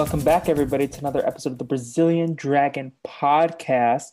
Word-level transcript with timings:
Welcome 0.00 0.24
back, 0.24 0.48
everybody, 0.48 0.88
to 0.88 0.98
another 1.00 1.24
episode 1.26 1.52
of 1.52 1.58
the 1.58 1.64
Brazilian 1.64 2.34
Dragon 2.34 2.92
podcast. 3.06 4.12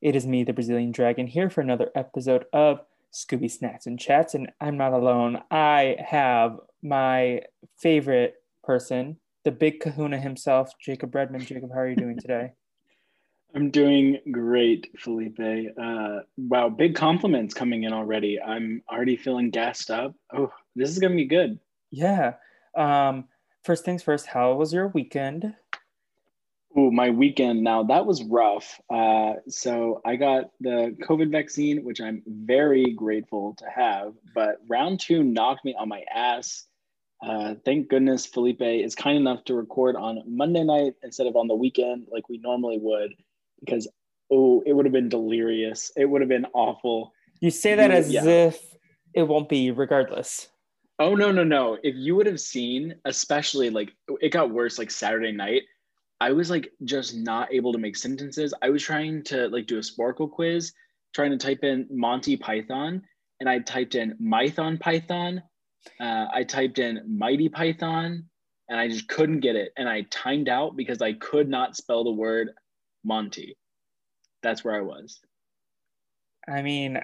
It 0.00 0.16
is 0.16 0.26
me, 0.26 0.44
the 0.44 0.54
Brazilian 0.54 0.92
Dragon, 0.92 1.26
here 1.26 1.50
for 1.50 1.60
another 1.60 1.90
episode 1.94 2.46
of 2.54 2.80
Scooby 3.12 3.50
Snacks 3.50 3.84
and 3.84 4.00
Chats. 4.00 4.32
And 4.32 4.50
I'm 4.62 4.78
not 4.78 4.94
alone. 4.94 5.42
I 5.50 5.96
have 5.98 6.58
my 6.82 7.42
favorite 7.76 8.36
person, 8.64 9.18
the 9.44 9.50
big 9.50 9.80
kahuna 9.80 10.18
himself, 10.18 10.72
Jacob 10.80 11.14
Redman. 11.14 11.42
Jacob, 11.44 11.70
how 11.70 11.80
are 11.80 11.88
you 11.90 11.96
doing 11.96 12.18
today? 12.18 12.52
I'm 13.54 13.70
doing 13.70 14.18
great, 14.32 14.90
Felipe. 14.98 15.38
Uh, 15.38 16.20
wow, 16.38 16.70
big 16.70 16.94
compliments 16.94 17.52
coming 17.52 17.84
in 17.84 17.92
already. 17.92 18.40
I'm 18.40 18.82
already 18.90 19.18
feeling 19.18 19.50
gassed 19.50 19.90
up. 19.90 20.14
Oh, 20.34 20.50
this 20.74 20.88
is 20.88 20.98
going 20.98 21.12
to 21.12 21.16
be 21.16 21.26
good. 21.26 21.60
Yeah. 21.90 22.36
Um, 22.74 23.26
first 23.66 23.84
things 23.84 24.02
first, 24.02 24.26
how 24.26 24.54
was 24.54 24.72
your 24.72 24.88
weekend? 24.88 25.54
Oh, 26.76 26.90
my 26.90 27.10
weekend. 27.10 27.64
Now 27.64 27.82
that 27.84 28.06
was 28.06 28.22
rough. 28.22 28.80
Uh, 28.88 29.34
so 29.48 30.00
I 30.04 30.16
got 30.16 30.50
the 30.60 30.96
COVID 31.02 31.30
vaccine, 31.32 31.84
which 31.84 32.00
I'm 32.00 32.22
very 32.26 32.92
grateful 32.92 33.54
to 33.58 33.64
have. 33.74 34.12
But 34.34 34.58
round 34.68 35.00
two 35.00 35.24
knocked 35.24 35.64
me 35.64 35.74
on 35.78 35.88
my 35.88 36.02
ass. 36.14 36.66
Uh, 37.26 37.54
thank 37.64 37.88
goodness 37.88 38.26
Felipe 38.26 38.60
is 38.60 38.94
kind 38.94 39.16
enough 39.16 39.42
to 39.46 39.54
record 39.54 39.96
on 39.96 40.22
Monday 40.26 40.62
night 40.64 40.94
instead 41.02 41.26
of 41.26 41.34
on 41.34 41.48
the 41.48 41.54
weekend 41.54 42.06
like 42.12 42.28
we 42.28 42.38
normally 42.38 42.78
would, 42.78 43.14
because 43.60 43.88
oh, 44.30 44.62
it 44.66 44.74
would 44.74 44.84
have 44.84 44.92
been 44.92 45.08
delirious. 45.08 45.90
It 45.96 46.04
would 46.04 46.20
have 46.20 46.28
been 46.28 46.46
awful. 46.52 47.12
You 47.40 47.50
say 47.50 47.74
that 47.74 47.90
as 47.90 48.10
yeah. 48.10 48.22
if 48.22 48.76
it 49.14 49.22
won't 49.22 49.48
be, 49.48 49.70
regardless. 49.70 50.48
Oh 50.98 51.14
no 51.14 51.30
no 51.30 51.44
no! 51.44 51.78
If 51.82 51.94
you 51.94 52.16
would 52.16 52.26
have 52.26 52.40
seen, 52.40 52.94
especially 53.04 53.68
like 53.68 53.92
it 54.20 54.32
got 54.32 54.50
worse 54.50 54.78
like 54.78 54.90
Saturday 54.90 55.32
night. 55.32 55.62
I 56.20 56.32
was 56.32 56.48
like 56.48 56.72
just 56.84 57.14
not 57.14 57.52
able 57.52 57.72
to 57.72 57.78
make 57.78 57.96
sentences. 57.96 58.54
I 58.62 58.70
was 58.70 58.82
trying 58.82 59.22
to 59.24 59.48
like 59.48 59.66
do 59.66 59.76
a 59.76 59.82
Sporcle 59.82 60.30
quiz, 60.30 60.72
trying 61.14 61.30
to 61.32 61.36
type 61.36 61.62
in 61.62 61.86
Monty 61.90 62.38
Python, 62.38 63.02
and 63.40 63.48
I 63.48 63.58
typed 63.58 63.94
in 63.94 64.16
Mython 64.18 64.80
Python. 64.80 65.42
Uh, 66.00 66.26
I 66.32 66.44
typed 66.44 66.78
in 66.78 67.02
Mighty 67.06 67.50
Python, 67.50 68.24
and 68.68 68.80
I 68.80 68.88
just 68.88 69.08
couldn't 69.08 69.40
get 69.40 69.56
it. 69.56 69.72
And 69.76 69.88
I 69.88 70.02
timed 70.10 70.48
out 70.48 70.76
because 70.76 71.02
I 71.02 71.12
could 71.12 71.48
not 71.48 71.76
spell 71.76 72.04
the 72.04 72.10
word 72.10 72.50
Monty. 73.04 73.56
That's 74.42 74.64
where 74.64 74.74
I 74.74 74.80
was. 74.80 75.20
I 76.48 76.62
mean, 76.62 77.00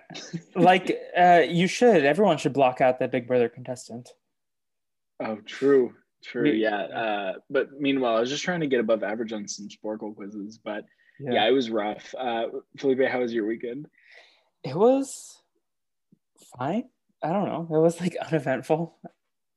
like 0.54 0.97
uh, 1.19 1.42
you 1.47 1.66
should. 1.66 2.04
Everyone 2.04 2.38
should 2.38 2.53
block 2.53 2.80
out 2.80 2.98
the 2.98 3.08
Big 3.08 3.26
Brother 3.26 3.48
contestant. 3.48 4.08
Oh, 5.20 5.36
true, 5.47 5.94
true, 6.22 6.50
yeah. 6.50 6.82
Uh, 6.82 7.32
but 7.50 7.69
meanwhile, 7.78 8.16
I 8.16 8.20
was 8.20 8.30
just 8.30 8.44
trying 8.44 8.60
to 8.60 8.66
get 8.66 8.80
above 8.80 9.03
average 9.03 9.32
on 9.32 9.48
some 9.48 9.69
Sporcle 9.69 10.14
quizzes. 10.14 10.58
But 10.58 10.84
yeah, 11.19 11.32
yeah 11.32 11.48
it 11.48 11.53
was 11.53 11.70
rough. 11.70 12.14
Uh, 12.16 12.47
Felipe, 12.78 13.08
how 13.08 13.20
was 13.20 13.32
your 13.32 13.47
weekend? 13.47 13.88
It 14.64 14.76
was 14.76 15.42
fine. 16.56 16.84
I 17.22 17.32
don't 17.32 17.47
know. 17.47 17.69
It 17.70 17.80
was 17.80 18.00
like 18.00 18.16
uneventful. 18.26 18.97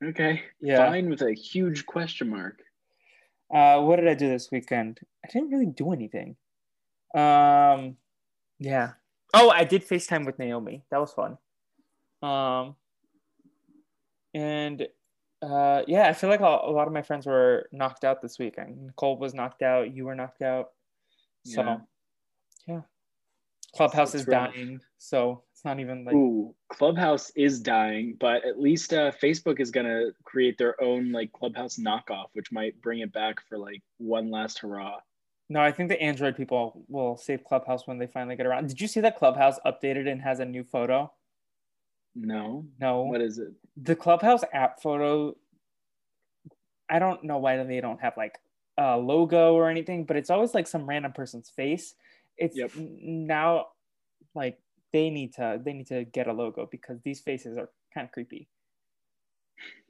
Okay. 0.04 0.42
Yeah. 0.60 0.90
Fine 0.90 1.10
with 1.10 1.22
a 1.22 1.34
huge 1.34 1.86
question 1.86 2.30
mark. 2.30 2.62
Uh, 3.54 3.82
what 3.82 3.98
did 3.98 4.08
I 4.08 4.16
do 4.16 4.28
this 4.28 4.50
weekend? 4.52 5.00
I 5.24 5.30
didn't 5.32 5.50
really 5.50 5.68
do 5.68 5.92
anything. 5.92 6.36
Um, 7.16 7.98
yeah, 8.60 8.94
Oh, 9.36 9.50
I 9.50 9.64
did 9.64 9.88
FaceTime 9.88 10.26
with 10.26 10.40
Naomi. 10.40 10.84
That 10.92 11.00
was 11.00 11.12
fun. 11.12 11.38
Um, 12.22 12.76
and 14.34 14.88
uh, 15.42 15.82
yeah, 15.88 16.08
I 16.08 16.14
feel 16.14 16.30
like 16.30 16.40
a, 16.40 16.44
a 16.44 16.72
lot 16.72 16.88
of 16.88 16.94
my 16.94 17.02
friends 17.02 17.26
were 17.26 17.68
knocked 17.72 18.04
out 18.04 18.22
this 18.22 18.40
weekend. 18.40 18.82
Nicole 18.88 19.18
was 19.18 19.34
knocked 19.34 19.62
out. 19.62 19.94
You 19.94 20.06
were 20.06 20.16
knocked 20.16 20.42
out. 20.42 20.70
So, 21.44 21.62
yeah. 21.62 21.78
yeah. 22.68 22.82
Clubhouse 23.76 24.14
That's 24.14 24.24
is 24.24 24.28
rough. 24.28 24.54
dying. 24.54 24.80
So 24.98 25.44
it's 25.54 25.66
not 25.66 25.80
even 25.80 26.06
like. 26.06 26.16
Ooh, 26.16 26.56
Clubhouse 26.70 27.32
is 27.36 27.60
dying, 27.60 28.16
but 28.20 28.46
at 28.46 28.60
least 28.60 28.94
uh, 28.94 29.12
Facebook 29.22 29.60
is 29.60 29.70
going 29.70 29.86
to 29.86 30.12
create 30.24 30.58
their 30.58 30.82
own 30.82 31.12
like 31.12 31.32
Clubhouse 31.34 31.78
knockoff, 31.78 32.28
which 32.34 32.52
might 32.52 32.82
bring 32.82 33.00
it 33.00 33.12
back 33.12 33.36
for 33.48 33.58
like 33.58 33.82
one 33.98 34.32
last 34.32 34.60
hurrah. 34.60 35.00
No, 35.48 35.60
I 35.62 35.72
think 35.72 35.90
the 35.90 36.02
Android 36.02 36.36
people 36.36 36.84
will 36.88 37.18
save 37.18 37.44
Clubhouse 37.44 37.86
when 37.86 38.00
they 38.00 38.08
finally 38.08 38.36
get 38.36 38.48
around. 38.48 38.68
Did 38.68 38.82
you 38.82 38.88
see 38.88 39.02
that 39.02 39.18
Clubhouse 39.18 39.60
updated 39.66 40.10
and 40.10 40.22
has 40.22 40.40
a 40.40 40.46
new 40.46 40.64
photo? 40.64 41.12
No. 42.16 42.66
No. 42.80 43.04
What 43.04 43.22
is 43.22 43.38
it? 43.38 43.54
The 43.78 43.96
Clubhouse 43.96 44.44
app 44.54 44.82
photo. 44.82 45.36
I 46.90 47.00
don't 47.00 47.24
know 47.24 47.38
why 47.38 47.62
they 47.64 47.82
don't 47.82 48.02
have 48.02 48.18
like 48.18 48.40
a 48.78 48.98
logo 48.98 49.54
or 49.54 49.70
anything, 49.70 50.06
but 50.06 50.18
it's 50.18 50.30
always 50.30 50.54
like 50.54 50.68
some 50.68 50.88
random 50.88 51.14
person's 51.14 51.50
face. 51.50 51.96
It's 52.38 52.58
yep. 52.58 52.72
now 52.76 53.68
like 54.34 54.60
they 54.94 55.10
need 55.10 55.34
to 55.36 55.60
they 55.64 55.74
need 55.74 55.88
to 55.88 56.06
get 56.06 56.28
a 56.28 56.34
logo 56.34 56.68
because 56.70 57.00
these 57.02 57.20
faces 57.20 57.58
are 57.58 57.70
kind 57.94 58.06
of 58.06 58.12
creepy. 58.12 58.48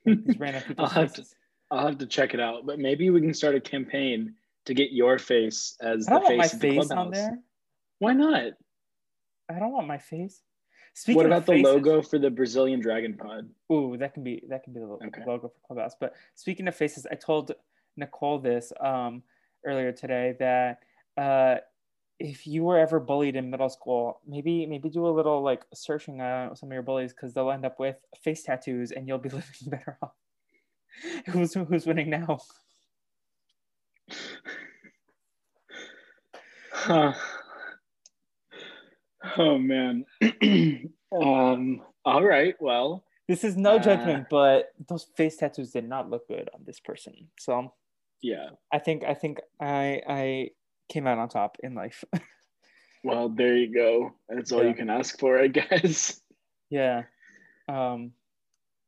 these 0.06 0.38
random 0.38 0.64
people's 0.68 0.94
I'll 0.94 1.08
faces. 1.08 1.30
To, 1.30 1.36
I'll 1.72 1.88
have 1.88 1.98
to 2.00 2.06
check 2.06 2.34
it 2.34 2.40
out, 2.40 2.66
but 2.66 2.80
maybe 2.80 3.10
we 3.10 3.22
can 3.22 3.34
start 3.34 3.56
a 3.56 3.62
campaign 3.62 4.36
to 4.66 4.74
get 4.74 4.92
your 4.92 5.20
face 5.20 5.78
as 5.82 6.06
the 6.06 6.20
face 6.22 6.54
of 6.54 6.60
the 6.60 6.70
face 6.70 6.92
on 6.92 7.12
there. 7.12 7.40
Why 8.00 8.14
not? 8.14 8.54
I 9.50 9.60
don't 9.60 9.72
want 9.72 9.88
my 9.88 9.98
face. 9.98 10.42
Speaking 10.94 11.18
what 11.18 11.26
about 11.26 11.46
the 11.46 11.54
faces, 11.54 11.66
logo 11.66 12.02
for 12.02 12.18
the 12.18 12.30
Brazilian 12.30 12.80
Dragon 12.80 13.16
Pod? 13.16 13.50
Ooh, 13.72 13.98
that 13.98 14.14
can 14.14 14.24
be 14.24 14.44
that 14.50 14.64
can 14.64 14.74
be 14.74 14.80
the 14.80 14.86
okay. 14.86 15.24
logo 15.28 15.50
for 15.50 15.68
Clubhouse. 15.68 15.94
But 16.00 16.14
speaking 16.36 16.68
of 16.68 16.76
faces, 16.76 17.06
I 17.12 17.16
told 17.16 17.52
Nicole 17.98 18.40
this 18.40 18.72
um, 18.80 19.22
earlier 19.66 19.92
today 19.92 20.36
that 20.40 20.80
uh, 21.18 21.58
if 22.18 22.48
you 22.48 22.64
were 22.64 22.80
ever 22.80 23.02
bullied 23.02 23.36
in 23.36 23.50
middle 23.50 23.68
school, 23.68 24.22
maybe 24.26 24.66
maybe 24.66 24.90
do 24.90 25.06
a 25.06 25.10
little 25.10 25.42
like 25.42 25.66
searching 25.74 26.22
on 26.22 26.56
some 26.56 26.70
of 26.70 26.74
your 26.74 26.82
bullies 26.82 27.12
because 27.12 27.34
they'll 27.34 27.52
end 27.52 27.66
up 27.66 27.78
with 27.78 27.98
face 28.24 28.44
tattoos 28.44 28.92
and 28.92 29.06
you'll 29.08 29.18
be 29.18 29.30
living 29.32 29.68
better 29.68 29.98
off. 30.02 30.14
who's 31.26 31.54
who's 31.54 31.86
winning 31.86 32.10
now? 32.10 32.40
huh. 36.86 37.14
Oh 39.38 39.58
man. 39.58 40.06
um. 41.12 41.82
All 42.06 42.24
right. 42.24 42.56
Well, 42.60 43.04
this 43.28 43.44
is 43.44 43.58
no 43.58 43.78
uh, 43.78 43.80
judgment, 43.80 44.28
but 44.30 44.72
those 44.88 45.08
face 45.18 45.38
tattoos 45.38 45.72
did 45.72 45.88
not 45.90 46.10
look 46.10 46.28
good 46.28 46.50
on 46.54 46.62
this 46.66 46.80
person. 46.80 47.14
So, 47.40 47.74
yeah, 48.22 48.50
I 48.72 48.80
think 48.80 49.04
I 49.04 49.16
think 49.16 49.40
I 49.60 50.02
I 50.08 50.50
came 50.90 51.08
out 51.08 51.18
on 51.18 51.30
top 51.30 51.58
in 51.64 51.74
life. 51.74 52.04
well, 53.04 53.30
there 53.30 53.56
you 53.56 53.74
go. 53.74 54.14
That's 54.30 54.52
all 54.52 54.62
yeah. 54.62 54.70
you 54.70 54.76
can 54.76 54.90
ask 54.90 55.20
for, 55.20 55.40
I 55.40 55.48
guess. 55.48 56.22
Yeah. 56.70 57.04
Um. 57.68 58.12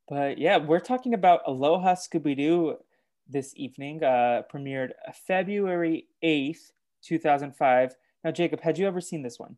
But 0.08 0.38
yeah, 0.38 0.58
we're 0.58 0.80
talking 0.80 1.14
about 1.14 1.42
Aloha 1.48 1.96
Scooby 1.96 2.38
Doo 2.38 2.78
this 3.30 3.54
evening, 3.56 4.04
uh, 4.04 4.44
premiered 4.52 4.92
February 5.28 6.08
8th, 6.24 6.72
2005. 7.04 7.96
Now, 8.24 8.32
Jacob, 8.32 8.62
had 8.62 8.78
you 8.78 8.88
ever 8.88 9.02
seen 9.02 9.22
this 9.22 9.40
one? 9.40 9.58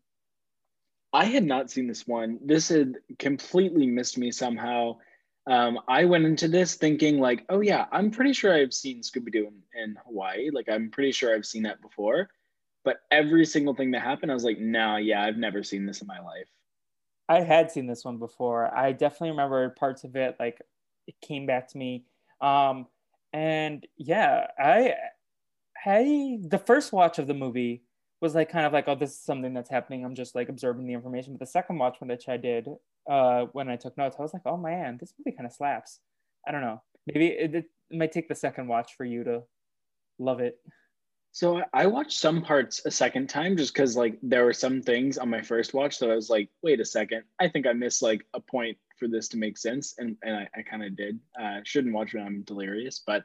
I 1.11 1.25
had 1.25 1.43
not 1.43 1.71
seen 1.71 1.87
this 1.87 2.07
one. 2.07 2.39
This 2.43 2.69
had 2.69 2.95
completely 3.17 3.87
missed 3.87 4.17
me 4.17 4.31
somehow. 4.31 4.97
Um, 5.47 5.79
I 5.87 6.05
went 6.05 6.25
into 6.25 6.47
this 6.47 6.75
thinking, 6.75 7.19
like, 7.19 7.45
oh, 7.49 7.61
yeah, 7.61 7.85
I'm 7.91 8.11
pretty 8.11 8.33
sure 8.33 8.53
I've 8.53 8.73
seen 8.73 9.01
Scooby 9.01 9.31
Doo 9.31 9.47
in, 9.47 9.81
in, 9.81 9.95
Hawaii. 10.05 10.51
Like, 10.51 10.69
I'm 10.69 10.91
pretty 10.91 11.11
sure 11.11 11.33
I've 11.33 11.45
seen 11.45 11.63
that 11.63 11.81
before. 11.81 12.29
But 12.83 12.97
every 13.09 13.45
single 13.45 13.73
thing 13.73 13.91
that 13.91 14.01
happened, 14.01 14.31
I 14.31 14.35
was 14.35 14.43
like, 14.43 14.59
no, 14.59 14.97
yeah, 14.97 15.23
I've 15.23 15.37
never 15.37 15.63
seen 15.63 15.85
this 15.85 16.01
in 16.01 16.07
my 16.07 16.19
life. 16.19 16.47
I 17.27 17.41
had 17.41 17.71
seen 17.71 17.85
this 17.85 18.03
one 18.03 18.17
before. 18.17 18.75
I 18.75 18.91
definitely 18.91 19.31
remember 19.31 19.69
parts 19.69 20.03
of 20.03 20.15
it. 20.15 20.35
Like 20.39 20.61
it 21.07 21.15
came 21.21 21.45
back 21.45 21.67
to 21.69 21.77
me. 21.77 22.05
Um, 22.41 22.87
and 23.33 23.85
yeah, 23.97 24.47
I, 24.57 24.95
I 25.85 26.39
the 26.41 26.59
first 26.59 26.91
watch 26.91 27.19
of 27.19 27.27
the 27.27 27.33
movie 27.33 27.83
was 28.21 28.35
like 28.35 28.51
kind 28.51 28.65
of 28.65 28.73
like, 28.73 28.87
oh, 28.87 28.95
this 28.95 29.11
is 29.11 29.19
something 29.19 29.53
that's 29.53 29.69
happening. 29.69 30.03
I'm 30.03 30.15
just 30.15 30.35
like 30.35 30.49
observing 30.49 30.85
the 30.85 30.93
information. 30.93 31.33
But 31.33 31.39
the 31.39 31.51
second 31.51 31.77
watch, 31.77 31.97
which 31.99 32.27
I 32.27 32.37
did, 32.37 32.67
uh, 33.09 33.45
when 33.53 33.69
I 33.69 33.77
took 33.77 33.97
notes, 33.97 34.17
I 34.19 34.21
was 34.21 34.33
like, 34.33 34.43
oh 34.45 34.57
man, 34.57 34.97
this 34.99 35.13
movie 35.17 35.35
kind 35.35 35.47
of 35.47 35.53
slaps. 35.53 35.99
I 36.47 36.51
don't 36.51 36.61
know. 36.61 36.81
Maybe 37.07 37.27
it, 37.27 37.55
it 37.55 37.65
might 37.91 38.11
take 38.11 38.27
the 38.27 38.35
second 38.35 38.67
watch 38.67 38.95
for 38.97 39.05
you 39.05 39.23
to 39.23 39.43
love 40.19 40.41
it. 40.41 40.59
So 41.31 41.61
I 41.73 41.85
watched 41.85 42.17
some 42.17 42.41
parts 42.41 42.85
a 42.85 42.91
second 42.91 43.29
time 43.29 43.55
just 43.55 43.73
because 43.73 43.95
like 43.95 44.17
there 44.21 44.43
were 44.45 44.53
some 44.53 44.81
things 44.81 45.17
on 45.17 45.29
my 45.29 45.41
first 45.41 45.73
watch 45.73 45.99
that 45.99 46.09
I 46.09 46.15
was 46.15 46.29
like, 46.29 46.49
wait 46.63 46.79
a 46.79 46.85
second, 46.85 47.23
I 47.39 47.47
think 47.47 47.67
I 47.67 47.73
missed 47.73 48.01
like 48.01 48.25
a 48.33 48.39
point 48.39 48.77
for 48.97 49.07
this 49.07 49.29
to 49.29 49.37
make 49.37 49.57
sense, 49.57 49.95
and 49.97 50.17
and 50.23 50.35
I, 50.35 50.49
I 50.55 50.61
kind 50.63 50.83
of 50.83 50.95
did. 50.97 51.19
Uh, 51.39 51.59
shouldn't 51.63 51.93
watch 51.93 52.13
when 52.13 52.25
I'm 52.25 52.41
delirious, 52.41 53.01
but 53.05 53.23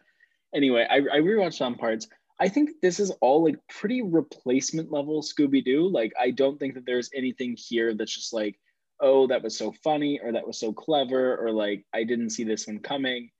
anyway, 0.55 0.87
I, 0.89 0.99
I 0.99 1.21
rewatched 1.21 1.55
some 1.55 1.75
parts. 1.75 2.07
I 2.41 2.49
think 2.49 2.71
this 2.83 2.99
is 2.99 3.11
all 3.21 3.45
like 3.45 3.57
pretty 3.69 4.03
replacement 4.03 4.91
level 4.91 5.23
Scooby 5.23 5.65
Doo. 5.65 5.89
Like 5.89 6.13
I 6.21 6.31
don't 6.31 6.59
think 6.59 6.75
that 6.75 6.87
there's 6.87 7.11
anything 7.15 7.57
here 7.57 7.95
that's 7.95 8.15
just 8.15 8.33
like, 8.33 8.59
oh, 9.01 9.27
that 9.29 9.43
was 9.43 9.57
so 9.57 9.73
funny 9.85 10.21
or 10.23 10.33
that 10.33 10.47
was 10.47 10.59
so 10.59 10.73
clever 10.73 11.37
or 11.37 11.53
like 11.53 11.85
I 11.93 12.05
didn't 12.05 12.31
see 12.31 12.45
this 12.45 12.67
one 12.67 12.81
coming 12.81 13.31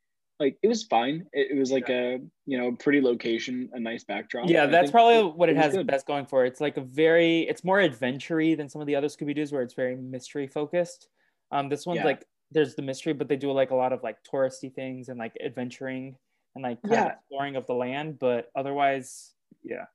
like 0.41 0.59
it 0.63 0.69
was 0.69 0.85
fine. 0.85 1.27
It, 1.33 1.53
it 1.53 1.59
was 1.59 1.71
like 1.71 1.89
yeah. 1.89 1.97
a 1.97 2.19
you 2.47 2.59
know 2.59 2.73
pretty 2.73 3.01
location, 3.01 3.71
a 3.73 3.81
nice 3.81 4.05
backdrop. 4.05 4.49
Yeah, 4.49 4.67
that's 4.67 4.91
probably 4.91 5.29
it, 5.29 5.37
what 5.37 5.49
it, 5.49 5.57
it 5.57 5.59
has 5.59 5.75
good. 5.75 5.87
best 5.87 6.07
going 6.07 6.27
for. 6.27 6.45
It's 6.45 6.61
like 6.61 6.77
a 6.77 6.81
very, 6.81 7.43
it's 7.43 7.65
more 7.65 7.81
adventure 7.81 8.57
than 8.57 8.69
some 8.69 8.81
of 8.81 8.87
the 8.87 8.97
other 8.97 9.07
Scooby 9.07 9.35
Doo's 9.35 9.53
where 9.53 9.63
it's 9.63 9.75
very 9.75 9.97
mystery 9.97 10.47
focused. 10.47 11.09
Um, 11.53 11.69
this 11.69 11.87
one's 11.87 11.99
yeah. 11.99 12.05
like 12.05 12.25
there's 12.51 12.75
the 12.75 12.83
mystery, 12.83 13.13
but 13.13 13.29
they 13.29 13.37
do 13.37 13.53
like 13.53 13.71
a 13.71 13.77
lot 13.77 13.93
of 13.93 14.03
like 14.03 14.17
touristy 14.31 14.73
things 14.73 15.09
and 15.09 15.19
like 15.19 15.37
adventuring 15.45 16.17
and 16.55 16.63
like 16.63 16.79
yeah. 16.89 17.13
exploring 17.13 17.57
of 17.57 17.67
the 17.67 17.75
land. 17.75 18.19
But 18.19 18.51
otherwise, 18.55 19.33
yeah. 19.63 19.87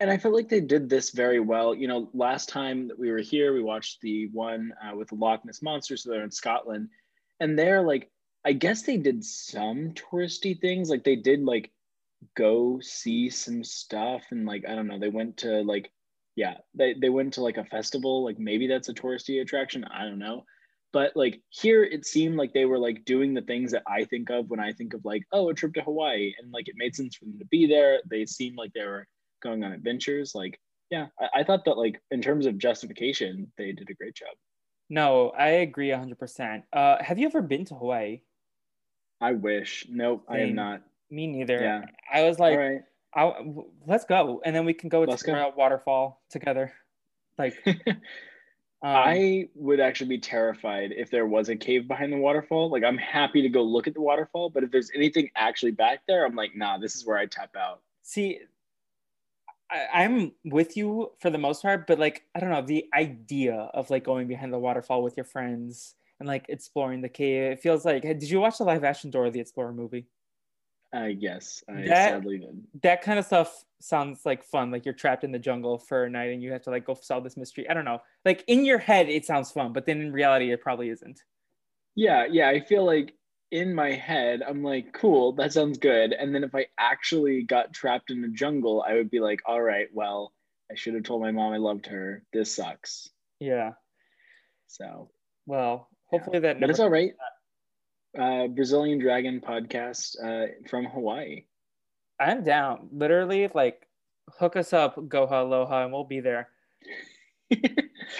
And 0.00 0.10
I 0.10 0.18
feel 0.18 0.34
like 0.34 0.48
they 0.48 0.60
did 0.60 0.88
this 0.88 1.10
very 1.10 1.40
well. 1.40 1.74
You 1.74 1.88
know, 1.88 2.10
last 2.12 2.48
time 2.48 2.88
that 2.88 2.98
we 2.98 3.10
were 3.10 3.20
here, 3.20 3.54
we 3.54 3.62
watched 3.62 4.00
the 4.00 4.28
one 4.32 4.72
uh, 4.82 4.96
with 4.96 5.08
the 5.08 5.14
Loch 5.14 5.44
Ness 5.44 5.62
monster, 5.62 5.96
so 5.96 6.10
they're 6.10 6.24
in 6.24 6.30
Scotland, 6.30 6.88
and 7.40 7.58
they're 7.58 7.82
like 7.82 8.10
I 8.44 8.52
guess 8.52 8.82
they 8.82 8.98
did 8.98 9.24
some 9.24 9.92
touristy 9.92 10.60
things. 10.60 10.90
Like 10.90 11.04
they 11.04 11.16
did 11.16 11.42
like 11.42 11.70
go 12.36 12.80
see 12.80 13.30
some 13.30 13.64
stuff 13.64 14.22
and 14.30 14.46
like 14.46 14.64
I 14.68 14.74
don't 14.74 14.86
know, 14.86 14.98
they 14.98 15.08
went 15.08 15.38
to 15.38 15.62
like 15.62 15.90
yeah, 16.36 16.54
they, 16.74 16.94
they 16.94 17.10
went 17.10 17.34
to 17.34 17.42
like 17.42 17.58
a 17.58 17.64
festival, 17.64 18.24
like 18.24 18.38
maybe 18.38 18.66
that's 18.66 18.88
a 18.88 18.94
touristy 18.94 19.40
attraction. 19.40 19.84
I 19.84 20.02
don't 20.02 20.18
know. 20.18 20.44
But 20.94 21.10
like 21.16 21.42
here 21.50 21.82
it 21.82 22.06
seemed 22.06 22.36
like 22.36 22.54
they 22.54 22.66
were 22.66 22.78
like 22.78 23.04
doing 23.04 23.34
the 23.34 23.42
things 23.42 23.72
that 23.72 23.82
I 23.88 24.04
think 24.04 24.30
of 24.30 24.48
when 24.48 24.60
I 24.60 24.72
think 24.72 24.94
of 24.94 25.04
like, 25.04 25.24
oh, 25.32 25.50
a 25.50 25.54
trip 25.54 25.74
to 25.74 25.82
Hawaii. 25.82 26.32
And 26.38 26.52
like 26.52 26.68
it 26.68 26.76
made 26.78 26.94
sense 26.94 27.16
for 27.16 27.24
them 27.24 27.36
to 27.40 27.44
be 27.46 27.66
there. 27.66 27.98
They 28.08 28.24
seemed 28.24 28.56
like 28.56 28.72
they 28.72 28.84
were 28.84 29.08
going 29.42 29.64
on 29.64 29.72
adventures. 29.72 30.36
Like, 30.36 30.56
yeah, 30.90 31.08
I, 31.20 31.40
I 31.40 31.44
thought 31.44 31.64
that 31.64 31.76
like 31.76 32.00
in 32.12 32.22
terms 32.22 32.46
of 32.46 32.58
justification, 32.58 33.50
they 33.58 33.72
did 33.72 33.90
a 33.90 33.94
great 33.94 34.14
job. 34.14 34.28
No, 34.88 35.30
I 35.30 35.48
agree 35.48 35.88
100%. 35.88 36.62
Uh, 36.72 37.02
have 37.02 37.18
you 37.18 37.26
ever 37.26 37.42
been 37.42 37.64
to 37.64 37.74
Hawaii? 37.74 38.20
I 39.20 39.32
wish. 39.32 39.86
Nope, 39.90 40.24
Same. 40.28 40.36
I 40.36 40.40
am 40.42 40.54
not. 40.54 40.82
Me 41.10 41.26
neither. 41.26 41.60
Yeah. 41.60 41.82
I 42.12 42.22
was 42.22 42.38
like, 42.38 42.56
right. 42.56 42.82
I, 43.16 43.32
let's 43.86 44.04
go, 44.04 44.42
and 44.44 44.54
then 44.54 44.64
we 44.64 44.74
can 44.74 44.88
go 44.88 45.04
to 45.06 45.24
go. 45.24 45.52
waterfall 45.56 46.22
together. 46.30 46.72
Like, 47.38 47.54
um, 48.84 48.94
I 48.94 49.48
would 49.54 49.80
actually 49.80 50.08
be 50.08 50.18
terrified 50.18 50.92
if 50.94 51.10
there 51.10 51.26
was 51.26 51.48
a 51.48 51.56
cave 51.56 51.88
behind 51.88 52.12
the 52.12 52.18
waterfall. 52.18 52.70
Like, 52.70 52.84
I'm 52.84 52.98
happy 52.98 53.40
to 53.40 53.48
go 53.48 53.62
look 53.62 53.86
at 53.86 53.94
the 53.94 54.02
waterfall, 54.02 54.50
but 54.50 54.62
if 54.62 54.70
there's 54.70 54.90
anything 54.94 55.30
actually 55.36 55.70
back 55.70 56.00
there, 56.06 56.26
I'm 56.26 56.36
like, 56.36 56.54
nah, 56.54 56.76
this 56.76 56.94
is 56.94 57.06
where 57.06 57.16
I 57.16 57.24
tap 57.24 57.56
out. 57.56 57.80
See, 58.02 58.40
I, 59.70 60.02
am 60.02 60.32
with 60.44 60.76
you 60.76 61.12
for 61.18 61.30
the 61.30 61.38
most 61.38 61.62
part, 61.62 61.86
but 61.86 61.98
like, 61.98 62.24
I 62.34 62.40
don't 62.40 62.50
know, 62.50 62.60
the 62.60 62.84
idea 62.92 63.54
of 63.72 63.88
like 63.88 64.04
going 64.04 64.28
behind 64.28 64.52
the 64.52 64.58
waterfall 64.58 65.02
with 65.02 65.16
your 65.16 65.24
friends 65.24 65.94
and 66.20 66.28
like 66.28 66.44
exploring 66.50 67.00
the 67.00 67.08
cave. 67.08 67.52
It 67.52 67.60
feels 67.60 67.86
like. 67.86 68.02
Did 68.02 68.22
you 68.24 68.38
watch 68.38 68.58
the 68.58 68.64
live 68.64 68.84
action 68.84 69.10
Dora 69.10 69.30
the 69.30 69.40
Explorer 69.40 69.72
movie? 69.72 70.08
Uh, 70.94 71.06
yes, 71.06 71.64
I 71.68 71.82
that, 71.86 72.10
sadly 72.10 72.38
did. 72.38 72.62
That 72.82 73.02
kind 73.02 73.18
of 73.18 73.26
stuff 73.26 73.64
sounds 73.80 74.24
like 74.24 74.44
fun. 74.44 74.70
Like 74.70 74.84
you're 74.84 74.94
trapped 74.94 75.24
in 75.24 75.32
the 75.32 75.38
jungle 75.38 75.78
for 75.78 76.04
a 76.04 76.10
night 76.10 76.32
and 76.32 76.42
you 76.42 76.52
have 76.52 76.62
to 76.62 76.70
like 76.70 76.86
go 76.86 76.94
solve 76.94 77.24
this 77.24 77.36
mystery. 77.36 77.68
I 77.68 77.74
don't 77.74 77.84
know. 77.84 78.00
Like 78.24 78.44
in 78.46 78.64
your 78.64 78.78
head, 78.78 79.08
it 79.08 79.24
sounds 79.24 79.50
fun, 79.50 79.72
but 79.72 79.86
then 79.86 80.00
in 80.00 80.12
reality, 80.12 80.52
it 80.52 80.60
probably 80.60 80.90
isn't. 80.90 81.20
Yeah, 81.96 82.26
yeah. 82.30 82.48
I 82.48 82.60
feel 82.60 82.84
like 82.84 83.14
in 83.50 83.74
my 83.74 83.92
head, 83.92 84.42
I'm 84.46 84.62
like, 84.62 84.92
cool, 84.92 85.32
that 85.32 85.52
sounds 85.52 85.78
good. 85.78 86.12
And 86.12 86.34
then 86.34 86.44
if 86.44 86.54
I 86.54 86.66
actually 86.78 87.42
got 87.42 87.72
trapped 87.72 88.10
in 88.10 88.22
the 88.22 88.28
jungle, 88.28 88.84
I 88.86 88.94
would 88.94 89.10
be 89.10 89.20
like, 89.20 89.42
all 89.46 89.62
right, 89.62 89.88
well, 89.92 90.32
I 90.70 90.76
should 90.76 90.94
have 90.94 91.04
told 91.04 91.22
my 91.22 91.32
mom 91.32 91.52
I 91.52 91.58
loved 91.58 91.86
her. 91.86 92.22
This 92.32 92.54
sucks. 92.54 93.08
Yeah. 93.40 93.72
So. 94.66 95.10
Well, 95.46 95.88
Hopefully 96.14 96.38
that. 96.40 96.60
But 96.60 96.70
it's 96.70 96.80
all 96.80 96.90
right. 96.90 97.12
Uh, 98.18 98.46
Brazilian 98.48 98.98
Dragon 98.98 99.40
podcast 99.40 100.16
uh, 100.22 100.52
from 100.68 100.84
Hawaii. 100.84 101.44
I'm 102.20 102.44
down. 102.44 102.88
Literally, 102.92 103.48
like, 103.54 103.86
hook 104.38 104.56
us 104.56 104.72
up, 104.72 104.96
Goha 104.96 105.42
Aloha, 105.42 105.84
and 105.84 105.92
we'll 105.92 106.04
be 106.04 106.20
there. 106.20 106.48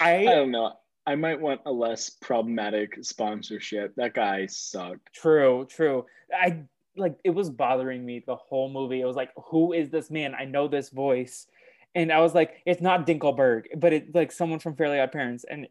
I, 0.01 0.17
I 0.17 0.23
don't 0.25 0.51
know. 0.51 0.73
I 1.07 1.15
might 1.15 1.39
want 1.39 1.61
a 1.65 1.71
less 1.71 2.09
problematic 2.09 3.03
sponsorship. 3.03 3.95
That 3.95 4.13
guy 4.13 4.47
sucked. 4.47 5.13
True, 5.13 5.65
true. 5.69 6.05
I 6.33 6.63
like 6.97 7.15
it 7.23 7.29
was 7.29 7.49
bothering 7.49 8.05
me 8.05 8.23
the 8.25 8.35
whole 8.35 8.69
movie. 8.69 9.01
It 9.01 9.05
was 9.05 9.15
like, 9.15 9.31
who 9.35 9.73
is 9.73 9.89
this 9.89 10.09
man? 10.09 10.33
I 10.33 10.45
know 10.45 10.67
this 10.67 10.89
voice. 10.89 11.47
And 11.93 12.11
I 12.11 12.19
was 12.19 12.33
like, 12.33 12.61
it's 12.65 12.81
not 12.81 13.07
Dinkleberg, 13.07 13.65
but 13.77 13.93
it's 13.93 14.13
like 14.13 14.31
someone 14.31 14.59
from 14.59 14.75
Fairly 14.75 14.99
Odd 14.99 15.11
Parents. 15.11 15.45
And 15.49 15.67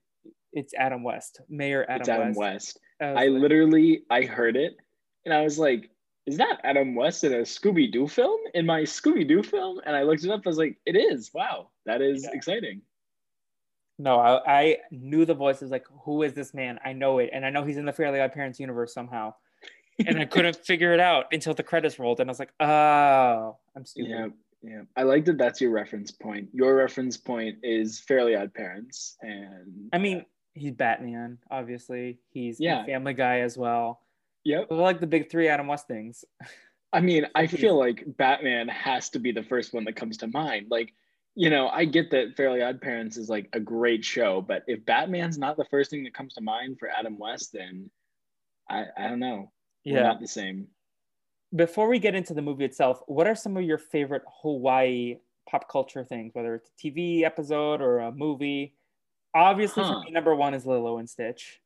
it's 0.53 0.73
Adam 0.75 1.03
West, 1.03 1.41
Mayor 1.49 1.85
Adam, 1.88 2.00
it's 2.00 2.09
Adam 2.09 2.29
West. 2.29 2.38
West. 2.38 2.81
I, 3.00 3.06
I 3.06 3.26
like, 3.26 3.43
literally 3.43 4.02
I 4.11 4.23
heard 4.23 4.56
it 4.56 4.76
and 5.25 5.35
I 5.35 5.43
was 5.43 5.58
like, 5.58 5.91
is 6.26 6.38
that 6.38 6.61
Adam 6.64 6.94
West 6.94 7.25
in 7.25 7.32
a 7.35 7.38
Scooby 7.38 7.93
Doo 7.93 8.08
film? 8.08 8.41
In 8.55 8.64
my 8.64 8.82
Scooby 8.82 9.29
Doo 9.29 9.43
film? 9.43 9.81
And 9.85 9.94
I 9.94 10.02
looked 10.02 10.25
it 10.25 10.31
up. 10.31 10.43
I 10.44 10.49
was 10.49 10.58
like, 10.58 10.79
it 10.87 10.96
is. 10.96 11.31
Wow, 11.35 11.70
that 11.87 12.00
is 12.00 12.25
yeah. 12.25 12.31
exciting. 12.32 12.81
No, 13.99 14.19
I, 14.19 14.41
I 14.46 14.79
knew 14.91 15.25
the 15.25 15.35
voice. 15.35 15.62
I 15.62 15.67
was 15.67 15.70
like, 15.70 15.87
who 16.05 16.22
is 16.22 16.32
this 16.32 16.55
man? 16.55 16.81
I 16.84 16.93
know 16.93 17.19
it, 17.19 17.31
and 17.32 17.44
I 17.44 17.51
know 17.51 17.65
he's 17.65 17.77
in 17.77 17.84
the 17.84 17.93
Fairly 17.93 18.20
Odd 18.20 18.32
Parents 18.32 18.58
universe 18.58 18.93
somehow. 18.93 19.34
and 20.05 20.19
I 20.19 20.24
couldn't 20.24 20.56
figure 20.65 20.93
it 20.93 21.01
out 21.01 21.27
until 21.31 21.55
the 21.55 21.63
credits 21.63 21.98
rolled, 21.98 22.20
and 22.20 22.29
I 22.29 22.32
was 22.32 22.39
like, 22.39 22.53
oh, 22.58 23.56
I'm 23.77 23.84
stupid. 23.84 24.10
Yeah, 24.10 24.27
yeah. 24.63 24.82
I 24.96 25.03
like 25.05 25.27
that. 25.27 25.39
That's 25.39 25.60
your 25.60 25.70
reference 25.70 26.10
point. 26.10 26.48
Your 26.53 26.74
reference 26.74 27.17
point 27.17 27.58
is 27.63 28.01
Fairly 28.01 28.34
Odd 28.34 28.53
Parents, 28.55 29.17
and 29.20 29.91
I 29.93 29.98
mean, 29.98 30.24
he's 30.55 30.73
Batman, 30.73 31.39
obviously. 31.51 32.19
He's 32.31 32.58
yeah. 32.58 32.84
Family 32.87 33.15
Guy 33.15 33.41
as 33.41 33.58
well. 33.58 34.01
Yep. 34.44 34.69
I 34.70 34.75
like 34.75 35.01
the 35.01 35.06
big 35.06 35.31
three 35.31 35.49
Adam 35.49 35.67
West 35.67 35.87
things. 35.87 36.25
I 36.93 37.01
mean, 37.01 37.27
I 37.34 37.46
feel 37.49 37.79
like 37.79 38.05
Batman 38.17 38.69
has 38.69 39.11
to 39.11 39.19
be 39.19 39.32
the 39.32 39.43
first 39.43 39.75
one 39.75 39.84
that 39.84 39.96
comes 39.96 40.19
to 40.19 40.29
mind. 40.29 40.67
Like, 40.70 40.94
you 41.34 41.51
know, 41.51 41.69
I 41.69 41.84
get 41.84 42.11
that 42.13 42.37
Fairly 42.37 42.63
Odd 42.63 42.81
Parents 42.81 43.17
is 43.17 43.29
like 43.29 43.49
a 43.53 43.61
great 43.61 44.05
show, 44.05 44.41
but 44.41 44.63
if 44.69 44.84
Batman's 44.84 45.39
not 45.39 45.56
the 45.56 45.65
first 45.65 45.91
thing 45.91 46.05
that 46.05 46.15
comes 46.15 46.34
to 46.34 46.41
mind 46.41 46.79
for 46.79 46.89
Adam 46.89 47.19
West, 47.19 47.53
then 47.53 47.91
I, 48.70 48.84
I 48.96 49.08
don't 49.08 49.19
know. 49.19 49.51
Yeah. 49.82 49.94
We're 49.94 50.03
not 50.05 50.20
the 50.20 50.29
same. 50.29 50.69
Before 51.55 51.89
we 51.89 51.99
get 51.99 52.15
into 52.15 52.34
the 52.34 52.43
movie 52.43 52.65
itself, 52.65 53.01
what 53.06 53.27
are 53.27 53.34
some 53.34 53.56
of 53.56 53.65
your 53.65 53.79
favorite 53.79 54.23
Hawaii 54.43 55.17
pop 55.49 55.69
culture 55.69 56.05
things, 56.05 56.34
whether 56.34 56.55
it's 56.55 56.69
a 56.69 56.87
TV 56.87 57.23
episode 57.23 57.81
or 57.81 58.01
a 58.01 58.13
movie? 58.13 58.75
Obviously, 59.34 59.82
huh. 59.82 60.00
me, 60.05 60.10
number 60.12 60.34
one 60.34 60.55
is 60.55 60.64
Lilo 60.64 60.98
and 60.98 61.10
Stitch. 61.10 61.60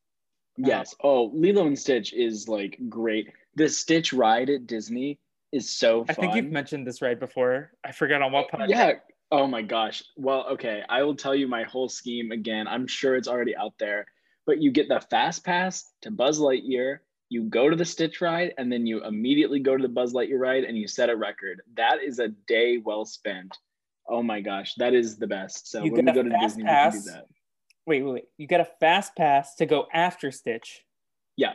Yes. 0.57 0.93
Um, 0.95 1.11
oh, 1.11 1.31
Lilo 1.35 1.67
and 1.67 1.79
Stitch 1.79 2.13
is 2.13 2.49
like 2.49 2.79
great. 2.89 3.31
The 3.55 3.69
Stitch 3.69 4.13
ride 4.13 4.51
at 4.51 4.67
Disney 4.67 5.19
is 5.53 5.71
so 5.71 6.05
fun. 6.05 6.17
I 6.17 6.21
think 6.21 6.35
you've 6.35 6.53
mentioned 6.53 6.87
this 6.87 7.03
ride 7.03 7.21
before. 7.21 7.73
I 7.85 7.93
forget 7.93 8.23
on 8.23 8.33
what 8.33 8.51
podcast. 8.51 8.69
Yeah. 8.69 8.93
Oh 9.31 9.47
my 9.47 9.63
gosh. 9.63 10.03
Well, 10.17 10.47
okay. 10.53 10.83
I 10.89 11.03
will 11.03 11.15
tell 11.15 11.35
you 11.35 11.47
my 11.47 11.65
whole 11.65 11.89
scheme 11.89 12.33
again. 12.33 12.67
I'm 12.67 12.87
sure 12.87 13.15
it's 13.15 13.29
already 13.29 13.55
out 13.57 13.75
there, 13.79 14.07
but 14.47 14.61
you 14.61 14.71
get 14.71 14.89
the 14.89 15.01
fast 15.11 15.45
pass 15.45 15.93
to 16.03 16.11
Buzz 16.11 16.41
Lightyear. 16.41 16.99
You 17.29 17.43
go 17.43 17.69
to 17.69 17.77
the 17.77 17.85
Stitch 17.85 18.23
ride, 18.23 18.55
and 18.57 18.73
then 18.73 18.87
you 18.87 19.05
immediately 19.05 19.61
go 19.61 19.77
to 19.77 19.83
the 19.83 19.89
Buzz 19.89 20.15
Lightyear 20.15 20.39
ride, 20.39 20.65
and 20.65 20.79
you 20.79 20.89
set 20.89 21.11
a 21.11 21.17
record. 21.17 21.61
That 21.77 22.03
is 22.03 22.21
a 22.21 22.29
day 22.29 22.79
well 22.79 23.05
spent. 23.05 23.55
Oh 24.09 24.23
my 24.23 24.41
gosh, 24.41 24.73
that 24.79 24.95
is 24.95 25.19
the 25.19 25.27
best. 25.27 25.71
So 25.71 25.85
you 25.85 25.93
when 25.93 26.07
we 26.07 26.13
go 26.13 26.23
to 26.23 26.37
Disney, 26.41 26.65
pass. 26.65 26.95
we 26.95 27.01
can 27.01 27.07
do 27.07 27.13
that 27.13 27.27
Wait, 27.89 28.03
wait, 28.03 28.13
wait. 28.13 28.25
You 28.37 28.47
get 28.47 28.61
a 28.61 28.67
fast 28.81 29.17
pass 29.17 29.55
to 29.55 29.65
go 29.65 29.87
after 29.95 30.31
Stitch. 30.31 30.85
Yeah. 31.39 31.55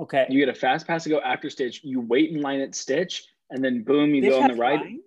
Okay. 0.00 0.24
You 0.30 0.40
get 0.40 0.48
a 0.48 0.58
fast 0.58 0.86
pass 0.86 1.04
to 1.04 1.10
go 1.10 1.20
after 1.20 1.50
Stitch. 1.50 1.82
You 1.84 2.00
wait 2.00 2.30
in 2.30 2.40
line 2.40 2.60
at 2.60 2.74
Stitch, 2.74 3.24
and 3.50 3.62
then 3.62 3.82
boom, 3.82 4.14
you 4.14 4.22
Stitch 4.22 4.32
go 4.32 4.40
on 4.40 4.48
the 4.48 4.54
ride. 4.54 4.80
Lines? 4.80 5.02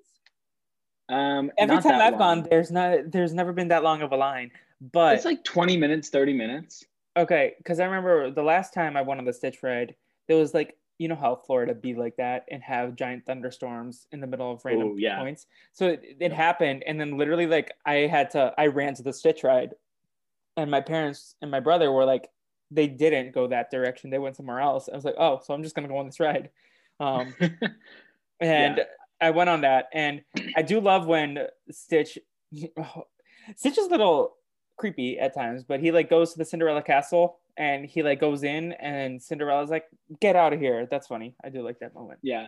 Um, 1.10 1.52
Every 1.58 1.82
time 1.82 2.00
I've 2.00 2.12
long. 2.12 2.20
gone, 2.20 2.48
there's 2.52 2.70
not 2.70 3.10
there's 3.12 3.34
never 3.34 3.52
been 3.52 3.70
that 3.70 3.82
long 3.82 4.04
of 4.04 4.12
a 4.12 4.16
line. 4.16 4.52
But 4.80 5.16
it's 5.16 5.26
like 5.26 5.44
20 5.44 5.76
minutes, 5.76 6.10
30 6.10 6.34
minutes. 6.34 6.86
okay, 7.18 7.56
because 7.58 7.80
I 7.80 7.86
remember 7.86 8.30
the 8.30 8.44
last 8.44 8.72
time 8.72 8.96
I 8.96 9.02
went 9.02 9.20
on 9.20 9.26
the 9.26 9.34
Stitch 9.34 9.64
ride, 9.64 9.96
there 10.28 10.38
was 10.38 10.54
like 10.54 10.78
you 11.00 11.08
know 11.08 11.16
how 11.16 11.36
Florida 11.36 11.74
be 11.74 11.96
like 11.96 12.16
that 12.18 12.46
and 12.52 12.62
have 12.62 12.96
giant 12.96 13.26
thunderstorms 13.26 14.06
in 14.12 14.20
the 14.20 14.28
middle 14.28 14.52
of 14.52 14.64
random 14.64 14.90
Oh, 14.90 14.98
yeah. 14.98 15.18
points. 15.18 15.48
So 15.74 15.88
it, 15.88 16.04
it 16.20 16.32
Yeah. 16.32 16.36
happened, 16.36 16.84
and 16.86 17.02
then 17.02 17.18
literally 17.18 17.48
like 17.48 17.72
I 17.88 18.06
had 18.06 18.30
to 18.32 18.54
I 18.56 18.68
ran 18.68 18.94
to 18.96 19.02
the 19.02 19.14
Stitch 19.14 19.44
ride, 19.44 19.74
and 20.60 20.70
my 20.70 20.82
parents 20.82 21.36
and 21.42 21.50
my 21.50 21.60
brother 21.60 21.92
were 21.92 22.06
like 22.06 22.30
they 22.72 22.88
didn't 22.88 23.34
go 23.34 23.48
that 23.48 23.72
direction. 23.72 24.10
They 24.10 24.20
went 24.20 24.36
somewhere 24.36 24.60
else. 24.60 24.90
I 24.92 24.96
was 24.96 25.06
like, 25.06 25.16
oh, 25.18 25.42
so 25.44 25.54
I'm 25.54 25.64
just 25.64 25.76
gonna 25.76 25.88
go 25.88 25.98
on 25.98 26.06
this 26.06 26.20
ride. 26.20 26.50
Um, 27.00 27.34
and 28.40 28.82
I 29.22 29.32
went 29.32 29.50
on 29.50 29.62
that, 29.62 29.88
and 29.94 30.22
I 30.56 30.62
do 30.62 30.80
love 30.80 31.08
when 31.08 31.48
Stitch. 31.72 32.18
Stitch 33.56 33.78
is 33.78 33.88
a 33.88 33.90
little 33.90 34.36
creepy 34.78 35.18
at 35.18 35.34
times, 35.34 35.64
but 35.64 35.80
he 35.80 35.92
like 35.92 36.10
goes 36.10 36.34
to 36.34 36.38
the 36.38 36.46
Cinderella 36.46 36.84
castle 36.84 37.40
and 37.58 37.86
he 37.86 38.04
like 38.04 38.20
goes 38.20 38.44
in, 38.44 38.74
and 38.74 39.22
Cinderella's 39.22 39.70
like, 39.70 39.86
"Get 40.20 40.36
out 40.36 40.54
of 40.54 40.60
here." 40.60 40.88
That's 40.90 41.08
funny. 41.08 41.36
I 41.44 41.50
do 41.50 41.62
like 41.64 41.80
that 41.80 41.94
moment. 41.94 42.20
yeah. 42.22 42.48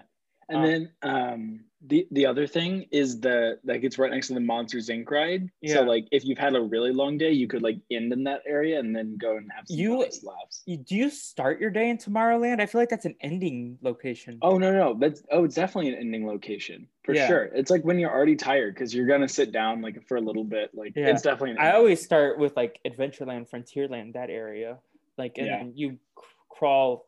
And 0.52 0.58
Um, 0.60 0.64
then 0.66 0.92
um, 1.02 1.60
the 1.88 2.08
the 2.12 2.26
other 2.28 2.46
thing 2.46 2.86
is 2.92 3.20
the 3.20 3.58
like 3.64 3.84
it's 3.84 3.98
right 3.98 4.12
next 4.12 4.28
to 4.28 4.34
the 4.36 4.40
Monsters 4.40 4.90
Inc. 4.90 5.10
ride. 5.10 5.50
Yeah. 5.62 5.76
So 5.76 5.82
like 5.84 6.06
if 6.12 6.24
you've 6.26 6.38
had 6.38 6.56
a 6.56 6.62
really 6.62 6.92
long 6.92 7.18
day, 7.18 7.32
you 7.32 7.48
could 7.48 7.64
like 7.64 7.78
end 7.90 8.12
in 8.14 8.24
that 8.26 8.42
area 8.46 8.78
and 8.80 8.96
then 8.96 9.18
go 9.18 9.38
and 9.38 9.50
have 9.56 9.66
some 9.68 9.78
You- 9.80 10.00
nice 10.00 10.24
laughs. 10.24 10.62
You, 10.66 10.78
do 10.78 10.96
you 10.96 11.10
start 11.10 11.60
your 11.60 11.72
day 11.72 11.90
in 11.90 11.98
Tomorrowland? 11.98 12.60
I 12.62 12.66
feel 12.68 12.82
like 12.82 12.90
that's 12.90 13.06
an 13.06 13.16
ending 13.22 13.80
location. 13.82 14.38
Oh 14.44 14.58
no 14.60 14.72
no 14.72 14.94
that's 15.00 15.24
oh 15.32 15.46
it's 15.46 15.56
definitely 15.56 15.92
an 15.94 16.00
ending 16.00 16.28
location 16.28 16.88
for 17.04 17.16
Yeah. 17.16 17.28
sure. 17.28 17.44
It's 17.46 17.72
like 17.72 17.84
when 17.84 17.98
you're 17.98 18.12
already 18.14 18.36
tired 18.36 18.76
because 18.76 18.94
you're 18.94 19.08
gonna 19.08 19.30
sit 19.30 19.52
down 19.52 19.82
like 19.82 20.06
for 20.08 20.18
a 20.18 20.22
little 20.22 20.44
bit. 20.44 20.70
Like 20.76 20.94
Yeah. 20.96 21.08
it's 21.12 21.24
definitely. 21.24 21.52
An 21.52 21.58
I 21.60 21.72
always 21.74 22.04
start 22.04 22.38
with 22.38 22.56
like 22.56 22.80
Adventureland, 22.86 23.50
Frontierland, 23.50 24.14
that 24.14 24.30
area, 24.30 24.78
like, 25.18 25.38
and 25.40 25.48
Yeah. 25.48 25.64
you 25.74 25.90
c- 25.92 25.98
crawl, 26.50 27.08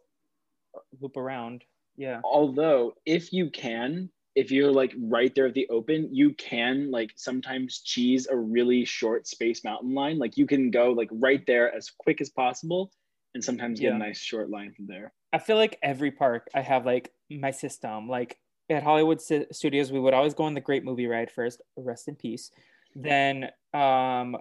loop 1.00 1.15
around. 1.17 1.63
Yeah. 1.97 2.21
although 2.23 2.93
if 3.05 3.31
you 3.33 3.50
can 3.50 4.09
if 4.35 4.50
you're 4.51 4.71
like 4.71 4.93
right 5.00 5.33
there 5.35 5.45
at 5.47 5.53
the 5.53 5.67
open 5.69 6.09
you 6.12 6.33
can 6.33 6.89
like 6.91 7.12
sometimes 7.15 7.81
cheese 7.81 8.27
a 8.29 8.35
really 8.35 8.83
short 8.83 9.27
space 9.27 9.63
mountain 9.63 9.93
line 9.93 10.17
like 10.17 10.38
you 10.38 10.47
can 10.47 10.71
go 10.71 10.91
like 10.91 11.09
right 11.12 11.45
there 11.45 11.73
as 11.75 11.91
quick 12.00 12.19
as 12.21 12.29
possible 12.31 12.91
and 13.35 13.43
sometimes 13.43 13.79
get 13.79 13.89
Yeah. 13.89 13.95
a 13.95 14.00
nice 14.00 14.19
short 14.19 14.50
line 14.50 14.73
from 14.73 14.88
there 14.88 15.13
I 15.31 15.39
feel 15.39 15.57
like 15.57 15.77
every 15.81 16.12
park 16.12 16.47
I 16.53 16.62
have 16.62 16.85
like 16.85 17.12
my 17.29 17.50
system. 17.50 18.07
Like 18.07 18.38
at 18.69 18.83
Hollywood 18.83 19.19
Studios, 19.19 19.91
we 19.91 20.00
would 20.00 20.13
always 20.13 20.35
go 20.35 20.43
on 20.43 20.53
the 20.53 20.62
Great 20.62 20.83
Movie 20.83 21.07
Ride 21.07 21.31
first, 21.31 21.59
rest 21.75 22.07
in 22.07 22.15
peace. 22.15 22.51
Then 22.95 23.50
um, 23.73 24.38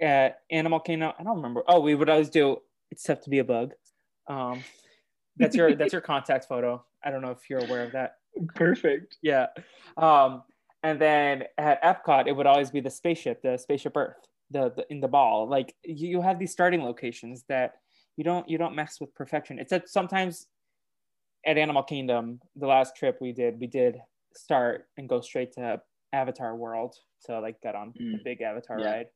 at 0.00 0.42
Animal 0.52 0.78
Kingdom, 0.78 1.12
I 1.18 1.24
don't 1.24 1.34
remember. 1.38 1.64
Oh, 1.66 1.80
we 1.80 1.96
would 1.96 2.08
always 2.08 2.30
do 2.30 2.58
"It's 2.92 3.02
Tough 3.02 3.20
to 3.22 3.30
Be 3.30 3.40
a 3.40 3.44
Bug." 3.44 3.72
Um, 4.28 4.62
that's 5.38 5.56
your 5.56 5.74
that's 5.74 5.92
your 5.96 6.02
contact 6.02 6.46
photo. 6.46 6.84
I 7.04 7.10
don't 7.10 7.22
know 7.22 7.30
if 7.30 7.48
you're 7.48 7.60
aware 7.64 7.84
of 7.84 7.92
that. 7.92 8.16
perfect 8.54 9.16
Yeah. 9.22 9.46
Um, 9.96 10.42
and 10.82 11.00
then 11.00 11.44
at 11.58 11.82
Epcot, 11.82 12.26
it 12.28 12.32
would 12.32 12.46
always 12.46 12.70
be 12.70 12.80
the 12.80 12.90
spaceship, 12.90 13.42
the 13.42 13.56
spaceship 13.58 13.96
Earth, 13.96 14.16
the, 14.50 14.70
the 14.76 14.86
in 14.90 15.00
the 15.00 15.08
ball. 15.08 15.48
Like 15.48 15.74
you, 15.84 16.08
you 16.08 16.20
have 16.22 16.38
these 16.38 16.52
starting 16.52 16.82
locations 16.82 17.44
that 17.48 17.74
you 18.16 18.24
don't 18.24 18.48
you 18.48 18.58
don't 18.58 18.74
mess 18.74 18.98
with 19.00 19.14
perfection. 19.14 19.58
It's 19.58 19.70
that 19.70 19.88
sometimes 19.88 20.46
at 21.46 21.56
Animal 21.58 21.82
Kingdom, 21.82 22.40
the 22.56 22.66
last 22.66 22.96
trip 22.96 23.18
we 23.20 23.32
did, 23.32 23.58
we 23.60 23.66
did 23.66 23.96
start 24.34 24.86
and 24.96 25.08
go 25.08 25.20
straight 25.20 25.52
to 25.54 25.80
Avatar 26.12 26.54
World 26.56 26.94
to 27.26 27.40
like 27.40 27.60
get 27.60 27.74
on 27.74 27.92
the 27.96 28.18
Mm. 28.18 28.24
big 28.24 28.40
Avatar 28.42 28.78
Yeah. 28.80 28.86
ride. 28.90 29.06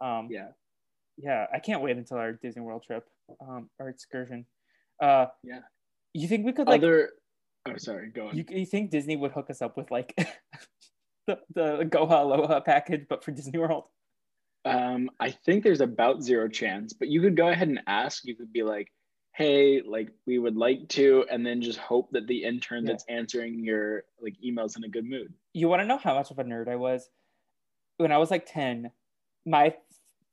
Um, 0.00 0.28
yeah 0.30 0.48
yeah, 1.20 1.46
I 1.52 1.58
can't 1.58 1.82
wait 1.82 1.96
until 1.96 2.16
our 2.18 2.32
Disney 2.32 2.62
World 2.62 2.84
trip 2.86 3.04
um, 3.40 3.68
or 3.80 3.88
excursion. 3.88 4.46
Uh, 5.00 5.26
Yeah. 5.42 5.60
You 6.14 6.26
think 6.28 6.44
we 6.46 6.52
could 6.52 6.66
like 6.66 6.80
other 6.82 7.10
oh 7.66 7.76
sorry 7.76 8.08
go 8.10 8.28
on 8.28 8.36
you, 8.36 8.44
you 8.48 8.66
think 8.66 8.90
Disney 8.90 9.16
would 9.16 9.32
hook 9.32 9.50
us 9.50 9.60
up 9.62 9.76
with 9.76 9.90
like 9.90 10.14
the, 11.26 11.38
the 11.54 11.84
Goha 11.84 12.22
Aloha 12.22 12.60
package, 12.60 13.06
but 13.08 13.22
for 13.24 13.30
Disney 13.32 13.58
World? 13.58 13.84
um 14.64 15.08
i 15.20 15.30
think 15.30 15.62
there's 15.62 15.80
about 15.80 16.20
zero 16.20 16.48
chance 16.48 16.92
but 16.92 17.06
you 17.06 17.20
could 17.20 17.36
go 17.36 17.46
ahead 17.48 17.68
and 17.68 17.80
ask 17.86 18.24
you 18.24 18.34
could 18.34 18.52
be 18.52 18.64
like 18.64 18.88
hey 19.32 19.80
like 19.86 20.08
we 20.26 20.40
would 20.40 20.56
like 20.56 20.86
to 20.88 21.24
and 21.30 21.46
then 21.46 21.62
just 21.62 21.78
hope 21.78 22.10
that 22.10 22.26
the 22.26 22.42
intern 22.42 22.84
Yeah. 22.84 22.92
that's 22.92 23.04
answering 23.08 23.62
your 23.62 24.02
like 24.20 24.34
emails 24.44 24.76
in 24.76 24.82
a 24.82 24.88
good 24.88 25.04
mood 25.04 25.32
You 25.54 25.68
want 25.68 25.80
to 25.82 25.86
know 25.86 25.96
how 25.96 26.14
much 26.14 26.32
of 26.32 26.40
a 26.40 26.44
nerd 26.44 26.68
I 26.68 26.74
was? 26.74 27.08
When 27.98 28.10
I 28.10 28.18
was 28.18 28.32
like 28.32 28.46
10, 28.46 28.90
my 29.46 29.76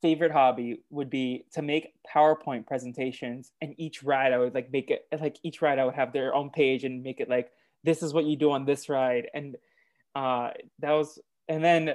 favorite 0.02 0.32
hobby 0.32 0.80
would 0.90 1.10
be 1.10 1.44
to 1.52 1.62
make 1.62 1.92
PowerPoint 2.12 2.66
presentations 2.66 3.52
and 3.60 3.74
each 3.78 4.02
ride 4.02 4.32
I 4.32 4.38
would 4.38 4.54
like 4.54 4.70
make 4.70 4.90
it 4.90 5.06
like 5.20 5.38
each 5.42 5.62
ride 5.62 5.78
I 5.78 5.84
would 5.84 5.94
have 5.94 6.12
their 6.12 6.34
own 6.34 6.50
page 6.50 6.84
and 6.84 7.02
make 7.02 7.20
it 7.20 7.28
like 7.28 7.50
this 7.82 8.02
is 8.02 8.12
what 8.12 8.24
you 8.24 8.36
do 8.36 8.50
on 8.50 8.64
this 8.64 8.88
ride 8.88 9.28
and 9.32 9.56
uh 10.14 10.50
that 10.80 10.92
was 10.92 11.18
and 11.48 11.64
then 11.64 11.94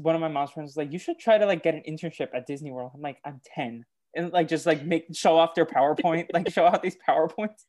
one 0.00 0.14
of 0.14 0.20
my 0.20 0.28
mom's 0.28 0.50
friends 0.52 0.68
was 0.68 0.76
like 0.76 0.92
you 0.92 0.98
should 0.98 1.18
try 1.18 1.38
to 1.38 1.46
like 1.46 1.62
get 1.62 1.74
an 1.74 1.82
internship 1.88 2.28
at 2.34 2.46
Disney 2.46 2.70
World. 2.70 2.92
I'm 2.94 3.00
like 3.00 3.18
I'm 3.24 3.40
10 3.54 3.84
and 4.14 4.32
like 4.32 4.48
just 4.48 4.66
like 4.66 4.84
make 4.84 5.06
show 5.14 5.36
off 5.36 5.54
their 5.54 5.66
PowerPoint 5.66 6.26
like 6.32 6.50
show 6.50 6.64
off 6.64 6.82
these 6.82 6.96
PowerPoints. 7.08 7.64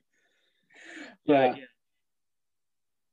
But 1.26 1.58
Yeah. 1.58 1.64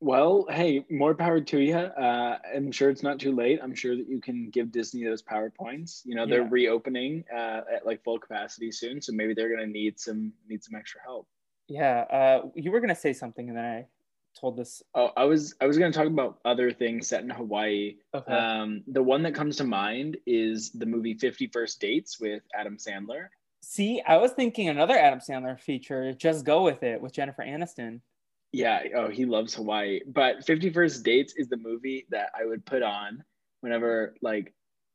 Well, 0.03 0.47
hey, 0.49 0.87
more 0.89 1.15
power 1.15 1.41
to 1.43 1.61
you. 1.61 1.77
Uh, 1.77 2.39
I'm 2.57 2.73
sure 2.73 2.89
it's 2.89 3.03
not 3.03 3.19
too 3.19 3.35
late. 3.35 3.61
I'm 3.63 3.75
sure 3.75 3.95
that 3.95 4.09
you 4.09 4.19
can 4.19 4.49
give 4.49 4.73
Disney 4.73 5.05
those 5.05 5.23
PowerPoints. 5.23 6.01
You 6.07 6.15
know, 6.15 6.27
they're 6.27 6.43
Yeah. 6.43 6.49
reopening 6.51 7.25
uh, 7.31 7.63
at 7.71 7.85
like 7.85 8.03
full 8.03 8.19
capacity 8.19 8.73
soon, 8.73 9.03
so 9.03 9.13
maybe 9.13 9.35
they're 9.35 9.51
gonna 9.51 9.67
need 9.67 10.01
some 10.01 10.33
need 10.49 10.65
some 10.65 10.75
extra 10.75 11.03
help. 11.03 11.29
Yeah, 11.69 12.01
uh, 12.11 12.49
you 12.55 12.71
were 12.73 12.81
gonna 12.81 12.95
say 12.95 13.13
something, 13.13 13.49
and 13.49 13.57
then 13.59 13.65
I 13.65 13.87
told 14.35 14.57
this. 14.57 14.83
Oh, 14.95 15.11
I 15.19 15.25
was 15.25 15.55
I 15.61 15.67
was 15.67 15.77
gonna 15.77 15.93
talk 15.93 16.07
about 16.07 16.41
other 16.47 16.73
things 16.73 17.07
set 17.07 17.23
in 17.23 17.29
Hawaii. 17.29 17.99
Okay. 18.15 18.33
Um, 18.33 18.83
the 18.87 19.03
one 19.03 19.23
that 19.25 19.35
comes 19.35 19.57
to 19.59 19.65
mind 19.65 20.17
is 20.25 20.71
the 20.71 20.87
movie 20.87 21.13
Fifty 21.15 21.47
First 21.47 21.79
Dates 21.79 22.19
with 22.19 22.43
Adam 22.55 22.79
Sandler. 22.79 23.29
See, 23.61 24.01
I 24.07 24.17
was 24.17 24.33
thinking 24.33 24.71
another 24.71 24.97
Adam 24.97 25.19
Sandler 25.21 25.61
feature. 25.61 26.15
Just 26.15 26.47
go 26.47 26.63
with 26.65 26.83
it 26.83 27.03
with 27.03 27.13
Jennifer 27.13 27.43
Aniston. 27.43 28.01
Yeah. 28.53 28.83
Oh, 28.97 29.09
he 29.09 29.25
loves 29.27 29.55
Hawaii. 29.55 30.01
But 30.07 30.47
51st 30.47 31.03
Dates 31.03 31.35
is 31.37 31.49
the 31.49 31.57
movie 31.57 32.07
that 32.11 32.31
I 32.39 32.45
would 32.45 32.65
put 32.67 32.83
on 32.83 33.23
whenever 33.61 34.15
like 34.23 34.53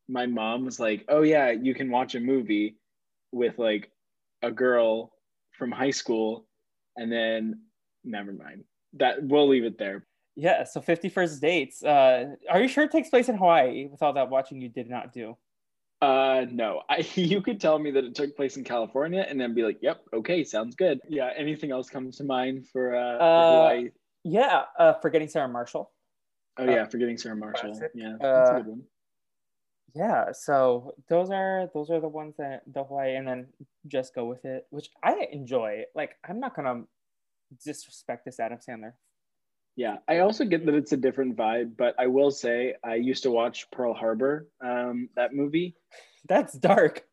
my 0.07 0.25
mom 0.25 0.65
was 0.65 0.79
like, 0.79 1.05
"Oh 1.09 1.21
yeah, 1.23 1.51
you 1.51 1.73
can 1.73 1.89
watch 1.89 2.15
a 2.15 2.19
movie 2.19 2.77
with 3.31 3.57
like 3.57 3.91
a 4.41 4.51
girl 4.51 5.13
from 5.57 5.71
high 5.71 5.91
school," 5.91 6.47
and 6.97 7.11
then 7.11 7.61
never 8.03 8.33
mind. 8.33 8.63
That 8.93 9.23
we'll 9.23 9.47
leave 9.47 9.63
it 9.63 9.77
there. 9.77 10.05
Yeah. 10.35 10.63
So 10.65 10.81
Fifty 10.81 11.09
First 11.09 11.41
Dates. 11.41 11.83
Uh, 11.83 12.35
are 12.49 12.61
you 12.61 12.67
sure 12.67 12.83
it 12.83 12.91
takes 12.91 13.09
place 13.09 13.29
in 13.29 13.37
Hawaii? 13.37 13.87
With 13.87 14.01
all 14.03 14.13
that 14.13 14.29
watching 14.29 14.61
you 14.61 14.69
did 14.69 14.89
not 14.89 15.13
do. 15.13 15.37
Uh, 16.01 16.45
no, 16.51 16.81
I 16.89 16.97
you 17.15 17.41
could 17.41 17.59
tell 17.59 17.79
me 17.79 17.91
that 17.91 18.03
it 18.03 18.15
took 18.15 18.35
place 18.35 18.57
in 18.57 18.63
California, 18.63 19.25
and 19.27 19.39
then 19.39 19.53
be 19.53 19.63
like, 19.63 19.77
"Yep, 19.81 20.01
okay, 20.13 20.43
sounds 20.43 20.75
good." 20.75 20.99
Yeah. 21.09 21.29
Anything 21.35 21.71
else 21.71 21.89
comes 21.89 22.17
to 22.17 22.23
mind 22.23 22.67
for 22.67 22.95
uh, 22.95 23.17
Uh, 23.17 23.51
Hawaii? 23.51 23.89
Yeah. 24.23 24.63
Uh, 24.77 24.93
forgetting 25.01 25.27
Sarah 25.29 25.47
Marshall. 25.47 25.91
Oh 26.57 26.65
yeah, 26.65 26.85
forgetting 26.85 27.17
Sarah 27.17 27.35
Marshall. 27.35 27.71
classic. 27.71 27.91
Yeah, 27.95 28.15
that's 28.19 28.49
a 28.49 28.53
Uh, 28.53 28.57
good 28.57 28.67
one. 28.67 28.83
Yeah. 29.93 30.31
So 30.33 30.93
those 31.09 31.31
are 31.31 31.69
those 31.73 31.89
are 31.89 32.01
the 32.01 32.09
ones 32.09 32.35
that 32.37 32.63
the 32.67 32.83
Hawaii, 32.83 33.15
and 33.15 33.27
then 33.27 33.47
just 33.87 34.13
go 34.13 34.25
with 34.25 34.43
it, 34.45 34.67
which 34.69 34.89
I 35.03 35.27
enjoy. 35.31 35.83
Like 35.95 36.15
I'm 36.27 36.39
not 36.39 36.55
gonna 36.55 36.83
disrespect 37.63 38.25
this 38.25 38.39
Adam 38.39 38.59
Sandler. 38.59 38.93
Yeah, 39.75 39.97
I 40.07 40.19
also 40.19 40.45
get 40.45 40.65
that 40.65 40.75
it's 40.75 40.93
a 40.93 40.97
different 40.97 41.35
vibe, 41.35 41.75
but 41.77 41.95
I 41.99 42.07
will 42.07 42.31
say 42.31 42.75
I 42.83 42.95
used 42.95 43.23
to 43.23 43.31
watch 43.31 43.69
Pearl 43.71 43.93
Harbor, 43.93 44.47
um, 44.61 45.09
that 45.15 45.33
movie. 45.33 45.75
That's 46.27 46.53
dark. 46.53 47.03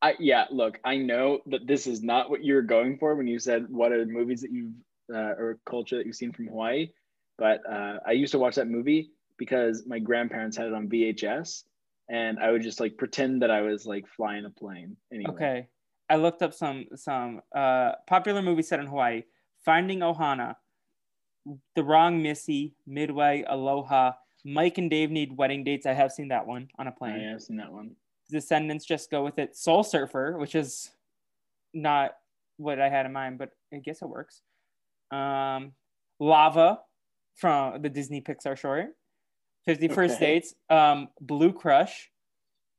I 0.00 0.14
yeah, 0.18 0.46
look, 0.50 0.80
I 0.84 0.96
know 0.96 1.40
that 1.46 1.66
this 1.66 1.86
is 1.86 2.02
not 2.02 2.30
what 2.30 2.44
you 2.44 2.54
were 2.54 2.62
going 2.62 2.98
for 2.98 3.14
when 3.14 3.26
you 3.26 3.38
said 3.38 3.66
what 3.68 3.92
are 3.92 4.04
the 4.04 4.10
movies 4.10 4.40
that 4.42 4.52
you've 4.52 4.72
uh, 5.12 5.34
or 5.38 5.58
culture 5.66 5.96
that 5.96 6.06
you've 6.06 6.16
seen 6.16 6.32
from 6.32 6.46
Hawaii, 6.46 6.90
but 7.38 7.60
uh, 7.68 7.98
I 8.06 8.12
used 8.12 8.32
to 8.32 8.38
watch 8.38 8.54
that 8.54 8.68
movie 8.68 9.10
because 9.36 9.84
my 9.86 9.98
grandparents 9.98 10.56
had 10.56 10.68
it 10.68 10.74
on 10.74 10.88
VHS, 10.88 11.64
and 12.08 12.38
I 12.38 12.50
would 12.50 12.62
just 12.62 12.80
like 12.80 12.96
pretend 12.96 13.42
that 13.42 13.50
I 13.50 13.62
was 13.62 13.84
like 13.84 14.06
flying 14.06 14.44
a 14.44 14.50
plane. 14.50 14.96
Anyway. 15.12 15.32
Okay. 15.32 15.68
I 16.08 16.16
looked 16.16 16.42
up 16.42 16.52
some 16.54 16.86
some 16.94 17.40
uh, 17.54 17.92
popular 18.06 18.42
movies 18.42 18.68
set 18.68 18.80
in 18.80 18.86
Hawaii. 18.86 19.22
Finding 19.64 20.00
Ohana, 20.00 20.56
The 21.74 21.82
Wrong 21.82 22.22
Missy, 22.22 22.74
Midway, 22.86 23.44
Aloha, 23.48 24.12
Mike 24.44 24.78
and 24.78 24.90
Dave 24.90 25.10
Need 25.10 25.36
Wedding 25.36 25.64
Dates. 25.64 25.86
I 25.86 25.92
have 25.92 26.12
seen 26.12 26.28
that 26.28 26.46
one 26.46 26.68
on 26.78 26.86
a 26.86 26.90
Oh, 26.90 26.94
plane. 26.96 27.20
yeah, 27.20 27.34
I've 27.34 27.42
seen 27.42 27.56
that 27.56 27.72
one. 27.72 27.96
Descendants, 28.30 28.84
Just 28.84 29.10
Go 29.10 29.24
With 29.24 29.38
It. 29.38 29.56
Soul 29.56 29.82
Surfer, 29.82 30.38
which 30.38 30.54
is 30.54 30.90
not 31.74 32.12
what 32.56 32.80
I 32.80 32.88
had 32.88 33.06
in 33.06 33.12
mind, 33.12 33.38
but 33.38 33.50
I 33.72 33.78
guess 33.78 34.02
it 34.02 34.08
works. 34.08 34.42
Um, 35.10 35.72
Lava 36.20 36.80
from 37.34 37.82
the 37.82 37.88
Disney 37.88 38.20
Pixar 38.20 38.56
short. 38.56 38.96
Fifty 39.64 39.86
First 39.88 40.16
Okay. 40.16 40.34
Dates, 40.34 40.54
um, 40.70 41.08
Blue 41.20 41.52
Crush, 41.52 42.10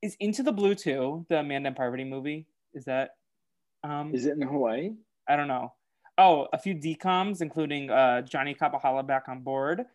is 0.02 0.16
Into 0.20 0.44
the 0.44 0.52
Blue 0.52 0.76
too 0.76 1.26
the 1.30 1.40
Amanda 1.40 1.68
and 1.68 1.76
Parvati 1.76 2.04
movie? 2.04 2.46
Is 2.74 2.86
that? 2.86 3.12
Um, 3.84 4.14
Is 4.14 4.26
it 4.26 4.34
in 4.36 4.42
Hawaii? 4.42 4.92
I 5.28 5.36
don't 5.38 5.48
know. 5.48 5.74
Oh, 6.18 6.48
a 6.54 6.58
few 6.58 6.76
decoms, 6.76 7.42
including 7.42 7.90
uh, 7.90 8.22
Johnny 8.22 8.54
Kapahala 8.54 9.06
back 9.06 9.28
on 9.30 9.42
board, 9.42 9.86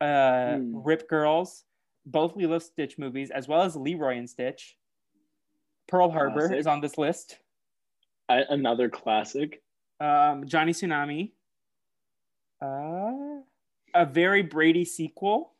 uh, 0.00 0.56
Hmm. 0.56 0.76
Rip 0.84 1.08
Girls, 1.08 1.64
both 2.06 2.36
Lilo 2.36 2.58
Stitch 2.58 2.96
movies, 2.98 3.30
as 3.30 3.48
well 3.48 3.62
as 3.62 3.74
Leroy 3.76 4.16
and 4.18 4.28
Stitch. 4.30 4.76
Pearl 5.88 6.10
Harbor 6.10 6.40
Classic. 6.40 6.58
is 6.58 6.66
on 6.66 6.80
this 6.80 6.96
list. 6.96 7.38
I, 8.28 8.44
another 8.48 8.88
classic. 8.88 9.62
Um, 10.00 10.46
Johnny 10.46 10.72
Tsunami. 10.72 11.32
Uh, 12.62 13.42
a 13.94 14.06
very 14.06 14.42
Brady 14.42 14.84
sequel. 14.84 15.52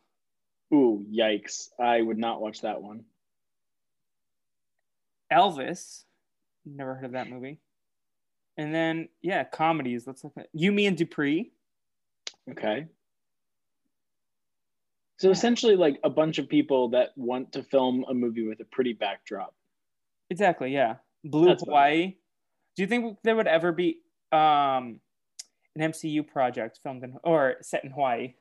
Ooh, 0.72 1.04
yikes! 1.12 1.68
I 1.78 2.00
would 2.00 2.18
not 2.18 2.40
watch 2.40 2.62
that 2.62 2.80
one. 2.82 3.04
Elvis. 5.32 6.04
Never 6.64 6.94
heard 6.94 7.04
of 7.06 7.12
that 7.12 7.28
movie. 7.28 7.58
And 8.56 8.74
then, 8.74 9.08
yeah, 9.20 9.44
comedies. 9.44 10.06
Let's 10.06 10.22
look 10.22 10.34
at 10.38 10.48
You, 10.52 10.72
Me, 10.72 10.86
and 10.86 10.96
Dupree. 10.96 11.52
Okay. 12.50 12.86
So 15.18 15.30
essentially, 15.30 15.76
like 15.76 15.98
a 16.04 16.10
bunch 16.10 16.38
of 16.38 16.48
people 16.48 16.90
that 16.90 17.10
want 17.16 17.52
to 17.52 17.62
film 17.62 18.04
a 18.08 18.14
movie 18.14 18.46
with 18.46 18.60
a 18.60 18.64
pretty 18.64 18.92
backdrop. 18.92 19.54
Exactly, 20.30 20.72
yeah. 20.72 20.96
Blue 21.24 21.46
That's 21.46 21.64
Hawaii. 21.64 22.16
Do 22.76 22.82
you 22.82 22.86
think 22.86 23.18
there 23.22 23.36
would 23.36 23.46
ever 23.46 23.72
be 23.72 24.00
um 24.32 25.00
an 25.76 25.92
MCU 25.92 26.26
project 26.26 26.80
filmed 26.82 27.04
in 27.04 27.16
or 27.22 27.56
set 27.62 27.84
in 27.84 27.90
Hawaii? 27.90 28.34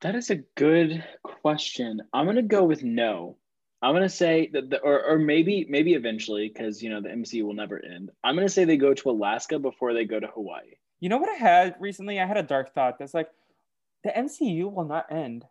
That 0.00 0.14
is 0.14 0.30
a 0.30 0.36
good 0.56 1.04
question. 1.22 2.00
I'm 2.12 2.26
gonna 2.26 2.42
go 2.42 2.64
with 2.64 2.82
no. 2.82 3.36
I'm 3.82 3.94
gonna 3.94 4.08
say 4.08 4.48
that, 4.52 4.70
the, 4.70 4.78
or 4.78 5.02
or 5.04 5.18
maybe 5.18 5.66
maybe 5.68 5.94
eventually, 5.94 6.48
because 6.48 6.82
you 6.82 6.88
know 6.88 7.00
the 7.00 7.08
MCU 7.08 7.42
will 7.42 7.54
never 7.54 7.84
end. 7.84 8.10
I'm 8.22 8.36
gonna 8.36 8.48
say 8.48 8.64
they 8.64 8.76
go 8.76 8.94
to 8.94 9.10
Alaska 9.10 9.58
before 9.58 9.92
they 9.92 10.04
go 10.04 10.20
to 10.20 10.28
Hawaii. 10.28 10.76
You 11.00 11.08
know 11.08 11.18
what 11.18 11.28
I 11.28 11.34
had 11.34 11.74
recently? 11.80 12.20
I 12.20 12.26
had 12.26 12.36
a 12.36 12.44
dark 12.44 12.74
thought 12.74 12.98
that's 12.98 13.12
like 13.12 13.28
the 14.04 14.10
MCU 14.10 14.72
will 14.72 14.84
not 14.84 15.10
end 15.10 15.44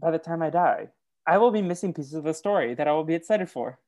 by 0.00 0.10
the 0.10 0.18
time 0.18 0.42
I 0.42 0.50
die. 0.50 0.88
I 1.28 1.38
will 1.38 1.52
be 1.52 1.62
missing 1.62 1.94
pieces 1.94 2.14
of 2.14 2.24
the 2.24 2.34
story 2.34 2.74
that 2.74 2.88
I 2.88 2.92
will 2.92 3.04
be 3.04 3.14
excited 3.14 3.48
for. 3.48 3.78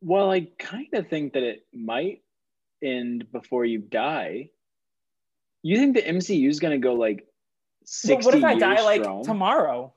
Well, 0.00 0.30
I 0.30 0.48
kind 0.58 0.92
of 0.92 1.08
think 1.08 1.32
that 1.34 1.44
it 1.44 1.66
might 1.72 2.22
end 2.82 3.30
before 3.30 3.64
you 3.64 3.78
die. 3.78 4.50
You 5.62 5.78
think 5.78 5.94
the 5.94 6.02
MCU 6.02 6.48
is 6.48 6.58
gonna 6.58 6.78
go 6.78 6.94
like 6.94 7.18
But 7.80 7.88
sixty 7.88 8.26
what 8.26 8.34
if 8.34 8.44
I 8.44 8.58
die 8.58 8.82
like 8.82 9.22
tomorrow? 9.22 9.92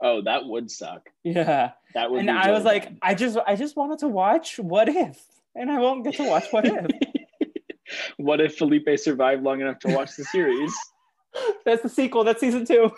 Oh, 0.00 0.22
that 0.22 0.46
would 0.46 0.70
suck. 0.70 1.08
Yeah. 1.24 1.72
That 1.94 2.10
would. 2.10 2.20
And 2.20 2.30
I 2.30 2.50
was 2.52 2.64
like. 2.64 2.92
I 3.02 3.14
just 3.14 3.36
I 3.46 3.56
just 3.56 3.76
wanted 3.76 3.98
to 4.00 4.08
watch 4.08 4.58
What 4.58 4.88
If. 4.88 5.20
And 5.54 5.70
I 5.70 5.78
won't 5.80 6.04
get 6.04 6.14
to 6.16 6.24
watch 6.28 6.44
What 6.52 6.64
If. 6.66 6.86
what 8.16 8.40
if 8.40 8.56
Felipe 8.56 8.88
survived 8.98 9.42
long 9.42 9.60
enough 9.60 9.78
to 9.80 9.94
watch 9.94 10.14
the 10.16 10.24
series? 10.24 10.72
That's 11.64 11.82
the 11.82 11.88
sequel. 11.88 12.24
That's 12.24 12.40
season 12.40 12.64
two. 12.64 12.90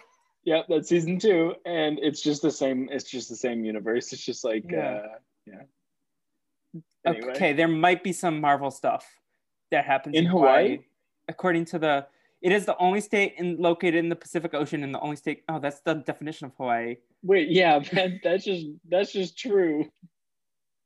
yep, 0.44 0.66
that's 0.68 0.88
season 0.88 1.18
two, 1.18 1.54
and 1.66 1.98
it's 2.00 2.22
just 2.22 2.42
the 2.42 2.50
same. 2.50 2.88
It's 2.90 3.04
just 3.04 3.28
the 3.28 3.36
same 3.36 3.64
universe. 3.64 4.12
It's 4.12 4.24
just 4.24 4.44
like, 4.44 4.64
Yeah. 4.70 5.00
uh, 5.04 5.08
yeah. 5.46 6.80
Anyway. 7.04 7.32
Okay, 7.32 7.52
there 7.52 7.68
might 7.68 8.02
be 8.02 8.12
some 8.12 8.40
Marvel 8.40 8.70
stuff 8.70 9.06
that 9.70 9.84
happens 9.84 10.16
In 10.16 10.26
Hawaii? 10.26 10.78
According 11.28 11.66
to 11.66 11.78
the, 11.78 12.06
it 12.42 12.52
is 12.52 12.64
the 12.64 12.76
only 12.78 13.00
state 13.00 13.34
in, 13.36 13.58
located 13.58 13.96
in 13.96 14.08
the 14.08 14.16
Pacific 14.16 14.54
Ocean 14.54 14.82
and 14.82 14.94
the 14.94 15.00
only 15.00 15.16
state. 15.16 15.42
Oh, 15.48 15.58
that's 15.58 15.80
the 15.80 15.94
definition 15.94 16.46
of 16.46 16.52
Hawaii. 16.56 16.96
Wait, 17.22 17.50
yeah, 17.50 17.78
that, 17.92 18.20
that's 18.22 18.44
just 18.44 18.66
that's 18.88 19.12
just 19.12 19.38
true. 19.38 19.86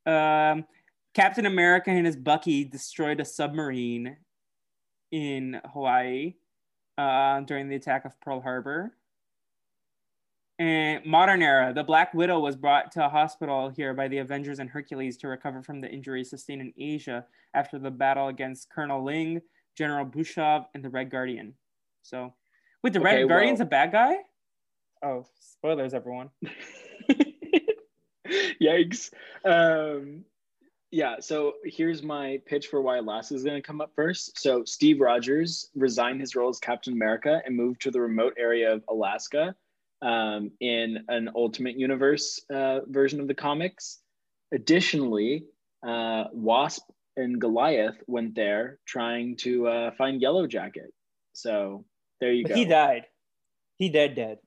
Um, 0.06 0.64
Captain 1.14 1.46
America 1.46 1.90
and 1.90 2.06
his 2.06 2.16
Bucky 2.16 2.64
destroyed 2.64 3.20
a 3.20 3.24
submarine 3.24 4.16
in 5.12 5.60
Hawaii 5.72 6.34
uh, 6.98 7.40
during 7.40 7.68
the 7.68 7.76
attack 7.76 8.04
of 8.04 8.20
Pearl 8.20 8.40
Harbor. 8.40 8.96
And 10.58 11.04
modern 11.04 11.42
era, 11.42 11.72
the 11.72 11.82
Black 11.82 12.14
Widow 12.14 12.38
was 12.38 12.54
brought 12.54 12.92
to 12.92 13.04
a 13.04 13.08
hospital 13.08 13.70
here 13.70 13.92
by 13.92 14.06
the 14.06 14.18
Avengers 14.18 14.60
and 14.60 14.70
Hercules 14.70 15.16
to 15.18 15.28
recover 15.28 15.62
from 15.62 15.80
the 15.80 15.90
injuries 15.90 16.30
sustained 16.30 16.60
in 16.60 16.72
Asia 16.78 17.26
after 17.54 17.78
the 17.78 17.90
battle 17.90 18.28
against 18.28 18.70
Colonel 18.70 19.04
Ling, 19.04 19.40
General 19.76 20.06
Bushov, 20.06 20.66
and 20.74 20.84
the 20.84 20.88
Red 20.90 21.10
Guardian. 21.10 21.54
So, 22.02 22.34
wait, 22.82 22.92
the 22.92 23.00
Okay, 23.00 23.20
Red 23.22 23.28
Guardian's 23.28 23.58
well- 23.60 23.66
a 23.66 23.70
bad 23.70 23.92
guy? 23.92 24.16
Oh, 25.02 25.26
spoilers, 25.40 25.92
everyone. 25.94 26.30
Yikes. 28.60 29.10
Um, 29.44 30.24
yeah, 30.90 31.16
so 31.20 31.54
here's 31.64 32.02
my 32.02 32.40
pitch 32.46 32.68
for 32.68 32.80
why 32.80 32.98
Alaska 32.98 33.34
is 33.34 33.42
going 33.44 33.56
to 33.60 33.66
come 33.66 33.80
up 33.80 33.90
first. 33.94 34.38
So 34.38 34.64
Steve 34.64 35.00
Rogers 35.00 35.70
resigned 35.74 36.20
his 36.20 36.34
role 36.36 36.48
as 36.48 36.58
Captain 36.58 36.92
America 36.92 37.42
and 37.44 37.56
moved 37.56 37.82
to 37.82 37.90
the 37.90 38.00
remote 38.00 38.34
area 38.38 38.72
of 38.72 38.84
Alaska 38.88 39.54
um, 40.02 40.52
in 40.60 41.04
an 41.08 41.30
Ultimate 41.34 41.76
Universe 41.78 42.40
uh, 42.54 42.80
version 42.86 43.20
of 43.20 43.28
the 43.28 43.34
comics. 43.34 43.98
Additionally, 44.52 45.46
uh, 45.86 46.24
Wasp 46.32 46.84
and 47.16 47.40
Goliath 47.40 47.96
went 48.06 48.34
there 48.34 48.78
trying 48.86 49.36
to 49.38 49.66
uh, 49.68 49.90
find 49.92 50.20
Yellow 50.20 50.46
Jacket. 50.46 50.92
So 51.32 51.84
there 52.20 52.32
you 52.32 52.42
But 52.44 52.50
go. 52.50 52.54
he 52.56 52.64
died. 52.64 53.06
He 53.76 53.88
dead, 53.88 54.14
dead. 54.14 54.38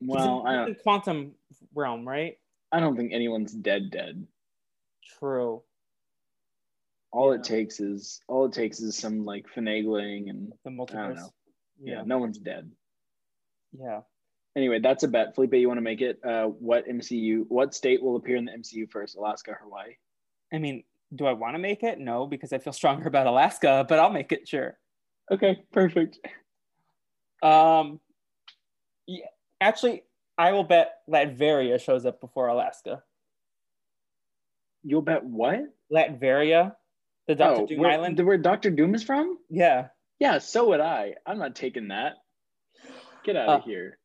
He's 0.00 0.08
in- 0.08 0.14
Well, 0.14 0.44
I 0.46 0.54
don't, 0.56 0.68
in 0.68 0.74
quantum 0.76 1.34
realm, 1.74 2.06
right? 2.06 2.36
I 2.72 2.80
don't 2.80 2.96
think 2.96 3.12
anyone's 3.12 3.52
dead 3.52 3.90
dead. 3.90 4.26
True. 5.18 5.62
all 7.12 7.32
Yeah. 7.34 7.40
it 7.40 7.44
takes 7.44 7.80
is 7.80 8.20
all 8.28 8.46
it 8.46 8.52
takes 8.52 8.80
is 8.80 8.96
some 8.96 9.24
like 9.24 9.46
finagling 9.54 10.30
and 10.30 10.52
The 10.64 10.70
multiverse. 10.70 11.16
Yeah. 11.82 11.94
yeah, 11.96 12.02
no 12.06 12.18
one's 12.18 12.38
dead. 12.38 12.70
Yeah. 13.72 14.00
Anyway, 14.56 14.78
that's 14.80 15.02
a 15.04 15.08
bet. 15.08 15.34
Felipe, 15.34 15.54
you 15.54 15.68
want 15.68 15.78
to 15.78 15.82
make 15.82 16.00
it? 16.00 16.18
Uh, 16.24 16.46
what 16.46 16.86
MCU? 16.88 17.44
What 17.48 17.74
state 17.74 18.02
will 18.02 18.16
appear 18.16 18.36
in 18.36 18.44
the 18.46 18.52
MCU 18.52 18.88
first? 18.90 19.16
Alaska, 19.16 19.56
Hawaii. 19.60 19.94
I 20.52 20.58
mean, 20.58 20.82
do 21.14 21.26
I 21.26 21.32
want 21.32 21.54
to 21.54 21.58
make 21.58 21.82
it? 21.82 21.98
No, 21.98 22.26
because 22.26 22.52
I 22.52 22.58
feel 22.58 22.72
stronger 22.72 23.08
about 23.08 23.26
Alaska, 23.26 23.84
but 23.88 23.98
I'll 23.98 24.10
make 24.10 24.32
it 24.32 24.46
sure. 24.48 24.78
Okay, 25.32 25.62
perfect. 25.72 26.18
Um, 27.42 28.00
yeah, 29.06 29.26
actually, 29.60 30.02
I 30.38 30.52
will 30.52 30.64
bet 30.64 30.98
Latveria 31.08 31.80
shows 31.80 32.04
up 32.06 32.20
before 32.20 32.48
Alaska. 32.48 33.02
You'll 34.82 35.02
bet 35.02 35.24
what? 35.24 35.60
Latveria, 35.92 36.74
the 37.26 37.34
Doctor 37.34 37.62
oh, 37.62 37.66
Doom 37.66 37.80
where, 37.80 37.90
Island. 37.90 38.16
the- 38.16 38.24
where 38.24 38.38
Doctor 38.38 38.70
Doom 38.70 38.94
is 38.94 39.02
from? 39.02 39.38
yeah. 39.48 39.88
Yeah, 40.18 40.36
so 40.36 40.68
would 40.68 40.80
I. 40.80 41.14
I'm 41.24 41.38
not 41.38 41.54
taking 41.56 41.88
that. 41.88 42.16
Get 43.24 43.36
out 43.36 43.48
of 43.48 43.60
Uh, 43.62 43.64
here. 43.64 43.98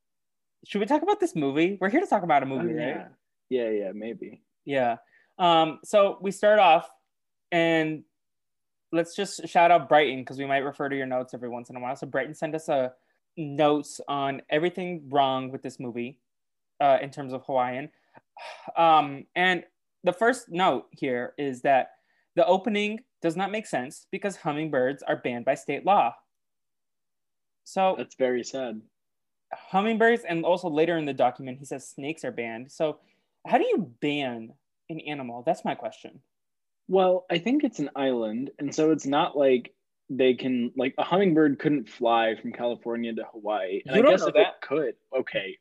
Should 0.65 0.79
we 0.79 0.85
talk 0.85 1.01
about 1.01 1.19
this 1.19 1.35
movie? 1.35 1.77
We're 1.81 1.89
here 1.89 1.99
to 1.99 2.07
talk 2.07 2.23
about 2.23 2.41
a 2.41 2.45
Oh, 2.45 2.49
movie, 2.57 2.73
yeah. 2.73 2.85
right? 2.85 3.07
yeah, 3.49 3.69
yeah, 3.69 3.91
maybe. 3.93 4.41
Yeah. 4.63 4.95
Um, 5.37 5.79
so 5.83 6.17
we 6.21 6.31
start 6.31 6.59
off 6.59 6.89
and 7.55 8.03
let's 8.91 9.15
just 9.15 9.47
shout 9.47 9.71
out 9.71 9.87
Brighton 9.87 10.19
because 10.19 10.37
we 10.37 10.45
might 10.45 10.65
refer 10.65 10.89
to 10.89 10.95
your 10.95 11.05
notes 11.05 11.33
every 11.33 11.47
once 11.47 11.69
in 11.69 11.77
a 11.77 11.79
while. 11.79 11.95
So 11.95 12.05
Brighton 12.05 12.33
sent 12.33 12.53
us 12.53 12.67
a 12.67 12.91
notes 13.37 14.01
on 14.09 14.41
everything 14.49 15.07
wrong 15.09 15.51
with 15.51 15.61
this 15.61 15.79
movie 15.79 16.19
uh, 16.81 16.97
in 17.01 17.11
terms 17.11 17.31
of 17.33 17.43
Hawaiian. 17.45 17.89
Um, 18.75 19.27
and 19.37 19.63
the 20.03 20.11
first 20.11 20.49
note 20.49 20.87
here 20.91 21.33
is 21.37 21.61
that 21.61 21.91
the 22.35 22.45
opening 22.45 22.99
does 23.21 23.37
not 23.37 23.49
make 23.49 23.65
sense 23.65 24.07
because 24.11 24.35
hummingbirds 24.35 25.01
are 25.03 25.15
banned 25.15 25.45
by 25.45 25.55
state 25.55 25.85
law. 25.85 26.13
So 27.63 27.95
That's 27.97 28.15
very 28.15 28.43
sad. 28.43 28.81
hummingbirds 29.53 30.23
and 30.27 30.43
also 30.43 30.69
later 30.69 30.97
in 30.97 31.05
the 31.05 31.13
document 31.13 31.59
he 31.59 31.65
says 31.65 31.87
snakes 31.87 32.25
are 32.25 32.31
banned 32.31 32.69
so 32.69 32.99
how 33.47 33.57
do 33.57 33.63
you 33.63 33.89
ban 34.01 34.51
an 34.89 34.99
animal 34.99 35.43
that's 35.45 35.63
my 35.63 35.75
question 35.75 36.19
Well, 36.87 37.25
I 37.31 37.37
think 37.39 37.63
it's 37.63 37.79
an 37.79 37.89
island, 37.95 38.51
and 38.59 38.73
so 38.73 38.91
it's 38.91 39.05
not 39.05 39.37
like 39.37 39.73
they 40.09 40.35
can 40.35 40.71
like 40.77 40.93
a 40.99 41.03
hummingbird 41.03 41.57
couldn't 41.59 41.89
fly 41.89 42.35
from 42.35 42.51
California 42.51 43.13
to 43.13 43.23
Hawaii. 43.31 43.81
And 43.85 43.95
You 43.95 44.01
I 44.01 44.03
don't 44.03 44.11
guess 44.11 44.21
know 44.21 44.27
if 44.27 44.33
that. 44.35 44.47
it 44.47 44.61
could, 44.61 44.95
okay. 45.17 45.57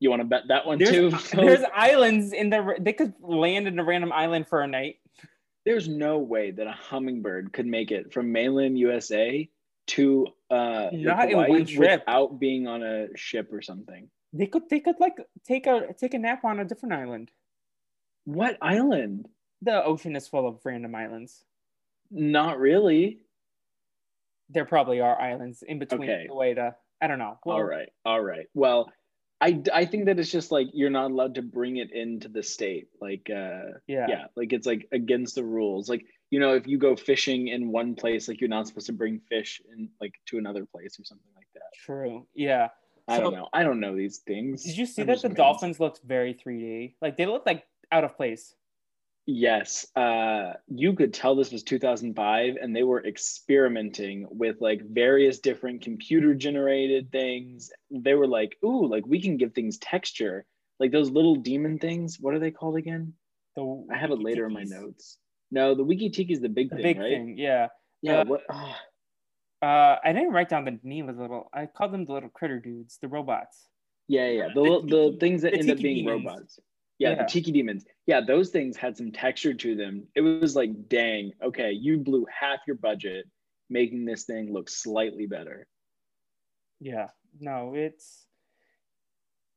You 0.00 0.10
want 0.10 0.20
to 0.20 0.26
bet 0.26 0.42
that 0.48 0.66
one 0.66 0.78
there's, 0.78 0.90
too? 0.90 1.10
there's 1.36 1.64
islands 1.74 2.32
in 2.32 2.50
the 2.50 2.74
they 2.80 2.92
could 2.92 3.14
land 3.20 3.66
in 3.68 3.78
a 3.78 3.84
random 3.84 4.12
island 4.12 4.46
for 4.48 4.60
a 4.62 4.66
night 4.66 4.96
There's 5.64 5.88
no 5.88 6.18
way 6.18 6.50
that 6.50 6.66
a 6.66 6.72
hummingbird 6.72 7.52
could 7.52 7.66
make 7.66 7.90
it 7.92 8.12
from 8.12 8.30
mainland 8.32 8.78
USA 8.78 9.48
to 9.88 10.26
uh, 10.50 10.88
Not 10.92 11.30
in 11.30 11.36
one 11.38 11.64
trip. 11.64 12.00
without 12.00 12.38
being 12.40 12.66
on 12.66 12.82
a 12.82 13.06
ship 13.16 13.52
or 13.52 13.62
something. 13.62 14.10
they 14.32 14.46
could 14.46 14.68
they 14.68 14.80
could 14.80 14.96
like 15.00 15.16
take 15.46 15.66
a 15.66 15.94
take 15.96 16.14
a 16.14 16.18
nap 16.18 16.44
on 16.44 16.58
a 16.60 16.64
different 16.64 16.92
island 16.94 17.30
What 18.24 18.58
island? 18.60 19.28
The 19.62 19.84
ocean 19.84 20.16
is 20.16 20.28
full 20.28 20.46
of 20.46 20.60
random 20.64 20.94
islands 20.94 21.44
Not 22.10 22.58
really. 22.58 23.20
there 24.50 24.64
probably 24.64 25.00
are 25.00 25.20
islands 25.20 25.62
in 25.62 25.78
between 25.78 26.02
Okay. 26.08 26.26
the 26.28 26.34
way 26.34 26.54
to 26.54 26.74
i 27.00 27.06
don't 27.06 27.18
know 27.18 27.38
Well, 27.44 27.56
all 27.56 27.64
right, 27.64 27.88
all 28.04 28.20
right. 28.22 28.46
Well, 28.54 28.90
I, 29.40 29.62
I 29.72 29.84
think 29.84 30.06
that 30.06 30.18
it's 30.18 30.30
just 30.32 30.50
like 30.50 30.68
you're 30.72 30.88
not 30.88 31.10
allowed 31.10 31.34
to 31.34 31.42
bring 31.42 31.76
it 31.76 31.92
into 31.92 32.28
the 32.28 32.42
state. 32.42 32.88
Like, 33.02 33.28
uh, 33.30 33.76
Yeah. 33.86 34.06
yeah, 34.08 34.24
like 34.34 34.54
it's 34.54 34.66
like 34.66 34.88
against 34.92 35.34
the 35.34 35.44
rules. 35.44 35.90
Like, 35.90 36.06
you 36.30 36.40
know, 36.40 36.54
if 36.54 36.66
you 36.66 36.78
go 36.78 36.96
fishing 36.96 37.48
in 37.48 37.70
one 37.70 37.94
place, 37.96 38.28
like 38.28 38.40
you're 38.40 38.48
not 38.48 38.66
supposed 38.66 38.86
to 38.86 38.94
bring 38.94 39.20
fish 39.28 39.60
in 39.70 39.90
like 40.00 40.14
to 40.28 40.38
another 40.38 40.64
place 40.64 40.98
or 40.98 41.04
something 41.04 41.30
like 41.36 41.48
that. 41.52 41.68
True. 41.84 42.26
Yeah. 42.34 42.68
I 43.08 43.18
So- 43.18 43.24
don't 43.24 43.34
know. 43.34 43.48
I 43.52 43.62
don't 43.62 43.78
know 43.78 43.94
these 43.94 44.18
things. 44.20 44.64
Did 44.64 44.78
you 44.78 44.86
see 44.86 45.02
I'm 45.02 45.08
that 45.08 45.20
the 45.20 45.26
amazed. 45.26 45.36
dolphins 45.36 45.80
looked 45.80 46.00
very 46.02 46.32
3D? 46.32 46.94
Like 47.02 47.18
they 47.18 47.26
looked 47.26 47.46
like 47.46 47.66
out 47.92 48.04
of 48.04 48.16
place. 48.16 48.54
Yes. 49.26 49.86
Uh, 49.96 50.52
you 50.68 50.92
could 50.92 51.12
tell 51.12 51.34
this 51.34 51.50
was 51.50 51.64
2005 51.64 52.56
and 52.60 52.74
they 52.74 52.84
were 52.84 53.04
experimenting 53.04 54.26
with 54.30 54.60
like 54.60 54.82
various 54.88 55.40
different 55.40 55.82
computer 55.82 56.32
generated 56.34 57.10
things. 57.10 57.70
They 57.90 58.14
were 58.14 58.28
like, 58.28 58.56
ooh, 58.64 58.86
like 58.86 59.04
we 59.06 59.20
can 59.20 59.36
give 59.36 59.52
things 59.52 59.78
texture. 59.78 60.46
Like 60.78 60.92
those 60.92 61.10
little 61.10 61.36
demon 61.36 61.78
things. 61.78 62.18
What 62.20 62.34
are 62.34 62.38
they 62.38 62.50
called 62.52 62.76
again? 62.76 63.14
The 63.56 63.86
I 63.92 63.96
have 63.96 64.10
it 64.12 64.20
later 64.20 64.46
in 64.46 64.52
my 64.52 64.62
notes. 64.62 65.18
No, 65.50 65.74
the 65.74 65.82
Wiki 65.84 66.10
Tiki 66.10 66.32
is 66.32 66.40
the 66.40 66.48
big 66.48 66.70
The 66.70 66.76
thing, 66.76 66.82
big 66.82 66.98
right? 66.98 67.10
thing, 67.10 67.34
yeah. 67.38 67.68
Yeah. 68.02 68.18
Uh, 68.20 68.24
what? 68.26 68.42
ah, 68.50 68.78
Uh, 69.62 69.96
I 70.04 70.12
didn't 70.12 70.32
write 70.32 70.48
down 70.50 70.64
the 70.64 70.78
name 70.82 71.08
of 71.08 71.16
the 71.16 71.22
little. 71.22 71.48
I 71.52 71.66
called 71.66 71.92
them 71.92 72.04
the 72.04 72.12
little 72.12 72.28
critter 72.28 72.60
dudes, 72.60 72.98
the 73.00 73.08
robots. 73.08 73.66
yeah, 74.06 74.28
yeah. 74.28 74.48
The, 74.54 74.62
the 74.62 74.80
the, 74.82 75.10
the 75.12 75.16
things 75.18 75.42
that 75.42 75.52
the 75.52 75.58
end 75.60 75.70
up 75.70 75.78
being 75.78 76.04
demons. 76.04 76.24
robots. 76.26 76.60
Yeah, 76.98 77.10
Yeah. 77.10 77.14
the 77.16 77.24
tiki 77.24 77.52
demons. 77.52 77.84
Yeah, 78.06 78.20
those 78.20 78.50
things 78.50 78.76
had 78.76 78.96
some 78.96 79.12
texture 79.12 79.52
to 79.54 79.74
them. 79.74 80.08
It 80.14 80.22
was 80.22 80.56
like, 80.56 80.88
dang, 80.88 81.32
okay, 81.42 81.70
you 81.72 81.98
blew 81.98 82.26
half 82.26 82.60
your 82.66 82.76
budget 82.76 83.26
making 83.68 84.04
this 84.04 84.24
thing 84.24 84.52
look 84.52 84.68
slightly 84.70 85.26
better. 85.26 85.66
Yeah, 86.80 87.08
no, 87.40 87.74
it's. 87.74 88.26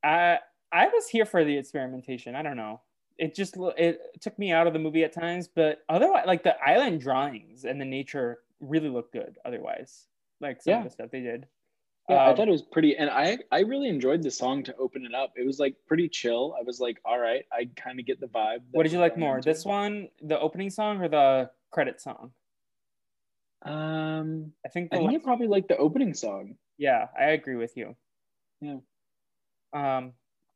I 0.03 0.39
I 0.71 0.87
was 0.87 1.07
here 1.09 1.25
for 1.25 1.43
the 1.43 1.57
experimentation. 1.57 2.35
I 2.35 2.41
don't 2.41 2.57
know. 2.57 2.81
It 3.17 3.35
just 3.35 3.55
it 3.77 3.99
took 4.21 4.37
me 4.39 4.51
out 4.51 4.67
of 4.67 4.73
the 4.73 4.79
movie 4.79 5.03
at 5.03 5.11
times, 5.13 5.47
but 5.47 5.79
otherwise, 5.89 6.25
like 6.25 6.43
the 6.43 6.57
island 6.61 7.01
drawings 7.01 7.65
and 7.65 7.79
the 7.79 7.85
nature 7.85 8.39
really 8.61 8.89
looked 8.89 9.13
good. 9.13 9.37
Otherwise, 9.45 10.07
like 10.39 10.61
some 10.61 10.71
Yeah. 10.71 10.77
of 10.79 10.83
the 10.85 10.89
stuff 10.89 11.11
they 11.11 11.21
did. 11.21 11.47
Yeah, 12.09 12.15
I 12.23 12.29
Um, 12.31 12.35
thought 12.35 12.47
it 12.47 12.51
was 12.51 12.63
pretty, 12.63 12.97
and 12.97 13.09
I 13.09 13.37
I 13.51 13.59
really 13.59 13.87
enjoyed 13.87 14.23
the 14.23 14.31
song 14.31 14.63
to 14.63 14.75
open 14.77 15.05
it 15.05 15.13
up. 15.13 15.33
It 15.37 15.45
was 15.45 15.59
like 15.59 15.75
pretty 15.87 16.09
chill. 16.09 16.55
I 16.59 16.63
was 16.63 16.79
like, 16.79 16.99
all 17.05 17.19
right, 17.19 17.45
I 17.51 17.69
kind 17.75 17.99
of 17.99 18.05
get 18.07 18.19
the 18.19 18.27
vibe. 18.27 18.61
What 18.71 18.83
did 18.83 18.91
you 18.91 18.99
like 18.99 19.15
more, 19.17 19.39
this 19.41 19.63
one, 19.63 20.09
the 20.21 20.39
opening 20.39 20.69
song, 20.71 20.99
or 21.01 21.07
the 21.07 21.51
credit 21.71 22.01
song? 22.01 22.31
Um, 23.63 24.53
I 24.65 24.69
think 24.69 24.89
I 24.93 24.97
think 24.97 25.11
last- 25.11 25.23
probably 25.23 25.47
like 25.47 25.67
the 25.67 25.77
opening 25.77 26.13
song. 26.13 26.55
yeah, 26.77 27.07
I 27.17 27.31
agree 27.31 27.55
with 27.57 27.75
you. 27.77 27.95
Yeah. 28.61 28.77
Um, 29.73 30.13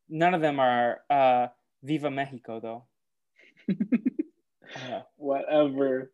none 0.08 0.34
of 0.34 0.40
them 0.40 0.58
are 0.58 1.02
uh, 1.10 1.48
Viva 1.82 2.10
Mexico 2.10 2.60
though. 2.60 2.84
Uh, 4.90 5.02
Whatever. 5.16 6.10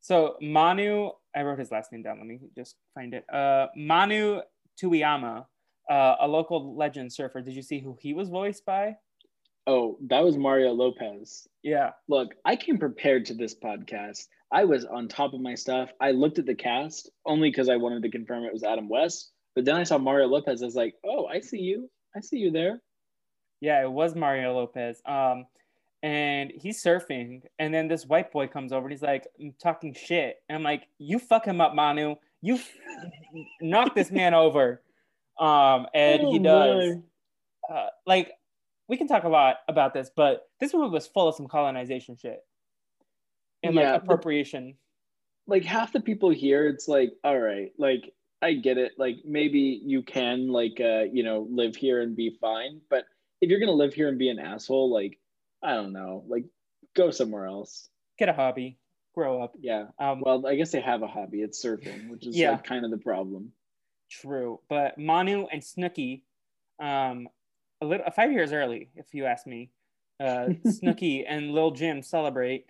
So 0.00 0.36
Manu, 0.40 1.10
I 1.36 1.42
wrote 1.42 1.58
his 1.58 1.70
last 1.70 1.92
name 1.92 2.02
down. 2.02 2.16
Let 2.16 2.26
me 2.26 2.38
just 2.56 2.76
find 2.94 3.12
it. 3.12 3.26
Uh, 3.30 3.66
Manu 3.76 4.40
Tuiyama, 4.82 5.46
uh, 5.90 6.14
a 6.20 6.26
local 6.28 6.76
legend 6.76 7.12
surfer. 7.12 7.40
Did 7.40 7.54
you 7.54 7.62
see 7.62 7.80
who 7.80 7.96
he 8.00 8.14
was 8.14 8.28
voiced 8.28 8.64
by? 8.64 8.96
Oh, 9.66 9.96
that 10.08 10.22
was 10.22 10.36
Mario 10.36 10.72
Lopez. 10.72 11.48
Yeah, 11.62 11.90
Look, 12.08 12.34
I 12.44 12.54
came 12.56 12.76
prepared 12.78 13.24
to 13.26 13.34
this 13.34 13.54
podcast. 13.54 14.26
I 14.52 14.64
was 14.64 14.84
on 14.84 15.08
top 15.08 15.32
of 15.32 15.40
my 15.40 15.54
stuff. 15.54 15.90
I 16.00 16.10
looked 16.10 16.38
at 16.38 16.46
the 16.46 16.54
cast 16.54 17.10
only 17.26 17.50
because 17.50 17.68
I 17.70 17.76
wanted 17.76 18.02
to 18.02 18.10
confirm 18.10 18.44
it 18.44 18.52
was 18.52 18.62
Adam 18.62 18.88
West. 18.88 19.32
But 19.54 19.64
then 19.64 19.76
I 19.76 19.84
saw 19.84 19.96
Mario 19.98 20.26
Lopez. 20.26 20.62
I 20.62 20.66
was 20.66 20.74
like, 20.74 20.94
oh, 21.04 21.26
I 21.26 21.40
see 21.40 21.58
you. 21.60 21.90
I 22.14 22.20
see 22.20 22.36
you 22.38 22.50
there. 22.50 22.80
yeah, 23.60 23.82
it 23.82 23.90
was 23.90 24.14
Mario 24.14 24.54
Lopez. 24.54 25.00
Um, 25.06 25.46
and 26.02 26.52
he's 26.54 26.82
surfing, 26.82 27.42
and 27.58 27.72
then 27.72 27.88
this 27.88 28.04
white 28.04 28.30
boy 28.30 28.46
comes 28.46 28.72
over 28.72 28.84
and 28.84 28.92
he's 28.92 29.00
like 29.02 29.26
"I'm 29.40 29.54
talking 29.62 29.94
shit, 29.94 30.36
and 30.48 30.56
I'm 30.56 30.62
like, 30.62 30.82
you 30.98 31.18
fuck 31.18 31.46
him 31.46 31.62
up, 31.62 31.74
Manu. 31.74 32.16
You 32.44 32.58
knock 33.62 33.94
this 33.94 34.10
man 34.10 34.34
over. 34.34 34.82
Um, 35.40 35.86
and 35.94 36.20
he 36.20 36.38
Oh, 36.38 36.42
does. 36.42 36.96
uh, 37.72 37.86
like 38.06 38.32
we 38.86 38.98
can 38.98 39.08
talk 39.08 39.24
a 39.24 39.28
lot 39.28 39.56
about 39.66 39.94
this, 39.94 40.10
but 40.14 40.46
this 40.60 40.74
movie 40.74 40.90
was 40.92 41.06
full 41.06 41.26
of 41.26 41.34
some 41.34 41.48
colonization 41.48 42.16
shit 42.16 42.40
and 43.62 43.74
Yeah, 43.74 43.92
like 43.92 44.00
but- 44.00 44.04
appropriation. 44.04 44.76
Like 45.46 45.64
half 45.64 45.92
the 45.92 46.00
people 46.00 46.28
here, 46.30 46.68
it's 46.68 46.86
like, 46.88 47.12
all 47.24 47.38
right, 47.38 47.72
like 47.78 48.14
I 48.42 48.52
get 48.54 48.76
it. 48.78 48.92
Like 48.98 49.16
maybe 49.24 49.80
you 49.84 50.02
can 50.02 50.48
like 50.48 50.80
uh, 50.80 51.04
you 51.12 51.22
know, 51.22 51.46
live 51.50 51.74
here 51.76 52.02
and 52.02 52.14
be 52.14 52.36
fine. 52.40 52.80
But 52.90 53.04
if 53.40 53.48
you're 53.50 53.60
gonna 53.60 53.72
live 53.72 53.94
here 53.94 54.08
and 54.08 54.18
be 54.18 54.28
an 54.28 54.38
asshole, 54.38 54.90
like, 54.90 55.18
I 55.62 55.74
don't 55.74 55.92
know, 55.94 56.24
like 56.28 56.44
go 56.94 57.10
somewhere 57.10 57.46
else. 57.46 57.88
Get 58.18 58.28
a 58.28 58.32
hobby, 58.34 58.78
grow 59.14 59.42
up. 59.42 59.54
Yeah. 59.60 59.86
Um, 59.98 60.20
Well, 60.20 60.46
I 60.46 60.56
guess 60.56 60.72
they 60.72 60.80
have 60.80 61.02
a 61.02 61.06
hobby. 61.06 61.42
It's 61.42 61.64
surfing, 61.64 62.08
which 62.10 62.26
is 62.26 62.36
Yeah. 62.36 62.52
like 62.52 62.64
kind 62.64 62.84
of 62.84 62.90
the 62.90 62.98
problem. 62.98 63.52
true, 64.10 64.60
but 64.68 64.96
Manu 64.98 65.46
and 65.50 65.64
Snooky, 65.64 66.22
um, 66.78 67.26
a 67.80 67.86
little 67.86 68.08
five 68.12 68.30
years 68.30 68.52
early, 68.52 68.90
if 68.94 69.12
you 69.12 69.24
ask 69.24 69.44
me. 69.46 69.70
Uh, 70.20 70.50
Snooky 70.66 71.24
and 71.26 71.50
Lil 71.52 71.72
Jim 71.72 72.00
celebrate, 72.02 72.66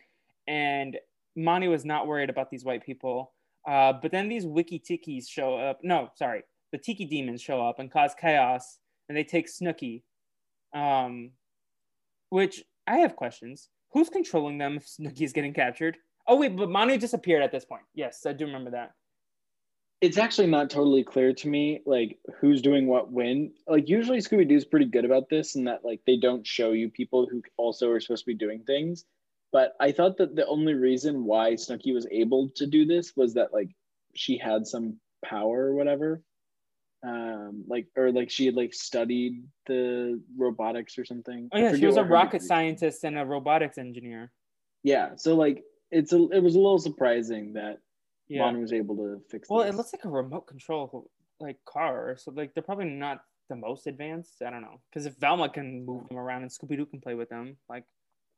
and 0.46 0.96
Manu 1.36 1.72
is 1.72 1.84
not 1.84 2.06
worried 2.06 2.30
about 2.30 2.50
these 2.50 2.64
white 2.64 2.84
people. 2.86 3.32
Uh, 3.66 3.92
but 3.92 4.10
then 4.10 4.28
these 4.28 4.46
wiki 4.46 4.78
tikis 4.78 5.28
show 5.28 5.56
up. 5.56 5.80
No, 5.82 6.10
sorry, 6.14 6.44
the 6.72 6.78
tiki 6.78 7.04
demons 7.04 7.42
show 7.42 7.66
up 7.66 7.78
and 7.78 7.90
cause 7.90 8.14
chaos, 8.18 8.78
and 9.08 9.16
they 9.18 9.24
take 9.24 9.48
Snooky. 9.48 10.02
Um, 10.74 11.32
which 12.30 12.64
I 12.86 12.98
have 12.98 13.16
questions. 13.16 13.68
Who's 13.92 14.08
controlling 14.08 14.56
them 14.58 14.76
if 14.78 14.88
Snooky 14.88 15.24
is 15.24 15.32
getting 15.32 15.52
captured? 15.52 15.98
Oh 16.26 16.36
wait, 16.36 16.56
but 16.56 16.70
Manu 16.70 16.96
disappeared 16.96 17.42
at 17.42 17.52
this 17.52 17.64
point. 17.64 17.82
Yes, 17.94 18.24
I 18.26 18.32
do 18.32 18.46
remember 18.46 18.70
that. 18.70 18.92
It's 20.00 20.18
actually 20.18 20.48
not 20.48 20.70
totally 20.70 21.02
clear 21.02 21.32
to 21.32 21.48
me, 21.48 21.80
like 21.86 22.18
who's 22.38 22.60
doing 22.60 22.86
what 22.86 23.10
when. 23.10 23.52
Like 23.66 23.88
usually 23.88 24.18
Scooby 24.18 24.48
Doo's 24.48 24.64
pretty 24.64 24.86
good 24.86 25.04
about 25.04 25.28
this, 25.28 25.54
and 25.54 25.66
that 25.66 25.84
like 25.84 26.00
they 26.06 26.16
don't 26.16 26.46
show 26.46 26.72
you 26.72 26.88
people 26.88 27.26
who 27.30 27.42
also 27.56 27.90
are 27.90 28.00
supposed 28.00 28.24
to 28.24 28.30
be 28.30 28.34
doing 28.34 28.62
things. 28.66 29.04
But 29.52 29.74
I 29.80 29.92
thought 29.92 30.16
that 30.18 30.34
the 30.34 30.46
only 30.46 30.74
reason 30.74 31.24
why 31.24 31.54
Snooky 31.54 31.92
was 31.92 32.06
able 32.10 32.50
to 32.56 32.66
do 32.66 32.84
this 32.84 33.12
was 33.16 33.34
that 33.34 33.52
like 33.52 33.70
she 34.14 34.36
had 34.36 34.66
some 34.66 34.98
power 35.24 35.66
or 35.66 35.74
whatever. 35.74 36.22
Um, 37.06 37.64
like 37.68 37.86
or 37.96 38.10
like 38.12 38.30
she 38.30 38.46
had 38.46 38.54
like 38.54 38.72
studied 38.72 39.44
the 39.66 40.20
robotics 40.36 40.98
or 40.98 41.04
something. 41.04 41.48
Oh 41.52 41.58
yeah, 41.58 41.76
she 41.76 41.86
was 41.86 41.98
a 41.98 42.04
rocket 42.04 42.42
scientist 42.42 43.04
and 43.04 43.18
a 43.18 43.24
robotics 43.24 43.78
engineer. 43.78 44.32
Yeah, 44.82 45.10
so 45.16 45.34
like 45.34 45.62
it's 45.94 46.12
a 46.12 46.20
it 46.30 46.42
was 46.42 46.54
a 46.56 46.58
little 46.58 46.78
surprising 46.78 47.52
that 47.54 47.80
Yeah. 48.28 48.40
Mon 48.42 48.60
was 48.60 48.72
able 48.72 48.96
to 48.96 49.22
fix. 49.30 49.48
Well, 49.48 49.64
this. 49.64 49.74
it 49.74 49.76
looks 49.76 49.92
like 49.94 50.04
a 50.04 50.08
remote 50.10 50.46
control 50.46 51.10
like 51.40 51.58
car, 51.64 52.16
so 52.18 52.30
like 52.32 52.52
they're 52.54 52.62
probably 52.70 52.86
not 52.86 53.24
the 53.48 53.56
most 53.56 53.86
advanced. 53.86 54.42
I 54.42 54.50
don't 54.50 54.62
know, 54.62 54.80
because 54.90 55.06
if 55.06 55.14
Velma 55.16 55.48
can 55.48 55.84
move 55.86 56.08
them 56.08 56.18
around 56.18 56.42
and 56.42 56.50
Scooby 56.50 56.76
Doo 56.76 56.86
can 56.86 57.00
play 57.00 57.14
with 57.14 57.28
them, 57.28 57.56
like 57.68 57.84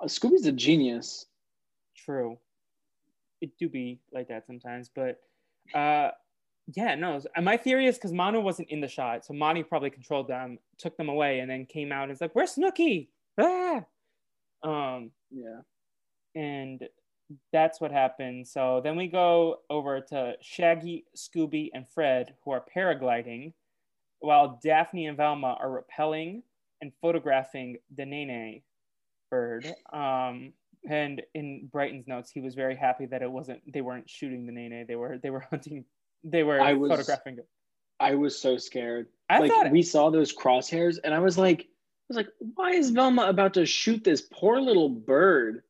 Uh, 0.01 0.07
Scooby's 0.07 0.47
a 0.47 0.53
genius. 0.53 1.27
true, 1.97 2.39
it 3.41 3.51
do 3.59 3.69
be 3.69 4.01
like 4.13 4.29
that 4.29 4.47
sometimes. 4.47 4.91
But 4.95 5.21
uh, 5.75 6.11
yeah, 6.75 6.95
no. 6.97 7.21
and 7.37 7.45
My 7.45 7.57
theory 7.57 7.87
is 7.87 7.97
because 7.97 8.13
Manu 8.13 8.41
wasn't 8.41 8.69
in 8.71 8.81
the 8.81 8.89
shot, 8.89 9.25
so 9.25 9.33
Manu 9.35 9.63
probably 9.65 9.91
controlled 9.91 10.29
them, 10.29 10.59
took 10.79 10.97
them 10.97 11.09
away, 11.09 11.41
and 11.41 11.49
then 11.51 11.65
came 11.67 11.93
out 11.93 12.05
and 12.05 12.11
was 12.11 12.21
like, 12.21 12.35
"Where's 12.35 12.53
Snooky?" 12.53 13.09
Ah! 13.39 13.85
Um, 14.63 15.13
Yeah. 15.31 15.61
and 16.35 16.89
that's 17.53 17.81
what 17.81 17.91
happened. 17.93 18.47
So 18.47 18.81
then 18.83 18.97
we 18.97 19.09
go 19.09 19.61
over 19.71 20.01
to 20.01 20.35
Shaggy, 20.41 21.05
Scooby, 21.17 21.71
and 21.75 21.89
Fred, 21.89 22.35
who 22.45 22.53
are 22.53 22.65
paragliding, 22.75 23.53
while 24.21 24.61
Daphne 24.63 25.07
and 25.07 25.17
Velma 25.17 25.57
are 25.61 25.83
rappelling 25.83 26.43
and 26.81 26.93
photographing 27.01 27.79
the 27.97 28.05
Nene 28.07 28.63
bird. 29.31 29.67
Um, 29.93 30.53
and 30.89 31.23
in 31.35 31.69
Brighton's 31.73 32.07
notes, 32.07 32.31
he 32.31 32.41
was 32.41 32.55
very 32.55 32.77
happy 32.77 33.07
that 33.07 33.23
it 33.23 33.31
wasn't 33.31 33.61
they 33.73 33.81
weren't 33.81 34.09
shooting 34.09 34.47
the 34.47 34.53
Nene; 34.53 34.87
they 34.87 34.97
were 34.97 35.19
they 35.19 35.31
were 35.31 35.41
hunting, 35.51 35.85
they 36.23 36.43
were 36.43 36.61
I 36.61 36.75
was- 36.75 36.91
photographing 36.91 37.39
it. 37.39 37.49
I 37.99 38.15
was 38.15 38.39
so 38.39 38.59
scared. 38.59 39.07
I 39.31 39.39
like 39.39 39.51
thought 39.51 39.71
we 39.71 39.83
saw 39.83 40.11
those 40.11 40.35
crosshairs, 40.35 40.99
and 41.03 41.15
I 41.15 41.19
was 41.19 41.39
like, 41.39 41.63
I 41.63 41.65
was 42.09 42.17
like, 42.19 42.29
why 42.55 42.73
is 42.73 42.91
Velma 42.91 43.23
about 43.23 43.55
to 43.55 43.65
shoot 43.65 44.05
this 44.05 44.21
poor 44.21 44.61
little 44.61 44.91
bird? 44.91 45.63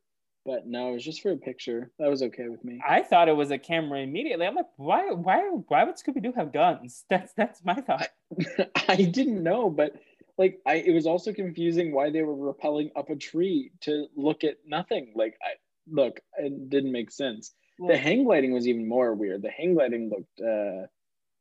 But 0.46 0.66
no, 0.66 0.90
it 0.90 0.94
was 0.94 1.04
just 1.04 1.22
for 1.22 1.32
a 1.32 1.36
picture. 1.36 1.90
That 1.98 2.08
was 2.10 2.22
okay 2.22 2.48
with 2.48 2.64
me. 2.64 2.80
I 2.88 3.02
thought 3.02 3.28
it 3.28 3.36
was 3.36 3.50
a 3.50 3.58
camera 3.58 4.00
immediately. 4.00 4.46
I'm 4.46 4.54
like, 4.54 4.66
why 4.76 5.10
why 5.10 5.40
why 5.68 5.84
would 5.84 5.96
Scooby 5.96 6.22
Doo 6.22 6.32
have 6.36 6.52
guns? 6.52 7.04
That's 7.10 7.32
that's 7.34 7.64
my 7.64 7.74
thought. 7.74 8.08
I 8.88 8.96
didn't 8.96 9.42
know, 9.42 9.70
but 9.70 9.94
like, 10.38 10.60
I 10.66 10.76
it 10.76 10.92
was 10.94 11.06
also 11.06 11.32
confusing 11.32 11.92
why 11.92 12.10
they 12.10 12.22
were 12.22 12.36
rappelling 12.54 12.90
up 12.96 13.10
a 13.10 13.16
tree 13.16 13.72
to 13.82 14.06
look 14.16 14.44
at 14.44 14.58
nothing. 14.66 15.12
Like, 15.16 15.36
I 15.42 15.54
look, 15.90 16.20
it 16.38 16.70
didn't 16.70 16.92
make 16.92 17.10
sense. 17.10 17.52
The 17.78 17.96
hang 17.96 18.24
gliding 18.24 18.52
was 18.52 18.68
even 18.68 18.88
more 18.88 19.14
weird. 19.14 19.42
The 19.42 19.50
hang 19.50 19.74
gliding 19.74 20.10
looked, 20.10 20.40
uh, 20.40 20.86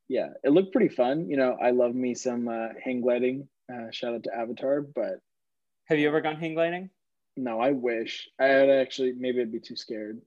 yeah, 0.10 0.30
it 0.44 0.50
looked 0.52 0.74
pretty 0.74 0.89
fun. 0.94 1.30
You 1.30 1.38
know, 1.38 1.58
I 1.62 1.72
love 1.72 1.96
me 1.96 2.13
some 2.15 2.48
uh, 2.50 2.70
hang 2.84 3.02
gliding. 3.02 3.48
Uh, 3.72 3.91
shout 3.91 4.13
out 4.15 4.24
to 4.24 4.36
Avatar, 4.36 4.82
but 4.82 5.20
Have 5.86 6.00
you 6.00 6.08
ever 6.08 6.22
gone 6.22 6.36
hang 6.38 6.56
gliding? 6.56 6.89
No, 7.38 7.60
I 7.60 7.71
wish 7.71 8.30
I 8.39 8.45
had 8.45 8.69
actually. 8.69 9.13
Maybe 9.17 9.41
I'd 9.41 9.52
be 9.52 9.60
too 9.60 9.76
scared 9.76 10.21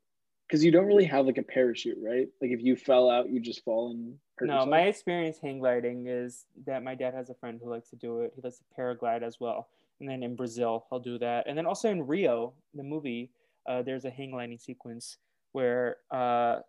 because 0.47 0.65
you 0.65 0.71
don't 0.71 0.87
really 0.87 1.05
have 1.05 1.27
like 1.27 1.39
a 1.39 1.43
parachute, 1.43 1.99
right? 2.03 2.29
Like 2.41 2.51
if 2.51 2.63
you 2.63 2.77
fell 2.77 3.11
out, 3.11 3.31
you 3.31 3.41
just 3.41 3.65
fall 3.65 3.91
and 3.91 4.15
hurt 4.37 4.47
No, 4.47 4.55
yourself. 4.55 4.71
my 4.71 4.83
experience 4.83 5.39
hang 5.41 5.59
gliding 5.59 6.07
is 6.07 6.47
that 6.67 6.83
my 6.83 6.95
dad 6.95 7.15
has 7.15 7.29
a 7.31 7.35
friend 7.35 7.61
who 7.63 7.71
likes 7.71 7.91
to 7.91 7.97
do 7.97 8.21
it. 8.21 8.33
He 8.35 8.43
likes 8.43 8.59
to 8.59 8.65
paraglide 8.79 9.23
as 9.23 9.39
well. 9.41 9.69
And 10.01 10.09
then 10.09 10.23
in 10.23 10.37
Brazil, 10.37 10.87
I'll 10.93 11.01
do 11.01 11.19
that. 11.19 11.47
And 11.49 11.59
then 11.59 11.67
also 11.67 11.91
in 11.91 12.07
Rio, 12.07 12.55
the 12.75 12.83
movie, 12.85 13.31
uh, 13.69 13.83
there's 13.83 14.05
a 14.05 14.11
hang 14.11 14.31
gliding 14.31 14.59
sequence 14.59 15.19
where 15.53 15.97
uh, 16.11 16.61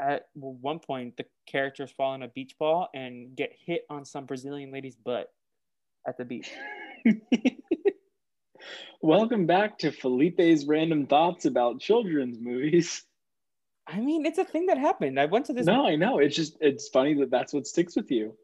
at 0.00 0.28
one 0.34 0.78
point 0.78 1.16
the 1.16 1.24
characters 1.46 1.90
fall 1.90 2.14
in 2.14 2.22
a 2.22 2.28
beach 2.28 2.54
ball 2.58 2.88
and 2.94 3.34
get 3.36 3.52
hit 3.66 3.84
on 3.90 4.04
some 4.04 4.26
Brazilian 4.26 4.70
lady's 4.70 4.96
butt 4.96 5.32
at 6.06 6.16
the 6.16 6.24
beach. 6.24 6.50
Welcome 9.00 9.46
back 9.46 9.78
to 9.78 9.90
Felipe's 9.90 10.64
random 10.64 11.06
thoughts 11.06 11.44
about 11.44 11.80
children's 11.80 12.38
movies. 12.40 13.04
I 13.86 14.00
mean, 14.00 14.26
it's 14.26 14.38
a 14.38 14.44
thing 14.44 14.66
that 14.66 14.76
happened. 14.76 15.18
I 15.18 15.24
went 15.24 15.46
to 15.46 15.52
this. 15.52 15.66
No, 15.66 15.86
I 15.86 15.96
know. 15.96 16.18
It's 16.18 16.36
just 16.36 16.58
it's 16.60 16.88
funny 16.88 17.14
that 17.14 17.30
that's 17.30 17.52
what 17.52 17.66
sticks 17.66 17.96
with 17.96 18.10
you. 18.10 18.36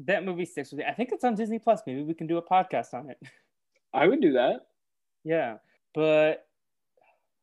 That 0.00 0.24
movie 0.24 0.44
sticks 0.44 0.70
with 0.70 0.80
me. 0.80 0.84
I 0.86 0.92
think 0.92 1.10
it's 1.12 1.24
on 1.24 1.34
Disney 1.34 1.58
Plus. 1.58 1.80
Maybe 1.86 2.02
we 2.02 2.12
can 2.14 2.26
do 2.26 2.36
a 2.36 2.42
podcast 2.42 2.92
on 2.92 3.08
it. 3.08 3.18
I 3.94 4.06
would 4.06 4.20
do 4.20 4.32
that. 4.34 4.66
Yeah, 5.24 5.56
but 5.94 6.46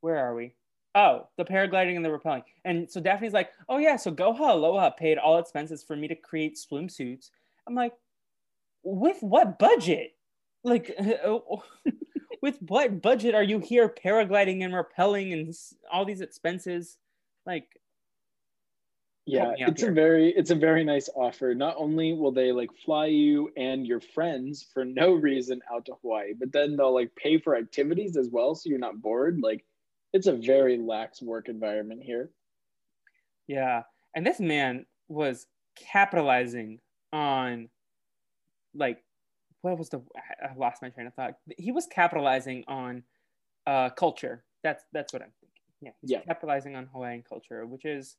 where 0.02 0.18
are 0.18 0.36
we? 0.36 0.54
Oh, 0.96 1.28
the 1.38 1.46
paragliding 1.46 1.96
and 1.96 2.06
the 2.06 2.10
rappelling. 2.10 2.44
And 2.66 2.90
so 2.90 3.02
Daphne's 3.02 3.34
like, 3.34 3.50
oh 3.68 3.80
yeah, 3.80 3.96
so 3.96 4.12
Goha 4.12 4.52
Aloha 4.52 4.92
paid 4.92 5.18
all 5.18 5.40
expenses 5.40 5.82
for 5.82 5.96
me 5.96 6.08
to 6.08 6.16
create 6.16 6.56
swimsuits. 6.58 7.32
I'm 7.66 7.74
like, 7.74 7.94
with 8.84 9.18
what 9.22 9.58
budget? 9.58 10.16
Like, 10.64 10.96
oh, 11.26 11.64
with 12.42 12.58
what 12.62 13.02
budget 13.02 13.36
are 13.36 13.44
you 13.44 13.60
here 13.60 13.90
paragliding 13.90 14.64
and 14.64 14.74
rappelling 14.74 15.34
and 15.34 15.54
all 15.92 16.06
these 16.06 16.22
expenses? 16.22 16.98
Like, 17.46 17.68
Yeah, 19.26 19.54
it's 19.58 19.82
here. 19.82 19.92
a 19.92 19.94
very 19.94 20.30
it's 20.36 20.52
a 20.52 20.56
very 20.56 20.84
nice 20.84 21.10
offer. 21.16 21.54
Not 21.56 21.76
only 21.78 22.14
will 22.14 22.32
they 22.32 22.52
like 22.52 22.70
fly 22.86 23.06
you 23.08 23.52
and 23.58 23.88
your 23.88 24.02
friends 24.02 24.68
for 24.74 24.84
no 24.86 25.14
reason 25.14 25.62
out 25.74 25.86
to 25.86 25.94
Hawaii, 26.02 26.34
but 26.38 26.52
then 26.52 26.76
they'll 26.76 26.94
like 26.94 27.16
pay 27.16 27.38
for 27.38 27.56
activities 27.56 28.18
as 28.18 28.30
well 28.30 28.56
so 28.56 28.70
you're 28.70 28.80
not 28.80 29.02
bored. 29.02 29.40
Like 29.42 29.66
it's 30.14 30.28
a 30.28 30.34
very 30.34 30.78
lax 30.78 31.22
work 31.22 31.48
environment 31.50 32.02
here. 32.04 32.32
Yeah. 33.48 33.84
And 34.16 34.26
this 34.28 34.40
man 34.40 34.86
was 35.08 35.48
capitalizing 35.76 36.80
on 37.12 37.70
like 38.76 39.04
what 39.64 39.78
was 39.78 39.90
the 39.90 40.02
I 40.16 40.54
lost 40.56 40.82
my 40.82 40.90
train 40.90 41.08
of 41.08 41.14
thought. 41.16 41.36
He 41.58 41.72
was 41.72 41.88
capitalizing 41.88 42.64
on 42.68 43.04
uh 43.66 43.90
culture. 43.92 44.44
That's 44.64 44.84
that's 44.94 45.12
what 45.14 45.22
I'm 45.24 45.32
thinking. 45.40 45.62
Yeah. 45.82 45.92
He's 46.02 46.12
Yeah. 46.12 46.22
capitalizing 46.22 46.76
on 46.76 46.86
Hawaiian 46.88 47.24
culture, 47.28 47.66
which 47.66 47.86
is 47.86 48.18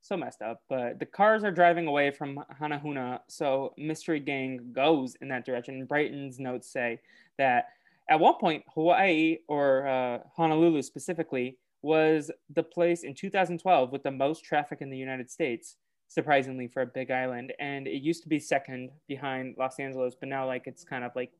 so 0.00 0.16
messed 0.16 0.42
up. 0.42 0.62
But 0.68 0.98
the 0.98 1.06
cars 1.06 1.44
are 1.44 1.50
driving 1.52 1.86
away 1.86 2.10
from 2.10 2.44
Hanahuna, 2.60 3.20
so 3.28 3.72
Mystery 3.78 4.20
Gang 4.20 4.72
goes 4.72 5.14
in 5.22 5.28
that 5.28 5.46
direction. 5.46 5.86
Brighton's 5.86 6.38
notes 6.38 6.68
say 6.70 7.00
that 7.38 7.68
at 8.10 8.20
one 8.20 8.34
point, 8.34 8.64
Hawaii 8.74 9.38
or 9.48 9.86
uh, 9.86 10.18
Honolulu 10.36 10.82
specifically 10.82 11.56
was 11.80 12.30
the 12.52 12.62
place 12.62 13.02
in 13.04 13.14
2012 13.14 13.92
with 13.92 14.02
the 14.02 14.10
most 14.10 14.44
traffic 14.44 14.82
in 14.82 14.90
the 14.90 14.96
United 14.98 15.30
States, 15.30 15.76
surprisingly 16.14 16.68
for 16.68 16.82
a 16.82 16.86
big 16.86 17.10
island. 17.10 17.52
And 17.58 17.88
it 17.88 18.02
used 18.02 18.22
to 18.22 18.28
be 18.28 18.38
second 18.38 18.90
behind 19.08 19.56
Los 19.58 19.80
Angeles, 19.80 20.14
but 20.14 20.28
now 20.28 20.46
like 20.46 20.66
it's 20.66 20.84
kind 20.84 21.02
of 21.04 21.10
like 21.16 21.32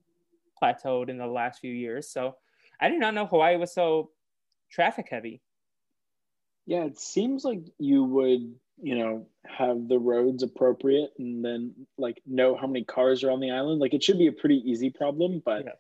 plateaued 0.61 1.09
in 1.09 1.17
the 1.17 1.27
last 1.27 1.61
few 1.61 1.73
years. 1.73 2.09
So 2.09 2.37
I 2.81 2.89
did 2.89 2.99
not 2.99 3.15
know 3.15 3.27
Hawaii 3.27 3.57
was 3.57 3.73
so 3.73 4.11
traffic 4.71 5.07
heavy. 5.09 5.41
Yeah, 6.67 6.85
it 6.85 6.99
seems 6.99 7.45
like 7.45 7.61
you 7.79 8.03
would, 8.05 8.53
you 8.83 8.99
know, 8.99 9.27
have 9.45 9.87
the 9.87 9.99
roads 9.99 10.43
appropriate 10.43 11.13
and 11.19 11.45
then 11.45 11.73
like 11.97 12.21
know 12.27 12.57
how 12.57 12.67
many 12.67 12.85
cars 12.85 13.23
are 13.23 13.31
on 13.31 13.39
the 13.41 13.53
island. 13.53 13.81
Like 13.81 13.95
it 13.95 14.03
should 14.03 14.19
be 14.19 14.27
a 14.27 14.33
pretty 14.33 14.63
easy 14.69 14.91
problem, 14.91 15.41
but 15.45 15.65
Yeah. 15.65 15.73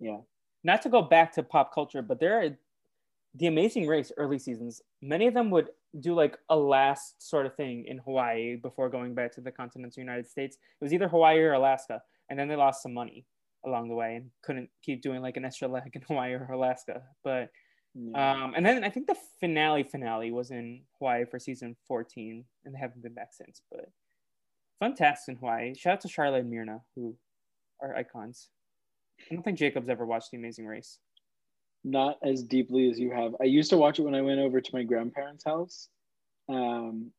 yeah. 0.00 0.18
Not 0.64 0.82
to 0.82 0.88
go 0.88 1.02
back 1.02 1.32
to 1.34 1.42
pop 1.42 1.74
culture, 1.74 2.02
but 2.02 2.18
there 2.18 2.40
are 2.42 2.56
the 3.34 3.46
Amazing 3.46 3.86
Race 3.86 4.10
early 4.16 4.38
seasons. 4.38 4.80
Many 5.02 5.26
of 5.26 5.34
them 5.34 5.50
would 5.50 5.68
do 6.00 6.14
like 6.14 6.36
a 6.48 6.56
last 6.56 7.14
sort 7.18 7.46
of 7.46 7.54
thing 7.54 7.84
in 7.86 7.98
Hawaii 7.98 8.56
before 8.56 8.88
going 8.88 9.14
back 9.14 9.32
to 9.34 9.40
the 9.40 9.50
continental 9.50 10.00
United 10.00 10.28
States. 10.28 10.56
It 10.56 10.84
was 10.84 10.92
either 10.92 11.08
Hawaii 11.08 11.38
or 11.38 11.52
Alaska, 11.52 12.02
and 12.30 12.38
then 12.38 12.48
they 12.48 12.56
lost 12.56 12.82
some 12.82 12.94
money 12.94 13.26
along 13.64 13.88
the 13.88 13.94
way 13.94 14.16
and 14.16 14.30
couldn't 14.42 14.70
keep 14.82 15.02
doing 15.02 15.22
like 15.22 15.36
an 15.36 15.44
extra 15.44 15.68
leg 15.72 15.90
in 15.92 16.02
Hawaii 16.02 16.32
or 16.32 16.46
Alaska. 16.52 17.02
But 17.24 17.50
yeah. 17.94 18.44
um, 18.44 18.54
and 18.56 18.64
then 18.64 18.84
I 18.84 18.90
think 18.90 19.06
the 19.06 19.16
finale 19.40 19.82
finale 19.82 20.30
was 20.30 20.50
in 20.50 20.82
Hawaii 20.98 21.24
for 21.24 21.38
season 21.38 21.76
14, 21.88 22.44
and 22.64 22.74
they 22.74 22.78
haven't 22.78 23.02
been 23.02 23.14
back 23.14 23.32
since. 23.32 23.62
But 23.70 23.90
fun 24.78 24.94
tasks 24.94 25.28
in 25.28 25.36
Hawaii. 25.36 25.74
Shout 25.74 25.94
out 25.94 26.00
to 26.02 26.08
Charlotte 26.08 26.40
and 26.40 26.50
Myrna, 26.50 26.82
who 26.94 27.16
are 27.82 27.96
icons. 27.96 28.48
I 29.30 29.34
don't 29.34 29.42
think 29.42 29.58
Jacob's 29.58 29.88
ever 29.88 30.04
watched 30.04 30.30
The 30.30 30.36
Amazing 30.36 30.66
Race. 30.66 30.98
Not 31.84 32.18
as 32.22 32.42
deeply 32.42 32.90
as 32.90 32.98
you 32.98 33.10
have. 33.10 33.34
I 33.40 33.44
used 33.44 33.70
to 33.70 33.76
watch 33.76 33.98
it 33.98 34.02
when 34.02 34.14
I 34.14 34.22
went 34.22 34.40
over 34.40 34.60
to 34.60 34.70
my 34.74 34.82
grandparents' 34.82 35.44
house. 35.44 35.88
Um, 36.48 37.10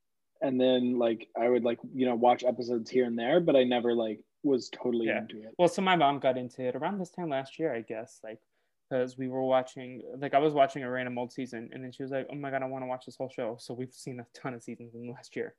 and 0.42 0.60
then 0.60 0.98
like 1.00 1.28
I 1.40 1.50
would 1.50 1.64
like, 1.64 1.80
you 1.94 2.06
know, 2.06 2.16
watch 2.16 2.44
episodes 2.44 2.90
here 2.90 3.06
and 3.06 3.18
there, 3.18 3.40
but 3.40 3.56
I 3.56 3.64
never 3.64 3.94
like 3.94 4.20
was 4.44 4.70
totally 4.70 5.08
Yeah. 5.08 5.20
into 5.20 5.42
it. 5.42 5.54
Well, 5.58 5.68
so 5.68 5.82
my 5.82 5.96
mom 5.96 6.20
got 6.20 6.38
into 6.38 6.64
it 6.64 6.76
around 6.76 7.00
this 7.00 7.10
time 7.12 7.30
last 7.30 7.58
year, 7.60 7.74
I 7.74 7.82
guess, 7.82 8.20
like 8.24 8.40
because 8.90 9.18
we 9.18 9.28
were 9.28 9.44
watching, 9.44 10.02
like 10.20 10.34
I 10.34 10.40
was 10.40 10.54
watching 10.54 10.84
a 10.84 10.90
random 10.90 11.18
old 11.18 11.34
season, 11.34 11.70
and 11.74 11.84
then 11.84 11.92
she 11.92 12.04
was 12.04 12.12
like, 12.12 12.26
"Oh 12.32 12.36
my 12.36 12.50
god, 12.50 12.62
I 12.64 12.68
want 12.68 12.84
to 12.84 12.88
watch 12.88 13.06
this 13.06 13.18
whole 13.18 13.28
show." 13.30 13.58
So 13.60 13.74
we've 13.74 13.92
seen 13.94 14.20
a 14.22 14.28
ton 14.34 14.54
of 14.54 14.64
seasons 14.64 14.96
in 14.96 15.08
the 15.08 15.12
last 15.12 15.36
year. 15.36 15.56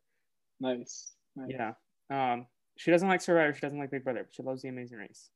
Nice. 0.60 1.12
nice. 1.36 1.50
Yeah. 1.50 1.72
Um, 2.10 2.46
she 2.76 2.90
doesn't 2.90 3.08
like 3.08 3.20
Survivor. 3.20 3.52
She 3.52 3.60
doesn't 3.60 3.78
like 3.78 3.90
Big 3.90 4.04
Brother, 4.04 4.22
but 4.24 4.34
she 4.34 4.42
loves 4.42 4.62
The 4.62 4.68
Amazing 4.68 4.98
Race. 4.98 5.28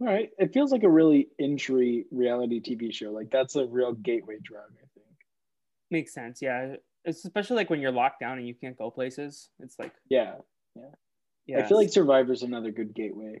All 0.00 0.06
right. 0.08 0.30
It 0.38 0.52
feels 0.52 0.72
like 0.72 0.82
a 0.82 0.88
really 0.90 1.28
entry 1.38 2.06
reality 2.10 2.60
TV 2.60 2.92
show. 2.92 3.10
Like 3.10 3.30
that's 3.30 3.56
a 3.56 3.64
real 3.66 3.92
gateway 3.92 4.38
drug, 4.42 4.70
I 4.76 4.86
think. 4.94 5.06
Makes 5.90 6.12
sense. 6.14 6.42
Yeah. 6.42 6.76
It's 7.04 7.24
especially 7.24 7.56
like 7.56 7.70
when 7.70 7.80
you're 7.80 7.92
locked 7.92 8.20
down 8.20 8.38
and 8.38 8.46
you 8.48 8.54
can't 8.54 8.76
go 8.76 8.90
places. 8.90 9.50
It's 9.60 9.78
like, 9.78 9.92
Yeah. 10.08 10.36
yeah. 11.46 11.58
I 11.60 11.62
feel 11.68 11.76
like 11.76 11.90
Survivor's 11.90 12.42
another 12.42 12.70
good 12.70 12.94
gateway. 12.94 13.40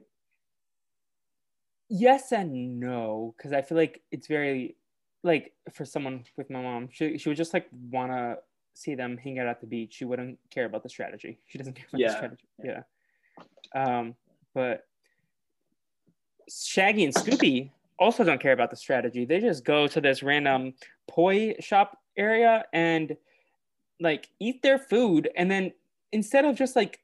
yes 1.90 2.32
and 2.32 2.80
no, 2.80 3.34
because 3.36 3.52
I 3.52 3.62
feel 3.62 3.76
like 3.78 4.02
it's 4.10 4.26
very 4.26 4.76
like 5.22 5.52
for 5.72 5.84
someone 5.84 6.24
with 6.36 6.50
my 6.50 6.60
mom, 6.62 6.88
she 6.92 7.18
she 7.18 7.28
would 7.30 7.36
just 7.38 7.54
like 7.54 7.66
want 7.90 8.12
to 8.12 8.38
see 8.74 8.94
them 8.94 9.16
hang 9.16 9.38
out 9.38 9.46
at 9.48 9.60
the 9.60 9.66
beach. 9.66 9.94
She 9.94 10.04
wouldn't 10.04 10.38
care 10.50 10.66
about 10.66 10.82
the 10.82 10.88
strategy. 10.88 11.38
She 11.46 11.58
doesn't 11.58 11.74
care 11.74 11.86
about 11.88 12.00
Yeah, 12.00 12.08
the 12.08 12.16
strategy. 12.16 12.48
yeah. 12.62 12.82
Yeah. 13.74 13.98
Um, 13.98 14.14
but 14.54 14.82
Shaggy 16.48 17.04
and 17.04 17.14
Scooby 17.14 17.70
also 17.98 18.24
don't 18.24 18.40
care 18.40 18.52
about 18.52 18.70
the 18.70 18.76
strategy. 18.76 19.24
They 19.24 19.40
just 19.40 19.64
go 19.64 19.86
to 19.86 20.00
this 20.00 20.22
random 20.22 20.74
poi 21.08 21.54
shop 21.60 21.98
area 22.16 22.64
and 22.72 23.16
like 24.00 24.28
eat 24.40 24.62
their 24.62 24.78
food, 24.78 25.30
and 25.36 25.50
then 25.50 25.72
instead 26.12 26.44
of 26.44 26.56
just 26.56 26.76
like 26.76 27.00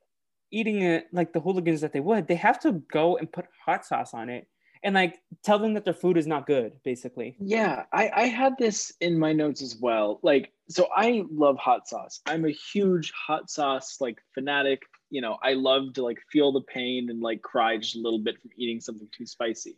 eating 0.50 0.82
it 0.82 1.06
like 1.12 1.32
the 1.32 1.40
hooligans 1.40 1.80
that 1.80 1.92
they 1.92 2.00
would, 2.00 2.26
they 2.26 2.34
have 2.34 2.58
to 2.60 2.72
go 2.92 3.16
and 3.16 3.30
put 3.30 3.46
hot 3.64 3.86
sauce 3.86 4.14
on 4.14 4.28
it 4.28 4.48
and 4.82 4.94
like 4.94 5.20
tell 5.42 5.58
them 5.58 5.74
that 5.74 5.84
their 5.84 5.94
food 5.94 6.16
is 6.16 6.26
not 6.26 6.46
good, 6.46 6.72
basically. 6.84 7.36
Yeah, 7.38 7.84
I, 7.92 8.10
I 8.14 8.22
had 8.24 8.54
this 8.58 8.92
in 9.00 9.18
my 9.18 9.32
notes 9.32 9.62
as 9.62 9.76
well. 9.76 10.18
Like, 10.22 10.52
so 10.70 10.88
I 10.94 11.24
love 11.30 11.58
hot 11.58 11.88
sauce. 11.88 12.20
I'm 12.26 12.44
a 12.44 12.50
huge 12.50 13.12
hot 13.12 13.50
sauce 13.50 13.96
like 14.00 14.18
fanatic. 14.34 14.82
You 15.10 15.20
know, 15.20 15.36
I 15.42 15.54
love 15.54 15.94
to 15.94 16.02
like 16.02 16.18
feel 16.30 16.52
the 16.52 16.60
pain 16.62 17.10
and 17.10 17.20
like 17.20 17.42
cry 17.42 17.76
just 17.76 17.96
a 17.96 18.00
little 18.00 18.20
bit 18.20 18.40
from 18.40 18.50
eating 18.56 18.80
something 18.80 19.08
too 19.10 19.26
spicy. 19.26 19.76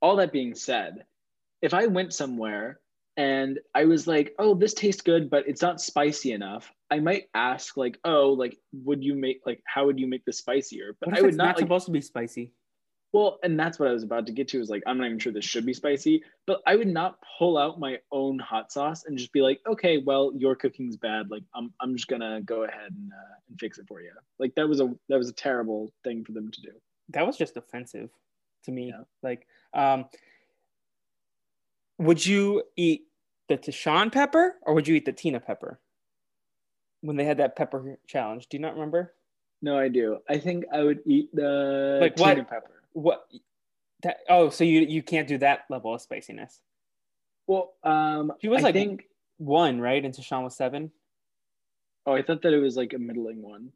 All 0.00 0.16
that 0.16 0.32
being 0.32 0.54
said, 0.54 1.04
if 1.60 1.74
I 1.74 1.86
went 1.86 2.12
somewhere 2.12 2.80
and 3.16 3.58
I 3.74 3.84
was 3.84 4.06
like, 4.06 4.34
oh, 4.38 4.54
this 4.54 4.74
tastes 4.74 5.02
good, 5.02 5.28
but 5.28 5.48
it's 5.48 5.62
not 5.62 5.80
spicy 5.80 6.32
enough, 6.32 6.72
I 6.90 7.00
might 7.00 7.24
ask 7.34 7.76
like, 7.76 7.98
oh, 8.04 8.30
like, 8.30 8.56
would 8.72 9.02
you 9.02 9.14
make 9.14 9.40
like, 9.44 9.62
how 9.66 9.86
would 9.86 9.98
you 9.98 10.06
make 10.06 10.24
this 10.24 10.38
spicier? 10.38 10.96
But 11.00 11.16
I 11.16 11.22
would 11.22 11.34
not 11.34 11.44
not 11.46 11.56
like, 11.56 11.64
supposed 11.64 11.86
to 11.86 11.92
be 11.92 12.00
spicy? 12.00 12.52
Well, 13.12 13.38
and 13.42 13.60
that's 13.60 13.78
what 13.78 13.88
I 13.88 13.92
was 13.92 14.02
about 14.02 14.26
to 14.26 14.32
get 14.32 14.48
to 14.48 14.60
is 14.60 14.70
like, 14.70 14.82
I'm 14.86 14.96
not 14.96 15.06
even 15.06 15.18
sure 15.18 15.32
this 15.32 15.44
should 15.44 15.66
be 15.66 15.74
spicy, 15.74 16.22
but 16.46 16.62
I 16.66 16.76
would 16.76 16.88
not 16.88 17.18
pull 17.38 17.58
out 17.58 17.78
my 17.78 17.98
own 18.10 18.38
hot 18.38 18.72
sauce 18.72 19.04
and 19.04 19.18
just 19.18 19.32
be 19.32 19.42
like, 19.42 19.60
okay, 19.66 19.98
well, 19.98 20.32
your 20.34 20.56
cooking's 20.56 20.96
bad. 20.96 21.30
Like, 21.30 21.42
I'm, 21.54 21.72
I'm 21.80 21.94
just 21.94 22.08
gonna 22.08 22.40
go 22.42 22.64
ahead 22.64 22.90
and, 22.90 23.12
uh, 23.12 23.34
and 23.48 23.60
fix 23.60 23.78
it 23.78 23.86
for 23.86 24.00
you. 24.00 24.12
Like 24.38 24.54
that 24.54 24.66
was 24.66 24.80
a, 24.80 24.88
that 25.08 25.18
was 25.18 25.28
a 25.28 25.34
terrible 25.34 25.92
thing 26.04 26.24
for 26.24 26.32
them 26.32 26.50
to 26.50 26.60
do. 26.62 26.70
That 27.10 27.26
was 27.26 27.36
just 27.36 27.56
offensive 27.58 28.08
to 28.64 28.72
me. 28.72 28.88
Yeah. 28.88 29.02
Like, 29.22 29.46
um, 29.74 30.06
would 31.98 32.24
you 32.24 32.62
eat 32.76 33.02
the 33.48 33.58
Tashawn 33.58 34.10
pepper 34.10 34.56
or 34.62 34.74
would 34.74 34.88
you 34.88 34.94
eat 34.94 35.04
the 35.04 35.12
Tina 35.12 35.38
pepper? 35.38 35.78
When 37.02 37.16
they 37.16 37.24
had 37.24 37.38
that 37.38 37.56
pepper 37.56 37.98
challenge, 38.06 38.48
do 38.48 38.56
you 38.56 38.62
not 38.62 38.74
remember? 38.74 39.12
No, 39.60 39.78
I 39.78 39.88
do. 39.88 40.18
I 40.28 40.38
think 40.38 40.64
I 40.72 40.82
would 40.82 41.00
eat 41.04 41.34
the 41.34 41.98
Like 42.00 42.16
Tina 42.16 42.36
what? 42.36 42.48
pepper. 42.48 42.81
What? 42.92 43.26
That, 44.02 44.18
oh, 44.28 44.50
so 44.50 44.64
you 44.64 44.80
you 44.80 45.02
can't 45.02 45.28
do 45.28 45.38
that 45.38 45.60
level 45.70 45.94
of 45.94 46.00
spiciness. 46.00 46.60
Well, 47.46 47.74
um, 47.84 48.32
She 48.40 48.48
was 48.48 48.60
I 48.60 48.64
like- 48.66 48.74
think. 48.74 49.04
One, 49.38 49.80
right? 49.80 50.04
And 50.04 50.14
Tashawn 50.14 50.44
was 50.44 50.56
seven. 50.56 50.92
Oh, 52.06 52.12
I 52.14 52.22
thought 52.22 52.42
that 52.42 52.52
it 52.52 52.58
was 52.60 52.76
like 52.76 52.92
a 52.92 52.98
middling 52.98 53.42
one. 53.42 53.70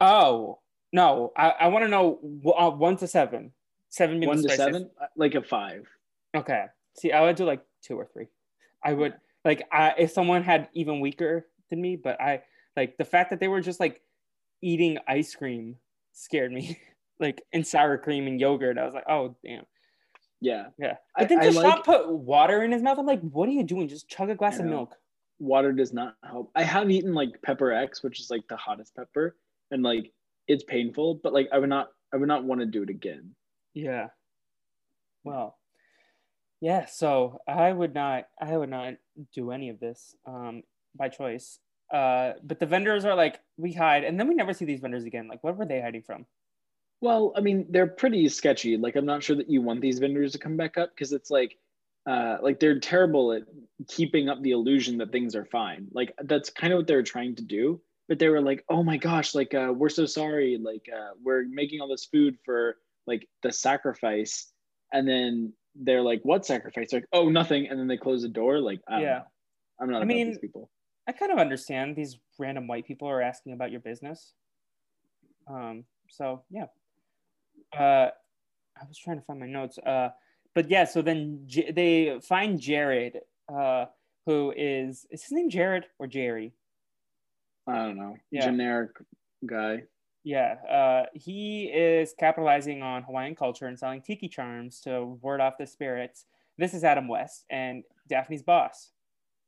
Oh 0.00 0.58
no, 0.92 1.32
I, 1.36 1.50
I 1.50 1.68
want 1.68 1.84
to 1.84 1.88
know 1.88 2.18
uh, 2.56 2.70
one 2.70 2.96
to 2.96 3.06
seven. 3.06 3.52
Seven 3.88 4.18
being 4.18 4.28
One 4.28 4.38
to 4.38 4.42
spiciest. 4.44 4.58
seven, 4.58 4.90
Uh, 5.00 5.06
like 5.16 5.34
a 5.36 5.42
five. 5.42 5.86
Okay. 6.34 6.64
See, 6.94 7.12
I 7.12 7.20
would 7.22 7.36
do 7.36 7.44
like 7.44 7.60
two 7.82 7.96
or 7.96 8.06
three. 8.12 8.26
I 8.84 8.94
would 8.94 9.14
like 9.44 9.62
I 9.70 9.94
if 9.98 10.10
someone 10.10 10.42
had 10.42 10.68
even 10.74 10.98
weaker 11.00 11.46
than 11.70 11.80
me, 11.80 11.94
but 11.96 12.20
I 12.20 12.42
like 12.76 12.96
the 12.96 13.04
fact 13.04 13.30
that 13.30 13.38
they 13.38 13.48
were 13.48 13.60
just 13.60 13.78
like 13.78 14.00
eating 14.60 14.98
ice 15.06 15.34
cream 15.36 15.76
scared 16.12 16.50
me. 16.52 16.80
like 17.20 17.42
in 17.52 17.64
sour 17.64 17.98
cream 17.98 18.26
and 18.26 18.40
yogurt. 18.40 18.78
I 18.78 18.84
was 18.84 18.94
like, 18.94 19.08
oh 19.08 19.36
damn. 19.44 19.64
Yeah, 20.40 20.66
Yeah. 20.78 20.96
I- 21.16 21.20
But 21.22 21.28
then 21.28 21.38
I 21.40 21.46
Deshaun 21.48 21.62
like- 21.62 21.84
put 21.84 22.08
water 22.10 22.62
in 22.64 22.72
his 22.72 22.82
mouth. 22.82 22.98
I'm 22.98 23.06
like, 23.06 23.20
what 23.20 23.48
are 23.48 23.52
you 23.52 23.62
doing? 23.62 23.86
Just 23.88 24.08
chug 24.08 24.28
a 24.28 24.34
glass 24.34 24.58
of 24.58 24.66
milk. 24.66 24.96
water 25.38 25.72
does 25.72 25.92
not 25.92 26.16
help. 26.24 26.50
I 26.54 26.62
have 26.64 26.90
eaten 26.90 27.14
like 27.14 27.40
pepper 27.42 27.72
X, 27.72 28.02
which 28.02 28.18
is 28.20 28.28
like 28.30 28.46
the 28.48 28.56
hottest 28.56 28.94
pepper, 28.96 29.36
and 29.70 29.82
like 29.82 30.12
it's 30.48 30.64
painful, 30.64 31.20
but 31.22 31.32
like 31.32 31.48
I 31.52 31.58
would 31.58 31.68
not, 31.68 31.88
I 32.12 32.16
would 32.16 32.28
not 32.28 32.42
want 32.44 32.60
to 32.60 32.66
do 32.66 32.82
it 32.82 32.90
again. 32.90 33.34
Yeah. 33.74 34.08
Well, 35.24 35.56
yeah. 36.60 36.86
So 36.86 37.40
I 37.46 37.72
would 37.72 37.94
not, 37.94 38.24
I 38.40 38.56
would 38.56 38.68
not 38.70 38.94
do 39.34 39.50
any 39.52 39.68
of 39.68 39.78
this 39.80 40.14
um, 40.26 40.62
by 40.96 41.08
choice. 41.08 41.58
Uh, 41.92 42.32
but 42.42 42.58
the 42.58 42.66
vendors 42.66 43.04
are 43.04 43.14
like, 43.14 43.38
we 43.56 43.72
hide, 43.72 44.02
and 44.04 44.18
then 44.18 44.26
we 44.26 44.34
never 44.34 44.52
see 44.52 44.64
these 44.64 44.80
vendors 44.80 45.04
again. 45.04 45.28
Like, 45.28 45.44
what 45.44 45.56
were 45.56 45.66
they 45.66 45.80
hiding 45.80 46.02
from? 46.02 46.26
Well, 47.02 47.32
I 47.36 47.40
mean, 47.40 47.66
they're 47.68 47.88
pretty 47.88 48.28
sketchy. 48.28 48.76
Like, 48.76 48.94
I'm 48.94 49.04
not 49.04 49.24
sure 49.24 49.34
that 49.34 49.50
you 49.50 49.60
want 49.60 49.80
these 49.80 49.98
vendors 49.98 50.32
to 50.32 50.38
come 50.38 50.56
back 50.56 50.78
up 50.78 50.90
because 50.94 51.12
it's 51.12 51.30
like, 51.30 51.58
uh, 52.08 52.38
like 52.40 52.60
they're 52.60 52.78
terrible 52.78 53.32
at 53.32 53.42
keeping 53.88 54.28
up 54.28 54.40
the 54.40 54.52
illusion 54.52 54.98
that 54.98 55.10
things 55.10 55.34
are 55.34 55.44
fine. 55.44 55.88
Like, 55.92 56.14
that's 56.22 56.48
kind 56.48 56.72
of 56.72 56.78
what 56.78 56.86
they 56.86 56.94
were 56.94 57.02
trying 57.02 57.34
to 57.34 57.42
do. 57.42 57.80
But 58.08 58.20
they 58.20 58.28
were 58.28 58.40
like, 58.40 58.64
oh 58.68 58.84
my 58.84 58.98
gosh, 58.98 59.34
like, 59.34 59.52
uh, 59.52 59.72
we're 59.76 59.88
so 59.88 60.06
sorry. 60.06 60.60
Like, 60.62 60.86
uh, 60.96 61.14
we're 61.20 61.44
making 61.48 61.80
all 61.80 61.88
this 61.88 62.04
food 62.04 62.36
for 62.44 62.76
like 63.08 63.28
the 63.42 63.52
sacrifice. 63.52 64.52
And 64.92 65.08
then 65.08 65.52
they're 65.74 66.02
like, 66.02 66.20
what 66.22 66.46
sacrifice? 66.46 66.92
Like, 66.92 67.06
oh, 67.12 67.28
nothing. 67.28 67.66
And 67.66 67.80
then 67.80 67.88
they 67.88 67.96
close 67.96 68.22
the 68.22 68.28
door. 68.28 68.60
Like, 68.60 68.80
I 68.88 69.00
yeah, 69.00 69.08
know. 69.08 69.24
I'm 69.80 69.90
not 69.90 70.02
I 70.02 70.04
mean, 70.04 70.28
these 70.28 70.38
people. 70.38 70.70
I 71.08 71.12
kind 71.12 71.32
of 71.32 71.38
understand 71.38 71.96
these 71.96 72.16
random 72.38 72.68
white 72.68 72.86
people 72.86 73.08
are 73.08 73.20
asking 73.20 73.54
about 73.54 73.72
your 73.72 73.80
business. 73.80 74.34
Um, 75.48 75.84
so 76.08 76.44
yeah. 76.48 76.66
Uh, 77.76 78.08
I 78.80 78.84
was 78.86 78.98
trying 78.98 79.18
to 79.18 79.24
find 79.24 79.40
my 79.40 79.46
notes. 79.46 79.78
Uh, 79.78 80.10
but 80.54 80.70
yeah, 80.70 80.84
so 80.84 81.02
then 81.02 81.42
J- 81.46 81.70
they 81.70 82.18
find 82.20 82.60
Jared, 82.60 83.20
uh, 83.52 83.86
who 84.26 84.52
is 84.56 85.06
is 85.10 85.22
his 85.22 85.32
name 85.32 85.50
Jared 85.50 85.86
or 85.98 86.06
Jerry? 86.06 86.52
I 87.66 87.76
don't 87.76 87.96
know. 87.96 88.16
Yeah. 88.30 88.46
Generic 88.46 88.90
guy. 89.46 89.84
Yeah, 90.24 90.54
uh, 90.70 91.06
he 91.14 91.64
is 91.64 92.14
capitalizing 92.18 92.82
on 92.82 93.02
Hawaiian 93.02 93.34
culture 93.34 93.66
and 93.66 93.76
selling 93.76 94.02
tiki 94.02 94.28
charms 94.28 94.80
to 94.82 95.18
ward 95.20 95.40
off 95.40 95.54
the 95.58 95.66
spirits. 95.66 96.26
This 96.58 96.74
is 96.74 96.84
Adam 96.84 97.08
West 97.08 97.44
and 97.50 97.82
Daphne's 98.08 98.42
boss. 98.42 98.92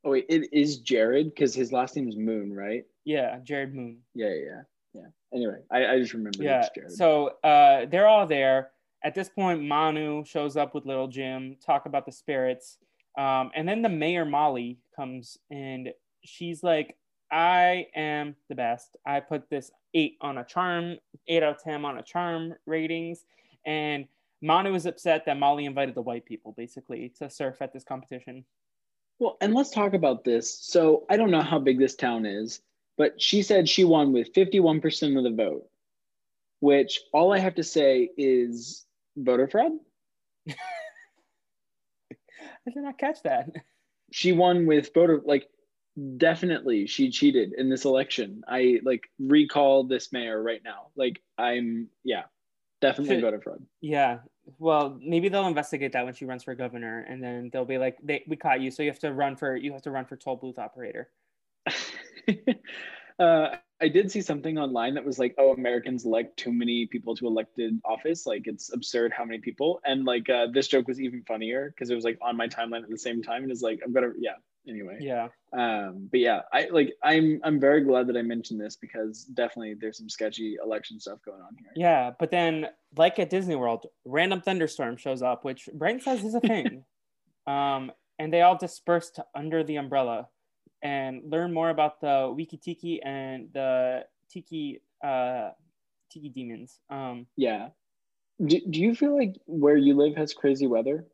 Oh, 0.04 0.10
wait, 0.10 0.26
it 0.28 0.52
is 0.52 0.78
Jared 0.78 1.26
because 1.26 1.54
his 1.54 1.72
last 1.72 1.94
name 1.94 2.08
is 2.08 2.16
Moon, 2.16 2.52
right? 2.52 2.84
Yeah, 3.04 3.38
Jared 3.44 3.74
Moon. 3.74 3.98
Yeah, 4.14 4.34
yeah, 4.34 4.62
yeah. 4.94 5.02
Anyway, 5.33 5.59
I, 5.70 5.87
I 5.87 5.98
just 5.98 6.14
remember 6.14 6.42
Yeah. 6.42 6.68
So 6.88 7.33
uh, 7.42 7.87
they're 7.87 8.07
all 8.07 8.26
there. 8.26 8.70
At 9.02 9.14
this 9.14 9.28
point, 9.28 9.62
Manu 9.62 10.24
shows 10.24 10.57
up 10.57 10.74
with 10.74 10.87
Little 10.87 11.09
Jim, 11.09 11.57
talk 11.64 11.87
about 11.87 12.07
the 12.07 12.12
spirits. 12.12 12.78
Um, 13.18 13.50
and 13.54 13.68
then 13.68 13.83
the 13.83 13.88
mayor, 13.88 14.24
Molly, 14.24 14.78
comes 14.96 15.37
and 15.50 15.90
she's 16.24 16.62
like, 16.62 16.96
I 17.30 17.88
am 17.94 18.37
the 18.48 18.54
best. 18.54 18.96
I 19.07 19.20
put 19.20 19.50
this 19.50 19.70
eight 19.92 20.16
on 20.20 20.38
a 20.38 20.44
charm, 20.44 20.96
eight 21.28 21.42
out 21.42 21.57
of 21.57 21.62
10 21.62 21.85
on 21.85 21.98
a 21.98 22.02
charm 22.02 22.54
ratings. 22.66 23.24
And 23.66 24.07
Manu 24.40 24.74
is 24.74 24.87
upset 24.87 25.26
that 25.26 25.38
Molly 25.38 25.64
invited 25.64 25.94
the 25.94 26.02
white 26.02 26.24
people 26.24 26.52
basically 26.57 27.12
to 27.18 27.28
surf 27.28 27.61
at 27.61 27.72
this 27.72 27.85
competition. 27.85 28.44
well, 29.18 29.37
and 29.40 29.54
let's 29.54 29.70
talk 29.70 29.94
about 29.94 30.24
this. 30.24 30.59
So 30.61 31.04
I 31.09 31.16
don't 31.16 31.30
know 31.30 31.42
how 31.42 31.59
big 31.59 31.78
this 31.78 31.94
town 31.94 32.26
is, 32.26 32.61
but 32.96 33.20
she 33.20 33.42
said 33.42 33.68
she 33.68 33.85
won 33.85 34.12
with 34.12 34.33
51% 34.33 35.18
of 35.18 35.24
the 35.24 35.30
vote, 35.30 35.68
which 36.61 37.00
all 37.12 37.33
I 37.33 37.38
have 37.38 37.57
to 37.57 37.64
say 37.64 38.11
is 38.16 38.87
voter 39.16 39.48
fraud. 39.48 39.72
I 40.48 40.54
did 42.72 42.83
not 42.83 42.98
catch 42.98 43.22
that. 43.22 43.50
She 44.12 44.33
won 44.33 44.66
with 44.66 44.92
voter, 44.94 45.20
like, 45.24 45.48
definitely 46.16 46.87
she 46.87 47.11
cheated 47.11 47.52
in 47.57 47.68
this 47.68 47.85
election. 47.85 48.42
I 48.48 48.80
like 48.83 49.02
recall 49.18 49.85
this 49.85 50.12
mayor 50.12 50.42
right 50.42 50.62
now. 50.64 50.88
Like, 50.96 51.20
I'm, 51.38 51.88
yeah, 52.04 52.24
definitely 52.80 53.20
voter 53.20 53.40
fraud. 53.40 53.64
Yeah. 53.80 54.18
Well, 54.59 54.98
maybe 55.02 55.28
they'll 55.28 55.46
investigate 55.46 55.92
that 55.92 56.04
when 56.04 56.14
she 56.14 56.26
runs 56.26 56.44
for 56.44 56.54
governor, 56.54 57.07
and 57.09 57.22
then 57.22 57.50
they'll 57.52 57.64
be 57.64 57.78
like, 57.78 57.96
they, 58.02 58.24
"We 58.28 58.37
caught 58.37 58.61
you, 58.61 58.70
so 58.70 58.83
you 58.83 58.90
have 58.90 58.98
to 58.98 59.12
run 59.12 59.37
for 59.37 59.57
you 59.57 59.72
have 59.72 59.83
to 59.83 59.90
run 59.90 60.04
for 60.04 60.16
toll 60.16 60.37
booth 60.37 60.59
operator." 60.59 61.09
uh, 63.18 63.56
I 63.80 63.88
did 63.88 64.10
see 64.10 64.22
something 64.22 64.56
online 64.56 64.94
that 64.94 65.04
was 65.04 65.18
like, 65.18 65.34
"Oh, 65.37 65.52
Americans 65.52 66.04
elect 66.04 66.37
too 66.37 66.52
many 66.52 66.87
people 66.87 67.14
to 67.16 67.26
elected 67.26 67.80
office. 67.84 68.26
Like, 68.26 68.46
it's 68.46 68.72
absurd 68.72 69.12
how 69.12 69.24
many 69.24 69.38
people." 69.38 69.80
And 69.84 70.04
like, 70.04 70.30
uh, 70.30 70.46
this 70.52 70.68
joke 70.68 70.88
was 70.88 71.00
even 71.00 71.22
funnier 71.22 71.70
because 71.70 71.90
it 71.90 71.94
was 71.94 72.04
like 72.04 72.18
on 72.22 72.37
my 72.37 72.48
timeline 72.48 72.82
at 72.82 72.88
the 72.90 72.98
same 72.98 73.22
time, 73.22 73.42
and 73.42 73.52
it's 73.52 73.62
like, 73.62 73.80
I'm 73.84 73.92
gonna, 73.92 74.12
yeah. 74.18 74.34
Anyway, 74.66 74.96
Yeah. 74.98 75.28
um, 75.52 76.08
but 76.10 76.20
yeah, 76.20 76.40
I 76.50 76.68
like, 76.70 76.94
I'm, 77.02 77.38
I'm 77.44 77.60
very 77.60 77.82
glad 77.82 78.06
that 78.06 78.16
I 78.16 78.22
mentioned 78.22 78.58
this 78.58 78.76
because 78.76 79.24
definitely 79.24 79.74
there's 79.74 79.98
some 79.98 80.08
sketchy 80.08 80.56
election 80.64 80.98
stuff 80.98 81.18
going 81.22 81.42
on 81.42 81.54
here. 81.58 81.70
Yeah, 81.76 82.12
but 82.18 82.30
then, 82.30 82.68
like 82.96 83.18
at 83.18 83.28
Disney 83.28 83.56
World, 83.56 83.84
random 84.06 84.40
thunderstorm 84.40 84.96
shows 84.96 85.20
up, 85.20 85.44
which 85.44 85.68
Brighton 85.74 86.00
says 86.00 86.24
is 86.24 86.34
a 86.34 86.40
thing. 86.40 86.84
um, 87.46 87.92
and 88.18 88.32
they 88.32 88.40
all 88.40 88.56
disperse 88.56 89.10
to 89.10 89.26
under 89.34 89.62
the 89.64 89.76
umbrella 89.76 90.28
and 90.85 91.23
learn 91.25 91.53
more 91.53 91.70
about 91.70 92.01
the 92.01 92.33
Wiki 92.35 92.57
Tiki 92.57 93.03
and 93.03 93.49
the 93.53 94.05
Tiki 94.31 94.81
uh, 95.03 95.51
Tiki 96.11 96.29
demons. 96.29 96.79
Um, 96.88 97.27
Yeah. 97.37 97.70
Do, 98.44 98.61
do 98.70 98.81
you 98.81 98.94
feel 98.94 99.16
like 99.16 99.37
where 99.47 99.77
you 99.77 99.97
live 99.97 100.16
has 100.16 100.33
crazy 100.33 100.66
weather? 100.66 101.07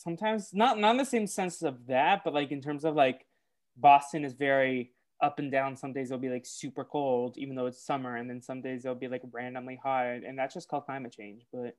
sometimes 0.00 0.54
not 0.54 0.78
not 0.78 0.92
in 0.92 0.96
the 0.96 1.04
same 1.04 1.26
sense 1.26 1.62
of 1.62 1.86
that, 1.86 2.24
but 2.24 2.34
like 2.34 2.50
in 2.50 2.60
terms 2.60 2.84
of 2.84 2.94
like 2.94 3.26
Boston 3.76 4.24
is 4.24 4.32
very 4.32 4.92
up 5.22 5.38
and 5.38 5.52
down. 5.52 5.76
Some 5.76 5.92
days 5.92 6.10
it'll 6.10 6.20
be 6.20 6.30
like 6.30 6.46
super 6.46 6.84
cold, 6.84 7.36
even 7.36 7.54
though 7.54 7.66
it's 7.66 7.84
summer, 7.84 8.16
and 8.16 8.28
then 8.28 8.40
some 8.40 8.62
days 8.62 8.84
it'll 8.84 8.94
be 8.94 9.08
like 9.08 9.22
randomly 9.30 9.78
hot, 9.82 10.24
and 10.26 10.38
that's 10.38 10.54
just 10.54 10.68
called 10.68 10.86
climate 10.86 11.12
change. 11.12 11.42
But 11.52 11.76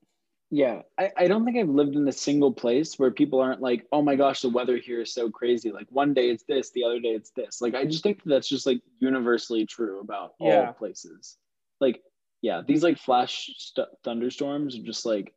Yeah, 0.53 0.81
I, 0.99 1.11
I 1.15 1.27
don't 1.27 1.45
think 1.45 1.57
I've 1.57 1.69
lived 1.69 1.95
in 1.95 2.05
a 2.09 2.11
single 2.11 2.51
place 2.51 2.99
where 2.99 3.09
people 3.09 3.39
aren't 3.39 3.61
like, 3.61 3.87
oh 3.93 4.01
my 4.01 4.15
gosh, 4.17 4.41
the 4.41 4.49
weather 4.49 4.75
here 4.77 5.01
is 5.01 5.13
so 5.13 5.29
crazy. 5.29 5.71
Like 5.71 5.87
one 5.89 6.13
day 6.13 6.29
it's 6.29 6.43
this, 6.43 6.71
the 6.71 6.83
other 6.83 6.99
day 6.99 7.09
it's 7.09 7.31
this. 7.31 7.61
Like 7.61 7.73
I 7.73 7.85
just 7.85 8.03
think 8.03 8.21
that 8.23 8.29
that's 8.29 8.49
just 8.49 8.65
like 8.65 8.81
universally 8.99 9.65
true 9.65 10.01
about 10.01 10.33
all 10.41 10.67
places. 10.77 11.37
Like, 11.79 12.01
yeah, 12.41 12.61
these 12.67 12.83
like 12.83 12.97
flash 12.97 13.49
st- 13.57 13.87
thunderstorms 14.03 14.75
are 14.77 14.83
just 14.83 15.05
like, 15.05 15.33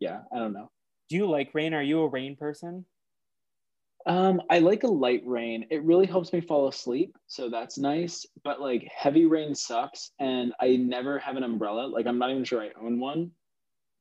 yeah, 0.00 0.22
I 0.32 0.38
don't 0.40 0.52
know. 0.54 0.70
do 1.08 1.16
you 1.16 1.30
like 1.30 1.54
rain? 1.54 1.72
Are 1.74 1.82
you 1.82 2.00
a 2.02 2.08
rain 2.08 2.34
person? 2.36 2.84
Um, 4.06 4.40
I 4.50 4.58
like 4.60 4.84
a 4.84 4.88
light 4.88 5.22
rain. 5.26 5.66
It 5.70 5.82
really 5.84 6.06
helps 6.06 6.32
me 6.32 6.40
fall 6.40 6.68
asleep, 6.68 7.16
so 7.26 7.50
that's 7.50 7.78
nice. 7.78 8.26
But 8.42 8.60
like 8.60 8.88
heavy 8.94 9.26
rain 9.26 9.54
sucks, 9.54 10.12
and 10.18 10.54
I 10.60 10.76
never 10.76 11.18
have 11.18 11.36
an 11.36 11.42
umbrella. 11.44 11.86
Like 11.86 12.06
I'm 12.06 12.18
not 12.18 12.30
even 12.30 12.44
sure 12.44 12.62
I 12.62 12.70
own 12.80 12.98
one. 13.00 13.32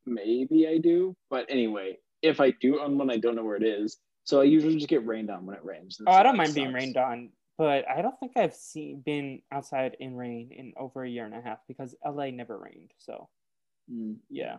Maybe 0.08 0.68
I 0.68 0.78
do, 0.78 1.16
but 1.30 1.46
anyway, 1.50 1.98
if 2.22 2.40
I 2.40 2.52
do 2.52 2.80
own 2.80 2.98
one, 2.98 3.12
I 3.12 3.18
don't 3.18 3.36
know 3.36 3.44
where 3.44 3.58
it 3.58 3.64
is. 3.64 3.98
So 4.24 4.40
I 4.42 4.46
usually 4.46 4.76
just 4.76 4.88
get 4.88 5.06
rained 5.06 5.30
on 5.30 5.46
when 5.46 5.56
it 5.56 5.64
rains. 5.66 5.98
Oh, 6.06 6.12
I 6.12 6.24
don't 6.24 6.38
mind 6.38 6.54
being 6.56 6.74
rained 6.74 6.98
on, 6.98 7.30
but 7.58 7.88
I 7.90 8.02
don't 8.02 8.18
think 8.20 8.34
I've 8.38 8.54
seen 8.56 9.02
been 9.02 9.42
outside 9.52 9.98
in 10.00 10.16
rain 10.16 10.52
in 10.52 10.74
over 10.78 11.04
a 11.04 11.10
year 11.10 11.26
and 11.26 11.36
a 11.36 11.42
half 11.42 11.60
because 11.68 11.94
LA 12.06 12.32
never 12.32 12.58
rained. 12.58 12.92
So 12.98 13.30
Mm. 13.92 14.18
yeah. 14.30 14.58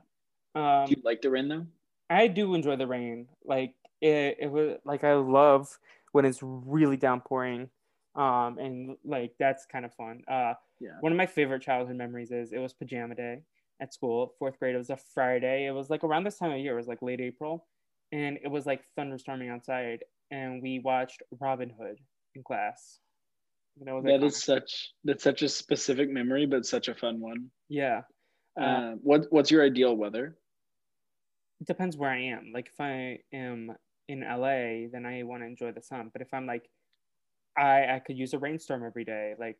Um, 0.54 0.86
Do 0.86 0.92
you 0.96 1.02
like 1.04 1.20
the 1.20 1.30
rain 1.30 1.48
though? 1.48 1.66
I 2.10 2.28
do 2.28 2.54
enjoy 2.54 2.76
the 2.76 2.86
rain. 2.86 3.28
Like 3.44 3.74
it, 4.00 4.36
it 4.40 4.50
was 4.50 4.78
like 4.84 5.04
I 5.04 5.14
love 5.14 5.78
when 6.12 6.24
it's 6.24 6.38
really 6.42 6.96
downpouring. 6.96 7.68
Um, 8.14 8.58
and 8.58 8.96
like 9.04 9.34
that's 9.38 9.66
kind 9.66 9.84
of 9.84 9.94
fun. 9.94 10.22
Uh, 10.28 10.54
Yeah. 10.80 10.98
one 11.00 11.12
of 11.12 11.18
my 11.18 11.26
favorite 11.26 11.62
childhood 11.62 11.96
memories 11.96 12.30
is 12.30 12.52
it 12.52 12.58
was 12.58 12.72
pajama 12.72 13.14
day 13.14 13.42
at 13.80 13.94
school, 13.94 14.34
fourth 14.38 14.58
grade. 14.58 14.74
It 14.74 14.78
was 14.78 14.90
a 14.90 14.98
Friday. 15.14 15.66
It 15.66 15.72
was 15.72 15.90
like 15.90 16.04
around 16.04 16.24
this 16.24 16.38
time 16.38 16.52
of 16.52 16.58
year. 16.58 16.74
It 16.74 16.76
was 16.76 16.88
like 16.88 17.02
late 17.02 17.20
April, 17.20 17.66
and 18.12 18.38
it 18.42 18.48
was 18.48 18.66
like 18.66 18.82
thunderstorming 18.98 19.50
outside. 19.50 20.04
And 20.30 20.62
we 20.62 20.78
watched 20.80 21.22
Robin 21.40 21.70
Hood 21.70 21.98
in 22.34 22.42
class. 22.42 22.98
And 23.80 23.88
I 23.88 23.92
was 23.94 24.04
That 24.04 24.22
is 24.24 24.42
such 24.42 24.92
that's 25.04 25.22
such 25.22 25.42
a 25.42 25.48
specific 25.48 26.10
memory, 26.10 26.46
but 26.46 26.66
such 26.66 26.88
a 26.88 26.94
fun 26.94 27.20
one. 27.20 27.50
yeah. 27.68 28.02
Uh, 28.60 28.64
Uh, 28.64 28.92
what 29.02 29.26
what's 29.30 29.50
your 29.50 29.64
ideal 29.64 29.94
weather? 29.96 30.36
it 31.60 31.66
depends 31.66 31.96
where 31.96 32.10
I 32.10 32.20
am. 32.34 32.52
Like 32.54 32.68
if 32.68 32.80
I 32.80 33.18
am 33.32 33.72
in 34.08 34.20
LA, 34.20 34.88
then 34.90 35.04
I 35.06 35.22
want 35.24 35.42
to 35.42 35.46
enjoy 35.46 35.72
the 35.72 35.82
sun. 35.82 36.10
But 36.12 36.22
if 36.22 36.32
I'm 36.32 36.46
like, 36.46 36.68
I 37.56 37.94
I 37.96 37.98
could 38.04 38.16
use 38.18 38.34
a 38.34 38.38
rainstorm 38.38 38.84
every 38.84 39.04
day. 39.04 39.34
Like 39.38 39.58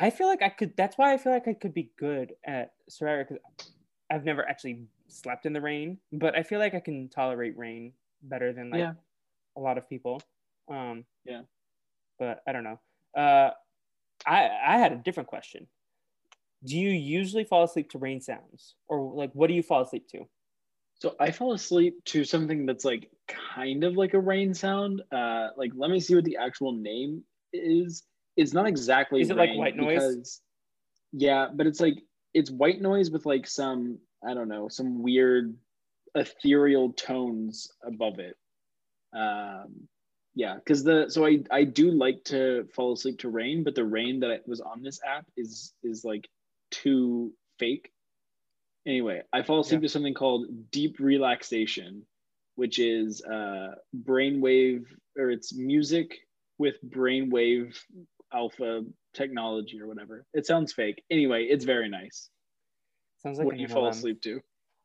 I 0.00 0.10
feel 0.10 0.26
like 0.26 0.42
I 0.42 0.48
could. 0.48 0.76
That's 0.76 0.96
why 0.96 1.12
I 1.12 1.18
feel 1.18 1.32
like 1.32 1.46
I 1.46 1.52
could 1.52 1.74
be 1.74 1.92
good 1.98 2.34
at 2.44 2.72
Survivor 2.88 3.24
because 3.24 3.42
I've 4.10 4.24
never 4.24 4.48
actually 4.48 4.86
slept 5.08 5.46
in 5.46 5.52
the 5.52 5.60
rain, 5.60 5.98
but 6.12 6.36
I 6.36 6.42
feel 6.42 6.58
like 6.58 6.74
I 6.74 6.80
can 6.80 7.08
tolerate 7.10 7.56
rain 7.56 7.92
better 8.22 8.52
than 8.52 8.70
like 8.70 8.80
Yeah. 8.80 8.92
a 9.56 9.60
lot 9.60 9.78
of 9.78 9.88
people. 9.88 10.20
Um, 10.68 11.04
Yeah. 11.24 11.42
But 12.18 12.42
I 12.46 12.52
don't 12.52 12.64
know. 12.64 12.80
Uh, 13.14 13.50
I 14.26 14.48
I 14.48 14.78
had 14.78 14.92
a 14.92 14.96
different 14.96 15.28
question. 15.28 15.68
Do 16.64 16.78
you 16.78 16.90
usually 16.90 17.44
fall 17.44 17.64
asleep 17.64 17.90
to 17.90 17.98
rain 17.98 18.20
sounds, 18.20 18.76
or 18.88 19.12
like 19.14 19.32
what 19.34 19.48
do 19.48 19.54
you 19.54 19.62
fall 19.62 19.82
asleep 19.82 20.08
to? 20.08 20.28
So 20.94 21.16
I 21.18 21.30
fall 21.30 21.54
asleep 21.54 22.04
to 22.06 22.24
something 22.24 22.66
that's 22.66 22.84
like 22.84 23.10
kind 23.26 23.84
of 23.84 23.96
like 23.96 24.12
a 24.14 24.20
rain 24.20 24.52
sound. 24.54 25.02
Uh, 25.12 25.48
like 25.56 25.72
let 25.74 25.90
me 25.90 26.00
see 26.00 26.14
what 26.14 26.24
the 26.24 26.36
actual 26.36 26.72
name 26.72 27.24
is. 27.52 28.02
It's 28.36 28.52
not 28.52 28.66
exactly. 28.66 29.20
Is 29.20 29.30
it 29.30 29.36
like 29.36 29.54
white 29.54 29.76
noise? 29.76 29.94
because- 29.94 30.42
yeah, 31.12 31.48
but 31.52 31.66
it's 31.66 31.80
like 31.80 31.96
it's 32.34 32.50
white 32.50 32.80
noise 32.80 33.10
with 33.10 33.26
like 33.26 33.46
some 33.46 33.98
I 34.26 34.34
don't 34.34 34.48
know 34.48 34.68
some 34.68 35.02
weird 35.02 35.56
ethereal 36.14 36.92
tones 36.92 37.68
above 37.84 38.18
it. 38.20 38.36
Um, 39.12 39.88
yeah, 40.34 40.54
because 40.54 40.84
the 40.84 41.06
so 41.08 41.26
I 41.26 41.40
I 41.50 41.64
do 41.64 41.90
like 41.90 42.22
to 42.26 42.68
fall 42.74 42.92
asleep 42.92 43.18
to 43.20 43.28
rain, 43.28 43.64
but 43.64 43.74
the 43.74 43.84
rain 43.84 44.20
that 44.20 44.46
was 44.46 44.60
on 44.60 44.82
this 44.82 45.00
app 45.04 45.26
is 45.36 45.74
is 45.82 46.04
like 46.04 46.28
too 46.70 47.32
fake. 47.58 47.90
Anyway, 48.86 49.22
I 49.32 49.42
fall 49.42 49.60
asleep 49.60 49.80
Yeah. 49.80 49.86
to 49.86 49.92
something 49.92 50.14
called 50.14 50.70
deep 50.70 51.00
relaxation, 51.00 52.06
which 52.54 52.78
is 52.78 53.20
uh 53.24 53.74
brainwave 54.04 54.86
or 55.18 55.30
it's 55.30 55.52
music 55.52 56.20
with 56.58 56.76
brainwave 56.88 57.76
alpha 58.32 58.84
technology 59.14 59.80
or 59.80 59.86
whatever. 59.86 60.24
It 60.34 60.46
sounds 60.46 60.72
fake. 60.72 61.02
Anyway, 61.10 61.44
it's 61.44 61.64
very 61.64 61.88
nice. 61.88 62.30
Sounds 63.18 63.38
like 63.38 63.46
what 63.46 63.56
do 63.56 63.60
you 63.60 63.68
fall 63.68 63.88
asleep 63.88 64.22
to? 64.22 64.40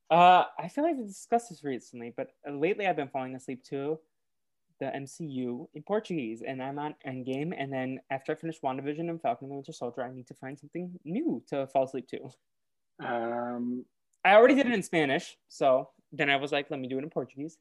Uh, 0.09 0.43
I 0.59 0.67
feel 0.67 0.83
like 0.83 0.97
we 0.97 1.05
discussed 1.05 1.49
this 1.49 1.63
recently, 1.63 2.13
but 2.15 2.29
lately 2.49 2.85
I've 2.85 2.95
been 2.95 3.07
falling 3.07 3.35
asleep 3.35 3.63
to 3.69 3.99
the 4.79 4.87
MCU 4.87 5.67
in 5.73 5.83
Portuguese, 5.83 6.43
and 6.45 6.61
I'm 6.61 6.77
on 6.77 6.95
Endgame. 7.07 7.53
And 7.57 7.71
then 7.71 7.99
after 8.11 8.33
I 8.33 8.35
finish 8.35 8.59
WandaVision 8.61 9.09
and 9.09 9.21
Falcon 9.21 9.45
and 9.45 9.51
the 9.51 9.55
Winter 9.55 9.71
Soldier, 9.71 10.03
I 10.03 10.13
need 10.13 10.27
to 10.27 10.33
find 10.33 10.59
something 10.59 10.91
new 11.05 11.41
to 11.47 11.67
fall 11.67 11.85
asleep 11.85 12.07
to. 12.09 12.29
Um, 13.05 13.85
I 14.23 14.35
already 14.35 14.55
did 14.55 14.67
it 14.67 14.73
in 14.73 14.83
Spanish, 14.83 15.37
so 15.47 15.89
then 16.11 16.29
I 16.29 16.35
was 16.35 16.51
like, 16.51 16.69
let 16.69 16.79
me 16.79 16.87
do 16.87 16.97
it 16.97 17.03
in 17.03 17.09
Portuguese. 17.09 17.57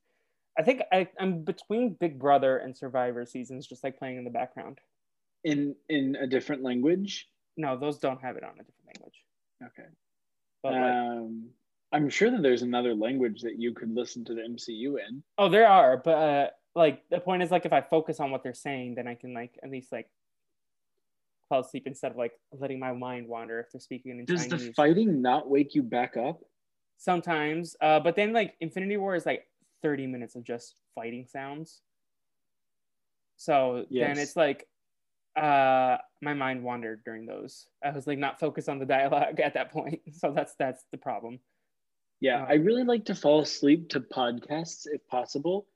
I 0.59 0.63
think 0.63 0.83
I, 0.93 1.09
I'm 1.19 1.43
between 1.43 1.95
Big 1.95 2.19
Brother 2.19 2.59
and 2.59 2.77
Survivor 2.77 3.27
seasons, 3.27 3.67
just 3.67 3.83
like 3.83 3.99
playing 3.99 4.19
in 4.19 4.25
the 4.25 4.31
background. 4.31 4.79
In 5.45 5.77
in 5.89 6.17
a 6.17 6.27
different 6.27 6.63
language. 6.63 7.29
No, 7.57 7.77
those 7.77 7.99
don't 7.99 8.21
have 8.21 8.37
it 8.37 8.43
on 8.43 8.51
a 8.51 8.65
different 8.65 8.87
language. 8.87 9.25
Okay. 9.63 9.89
But 10.63 10.73
like, 10.73 10.83
Um, 10.83 11.51
I'm 11.93 12.09
sure 12.09 12.31
that 12.31 12.43
there's 12.43 12.63
another 12.63 12.95
language 12.95 13.43
that 13.43 13.61
you 13.61 13.73
could 13.73 13.95
listen 13.95 14.25
to 14.25 14.35
the 14.35 14.43
MCU 14.43 14.97
in. 15.07 15.23
Oh, 15.39 15.49
there 15.49 15.69
are, 15.69 15.99
but 15.99 16.11
uh, 16.11 16.51
like 16.75 17.09
the 17.11 17.21
point 17.21 17.43
is 17.43 17.51
like 17.51 17.67
if 17.67 17.73
I 17.73 17.83
focus 17.83 18.19
on 18.19 18.31
what 18.31 18.43
they're 18.43 18.55
saying, 18.55 18.97
then 18.97 19.07
I 19.07 19.15
can 19.15 19.33
like 19.33 19.57
at 19.63 19.71
least 19.71 19.93
like 19.93 20.09
fall 21.49 21.61
asleep 21.61 21.87
instead 21.87 22.11
of 22.11 22.17
like 22.17 22.33
letting 22.53 22.81
my 22.81 22.93
mind 22.93 23.29
wander 23.29 23.61
if 23.61 23.71
they're 23.71 23.81
speaking 23.81 24.19
in 24.19 24.27
Chinese. 24.27 24.47
Does 24.49 24.67
the 24.67 24.73
fighting 24.73 25.23
not 25.23 25.49
wake 25.49 25.75
you 25.75 25.83
back 25.83 26.17
up? 26.17 26.41
Sometimes, 26.97 27.77
uh, 27.81 28.01
but 28.01 28.17
then 28.17 28.33
like 28.33 28.55
Infinity 28.61 28.97
War 28.97 29.15
is 29.15 29.27
like 29.27 29.47
thirty 29.83 30.07
minutes 30.07 30.35
of 30.35 30.43
just 30.43 30.81
fighting 30.95 31.27
sounds. 31.27 31.83
So 33.37 33.85
then 33.91 34.19
it's 34.19 34.37
like 34.37 34.67
uh 35.37 35.99
my 36.23 36.35
mind 36.35 36.63
wandered 36.63 37.03
during 37.05 37.27
those. 37.27 37.67
I 37.85 37.91
was 37.91 38.07
like 38.07 38.19
not 38.19 38.41
focused 38.41 38.69
on 38.69 38.79
the 38.79 38.87
dialogue 38.87 39.41
at 39.45 39.55
that 39.55 39.73
point. 39.73 40.01
So 40.13 40.33
that's 40.33 40.55
that's 40.59 40.85
the 40.93 40.99
problem. 40.99 41.41
Yeah, 42.21 42.43
Oh. 42.43 42.47
I 42.49 42.55
really 42.55 42.85
like 42.85 43.05
to 43.07 43.15
fall 43.15 43.41
asleep 43.41 43.89
to 43.91 44.01
podcasts 44.01 44.87
if 44.87 45.07
possible. 45.09 45.67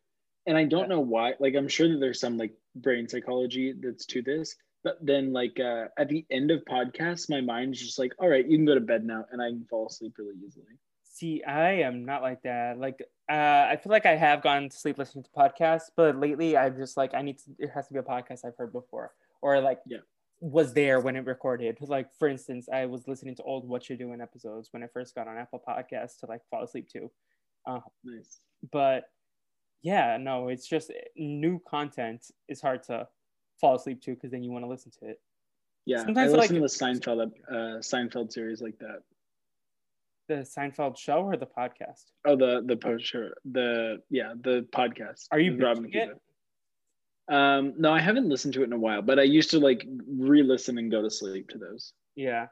And 0.47 0.57
I 0.57 0.65
don't 0.65 0.89
Yeah. 0.89 0.97
know 0.97 1.01
why. 1.01 1.35
Like 1.41 1.55
I'm 1.55 1.69
sure 1.69 1.89
that 1.89 1.99
there's 1.99 2.21
some 2.21 2.39
like 2.39 2.55
brain 2.77 3.09
psychology 3.09 3.73
that's 3.79 4.07
to 4.07 4.23
this. 4.23 4.57
But 4.85 5.05
then 5.05 5.33
like 5.33 5.59
uh, 5.61 5.89
at 5.99 6.09
the 6.09 6.25
end 6.31 6.51
of 6.51 6.65
podcasts, 6.65 7.29
my 7.29 7.41
mind's 7.41 7.81
just 7.81 7.99
like, 7.99 8.15
all 8.19 8.29
right, 8.29 8.47
you 8.47 8.57
can 8.57 8.65
go 8.65 8.75
to 8.75 8.81
bed 8.81 9.05
now, 9.05 9.27
and 9.33 9.43
I 9.43 9.49
can 9.51 9.67
fall 9.69 9.89
asleep 9.89 10.15
really 10.19 10.37
easily. 10.47 10.79
See, 11.03 11.43
I 11.43 11.73
am 11.83 12.05
not 12.05 12.23
like 12.23 12.43
that. 12.43 12.79
Like, 12.79 13.03
uh, 13.29 13.67
I 13.69 13.77
feel 13.83 13.91
like 13.91 14.07
I 14.07 14.15
have 14.15 14.41
gone 14.41 14.69
to 14.69 14.77
sleep 14.77 14.97
listening 14.97 15.25
to 15.25 15.31
podcasts, 15.31 15.91
but 15.97 16.17
lately 16.17 16.57
I'm 16.57 16.77
just 16.77 16.97
like, 16.97 17.13
I 17.13 17.23
need 17.23 17.39
to, 17.39 17.51
it 17.59 17.71
has 17.71 17.89
to 17.89 17.93
be 17.93 17.99
a 17.99 18.03
podcast 18.05 18.45
I've 18.45 18.57
heard 18.57 18.73
before 18.73 19.11
or 19.43 19.61
like 19.61 19.81
Yeah. 19.87 19.99
was 20.41 20.73
there 20.75 21.01
when 21.01 21.17
it 21.17 21.25
recorded. 21.27 21.79
Like, 21.81 22.13
for 22.19 22.29
instance, 22.29 22.69
I 22.73 22.87
was 22.87 23.09
listening 23.09 23.35
to 23.37 23.43
old 23.43 23.69
What 23.69 23.89
You're 23.89 23.99
Doing 23.99 24.21
episodes 24.21 24.69
when 24.73 24.83
I 24.83 24.87
first 24.89 25.15
got 25.15 25.27
on 25.29 25.37
Apple 25.37 25.63
Podcasts 25.67 26.19
to 26.21 26.27
like 26.27 26.43
fall 26.51 26.63
asleep 26.65 26.89
to. 26.91 27.11
Uh, 27.67 27.81
Nice. 28.05 28.41
but 28.73 29.05
yeah, 29.83 30.17
no, 30.17 30.49
it's 30.49 30.67
just 30.67 30.93
new 31.17 31.61
content 31.69 32.31
is 32.49 32.61
hard 32.61 32.83
to 32.85 33.07
fall 33.61 33.75
asleep 33.77 34.01
to 34.03 34.15
because 34.15 34.31
then 34.31 34.43
you 34.43 34.51
want 34.51 34.65
to 34.65 34.69
listen 34.69 34.91
to 35.01 35.09
it. 35.09 35.21
Yeah, 35.87 36.05
Sometimes, 36.05 36.33
I 36.33 36.37
like- 36.37 36.51
listen 36.51 36.57
to 36.57 36.61
the 36.63 36.67
Seinfeld 37.01 37.33
uh, 37.51 37.79
Seinfeld 37.81 38.33
series 38.33 38.61
like 38.61 38.79
that. 38.79 39.03
The 40.29 40.35
Seinfeld 40.45 40.99
show 40.99 41.23
or 41.25 41.37
the 41.39 41.47
podcast? 41.47 42.05
Oh, 42.27 42.37
the 42.37 42.63
the 42.67 42.77
poster, 42.77 43.35
the 43.51 44.03
yeah, 44.11 44.35
the 44.39 44.67
podcast. 44.73 45.27
Are 45.31 45.41
you 45.41 45.53
binging 45.53 45.95
it? 45.95 46.21
Um, 47.29 47.75
no, 47.77 47.93
I 47.93 48.01
haven't 48.01 48.29
listened 48.29 48.55
to 48.55 48.63
it 48.63 48.67
in 48.67 48.73
a 48.73 48.79
while, 48.79 49.03
but 49.03 49.19
I 49.19 49.23
used 49.23 49.51
to 49.51 49.59
like 49.59 49.87
re-listen 50.07 50.79
and 50.79 50.91
go 50.91 51.03
to 51.03 51.11
sleep 51.11 51.49
to 51.51 51.59
those. 51.59 51.93
Yeah. 52.17 52.47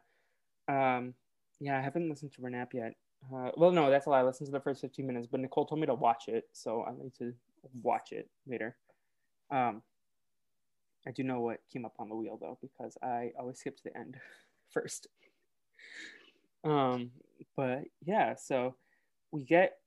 Um, 0.68 1.14
yeah, 1.60 1.78
I 1.78 1.80
haven't 1.80 2.08
listened 2.08 2.32
to 2.34 2.42
Renap 2.42 2.74
yet. 2.74 2.94
Uh, 3.34 3.50
well, 3.56 3.72
no, 3.72 3.90
that's 3.90 4.06
a 4.06 4.10
lie. 4.10 4.20
I 4.20 4.22
listened 4.22 4.46
to 4.46 4.52
the 4.52 4.60
first 4.60 4.82
15 4.82 5.06
minutes, 5.06 5.26
but 5.30 5.40
Nicole 5.40 5.66
told 5.66 5.80
me 5.80 5.86
to 5.86 5.94
watch 5.94 6.24
it, 6.28 6.44
so 6.52 6.84
I 6.86 6.92
need 7.02 7.14
to 7.18 7.32
watch 7.82 8.12
it 8.12 8.28
later. 8.46 8.76
Um, 9.50 9.82
I 11.06 11.12
do 11.12 11.22
know 11.22 11.40
what 11.40 11.60
came 11.72 11.84
up 11.84 11.94
on 11.98 12.08
the 12.08 12.16
wheel 12.16 12.38
though, 12.40 12.58
because 12.60 12.98
I 13.02 13.32
always 13.38 13.58
skip 13.58 13.76
to 13.76 13.84
the 13.84 13.96
end 13.96 14.16
first. 14.70 15.06
Um, 16.64 17.12
but 17.56 17.84
yeah, 18.04 18.34
so 18.34 18.74
we 19.30 19.44
get 19.44 19.78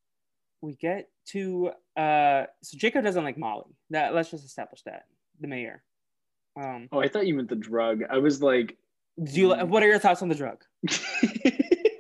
we 0.62 0.76
get 0.76 1.10
to 1.30 1.72
uh, 1.98 2.46
so 2.62 2.78
Jacob 2.78 3.04
doesn't 3.04 3.24
like 3.24 3.38
Molly. 3.38 3.76
That 3.90 4.14
let's 4.14 4.32
just 4.32 4.46
establish 4.46 4.82
that 4.84 5.04
the 5.40 5.48
mayor. 5.48 5.84
Um, 6.60 6.90
Oh, 6.92 7.00
I 7.00 7.08
thought 7.08 7.28
you 7.28 7.36
meant 7.36 7.50
the 7.50 7.56
drug. 7.56 8.02
I 8.10 8.18
was 8.18 8.42
like, 8.42 8.78
do 9.24 9.40
you 9.40 9.50
what 9.54 9.84
are 9.84 9.88
your 9.88 10.00
thoughts 10.00 10.22
on 10.22 10.30
the 10.30 10.36
drug? 10.36 10.64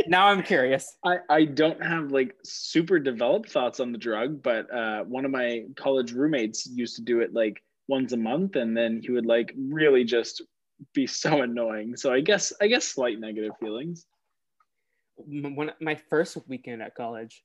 Now 0.09 0.25
I'm 0.25 0.41
curious. 0.41 0.97
I, 1.05 1.17
I 1.29 1.45
don't 1.45 1.81
have 1.83 2.11
like 2.11 2.35
super 2.43 2.97
developed 2.97 3.51
thoughts 3.51 3.79
on 3.79 3.91
the 3.91 3.97
drug, 3.99 4.41
but 4.41 4.65
uh, 4.73 5.03
one 5.03 5.23
of 5.23 5.29
my 5.29 5.65
college 5.75 6.13
roommates 6.13 6.65
used 6.65 6.95
to 6.95 7.03
do 7.03 7.19
it 7.19 7.31
like 7.31 7.61
once 7.87 8.11
a 8.11 8.17
month, 8.17 8.55
and 8.55 8.75
then 8.75 9.01
he 9.03 9.11
would 9.11 9.27
like 9.27 9.53
really 9.55 10.03
just 10.03 10.41
be 10.95 11.05
so 11.05 11.43
annoying. 11.43 11.95
So 11.95 12.11
I 12.11 12.21
guess 12.21 12.51
I 12.59 12.65
guess 12.65 12.85
slight 12.85 13.19
negative 13.19 13.51
feelings. 13.59 14.07
When 15.17 15.71
my 15.79 15.93
first 16.09 16.37
weekend 16.47 16.81
at 16.81 16.95
college, 16.95 17.43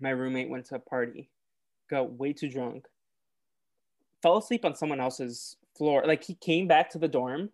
my 0.00 0.10
roommate 0.10 0.48
went 0.48 0.66
to 0.66 0.76
a 0.76 0.78
party, 0.78 1.30
got 1.90 2.12
way 2.12 2.32
too 2.32 2.48
drunk, 2.48 2.86
fell 4.22 4.38
asleep 4.38 4.64
on 4.64 4.74
someone 4.74 5.00
else's 5.00 5.56
floor. 5.76 6.04
Like 6.06 6.24
he 6.24 6.34
came 6.34 6.66
back 6.66 6.90
to 6.90 6.98
the 6.98 7.08
dorm, 7.08 7.50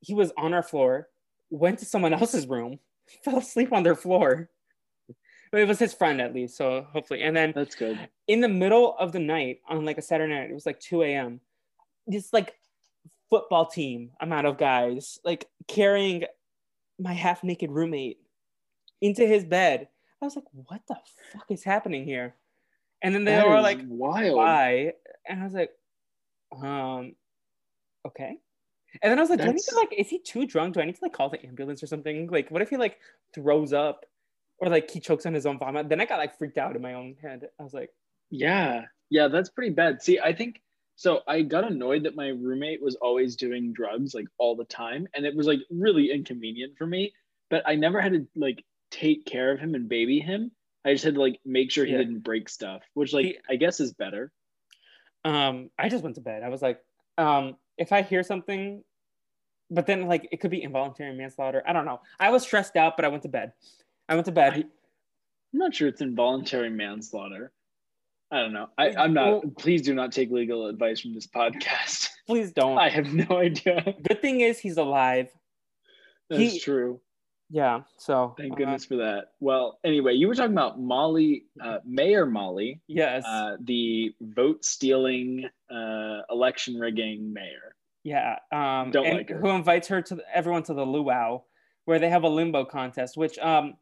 he 0.00 0.14
was 0.14 0.32
on 0.36 0.54
our 0.54 0.62
floor, 0.62 1.08
went 1.50 1.78
to 1.80 1.84
someone 1.84 2.12
else's 2.12 2.46
room, 2.46 2.78
fell 3.24 3.38
asleep 3.38 3.72
on 3.72 3.82
their 3.82 3.96
floor. 3.96 4.48
But 5.52 5.60
it 5.60 5.68
was 5.68 5.78
his 5.78 5.94
friend 5.94 6.20
at 6.20 6.34
least, 6.34 6.56
so 6.56 6.86
hopefully. 6.92 7.22
And 7.22 7.36
then 7.36 7.52
That's 7.54 7.76
good. 7.76 7.98
in 8.26 8.40
the 8.40 8.48
middle 8.48 8.96
of 8.98 9.12
the 9.12 9.20
night 9.20 9.60
on 9.68 9.84
like 9.84 9.96
a 9.96 10.02
Saturday 10.02 10.34
night, 10.34 10.50
it 10.50 10.54
was 10.54 10.66
like 10.66 10.80
2 10.80 11.02
a.m. 11.02 11.40
This 12.06 12.32
like 12.32 12.54
football 13.30 13.66
team 13.66 14.10
amount 14.20 14.46
of 14.46 14.58
guys 14.58 15.18
like 15.24 15.46
carrying 15.68 16.24
my 16.98 17.12
half 17.12 17.44
naked 17.44 17.70
roommate 17.70 18.18
into 19.00 19.26
his 19.26 19.44
bed. 19.44 19.88
I 20.26 20.28
was 20.28 20.36
like, 20.36 20.44
what 20.52 20.82
the 20.88 20.96
fuck 21.32 21.46
is 21.50 21.64
happening 21.64 22.04
here? 22.04 22.36
And 23.02 23.14
then 23.14 23.24
they 23.24 23.32
That 23.32 23.46
were 23.46 23.60
like, 23.60 23.84
wild. 23.88 24.36
why? 24.36 24.94
And 25.28 25.40
I 25.40 25.44
was 25.44 25.54
like, 25.54 25.70
um, 26.52 27.16
okay. 28.06 28.38
And 29.02 29.10
then 29.10 29.18
I 29.18 29.22
was 29.22 29.30
like, 29.30 29.40
do 29.40 29.48
I 29.48 29.52
need 29.52 29.64
to 29.68 29.76
like, 29.76 29.92
is 29.96 30.08
he 30.08 30.20
too 30.20 30.46
drunk? 30.46 30.74
Do 30.74 30.80
I 30.80 30.84
need 30.86 30.96
to 30.96 31.04
like 31.04 31.12
call 31.12 31.30
the 31.30 31.44
ambulance 31.46 31.82
or 31.82 31.86
something? 31.86 32.28
Like, 32.28 32.50
what 32.50 32.62
if 32.62 32.70
he 32.70 32.76
like 32.76 32.98
throws 33.34 33.72
up 33.72 34.06
or 34.58 34.68
like 34.68 34.90
he 34.90 35.00
chokes 35.00 35.26
on 35.26 35.34
his 35.34 35.46
own 35.46 35.58
vomit? 35.58 35.88
Then 35.88 36.00
I 36.00 36.06
got 36.06 36.18
like 36.18 36.38
freaked 36.38 36.58
out 36.58 36.76
in 36.76 36.82
my 36.82 36.94
own 36.94 37.16
head. 37.20 37.48
I 37.58 37.62
was 37.62 37.74
like, 37.74 37.90
Yeah, 38.30 38.86
yeah, 39.10 39.28
that's 39.28 39.50
pretty 39.50 39.74
bad. 39.74 40.02
See, 40.02 40.18
I 40.20 40.32
think 40.32 40.62
So 40.96 41.20
I 41.28 41.42
got 41.42 41.70
annoyed 41.70 42.04
that 42.04 42.16
my 42.16 42.28
roommate 42.28 42.82
was 42.82 42.96
always 42.96 43.36
doing 43.36 43.72
drugs 43.74 44.14
like 44.14 44.26
all 44.38 44.56
the 44.56 44.64
time, 44.64 45.08
and 45.14 45.26
it 45.26 45.36
was 45.36 45.46
like 45.46 45.60
really 45.70 46.10
inconvenient 46.12 46.76
for 46.78 46.86
me. 46.86 47.12
But 47.50 47.62
I 47.66 47.76
never 47.76 48.00
had 48.00 48.12
to 48.12 48.26
like 48.36 48.64
take 48.90 49.24
care 49.26 49.52
of 49.52 49.58
him 49.58 49.74
and 49.74 49.88
baby 49.88 50.20
him. 50.20 50.50
I 50.84 50.92
just 50.92 51.04
had 51.04 51.14
to 51.14 51.20
like 51.20 51.40
make 51.44 51.70
sure 51.70 51.84
he 51.84 51.92
Yeah. 51.92 51.98
didn't 51.98 52.20
break 52.20 52.48
stuff, 52.48 52.82
which 52.94 53.12
like 53.12 53.24
He- 53.26 53.38
I 53.48 53.56
guess 53.56 53.80
is 53.80 53.92
better. 53.94 54.32
Um, 55.24 55.70
I 55.78 55.88
just 55.88 56.04
went 56.04 56.14
to 56.16 56.20
bed. 56.20 56.42
I 56.42 56.48
was 56.48 56.62
like, 56.62 56.80
um, 57.18 57.56
if 57.76 57.92
I 57.92 58.02
hear 58.02 58.22
something, 58.22 58.84
but 59.70 59.86
then 59.86 60.06
like 60.06 60.28
it 60.30 60.36
could 60.40 60.50
be 60.52 60.62
involuntary 60.62 61.14
manslaughter. 61.16 61.62
I 61.66 61.72
don't 61.72 61.84
know. 61.86 62.00
I 62.20 62.30
was 62.30 62.42
stressed 62.44 62.76
out, 62.76 62.96
but 62.96 63.04
I 63.04 63.08
went 63.08 63.22
to 63.24 63.28
bed. 63.28 63.52
I 64.08 64.14
went 64.14 64.26
to 64.26 64.32
bed. 64.32 64.52
I- 64.52 64.64
I'm 65.52 65.58
not 65.60 65.74
sure 65.74 65.88
it's 65.88 66.00
involuntary 66.00 66.70
manslaughter. 66.70 67.52
I 68.30 68.40
don't 68.40 68.52
know. 68.52 68.68
I, 68.76 68.90
I'm 68.90 69.14
not. 69.14 69.26
Well- 69.28 69.42
please 69.58 69.82
do 69.82 69.94
not 69.94 70.12
take 70.12 70.30
legal 70.30 70.66
advice 70.66 71.00
from 71.00 71.14
this 71.14 71.26
podcast. 71.26 72.08
Please 72.26 72.52
don't. 72.52 72.78
I 72.86 72.88
have 72.90 73.12
no 73.12 73.38
idea. 73.38 73.94
Good 74.06 74.20
thing 74.20 74.40
is 74.42 74.58
he's 74.58 74.76
alive. 74.76 75.28
That's 76.30 76.42
He- 76.54 76.60
true. 76.60 77.00
Yeah. 77.48 77.82
So 77.96 78.34
Thank 78.36 78.52
uh, 78.52 78.56
goodness 78.56 78.84
for 78.84 78.96
that. 78.96 79.32
Well, 79.40 79.78
anyway, 79.84 80.14
you 80.14 80.26
were 80.28 80.34
talking 80.34 80.52
about 80.52 80.80
Molly, 80.80 81.44
uh, 81.60 81.78
Mayor 81.84 82.26
Molly, 82.26 82.80
yes. 82.88 83.24
uh, 83.24 83.56
the 83.60 84.14
vote 84.20 84.64
stealing, 84.64 85.48
uh, 85.70 86.22
election 86.30 86.74
rigging 86.76 87.32
mayor. 87.32 87.76
yeah. 88.02 88.36
Um, 88.52 88.90
don't 88.90 89.08
like 89.12 89.28
her. 89.28 89.40
Who 89.40 89.50
invites 89.50 89.88
her 89.88 90.02
to 90.02 90.18
everyone 90.34 90.64
to 90.64 90.74
the 90.74 90.84
luau, 90.84 91.42
where 91.84 91.98
they 91.98 92.10
have 92.10 92.24
a 92.24 92.28
limbo 92.28 92.64
contest, 92.64 93.16
which 93.16 93.38
um. 93.38 93.74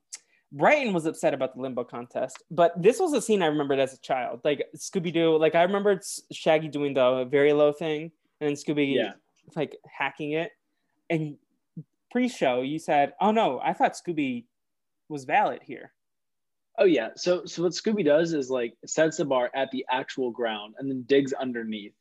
Brighton 0.53 0.95
was 0.95 1.05
upset 1.05 1.35
about 1.35 1.57
the 1.57 1.61
limbo 1.61 1.83
contest, 1.83 2.45
but 2.49 2.81
this 2.81 3.01
was 3.01 3.13
a 3.13 3.21
scene 3.21 3.43
I 3.43 3.47
remembered 3.47 3.81
as 3.81 3.93
a 3.93 3.99
child. 3.99 4.41
Like 4.45 4.65
Scooby 4.77 5.13
Doo, 5.13 5.37
like 5.37 5.57
I 5.57 5.65
remembered 5.65 6.05
Shaggy 6.31 6.69
doing 6.69 6.95
the 6.95 7.27
very 7.29 7.53
low 7.53 7.73
thing, 7.73 8.13
and 8.41 8.49
then 8.49 8.55
Scooby 8.55 8.95
Yeah. 8.95 9.15
like 9.57 9.77
hacking 9.85 10.33
it. 10.33 10.53
And 11.11 11.39
pre-show, 12.15 12.61
you 12.61 12.79
said, 12.79 13.13
"Oh 13.21 13.33
no, 13.33 13.61
I 13.61 13.73
thought 13.73 13.95
Scooby 13.95 14.45
was 15.09 15.25
valid 15.25 15.63
here." 15.65 15.93
Oh 16.79 16.85
yeah. 16.85 17.09
So 17.17 17.45
so 17.45 17.65
what 17.65 17.73
Scooby 17.73 18.05
does 18.05 18.33
is 18.33 18.51
like 18.51 18.75
sets 18.87 19.17
the 19.17 19.25
bar 19.25 19.51
at 19.55 19.73
the 19.73 19.85
actual 19.91 20.31
ground 20.31 20.75
and 20.79 20.89
then 20.89 21.03
digs 21.09 21.33
underneath. 21.33 21.93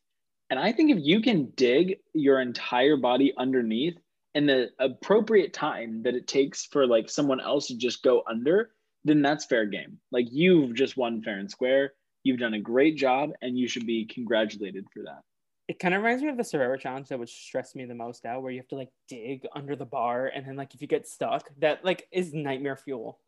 And 0.50 0.60
I 0.60 0.70
think 0.70 0.92
if 0.92 0.98
you 1.00 1.20
can 1.20 1.50
dig 1.56 1.96
your 2.12 2.40
entire 2.40 2.96
body 2.96 3.32
underneath 3.36 3.98
in 4.36 4.46
the 4.46 4.70
appropriate 4.78 5.52
time 5.52 6.04
that 6.04 6.14
it 6.14 6.28
takes 6.28 6.64
for 6.66 6.86
like 6.86 7.10
someone 7.10 7.40
else 7.40 7.66
to 7.68 7.76
just 7.76 8.04
go 8.04 8.22
under, 8.30 8.70
then 9.04 9.20
that's 9.20 9.46
fair 9.46 9.66
game. 9.66 9.98
Like 10.12 10.26
you've 10.30 10.74
just 10.74 10.96
won 10.96 11.22
fair 11.22 11.38
and 11.38 11.50
square. 11.50 11.94
You've 12.22 12.38
done 12.38 12.54
a 12.54 12.60
great 12.60 12.96
job 12.96 13.30
and 13.42 13.58
you 13.58 13.66
should 13.66 13.86
be 13.86 14.06
congratulated 14.06 14.86
for 14.92 15.02
that. 15.02 15.22
It 15.66 15.78
kind 15.78 15.94
of 15.94 16.02
reminds 16.02 16.22
me 16.22 16.28
of 16.28 16.36
the 16.36 16.44
Survivor 16.44 16.76
challenge 16.76 17.08
that 17.08 17.18
would 17.18 17.28
stress 17.28 17.74
me 17.74 17.86
the 17.86 17.94
most 17.94 18.26
out, 18.26 18.42
where 18.42 18.52
you 18.52 18.58
have 18.58 18.68
to 18.68 18.74
like 18.76 18.90
dig 19.08 19.46
under 19.54 19.74
the 19.76 19.86
bar, 19.86 20.26
and 20.26 20.46
then 20.46 20.56
like 20.56 20.74
if 20.74 20.82
you 20.82 20.88
get 20.88 21.08
stuck, 21.08 21.48
that 21.58 21.84
like 21.84 22.06
is 22.12 22.34
nightmare 22.34 22.76
fuel. 22.76 23.18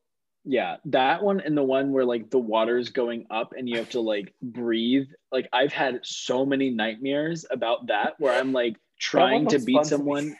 Yeah, 0.48 0.76
that 0.84 1.24
one 1.24 1.40
and 1.40 1.56
the 1.56 1.64
one 1.64 1.90
where 1.90 2.04
like 2.04 2.30
the 2.30 2.38
water's 2.38 2.90
going 2.90 3.26
up 3.30 3.54
and 3.56 3.68
you 3.68 3.78
have 3.78 3.90
to 3.90 4.00
like 4.00 4.32
breathe. 4.40 5.08
Like 5.32 5.48
I've 5.52 5.72
had 5.72 6.00
so 6.04 6.46
many 6.46 6.70
nightmares 6.70 7.44
about 7.50 7.88
that 7.88 8.14
where 8.18 8.38
I'm 8.38 8.52
like 8.52 8.76
trying 9.00 9.48
to 9.48 9.58
beat 9.58 9.74
fun 9.74 9.82
to 9.82 9.88
someone. 9.88 10.36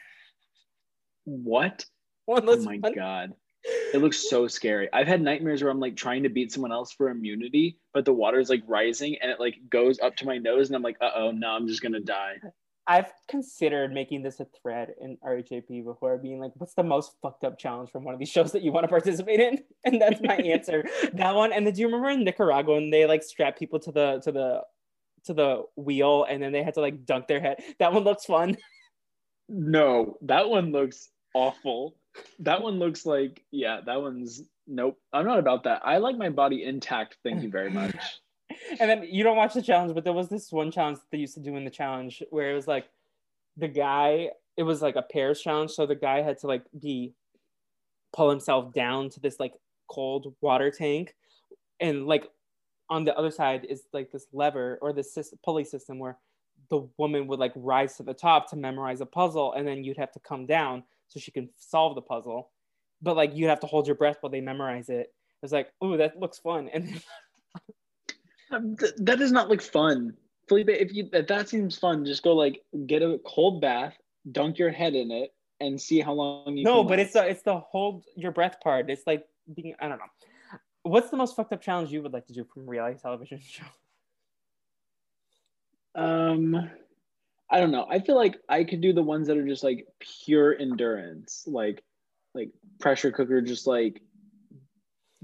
What? 1.24 1.86
Oh 2.28 2.40
my 2.60 2.78
fun. 2.78 2.92
god. 2.94 3.32
It 3.94 4.00
looks 4.00 4.28
so 4.28 4.46
scary. 4.46 4.88
I've 4.92 5.06
had 5.06 5.22
nightmares 5.22 5.62
where 5.62 5.70
I'm 5.70 5.80
like 5.80 5.96
trying 5.96 6.22
to 6.22 6.28
beat 6.28 6.52
someone 6.52 6.72
else 6.72 6.92
for 6.92 7.08
immunity, 7.10 7.78
but 7.92 8.04
the 8.04 8.12
water's 8.12 8.48
like 8.48 8.62
rising 8.66 9.16
and 9.22 9.30
it 9.30 9.40
like 9.40 9.56
goes 9.70 9.98
up 10.00 10.16
to 10.16 10.26
my 10.26 10.38
nose 10.38 10.68
and 10.68 10.76
I'm 10.76 10.82
like, 10.82 10.96
uh 11.00 11.10
oh, 11.14 11.30
no, 11.30 11.50
I'm 11.50 11.66
just 11.66 11.82
gonna 11.82 12.00
die. 12.00 12.36
I've 12.88 13.12
considered 13.28 13.92
making 13.92 14.22
this 14.22 14.38
a 14.38 14.46
thread 14.62 14.94
in 15.00 15.16
RHAP 15.26 15.84
before, 15.84 16.18
being 16.18 16.38
like, 16.38 16.52
"What's 16.54 16.74
the 16.74 16.84
most 16.84 17.16
fucked 17.20 17.42
up 17.42 17.58
challenge 17.58 17.90
from 17.90 18.04
one 18.04 18.14
of 18.14 18.20
these 18.20 18.28
shows 18.28 18.52
that 18.52 18.62
you 18.62 18.70
want 18.70 18.84
to 18.84 18.88
participate 18.88 19.40
in?" 19.40 19.58
And 19.84 20.00
that's 20.00 20.20
my 20.22 20.36
answer. 20.54 20.84
that 21.14 21.34
one. 21.34 21.52
And 21.52 21.66
then, 21.66 21.74
do 21.74 21.80
you 21.80 21.86
remember 21.88 22.10
in 22.10 22.22
Nicaragua 22.22 22.74
when 22.74 22.90
they 22.90 23.06
like 23.06 23.22
strap 23.24 23.58
people 23.58 23.80
to 23.80 23.92
the 23.92 24.20
to 24.22 24.30
the 24.30 24.62
to 25.24 25.34
the 25.34 25.64
wheel, 25.74 26.26
and 26.28 26.40
then 26.40 26.52
they 26.52 26.62
had 26.62 26.74
to 26.74 26.80
like 26.80 27.04
dunk 27.04 27.26
their 27.26 27.40
head? 27.40 27.60
That 27.80 27.92
one 27.92 28.04
looks 28.04 28.24
fun. 28.24 28.56
No, 29.48 30.16
that 30.22 30.48
one 30.48 30.70
looks 30.70 31.08
awful. 31.34 31.96
That 32.40 32.62
one 32.62 32.78
looks 32.78 33.06
like, 33.06 33.42
yeah, 33.50 33.80
that 33.86 34.00
one's 34.00 34.42
nope. 34.66 34.98
I'm 35.12 35.26
not 35.26 35.38
about 35.38 35.64
that. 35.64 35.82
I 35.84 35.98
like 35.98 36.16
my 36.16 36.28
body 36.28 36.64
intact. 36.64 37.16
Thank 37.22 37.42
you 37.42 37.50
very 37.50 37.70
much. 37.70 37.96
and 38.80 38.90
then 38.90 39.04
you 39.08 39.22
don't 39.22 39.36
watch 39.36 39.54
the 39.54 39.62
challenge, 39.62 39.94
but 39.94 40.04
there 40.04 40.12
was 40.12 40.28
this 40.28 40.52
one 40.52 40.70
challenge 40.70 40.98
that 40.98 41.06
they 41.10 41.18
used 41.18 41.34
to 41.34 41.40
do 41.40 41.56
in 41.56 41.64
the 41.64 41.70
challenge 41.70 42.22
where 42.30 42.50
it 42.50 42.54
was 42.54 42.68
like 42.68 42.88
the 43.56 43.68
guy, 43.68 44.30
it 44.56 44.62
was 44.62 44.82
like 44.82 44.96
a 44.96 45.02
pairs 45.02 45.40
challenge. 45.40 45.72
So 45.72 45.86
the 45.86 45.94
guy 45.94 46.22
had 46.22 46.38
to 46.40 46.46
like 46.46 46.64
be 46.80 47.14
pull 48.14 48.30
himself 48.30 48.72
down 48.72 49.10
to 49.10 49.20
this 49.20 49.40
like 49.40 49.52
cold 49.88 50.34
water 50.40 50.70
tank. 50.70 51.14
And 51.80 52.06
like 52.06 52.28
on 52.88 53.04
the 53.04 53.16
other 53.16 53.30
side 53.30 53.66
is 53.68 53.82
like 53.92 54.10
this 54.12 54.26
lever 54.32 54.78
or 54.80 54.92
this 54.92 55.14
sys- 55.14 55.34
pulley 55.44 55.64
system 55.64 55.98
where 55.98 56.18
the 56.68 56.88
woman 56.96 57.26
would 57.26 57.38
like 57.38 57.52
rise 57.54 57.96
to 57.96 58.02
the 58.02 58.14
top 58.14 58.50
to 58.50 58.56
memorize 58.56 59.00
a 59.00 59.06
puzzle 59.06 59.52
and 59.52 59.66
then 59.66 59.84
you'd 59.84 59.96
have 59.96 60.12
to 60.12 60.20
come 60.20 60.46
down 60.46 60.82
so 61.08 61.20
she 61.20 61.30
can 61.30 61.48
solve 61.56 61.94
the 61.94 62.02
puzzle. 62.02 62.50
But 63.02 63.16
like 63.16 63.34
you'd 63.34 63.48
have 63.48 63.60
to 63.60 63.66
hold 63.66 63.86
your 63.86 63.96
breath 63.96 64.18
while 64.20 64.30
they 64.30 64.40
memorize 64.40 64.88
it. 64.88 65.12
It 65.12 65.42
was 65.42 65.52
like, 65.52 65.70
oh, 65.80 65.96
that 65.96 66.18
looks 66.18 66.38
fun. 66.38 66.70
And 66.74 67.02
Um, 68.50 68.76
th- 68.76 68.94
that 68.98 69.18
does 69.18 69.32
not 69.32 69.48
look 69.48 69.60
fun. 69.60 70.14
Felipe, 70.48 70.68
if 70.68 70.94
you 70.94 71.08
if 71.12 71.26
that 71.26 71.48
seems 71.48 71.76
fun, 71.76 72.04
just 72.04 72.22
go 72.22 72.32
like 72.34 72.62
get 72.86 73.02
a 73.02 73.18
cold 73.26 73.60
bath, 73.60 73.96
dunk 74.30 74.58
your 74.58 74.70
head 74.70 74.94
in 74.94 75.10
it, 75.10 75.34
and 75.60 75.80
see 75.80 76.00
how 76.00 76.12
long 76.12 76.56
you 76.56 76.62
no, 76.62 76.84
but 76.84 76.98
it's 76.98 77.12
the 77.12 77.26
it's 77.26 77.42
the 77.42 77.58
hold 77.58 78.04
your 78.16 78.30
breath 78.30 78.60
part. 78.62 78.88
It's 78.88 79.06
like 79.06 79.26
being 79.52 79.74
I 79.80 79.88
don't 79.88 79.98
know. 79.98 80.04
What's 80.82 81.10
the 81.10 81.16
most 81.16 81.34
fucked 81.34 81.52
up 81.52 81.60
challenge 81.60 81.90
you 81.90 82.02
would 82.02 82.12
like 82.12 82.26
to 82.28 82.32
do 82.32 82.44
from 82.44 82.62
a 82.62 82.66
reality 82.66 83.00
television 83.00 83.40
show? 83.44 83.64
Um, 85.96 86.70
I 87.50 87.60
don't 87.60 87.70
know. 87.70 87.86
I 87.88 88.00
feel 88.00 88.16
like 88.16 88.38
I 88.48 88.64
could 88.64 88.80
do 88.80 88.92
the 88.92 89.02
ones 89.02 89.28
that 89.28 89.36
are 89.36 89.46
just 89.46 89.62
like 89.62 89.86
pure 90.24 90.56
endurance, 90.58 91.44
like 91.46 91.82
like 92.34 92.50
pressure 92.80 93.12
cooker, 93.12 93.40
just 93.40 93.66
like 93.66 94.02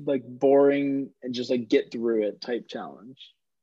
like 0.05 0.23
boring 0.27 1.11
and 1.23 1.35
just 1.35 1.51
like 1.51 1.69
get 1.69 1.91
through 1.93 2.23
it 2.23 2.41
type 2.41 2.67
challenge. 2.69 3.19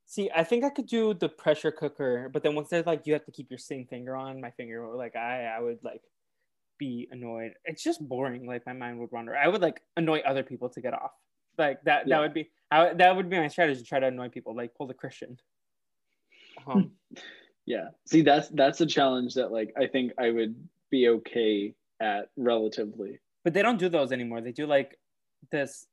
See, 0.06 0.30
I 0.34 0.44
think 0.44 0.64
I 0.64 0.70
could 0.70 0.86
do 0.86 1.14
the 1.14 1.28
pressure 1.28 1.70
cooker, 1.70 2.28
but 2.32 2.42
then 2.42 2.54
once 2.54 2.68
there's 2.68 2.86
like 2.86 3.06
you 3.06 3.12
have 3.14 3.24
to 3.24 3.32
keep 3.32 3.50
your 3.50 3.58
same 3.58 3.86
finger 3.86 4.14
on, 4.16 4.40
my 4.40 4.50
finger 4.50 4.86
like 4.94 5.16
I 5.16 5.46
I 5.46 5.60
would 5.60 5.78
like 5.82 6.02
be 6.78 7.08
annoyed. 7.10 7.52
It's 7.64 7.82
just 7.82 8.06
boring. 8.06 8.46
Like 8.46 8.66
my 8.66 8.72
mind 8.72 8.98
would 9.00 9.10
wander. 9.12 9.36
I 9.36 9.48
would 9.48 9.62
like 9.62 9.82
annoy 9.96 10.20
other 10.20 10.42
people 10.42 10.68
to 10.70 10.80
get 10.80 10.94
off. 10.94 11.12
Like 11.58 11.82
that 11.84 12.06
Yeah. 12.06 12.16
that 12.16 12.22
would 12.22 12.34
be 12.34 12.50
I, 12.70 12.92
that 12.94 13.16
would 13.16 13.30
be 13.30 13.38
my 13.38 13.48
strategy. 13.48 13.80
To 13.80 13.86
try 13.86 14.00
to 14.00 14.06
annoy 14.08 14.28
people. 14.28 14.54
Like 14.54 14.74
pull 14.74 14.86
the 14.86 14.94
Christian. 14.94 15.38
Um, 16.66 16.92
Yeah. 17.66 17.88
See, 18.06 18.22
that's 18.22 18.48
that's 18.48 18.80
a 18.80 18.86
challenge 18.86 19.34
that 19.34 19.52
like 19.52 19.72
I 19.78 19.86
think 19.86 20.12
I 20.18 20.30
would 20.30 20.54
be 20.90 21.08
okay 21.08 21.74
at 22.00 22.30
relatively. 22.36 23.20
but 23.44 23.54
they 23.54 23.62
don't 23.62 23.78
do 23.78 23.88
those 23.88 24.12
anymore. 24.12 24.40
They 24.40 24.52
do 24.52 24.66
like 24.66 24.98
this 25.50 25.86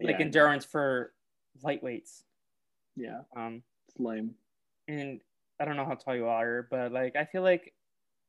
like 0.00 0.18
Yeah. 0.18 0.24
endurance 0.26 0.64
for 0.64 1.12
lightweights. 1.62 2.22
Yeah, 2.96 3.22
Um, 3.36 3.62
it's 3.88 3.98
lame. 4.00 4.34
and 4.88 5.20
I 5.60 5.64
don't 5.64 5.76
know 5.76 5.84
how 5.84 5.94
tall 5.94 6.16
you 6.16 6.26
are, 6.26 6.66
but 6.70 6.90
like 6.92 7.16
I 7.16 7.24
feel 7.24 7.42
like 7.42 7.74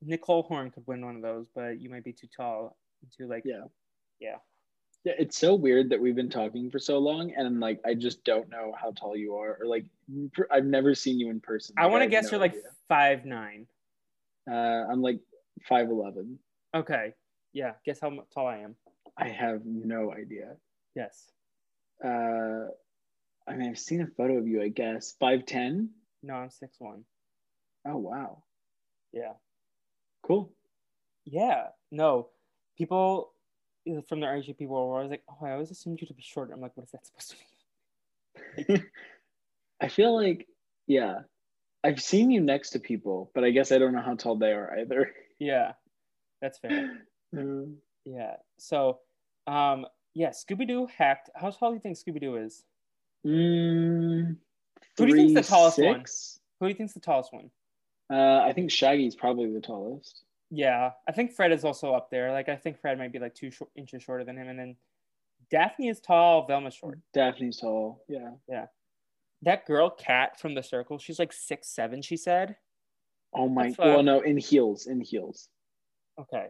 Nicole 0.02 0.44
Horn 0.44 0.72
could 0.72 0.86
win 0.88 1.06
one 1.06 1.16
of 1.16 1.22
those, 1.22 1.48
but 1.56 1.80
you 1.80 1.90
might 1.90 2.04
be 2.04 2.14
too 2.14 2.28
tall 2.36 2.78
to 3.18 3.28
like 3.28 3.44
Yeah. 3.46 3.66
yeah. 4.20 4.38
Yeah, 5.04 5.14
it's 5.18 5.38
so 5.38 5.56
weird 5.56 5.90
that 5.90 6.00
we've 6.00 6.16
been 6.16 6.30
talking 6.30 6.70
for 6.70 6.78
so 6.80 7.00
long, 7.00 7.34
and 7.36 7.60
like 7.60 7.80
I 7.86 7.96
just 7.96 8.24
don't 8.24 8.50
know 8.50 8.74
how 8.80 8.92
tall 8.92 9.16
you 9.18 9.36
are, 9.36 9.58
or 9.60 9.66
like 9.66 9.86
I've 10.52 10.66
never 10.66 10.94
seen 10.94 11.20
you 11.20 11.30
in 11.32 11.40
person. 11.40 11.74
I 11.78 11.84
Like, 11.84 11.92
want 11.92 12.04
to 12.04 12.08
guess 12.10 12.26
no 12.26 12.32
you're 12.32 12.40
like 12.40 12.56
five 12.88 13.26
nine. 13.26 13.66
Uh, 14.50 14.54
I'm 14.54 15.02
like 15.02 15.20
five 15.68 15.90
eleven. 15.90 16.38
Okay, 16.76 17.14
yeah. 17.54 17.74
Guess 17.84 18.00
how 18.00 18.12
tall 18.34 18.48
I 18.48 18.58
am. 18.60 18.76
I 19.18 19.28
have 19.30 19.66
no 19.66 20.14
idea. 20.14 20.56
Yes. 20.96 21.32
Uh, 22.04 22.68
I 23.48 23.56
mean, 23.56 23.70
I've 23.72 23.80
seen 23.80 24.02
a 24.02 24.08
photo 24.08 24.38
of 24.38 24.48
you. 24.48 24.62
I 24.62 24.70
guess 24.70 25.16
five 25.20 25.46
ten. 25.46 25.90
No, 26.22 26.36
I'm 26.36 26.50
six 26.52 26.76
one. 26.80 27.04
Oh 27.88 27.98
wow, 27.98 28.44
Yeah. 29.14 29.34
cool. 30.22 30.54
Yeah. 31.26 31.70
No, 31.92 32.30
people 32.78 33.34
from 34.08 34.20
the 34.20 34.28
RGP 34.28 34.68
world 34.68 34.98
I 34.98 35.02
was 35.02 35.12
like, 35.12 35.24
oh, 35.30 35.46
I 35.46 35.52
always 35.52 35.72
assumed 35.72 36.02
you 36.02 36.08
to 36.08 36.14
be 36.14 36.22
shorter. 36.22 36.54
I'm 36.54 36.62
like, 36.62 36.76
what 36.76 36.86
is 36.86 36.92
that 36.92 37.06
supposed 37.06 37.36
to 38.68 38.74
mean? 38.74 38.84
I 39.82 39.88
feel 39.88 40.16
like 40.16 40.48
yeah, 40.88 41.22
I've 41.84 42.02
seen 42.02 42.32
you 42.32 42.42
next 42.42 42.72
to 42.72 42.80
people, 42.80 43.32
but 43.34 43.44
I 43.44 43.52
guess 43.52 43.72
I 43.72 43.78
don't 43.78 43.94
know 43.94 44.02
how 44.02 44.16
tall 44.16 44.36
they 44.36 44.52
are 44.52 44.78
either. 44.80 45.12
Yeah, 45.40 45.74
that's 46.42 46.60
fair. 46.60 47.00
Mm. 47.34 47.76
Yeah. 48.04 48.36
So, 48.58 49.00
um, 49.48 49.86
yeah, 50.14 50.32
Scooby 50.32 50.68
Doo 50.68 50.86
hacked. 50.98 51.30
How 51.34 51.50
tall 51.50 51.70
do 51.70 51.76
you 51.76 51.80
think 51.80 51.98
Scooby 51.98 52.20
Doo 52.20 52.36
is? 52.36 52.66
Mm, 53.26 54.36
Who 54.98 55.06
do 55.06 55.08
you 55.08 55.16
think's 55.16 55.48
the 55.48 55.56
tallest 55.56 55.80
one? 55.80 56.04
Who 56.60 56.66
do 56.66 56.70
you 56.70 56.76
think's 56.76 56.94
the 56.94 57.00
tallest 57.00 57.32
one? 57.32 57.52
Uh, 58.12 58.42
I 58.44 58.52
think 58.54 58.70
Shaggy's 58.70 59.16
probably 59.16 59.52
the 59.52 59.62
tallest. 59.62 60.24
Yeah, 60.54 60.92
I 61.08 61.14
think 61.14 61.32
Fred 61.32 61.52
is 61.54 61.64
also 61.64 61.94
up 61.94 62.12
there. 62.12 62.32
Like 62.32 62.50
I 62.50 62.58
think 62.58 62.78
Fred 62.80 62.98
might 62.98 63.14
be 63.14 63.20
like 63.20 63.34
two 63.34 63.50
short, 63.52 63.72
inches 63.76 64.04
shorter 64.04 64.26
than 64.26 64.38
him, 64.38 64.50
and 64.50 64.60
then 64.60 64.76
Daphne 65.50 65.88
is 65.88 66.00
tall, 66.02 66.46
Velma's 66.46 66.74
short. 66.76 67.00
Daphne's 67.14 67.58
tall. 67.58 68.04
Yeah. 68.10 68.32
Yeah. 68.50 68.66
That 69.44 69.66
girl 69.66 69.90
Cat 69.90 70.40
from 70.40 70.54
the 70.54 70.62
Circle, 70.62 71.00
she's 71.00 71.20
like 71.20 71.32
six 71.34 71.70
seven. 71.70 72.02
She 72.02 72.18
said. 72.18 72.58
Oh 73.34 73.48
my. 73.48 73.68
That's, 73.70 73.80
uh, 73.80 73.84
Well, 73.86 74.04
no, 74.04 74.20
in 74.20 74.38
heels, 74.38 74.88
in 74.88 75.00
heels. 75.00 75.48
Okay. 76.20 76.48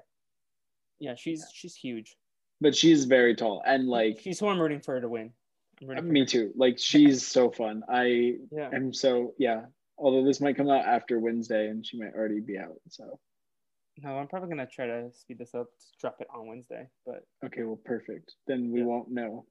Yeah, 1.00 1.14
she's 1.16 1.46
she's 1.54 1.76
huge. 1.76 2.18
But 2.60 2.76
she's 2.76 3.06
very 3.06 3.36
tall 3.36 3.62
and 3.66 3.88
like 3.88 4.20
she's 4.22 4.40
who 4.40 4.48
I'm 4.48 4.60
rooting 4.60 4.82
for 4.82 4.96
her 4.96 5.02
to 5.02 5.10
win. 5.10 5.32
Me 6.04 6.26
too. 6.26 6.52
Like 6.56 6.78
she's 6.80 7.26
so 7.26 7.50
fun. 7.52 7.84
I 7.90 8.36
Yeah. 8.52 8.70
am 8.74 8.94
so 8.94 9.34
yeah. 9.38 9.66
Although 9.98 10.24
this 10.24 10.42
might 10.42 10.58
come 10.58 10.70
out 10.70 10.86
after 10.86 11.20
Wednesday 11.20 11.68
and 11.70 11.86
she 11.86 11.98
might 12.00 12.14
already 12.16 12.40
be 12.40 12.58
out. 12.58 12.80
So 12.90 13.20
No, 14.02 14.18
I'm 14.18 14.28
probably 14.28 14.50
gonna 14.50 14.66
try 14.68 14.88
to 14.88 15.12
speed 15.14 15.38
this 15.38 15.54
up 15.54 15.68
to 15.68 15.86
drop 16.00 16.18
it 16.22 16.28
on 16.34 16.48
Wednesday. 16.48 16.88
But 17.06 17.26
okay, 17.46 17.64
well, 17.64 17.80
perfect. 17.86 18.36
Then 18.48 18.72
we 18.72 18.80
Yeah. 18.80 18.86
won't 18.86 19.10
know. 19.12 19.46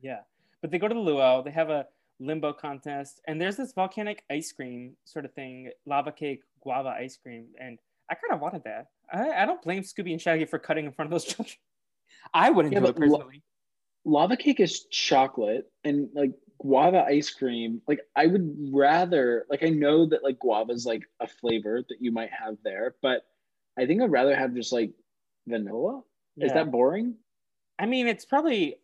yeah. 0.00 0.20
But 0.62 0.70
they 0.70 0.78
go 0.78 0.88
to 0.88 0.94
the 0.94 1.00
luau, 1.00 1.42
they 1.42 1.50
have 1.50 1.68
a 1.70 1.86
limbo 2.18 2.52
contest, 2.52 3.20
and 3.28 3.40
there's 3.40 3.56
this 3.56 3.72
volcanic 3.74 4.24
ice 4.30 4.50
cream 4.52 4.96
sort 5.04 5.24
of 5.26 5.32
thing, 5.34 5.70
lava 5.84 6.10
cake 6.12 6.42
guava 6.62 6.88
ice 6.88 7.16
cream, 7.18 7.48
and 7.60 7.78
I 8.10 8.14
kind 8.14 8.32
of 8.32 8.40
wanted 8.40 8.64
that. 8.64 8.86
I, 9.12 9.42
I 9.42 9.46
don't 9.46 9.62
blame 9.62 9.82
Scooby 9.82 10.12
and 10.12 10.20
Shaggy 10.20 10.46
for 10.46 10.58
cutting 10.58 10.86
in 10.86 10.92
front 10.92 11.08
of 11.08 11.12
those 11.12 11.24
children. 11.32 11.56
I 12.32 12.50
wouldn't 12.50 12.72
Yeah, 12.72 12.80
do 12.80 12.86
it 12.86 12.96
personally. 12.96 13.42
Lava 14.04 14.36
cake 14.36 14.60
is 14.60 14.84
chocolate 14.86 15.70
and 15.84 16.08
like 16.14 16.32
guava 16.58 17.04
ice 17.04 17.30
cream. 17.30 17.82
Like 17.86 18.00
I 18.16 18.26
would 18.26 18.56
rather 18.72 19.44
like 19.50 19.62
I 19.62 19.68
know 19.68 20.06
that 20.06 20.22
like 20.24 20.38
guava 20.38 20.72
is 20.72 20.86
like 20.86 21.02
a 21.20 21.26
flavor 21.26 21.82
that 21.88 22.00
you 22.00 22.12
might 22.12 22.30
have 22.32 22.56
there, 22.64 22.94
but 23.02 23.22
I 23.78 23.86
think 23.86 24.02
I'd 24.02 24.10
rather 24.10 24.34
have 24.34 24.54
just 24.54 24.72
like 24.72 24.92
vanilla. 25.46 26.02
Is 26.38 26.52
that 26.52 26.70
boring? 26.70 27.14
I 27.78 27.86
mean, 27.86 28.06
it's 28.06 28.24
probably 28.24 28.76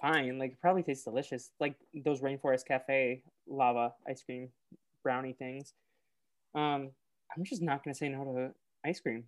fine. 0.00 0.38
Like, 0.38 0.52
it 0.52 0.60
probably 0.60 0.82
tastes 0.82 1.04
delicious. 1.04 1.50
Like 1.60 1.74
those 2.04 2.20
Rainforest 2.20 2.66
Cafe 2.66 3.22
lava 3.46 3.92
ice 4.08 4.22
cream 4.22 4.48
brownie 5.02 5.34
things. 5.34 5.74
Um, 6.54 6.90
I'm 7.36 7.44
just 7.44 7.62
not 7.62 7.84
gonna 7.84 7.94
say 7.94 8.08
no 8.08 8.24
to 8.24 8.88
ice 8.88 9.00
cream. 9.00 9.24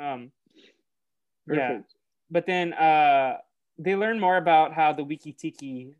Um, 0.00 0.30
yeah. 1.46 1.80
But 2.30 2.46
then 2.46 2.72
uh, 2.74 3.38
they 3.78 3.96
learn 3.96 4.20
more 4.20 4.36
about 4.36 4.72
how 4.72 4.92
the 4.92 5.04
Wiki 5.04 5.32
Tiki 5.32 5.94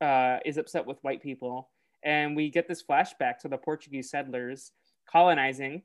uh, 0.00 0.38
is 0.44 0.56
upset 0.56 0.86
with 0.86 0.98
white 1.02 1.22
people, 1.22 1.68
and 2.02 2.34
we 2.36 2.50
get 2.50 2.68
this 2.68 2.82
flashback 2.82 3.38
to 3.38 3.48
the 3.48 3.58
Portuguese 3.58 4.10
settlers 4.10 4.72
colonizing. 5.10 5.82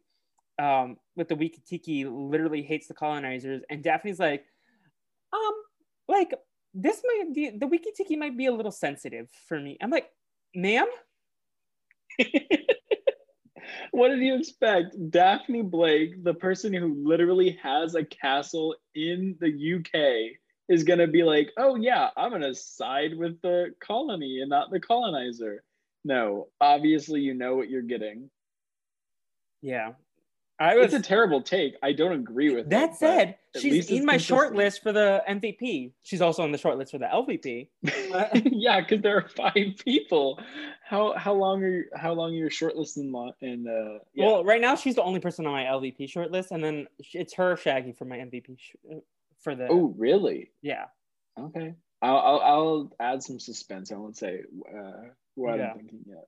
Um, 0.59 0.97
with 1.15 1.27
the 1.27 1.35
Wiki 1.35 1.61
Tiki 1.67 2.05
literally 2.05 2.63
hates 2.63 2.87
the 2.87 2.93
colonizers, 2.93 3.61
and 3.69 3.83
Daphne's 3.83 4.19
like, 4.19 4.43
um, 5.33 5.53
like 6.07 6.33
this 6.73 7.01
might 7.05 7.33
be 7.33 7.51
the 7.51 7.67
Wiki 7.67 7.91
Tiki 7.95 8.15
might 8.15 8.37
be 8.37 8.47
a 8.47 8.51
little 8.51 8.71
sensitive 8.71 9.27
for 9.47 9.59
me. 9.59 9.77
I'm 9.81 9.91
like, 9.91 10.09
ma'am, 10.55 10.87
what 13.91 14.09
did 14.09 14.19
you 14.19 14.35
expect? 14.35 14.95
Daphne 15.09 15.63
Blake, 15.63 16.23
the 16.23 16.33
person 16.33 16.73
who 16.73 17.03
literally 17.05 17.57
has 17.61 17.95
a 17.95 18.03
castle 18.03 18.75
in 18.95 19.35
the 19.39 19.75
UK, 19.75 20.37
is 20.69 20.83
going 20.83 20.99
to 20.99 21.07
be 21.07 21.23
like, 21.23 21.51
oh, 21.57 21.75
yeah, 21.75 22.09
I'm 22.17 22.29
going 22.29 22.41
to 22.41 22.55
side 22.55 23.17
with 23.17 23.41
the 23.41 23.73
colony 23.79 24.41
and 24.41 24.49
not 24.49 24.71
the 24.71 24.79
colonizer. 24.79 25.63
No, 26.03 26.47
obviously, 26.61 27.21
you 27.21 27.33
know 27.33 27.55
what 27.55 27.69
you're 27.69 27.81
getting. 27.81 28.29
yeah, 29.61 29.93
I 30.59 30.75
was. 30.75 30.93
It's 30.93 31.05
a 31.05 31.07
terrible 31.07 31.41
take. 31.41 31.75
I 31.83 31.93
don't 31.93 32.13
agree 32.13 32.53
with 32.53 32.69
that 32.71 32.89
but 32.91 32.97
said, 32.97 33.35
she's 33.57 33.91
in 33.91 34.05
my 34.05 34.17
short 34.17 34.55
list 34.55 34.81
for 34.81 34.91
the 34.91 35.23
MVP. 35.29 35.91
She's 36.01 36.21
also 36.21 36.41
on 36.43 36.51
the 36.51 36.57
short 36.57 36.77
list 36.79 36.91
for 36.91 36.97
the 36.97 37.05
LVP. 37.05 37.67
yeah, 38.51 38.81
because 38.81 39.01
there 39.03 39.17
are 39.17 39.27
five 39.29 39.53
people. 39.85 40.39
How 40.83 41.13
how 41.15 41.33
long 41.33 41.61
are 41.63 41.69
you, 41.69 41.83
how 41.95 42.13
long 42.13 42.31
are 42.31 42.35
your 42.35 42.49
shortlist 42.49 42.97
in 42.97 43.11
lo- 43.11 43.33
in 43.41 43.67
uh 43.67 43.99
yeah. 44.15 44.25
Well, 44.25 44.43
right 44.43 44.59
now 44.61 44.75
she's 44.75 44.95
the 44.95 45.03
only 45.03 45.19
person 45.19 45.45
on 45.45 45.51
my 45.51 45.63
LVP 45.65 46.09
short 46.09 46.31
list, 46.31 46.51
and 46.51 46.63
then 46.63 46.87
it's 47.13 47.33
her 47.35 47.55
Shaggy 47.55 47.91
for 47.91 48.05
my 48.05 48.17
MVP 48.17 48.57
sh- 48.57 48.71
uh, 48.91 48.95
for 49.41 49.53
the. 49.55 49.67
oh 49.69 49.93
really? 49.97 50.49
yeah, 50.63 50.85
Okay. 51.39 51.75
I'll, 52.01 52.17
I'll 52.17 52.39
I'll 52.41 52.91
add 52.99 53.21
some 53.23 53.39
suspense. 53.39 53.91
I 53.91 53.95
won't 53.95 54.17
say 54.17 54.41
uh, 54.75 55.09
what 55.35 55.57
Yeah. 55.59 55.71
I'm 55.71 55.77
thinking 55.77 55.99
yet. 56.07 56.27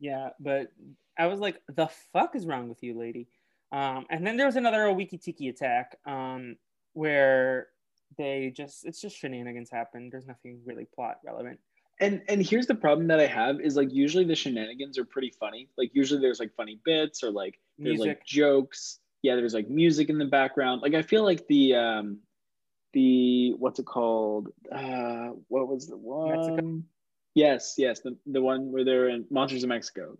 yeah, 0.00 0.28
but 0.40 0.72
I 1.18 1.26
was 1.26 1.40
like, 1.40 1.60
the 1.68 1.88
fuck 2.12 2.34
is 2.36 2.46
wrong 2.46 2.68
with 2.68 2.82
you, 2.82 2.98
lady? 2.98 3.26
Um, 3.72 4.06
and 4.10 4.26
then 4.26 4.36
there 4.36 4.46
was 4.46 4.56
another 4.56 4.90
Wiki 4.92 5.18
Tiki 5.18 5.48
attack, 5.48 5.96
um, 6.06 6.56
where 6.94 7.68
they 8.16 8.52
just 8.54 8.86
it's 8.86 9.00
just 9.00 9.16
shenanigans 9.16 9.70
happen. 9.70 10.08
There's 10.10 10.26
nothing 10.26 10.60
really 10.64 10.86
plot 10.86 11.18
relevant. 11.24 11.60
And 12.00 12.22
and 12.28 12.44
here's 12.44 12.66
the 12.66 12.74
problem 12.74 13.08
that 13.08 13.20
I 13.20 13.26
have 13.26 13.60
is 13.60 13.76
like 13.76 13.92
usually 13.92 14.24
the 14.24 14.34
shenanigans 14.34 14.98
are 14.98 15.04
pretty 15.04 15.32
funny. 15.38 15.68
Like 15.76 15.90
usually 15.92 16.20
there's 16.20 16.40
like 16.40 16.54
funny 16.56 16.80
bits 16.84 17.22
or 17.22 17.30
like 17.30 17.58
there's 17.78 17.98
Music. 17.98 18.18
like 18.18 18.24
jokes. 18.24 19.00
Yeah, 19.22 19.34
there's 19.34 19.54
like 19.54 19.68
music 19.68 20.08
in 20.08 20.18
the 20.18 20.24
background. 20.24 20.80
Like 20.80 20.94
I 20.94 21.02
feel 21.02 21.24
like 21.24 21.46
the 21.48 21.74
um 21.74 22.18
the 22.92 23.52
what's 23.54 23.80
it 23.80 23.86
called? 23.86 24.48
Uh 24.72 25.30
what 25.48 25.68
was 25.68 25.88
the 25.88 25.96
one? 25.96 26.36
Mexico? 26.36 26.82
Yes, 27.34 27.74
yes, 27.76 28.00
the 28.00 28.16
the 28.26 28.40
one 28.40 28.72
where 28.72 28.84
they're 28.84 29.08
in 29.08 29.26
Monsters 29.30 29.64
of 29.64 29.68
Mexico. 29.68 30.16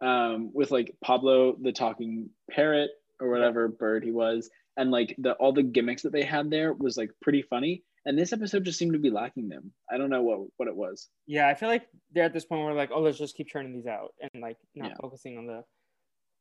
Um 0.00 0.50
with 0.54 0.70
like 0.70 0.94
Pablo 1.04 1.56
the 1.60 1.72
talking 1.72 2.30
parrot 2.50 2.90
or 3.20 3.30
whatever 3.30 3.66
bird 3.68 4.04
he 4.04 4.12
was 4.12 4.48
and 4.76 4.90
like 4.92 5.14
the 5.18 5.32
all 5.34 5.52
the 5.52 5.62
gimmicks 5.62 6.02
that 6.02 6.12
they 6.12 6.22
had 6.22 6.50
there 6.50 6.72
was 6.72 6.96
like 6.96 7.10
pretty 7.20 7.42
funny 7.42 7.82
and 8.06 8.16
this 8.16 8.32
episode 8.32 8.64
just 8.64 8.78
seemed 8.78 8.92
to 8.94 8.98
be 8.98 9.10
lacking 9.10 9.48
them. 9.48 9.72
I 9.90 9.98
don't 9.98 10.08
know 10.08 10.22
what 10.22 10.40
what 10.56 10.68
it 10.68 10.76
was. 10.76 11.08
Yeah, 11.26 11.48
I 11.48 11.54
feel 11.54 11.68
like 11.68 11.88
they're 12.12 12.24
at 12.24 12.32
this 12.32 12.44
point 12.44 12.62
where 12.64 12.72
like, 12.74 12.90
oh, 12.92 13.00
let's 13.00 13.18
just 13.18 13.36
keep 13.36 13.48
churning 13.48 13.74
these 13.74 13.86
out 13.86 14.14
and 14.20 14.40
like 14.40 14.56
not 14.74 14.90
Yeah. 14.90 14.94
focusing 15.00 15.36
on 15.36 15.46
the 15.46 15.64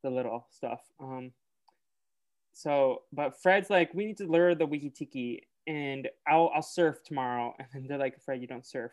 the 0.04 0.10
little 0.12 0.48
stuff. 0.52 0.82
Um 1.00 1.32
so 2.54 3.04
but 3.12 3.42
Fred's 3.42 3.70
like, 3.70 3.94
we 3.94 4.06
need 4.06 4.18
to 4.18 4.28
lure 4.28 4.56
the 4.56 4.66
Wiki 4.66 4.90
Tiki 4.90 5.48
and 5.68 6.08
I'll 6.28 6.52
I'll 6.54 6.62
surf 6.62 7.04
tomorrow. 7.04 7.54
And 7.74 7.90
they're 7.90 7.98
like, 7.98 8.22
Fred, 8.24 8.40
you 8.42 8.48
don't 8.48 8.66
surf. 8.66 8.92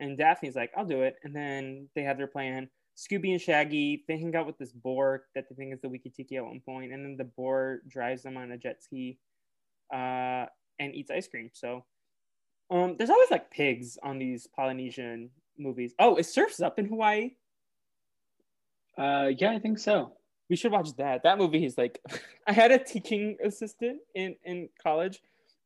And 0.00 0.16
Daphne's 0.16 0.54
like, 0.56 0.70
I'll 0.76 0.86
do 0.86 1.02
it. 1.02 1.16
And 1.24 1.34
then 1.34 1.88
they 1.94 2.02
have 2.04 2.16
their 2.16 2.26
plan. 2.28 2.70
Scooby 2.98 3.30
and 3.30 3.40
Shaggy, 3.40 4.04
they 4.08 4.18
hang 4.18 4.34
out 4.34 4.46
with 4.46 4.58
this 4.58 4.72
boar 4.72 5.24
that 5.36 5.44
they 5.48 5.54
think 5.54 5.72
is 5.72 5.80
the 5.80 5.88
Wiki 5.88 6.10
Tiki 6.10 6.36
at 6.36 6.44
one 6.44 6.60
point, 6.66 6.92
and 6.92 7.04
then 7.04 7.16
the 7.16 7.24
boar 7.24 7.80
drives 7.86 8.24
them 8.24 8.36
on 8.36 8.50
a 8.50 8.58
jet 8.58 8.82
ski 8.82 9.18
uh, 9.94 10.46
and 10.80 10.94
eats 10.94 11.10
ice 11.10 11.28
cream. 11.28 11.48
So 11.52 11.84
um, 12.72 12.96
there's 12.98 13.10
always 13.10 13.30
like 13.30 13.50
pigs 13.52 13.98
on 14.02 14.18
these 14.18 14.48
Polynesian 14.48 15.30
movies. 15.56 15.94
Oh, 16.00 16.16
it 16.16 16.24
surfs 16.26 16.60
up 16.60 16.78
in 16.80 16.86
Hawaii. 16.86 17.30
Uh 18.96 19.30
yeah, 19.38 19.52
I 19.52 19.58
think 19.60 19.78
so. 19.78 20.12
We 20.50 20.56
should 20.56 20.72
watch 20.72 20.88
that. 20.96 21.22
That 21.22 21.38
movie 21.38 21.64
is 21.64 21.78
like, 21.78 22.00
I 22.48 22.52
had 22.52 22.72
a 22.72 22.78
teaching 22.82 23.36
assistant 23.44 23.98
in 24.14 24.34
in 24.44 24.68
college, 24.82 25.20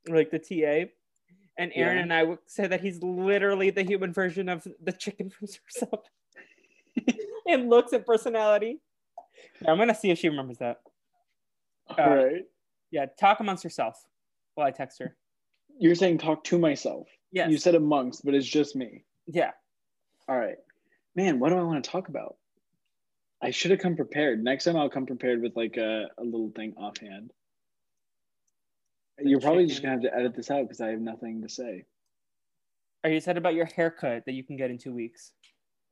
like 0.08 0.30
the 0.30 0.38
TA, 0.38 0.90
and 1.58 1.72
Aaron 1.74 1.96
Yeah. 1.96 2.02
and 2.02 2.12
I 2.12 2.20
w- 2.20 2.38
said 2.46 2.70
that 2.72 2.80
he's 2.82 3.02
literally 3.02 3.70
the 3.70 3.84
human 3.84 4.12
version 4.12 4.48
of 4.50 4.66
the 4.82 4.92
chicken 4.92 5.30
from 5.30 5.46
Surf's 5.54 5.82
Up, 5.92 6.04
in 7.46 7.68
looks 7.68 7.92
and 7.92 8.04
personality. 8.04 8.80
Yeah, 9.60 9.72
I'm 9.72 9.78
gonna 9.78 9.94
see 9.94 10.10
if 10.10 10.18
she 10.18 10.28
remembers 10.28 10.58
that. 10.58 10.80
Uh, 11.90 12.02
All 12.02 12.14
right. 12.14 12.42
Yeah, 12.90 13.06
talk 13.18 13.40
amongst 13.40 13.64
yourself 13.64 13.96
while 14.54 14.66
I 14.66 14.70
text 14.70 14.98
her. 15.00 15.16
You're 15.78 15.94
saying 15.94 16.18
talk 16.18 16.44
to 16.44 16.58
myself. 16.58 17.08
Yeah. 17.32 17.48
You 17.48 17.56
said 17.56 17.74
amongst, 17.74 18.24
but 18.24 18.34
it's 18.34 18.46
just 18.46 18.76
me. 18.76 19.04
yeah. 19.26 19.52
All 20.28 20.38
right. 20.38 20.56
Man, 21.16 21.40
what 21.40 21.50
do 21.50 21.56
I 21.56 21.62
want 21.62 21.82
to 21.82 21.90
talk 21.90 22.08
about? 22.08 22.36
I 23.42 23.50
should 23.50 23.72
have 23.72 23.80
come 23.80 23.96
prepared. 23.96 24.42
Next 24.42 24.64
time 24.64 24.76
I'll 24.76 24.88
come 24.88 25.04
prepared 25.04 25.42
with 25.42 25.56
like 25.56 25.76
a, 25.76 26.06
a 26.18 26.22
little 26.22 26.52
thing 26.54 26.74
offhand. 26.76 27.32
The 29.18 29.28
You're 29.28 29.40
probably 29.40 29.66
just 29.66 29.82
gonna 29.82 29.94
have 29.94 30.02
to 30.02 30.14
edit 30.14 30.36
this 30.36 30.50
out 30.50 30.62
because 30.62 30.80
I 30.80 30.88
have 30.88 31.00
nothing 31.00 31.42
to 31.42 31.48
say. 31.48 31.84
Are 33.04 33.10
you 33.10 33.16
excited 33.16 33.38
about 33.38 33.54
your 33.54 33.66
haircut 33.66 34.24
that 34.26 34.32
you 34.32 34.44
can 34.44 34.56
get 34.56 34.70
in 34.70 34.78
two 34.78 34.94
weeks? 34.94 35.32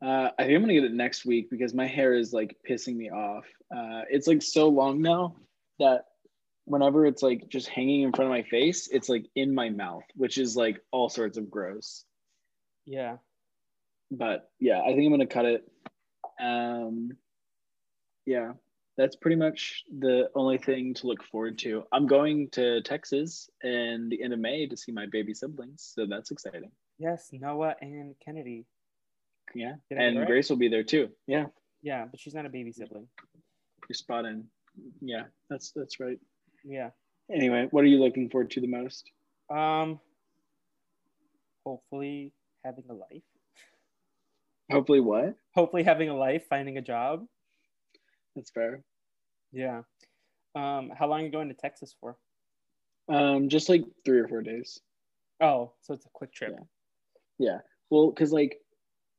Uh, 0.03 0.31
I 0.39 0.45
think 0.45 0.57
I'm 0.57 0.63
gonna 0.63 0.75
get 0.75 0.85
it 0.85 0.93
next 0.93 1.27
week 1.27 1.51
because 1.51 1.75
my 1.75 1.87
hair 1.87 2.15
is 2.15 2.33
like 2.33 2.57
pissing 2.69 2.97
me 2.97 3.11
off. 3.11 3.45
Uh, 3.75 4.03
it's 4.09 4.27
like 4.27 4.43
so 4.43 4.69
long 4.69 5.03
now 5.03 5.37
that 5.79 6.07
whenever 6.65 7.05
it's 7.05 7.23
like 7.23 7.49
just 7.49 7.69
hanging 7.69 8.03
in 8.03 8.13
front 8.13 8.31
of 8.31 8.31
my 8.31 8.43
face, 8.49 8.89
it's 8.91 9.09
like 9.09 9.27
in 9.35 9.55
my 9.55 9.69
mouth, 9.69 10.05
which 10.15 10.39
is 10.39 10.57
like 10.57 10.81
all 10.91 11.09
sorts 11.09 11.37
of 11.37 11.51
gross. 11.51 12.05
Yeah. 12.87 13.17
But 14.11 14.51
yeah, 14.59 14.81
I 14.81 14.95
think 14.95 15.05
I'm 15.05 15.11
gonna 15.11 15.27
cut 15.27 15.45
it. 15.45 15.71
Um, 16.41 17.11
yeah, 18.25 18.53
that's 18.97 19.17
pretty 19.17 19.37
much 19.37 19.85
the 19.99 20.31
only 20.35 20.59
thing 20.59 20.95
to 20.95 21.07
look 21.07 21.23
forward 21.25 21.59
to. 21.59 21.85
I'm 21.93 22.07
going 22.07 22.49
to 22.51 22.81
Texas 22.83 23.51
in 23.63 24.09
the 24.11 24.23
end 24.23 24.33
of 24.33 24.39
May 24.39 24.67
to 24.67 24.77
see 24.77 24.93
my 24.93 25.07
baby 25.07 25.35
siblings, 25.35 25.93
so 25.95 26.07
that's 26.07 26.31
exciting. 26.31 26.71
Yes, 26.99 27.29
Noah 27.33 27.77
and 27.81 28.15
Kennedy. 28.25 28.67
Yeah, 29.55 29.75
Did 29.89 29.99
I 29.99 30.01
get 30.01 30.05
it 30.05 30.09
and 30.09 30.19
right? 30.19 30.27
Grace 30.27 30.51
will 30.51 30.57
be 30.57 30.69
there 30.69 30.85
too. 30.85 31.09
Yeah, 31.27 31.47
Yeah, 31.83 32.07
but 32.11 32.21
she's 32.21 32.35
not 32.35 32.47
a 32.47 32.49
baby 32.49 32.73
sibling. 32.73 33.09
You're 33.89 33.95
spot 33.95 34.25
in. 34.25 34.45
Yeah, 35.01 35.25
that's 35.49 35.73
that's 35.73 35.99
right. 36.01 36.19
Yeah. 36.65 36.91
Anyway, 37.33 37.69
what 37.71 37.85
are 37.85 37.89
you 37.89 37.99
looking 37.99 38.29
forward 38.31 38.51
to 38.53 38.61
the 38.61 38.67
most? 38.67 39.11
Um. 39.51 40.01
Hopefully 41.65 42.33
having 42.65 42.85
a 42.89 42.95
life. 42.95 43.23
Hopefully, 44.71 45.01
what? 45.01 45.35
Hopefully 45.55 45.83
having 45.83 46.09
a 46.09 46.17
life, 46.17 46.45
finding 46.49 46.79
a 46.79 46.83
job. 46.83 47.27
That's 48.37 48.51
fair. 48.51 48.83
Yeah. 49.53 49.83
Um. 50.55 50.91
How 50.97 51.09
long 51.09 51.23
are 51.23 51.25
you 51.25 51.31
going 51.31 51.49
to 51.49 51.55
Texas 51.55 51.95
for? 52.01 52.17
Um, 53.09 53.49
just 53.49 53.69
like 53.69 53.83
three 54.05 54.21
or 54.21 54.29
four 54.29 54.41
days. 54.43 54.81
Oh, 55.41 55.73
so 55.81 55.95
it's 55.95 56.07
a 56.07 56.11
quick 56.13 56.33
trip. 56.33 56.53
Yeah. 56.53 56.65
Yeah. 57.39 57.59
Well, 57.91 58.11
because 58.11 58.33
like, 58.33 58.59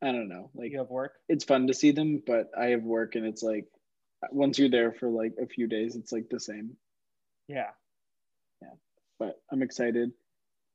I 0.01 0.11
don't 0.11 0.29
know, 0.29 0.49
like 0.55 0.71
You 0.71 0.79
have 0.79 0.89
work. 0.89 1.13
it's 1.29 1.43
fun 1.43 1.67
to 1.67 1.73
see 1.73 1.91
them, 1.91 2.21
but 2.25 2.49
I 2.57 2.67
have 2.67 2.83
work, 2.83 3.15
and 3.15 3.25
it's 3.25 3.43
like 3.43 3.67
once 4.31 4.57
you're 4.59 4.69
there 4.69 4.91
for 4.91 5.09
like 5.09 5.33
a 5.41 5.45
few 5.47 5.67
days, 5.67 5.95
it's 5.95 6.11
like 6.11 6.29
the 6.29 6.39
same. 6.39 6.75
Yeah. 7.47 7.69
Yeah. 8.61 8.73
But 9.19 9.39
I'm 9.51 9.61
excited. 9.61 10.11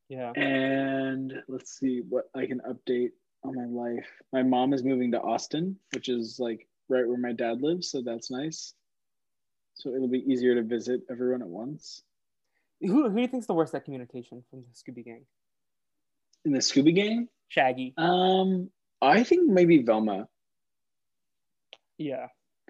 Yeah. 0.08 0.30
And 0.32 1.32
let's 1.48 1.76
see 1.78 2.02
what 2.08 2.30
I 2.34 2.46
can 2.46 2.60
update 2.60 3.10
on 3.44 3.54
my 3.56 3.64
life. 3.66 4.06
My 4.32 4.42
mom 4.44 4.72
is 4.72 4.84
moving 4.84 5.10
to 5.12 5.20
Austin, 5.20 5.76
which 5.92 6.08
is 6.08 6.38
like 6.38 6.68
right 6.88 7.06
where 7.06 7.18
my 7.18 7.32
dad 7.32 7.62
lives, 7.62 7.90
so 7.90 8.02
that's 8.02 8.30
nice. 8.30 8.74
So 9.74 9.94
it'll 9.94 10.08
be 10.08 10.24
easier 10.30 10.54
to 10.54 10.62
visit 10.62 11.00
everyone 11.10 11.42
at 11.42 11.48
once. 11.48 12.02
Who 12.80 13.08
who 13.08 13.14
do 13.16 13.20
you 13.22 13.28
think's 13.28 13.46
the 13.46 13.54
worst 13.54 13.74
at 13.74 13.84
communication 13.84 14.44
from 14.50 14.62
the 14.62 14.72
Scooby 14.92 15.04
Gang? 15.04 15.26
In 16.44 16.52
the 16.52 16.58
Scooby 16.60 16.94
Gang, 16.94 17.28
Shaggy. 17.48 17.92
um, 17.98 18.70
I 19.06 19.22
think 19.22 19.48
maybe 19.48 19.82
Velma. 19.82 20.28
Yeah. 21.98 22.26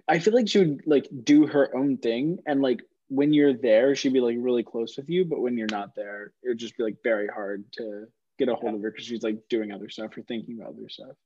I 0.08 0.18
feel 0.18 0.34
like 0.34 0.48
she 0.48 0.58
would 0.58 0.82
like 0.86 1.08
do 1.24 1.46
her 1.46 1.74
own 1.76 1.96
thing, 1.96 2.38
and 2.46 2.62
like 2.62 2.82
when 3.08 3.32
you're 3.32 3.54
there, 3.54 3.94
she'd 3.96 4.12
be 4.12 4.20
like 4.20 4.36
really 4.38 4.62
close 4.62 4.96
with 4.96 5.08
you. 5.08 5.24
But 5.24 5.40
when 5.40 5.56
you're 5.56 5.66
not 5.70 5.94
there, 5.96 6.32
it 6.42 6.48
would 6.48 6.58
just 6.58 6.76
be 6.76 6.84
like 6.84 6.96
very 7.02 7.26
hard 7.26 7.64
to 7.72 8.06
get 8.38 8.48
a 8.48 8.54
hold 8.54 8.74
of 8.74 8.82
her 8.82 8.90
because 8.90 9.06
she's 9.06 9.22
like 9.22 9.38
doing 9.48 9.72
other 9.72 9.88
stuff 9.88 10.16
or 10.16 10.22
thinking 10.22 10.58
about 10.60 10.74
other 10.74 10.88
stuff. 10.88 11.16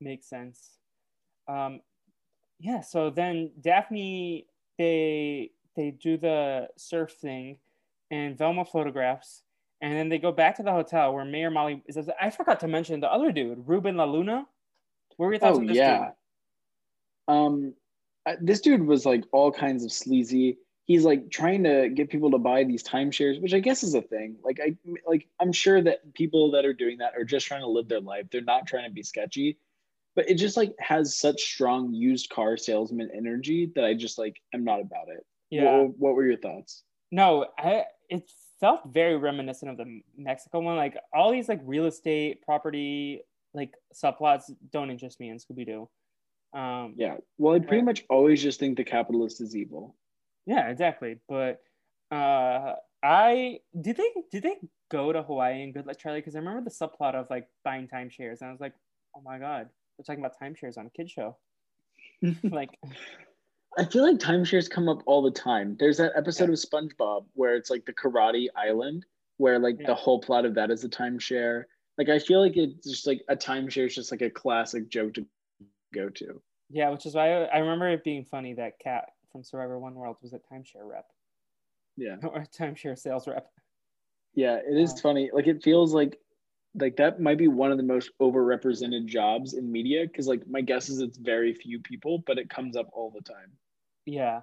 Makes 0.00 0.28
sense. 0.28 0.70
Um, 1.46 1.80
yeah. 2.58 2.80
So 2.80 3.10
then 3.10 3.52
Daphne, 3.60 4.46
they 4.78 5.52
they 5.76 5.90
do 5.92 6.16
the 6.16 6.68
surf 6.76 7.12
thing, 7.12 7.58
and 8.10 8.36
Velma 8.36 8.64
photographs, 8.64 9.42
and 9.80 9.92
then 9.92 10.08
they 10.08 10.18
go 10.18 10.32
back 10.32 10.56
to 10.56 10.62
the 10.62 10.72
hotel 10.72 11.12
where 11.12 11.24
Mayor 11.24 11.50
Molly 11.50 11.82
says, 11.90 12.08
"I 12.20 12.30
forgot 12.30 12.60
to 12.60 12.68
mention 12.68 13.00
the 13.00 13.12
other 13.12 13.32
dude, 13.32 13.66
Ruben 13.66 13.96
La 13.96 14.04
Luna." 14.04 14.46
What 15.16 15.26
were 15.26 15.32
your 15.32 15.40
thoughts 15.40 15.56
Oh 15.56 15.60
on 15.60 15.66
this 15.66 15.76
yeah. 15.76 15.98
dude? 17.28 17.34
Um, 17.34 17.74
I- 18.26 18.36
this 18.40 18.60
dude 18.60 18.86
was 18.86 19.06
like 19.06 19.24
all 19.32 19.50
kinds 19.50 19.84
of 19.84 19.92
sleazy. 19.92 20.58
He's 20.84 21.04
like 21.04 21.30
trying 21.30 21.64
to 21.64 21.88
get 21.88 22.10
people 22.10 22.30
to 22.30 22.38
buy 22.38 22.62
these 22.64 22.84
timeshares, 22.84 23.40
which 23.42 23.54
I 23.54 23.58
guess 23.58 23.82
is 23.82 23.94
a 23.94 24.02
thing. 24.02 24.36
Like 24.44 24.60
I 24.60 24.76
like 25.06 25.26
I'm 25.40 25.52
sure 25.52 25.82
that 25.82 26.14
people 26.14 26.50
that 26.52 26.64
are 26.64 26.72
doing 26.72 26.98
that 26.98 27.14
are 27.16 27.24
just 27.24 27.46
trying 27.46 27.62
to 27.62 27.68
live 27.68 27.88
their 27.88 28.00
life. 28.00 28.26
They're 28.30 28.40
not 28.40 28.66
trying 28.66 28.84
to 28.84 28.94
be 28.94 29.02
sketchy. 29.02 29.58
But 30.14 30.30
it 30.30 30.34
just 30.36 30.56
like 30.56 30.74
has 30.78 31.14
such 31.18 31.42
strong 31.42 31.92
used 31.92 32.30
car 32.30 32.56
salesman 32.56 33.10
energy 33.14 33.70
that 33.74 33.84
I 33.84 33.94
just 33.94 34.16
like 34.16 34.40
am 34.54 34.64
not 34.64 34.80
about 34.80 35.08
it. 35.08 35.26
Yeah. 35.50 35.78
What, 35.78 35.98
what 35.98 36.14
were 36.14 36.26
your 36.26 36.38
thoughts? 36.38 36.84
No, 37.10 37.46
I 37.58 37.84
it 38.08 38.30
felt 38.60 38.80
very 38.86 39.16
reminiscent 39.16 39.70
of 39.70 39.76
the 39.76 40.00
Mexico 40.16 40.60
one. 40.60 40.76
Like 40.76 40.96
all 41.12 41.30
these 41.32 41.48
like 41.48 41.60
real 41.64 41.86
estate 41.86 42.42
property 42.42 43.22
like 43.54 43.72
subplots 43.94 44.50
don't 44.72 44.90
interest 44.90 45.18
me 45.20 45.28
in 45.30 45.38
Scooby 45.38 45.66
Doo. 45.66 45.88
Um, 46.58 46.94
Yeah. 46.96 47.16
Well, 47.38 47.54
I 47.54 47.58
pretty 47.58 47.76
Right. 47.78 47.84
much 47.84 48.04
always 48.08 48.42
just 48.42 48.58
think 48.60 48.76
the 48.76 48.84
capitalist 48.84 49.40
is 49.40 49.54
evil. 49.56 49.96
yeah, 50.46 50.68
exactly. 50.68 51.18
But 51.28 51.60
uh, 52.10 52.74
I 53.02 53.60
did 53.80 53.96
they 53.96 54.10
did 54.30 54.42
they 54.42 54.56
go 54.90 55.12
to 55.12 55.22
Hawaii 55.22 55.62
and 55.62 55.74
Good 55.74 55.86
Luck 55.86 55.98
Charlie? 55.98 56.20
Because 56.20 56.36
I 56.36 56.38
remember 56.38 56.62
the 56.62 56.70
subplot 56.70 57.14
of 57.14 57.28
like 57.30 57.48
buying 57.64 57.88
timeshares, 57.88 58.40
and 58.40 58.48
I 58.48 58.52
was 58.52 58.60
like, 58.60 58.74
oh 59.16 59.20
my 59.24 59.38
god, 59.38 59.68
they're 59.98 60.04
talking 60.04 60.24
about 60.24 60.38
timeshares 60.40 60.78
on 60.78 60.86
a 60.86 60.90
kid 60.90 61.10
show. 61.10 61.36
like, 62.44 62.70
I 63.78 63.84
feel 63.84 64.02
like 64.02 64.18
timeshares 64.18 64.70
come 64.70 64.88
up 64.88 65.02
all 65.06 65.22
the 65.22 65.30
time. 65.30 65.76
There's 65.78 65.98
that 65.98 66.12
episode 66.16 66.48
of 66.48 66.54
SpongeBob 66.54 67.26
where 67.34 67.54
it's 67.56 67.68
like 67.70 67.84
the 67.84 67.92
karate 67.92 68.48
island, 68.56 69.04
where 69.36 69.58
like 69.58 69.78
Yeah. 69.80 69.88
the 69.88 69.94
whole 69.94 70.20
plot 70.20 70.44
of 70.46 70.54
that 70.54 70.70
is 70.70 70.82
a 70.84 70.88
timeshare. 70.88 71.64
Like 71.98 72.08
I 72.08 72.18
feel 72.18 72.40
like 72.40 72.56
it's 72.56 72.88
just 72.88 73.06
like 73.06 73.22
a 73.28 73.36
timeshare 73.36 73.86
is 73.86 73.94
just 73.94 74.10
like 74.10 74.22
a 74.22 74.30
classic 74.30 74.88
joke 74.88 75.14
to 75.14 75.26
go 75.92 76.08
to. 76.10 76.40
yeah, 76.70 76.90
which 76.90 77.06
is 77.06 77.14
why 77.14 77.32
I, 77.32 77.44
I 77.44 77.58
remember 77.58 77.88
it 77.88 78.02
being 78.04 78.24
funny 78.24 78.54
that 78.54 78.78
Cat 78.78 79.10
from 79.30 79.44
Survivor 79.44 79.78
One 79.78 79.94
World 79.94 80.16
was 80.22 80.32
a 80.32 80.38
timeshare 80.38 80.84
rep 80.84 81.06
Yeah. 81.96 82.16
or 82.22 82.40
a 82.40 82.46
timeshare 82.46 82.98
sales 82.98 83.28
rep. 83.28 83.50
Yeah, 84.34 84.56
it 84.56 84.76
is 84.76 84.92
Wow. 84.94 85.00
funny. 85.02 85.30
Like 85.32 85.46
it 85.46 85.62
feels 85.62 85.92
like 85.94 86.18
like 86.78 86.96
that 86.96 87.20
might 87.20 87.38
be 87.38 87.48
one 87.48 87.70
of 87.72 87.78
the 87.78 87.82
most 87.82 88.10
overrepresented 88.20 89.06
jobs 89.06 89.54
in 89.54 89.70
media 89.72 90.06
because 90.06 90.26
like 90.28 90.46
my 90.46 90.60
guess 90.60 90.88
is 90.90 91.00
it's 91.00 91.16
very 91.18 91.54
few 91.54 91.78
people, 91.80 92.22
but 92.26 92.38
it 92.38 92.50
comes 92.50 92.76
up 92.76 92.88
all 92.92 93.10
the 93.10 93.22
time. 93.22 93.52
Yeah. 94.06 94.40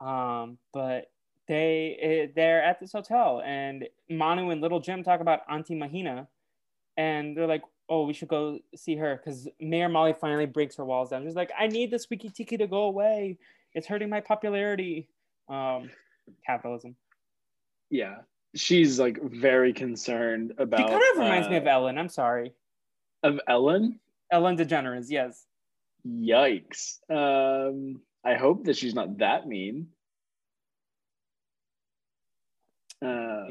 Um, 0.00 0.58
but 0.72 1.10
they 1.48 1.98
eh, 2.00 2.32
they're 2.34 2.62
at 2.62 2.78
this 2.78 2.92
hotel 2.92 3.42
and 3.44 3.88
Manu 4.10 4.50
and 4.50 4.60
Little 4.60 4.80
Jim 4.80 5.02
talk 5.02 5.20
about 5.20 5.40
Auntie 5.48 5.74
Mahina 5.74 6.28
and 6.96 7.36
they're 7.36 7.46
like, 7.46 7.62
oh, 7.88 8.04
we 8.04 8.12
should 8.12 8.28
go 8.28 8.58
see 8.76 8.96
her 8.96 9.16
because 9.16 9.48
Mayor 9.60 9.88
Molly 9.88 10.12
finally 10.12 10.46
breaks 10.46 10.76
her 10.76 10.84
walls 10.84 11.10
down. 11.10 11.24
She's 11.24 11.34
like, 11.34 11.50
I 11.58 11.68
need 11.68 11.90
the 11.90 11.98
squeaky 11.98 12.28
tiki 12.28 12.58
to 12.58 12.66
go 12.66 12.82
away. 12.82 13.38
It's 13.72 13.86
hurting 13.86 14.10
my 14.10 14.20
popularity. 14.20 15.08
Um, 15.48 15.90
capitalism. 16.46 16.96
Yeah. 17.90 18.16
She's 18.54 18.98
like 18.98 19.18
very 19.22 19.72
concerned 19.72 20.54
about 20.58 20.80
She 20.80 20.86
kind 20.86 21.02
of 21.14 21.18
reminds 21.18 21.48
me 21.48 21.56
uh, 21.56 21.60
of 21.60 21.66
Ellen. 21.66 21.98
I'm 21.98 22.08
sorry. 22.08 22.52
of 23.22 23.40
Ellen. 23.48 24.00
Ellen 24.30 24.56
DeGeneres, 24.56 25.06
yes. 25.08 25.46
Yikes. 26.06 26.98
Um, 27.10 28.00
I 28.24 28.34
hope 28.34 28.64
that 28.64 28.76
she's 28.76 28.94
not 28.94 29.18
that 29.18 29.46
mean. 29.46 29.88
Um, 33.00 33.48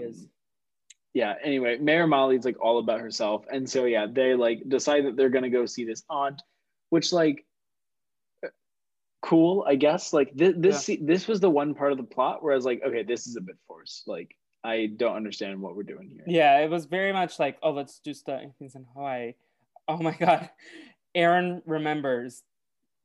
yeah, 1.13 1.33
anyway, 1.43 1.77
Mayor 1.77 2.05
Molly's 2.05 2.45
like 2.45 2.61
all 2.61 2.79
about 2.79 2.99
herself. 2.99 3.45
And 3.51 3.67
so, 3.67 3.85
yeah, 3.85 4.05
they 4.11 4.35
like 4.35 4.61
decide 4.67 5.05
that 5.05 5.15
they're 5.15 5.29
going 5.29 5.43
to 5.43 5.49
go 5.49 5.65
see 5.65 5.83
this 5.83 6.03
aunt, 6.09 6.41
which, 6.89 7.11
like, 7.11 7.45
cool, 9.23 9.65
I 9.67 9.75
guess. 9.75 10.13
Like, 10.13 10.31
this, 10.35 10.53
this, 10.57 10.97
this 11.01 11.27
was 11.27 11.39
the 11.39 11.49
one 11.49 11.73
part 11.73 11.91
of 11.91 11.97
the 11.97 12.03
plot 12.03 12.43
where 12.43 12.53
I 12.53 12.55
was 12.55 12.65
like, 12.65 12.81
okay, 12.85 13.03
this 13.03 13.25
is 13.25 13.35
a 13.35 13.41
bit 13.41 13.55
forced. 13.67 14.07
Like, 14.07 14.35
I 14.63 14.91
don't 14.97 15.15
understand 15.15 15.59
what 15.61 15.75
we're 15.75 15.83
doing 15.83 16.09
here. 16.09 16.23
Yeah, 16.27 16.59
it 16.59 16.69
was 16.69 16.85
very 16.85 17.13
much 17.13 17.39
like, 17.39 17.57
oh, 17.63 17.71
let's 17.71 17.99
do 17.99 18.13
stuff 18.13 18.41
things 18.59 18.75
in 18.75 18.85
Hawaii. 18.93 19.33
Oh 19.87 19.97
my 19.97 20.11
god. 20.19 20.49
Aaron 21.15 21.63
remembers 21.65 22.43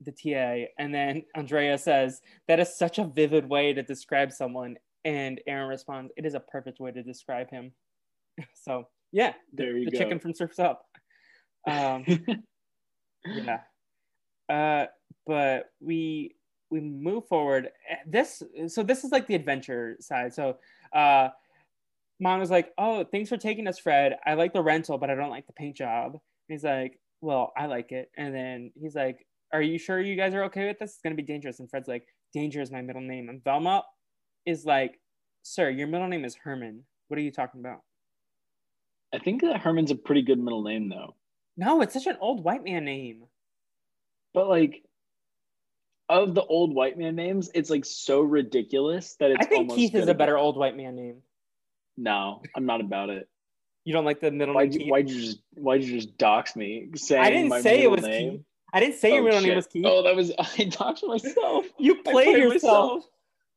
the 0.04 0.12
TA, 0.12 0.66
and 0.78 0.94
then 0.94 1.22
Andrea 1.34 1.78
says, 1.78 2.20
That 2.48 2.60
is 2.60 2.76
such 2.76 2.98
a 2.98 3.04
vivid 3.04 3.48
way 3.48 3.72
to 3.72 3.82
describe 3.82 4.32
someone. 4.32 4.76
And 5.04 5.40
Aaron 5.46 5.68
responds, 5.68 6.12
It 6.16 6.26
is 6.26 6.34
a 6.34 6.40
perfect 6.40 6.80
way 6.80 6.92
to 6.92 7.02
describe 7.02 7.50
him. 7.50 7.72
So 8.54 8.88
yeah, 9.12 9.34
There 9.52 9.76
you 9.76 9.84
the 9.86 9.90
go. 9.90 9.98
chicken 9.98 10.18
from 10.18 10.34
Surf's 10.34 10.58
Up. 10.58 10.84
Um 11.68 12.04
yeah. 13.26 13.60
Uh 14.48 14.86
but 15.26 15.70
we 15.80 16.34
we 16.70 16.80
move 16.80 17.26
forward. 17.28 17.68
This 18.06 18.42
so 18.68 18.82
this 18.82 19.04
is 19.04 19.12
like 19.12 19.26
the 19.26 19.34
adventure 19.34 19.96
side. 20.00 20.32
So 20.34 20.56
uh 20.94 21.28
mom 22.20 22.40
was 22.40 22.50
like, 22.50 22.72
"Oh, 22.78 23.04
thanks 23.04 23.28
for 23.28 23.36
taking 23.36 23.66
us, 23.66 23.78
Fred. 23.78 24.16
I 24.24 24.34
like 24.34 24.52
the 24.52 24.62
rental, 24.62 24.96
but 24.96 25.10
I 25.10 25.14
don't 25.14 25.30
like 25.30 25.46
the 25.46 25.52
paint 25.52 25.76
job." 25.76 26.12
And 26.12 26.20
he's 26.48 26.64
like, 26.64 26.98
"Well, 27.20 27.52
I 27.56 27.66
like 27.66 27.92
it." 27.92 28.10
And 28.16 28.34
then 28.34 28.72
he's 28.80 28.94
like, 28.94 29.26
"Are 29.52 29.62
you 29.62 29.78
sure 29.78 30.00
you 30.00 30.16
guys 30.16 30.34
are 30.34 30.44
okay 30.44 30.66
with 30.66 30.78
this? 30.78 30.92
It's 30.92 31.00
gonna 31.02 31.14
be 31.14 31.22
dangerous." 31.22 31.60
And 31.60 31.68
Fred's 31.70 31.88
like, 31.88 32.06
"Danger 32.32 32.60
is 32.60 32.70
my 32.70 32.82
middle 32.82 33.02
name." 33.02 33.28
And 33.28 33.42
Velma 33.42 33.84
is 34.46 34.64
like, 34.64 35.00
"Sir, 35.42 35.70
your 35.70 35.86
middle 35.86 36.08
name 36.08 36.24
is 36.24 36.34
Herman. 36.36 36.86
What 37.08 37.18
are 37.18 37.22
you 37.22 37.32
talking 37.32 37.60
about?" 37.60 37.82
I 39.12 39.18
think 39.18 39.42
that 39.42 39.60
Herman's 39.60 39.90
a 39.90 39.96
pretty 39.96 40.22
good 40.22 40.38
middle 40.38 40.62
name, 40.62 40.88
though. 40.88 41.16
No, 41.56 41.82
it's 41.82 41.92
such 41.92 42.06
an 42.06 42.16
old 42.20 42.42
white 42.42 42.64
man 42.64 42.84
name. 42.84 43.24
But, 44.32 44.48
like, 44.48 44.82
of 46.08 46.34
the 46.34 46.44
old 46.44 46.74
white 46.74 46.98
man 46.98 47.14
names, 47.16 47.50
it's 47.54 47.70
like 47.70 47.84
so 47.84 48.20
ridiculous 48.20 49.16
that 49.16 49.30
it's 49.30 49.44
I 49.44 49.48
think 49.48 49.74
Keith 49.74 49.94
is 49.94 50.08
a 50.08 50.14
better 50.14 50.38
old 50.38 50.56
white 50.56 50.76
man 50.76 50.96
name. 50.96 51.22
No, 51.96 52.42
I'm 52.56 52.66
not 52.66 52.80
about 52.80 53.10
it. 53.10 53.28
You 53.84 53.92
don't 53.92 54.04
like 54.04 54.20
the 54.20 54.30
middle 54.30 54.54
Why'd 54.54 54.70
name 54.70 54.72
you, 54.72 54.84
Keith? 54.84 54.90
why'd 54.90 55.10
you 55.10 55.20
just 55.20 55.38
why'd 55.54 55.82
you 55.82 56.00
just 56.00 56.16
dox 56.16 56.54
me? 56.56 56.88
Saying 56.94 57.22
I 57.22 57.30
didn't 57.30 57.62
say 57.62 57.82
it 57.82 57.90
was 57.90 58.02
name? 58.02 58.30
Keith. 58.30 58.40
I 58.72 58.80
didn't 58.80 58.96
say 58.96 59.10
your 59.10 59.20
Oh, 59.20 59.24
middle 59.24 59.40
name 59.40 59.48
shit. 59.50 59.56
was 59.56 59.66
Keith. 59.66 59.84
Oh, 59.86 60.02
that 60.02 60.16
was 60.16 60.32
I 60.38 60.64
talked 60.70 61.00
to 61.00 61.08
myself. 61.08 61.66
you 61.78 61.96
played 62.02 62.12
played 62.14 62.38
yourself. 62.38 62.94
myself. 62.94 63.04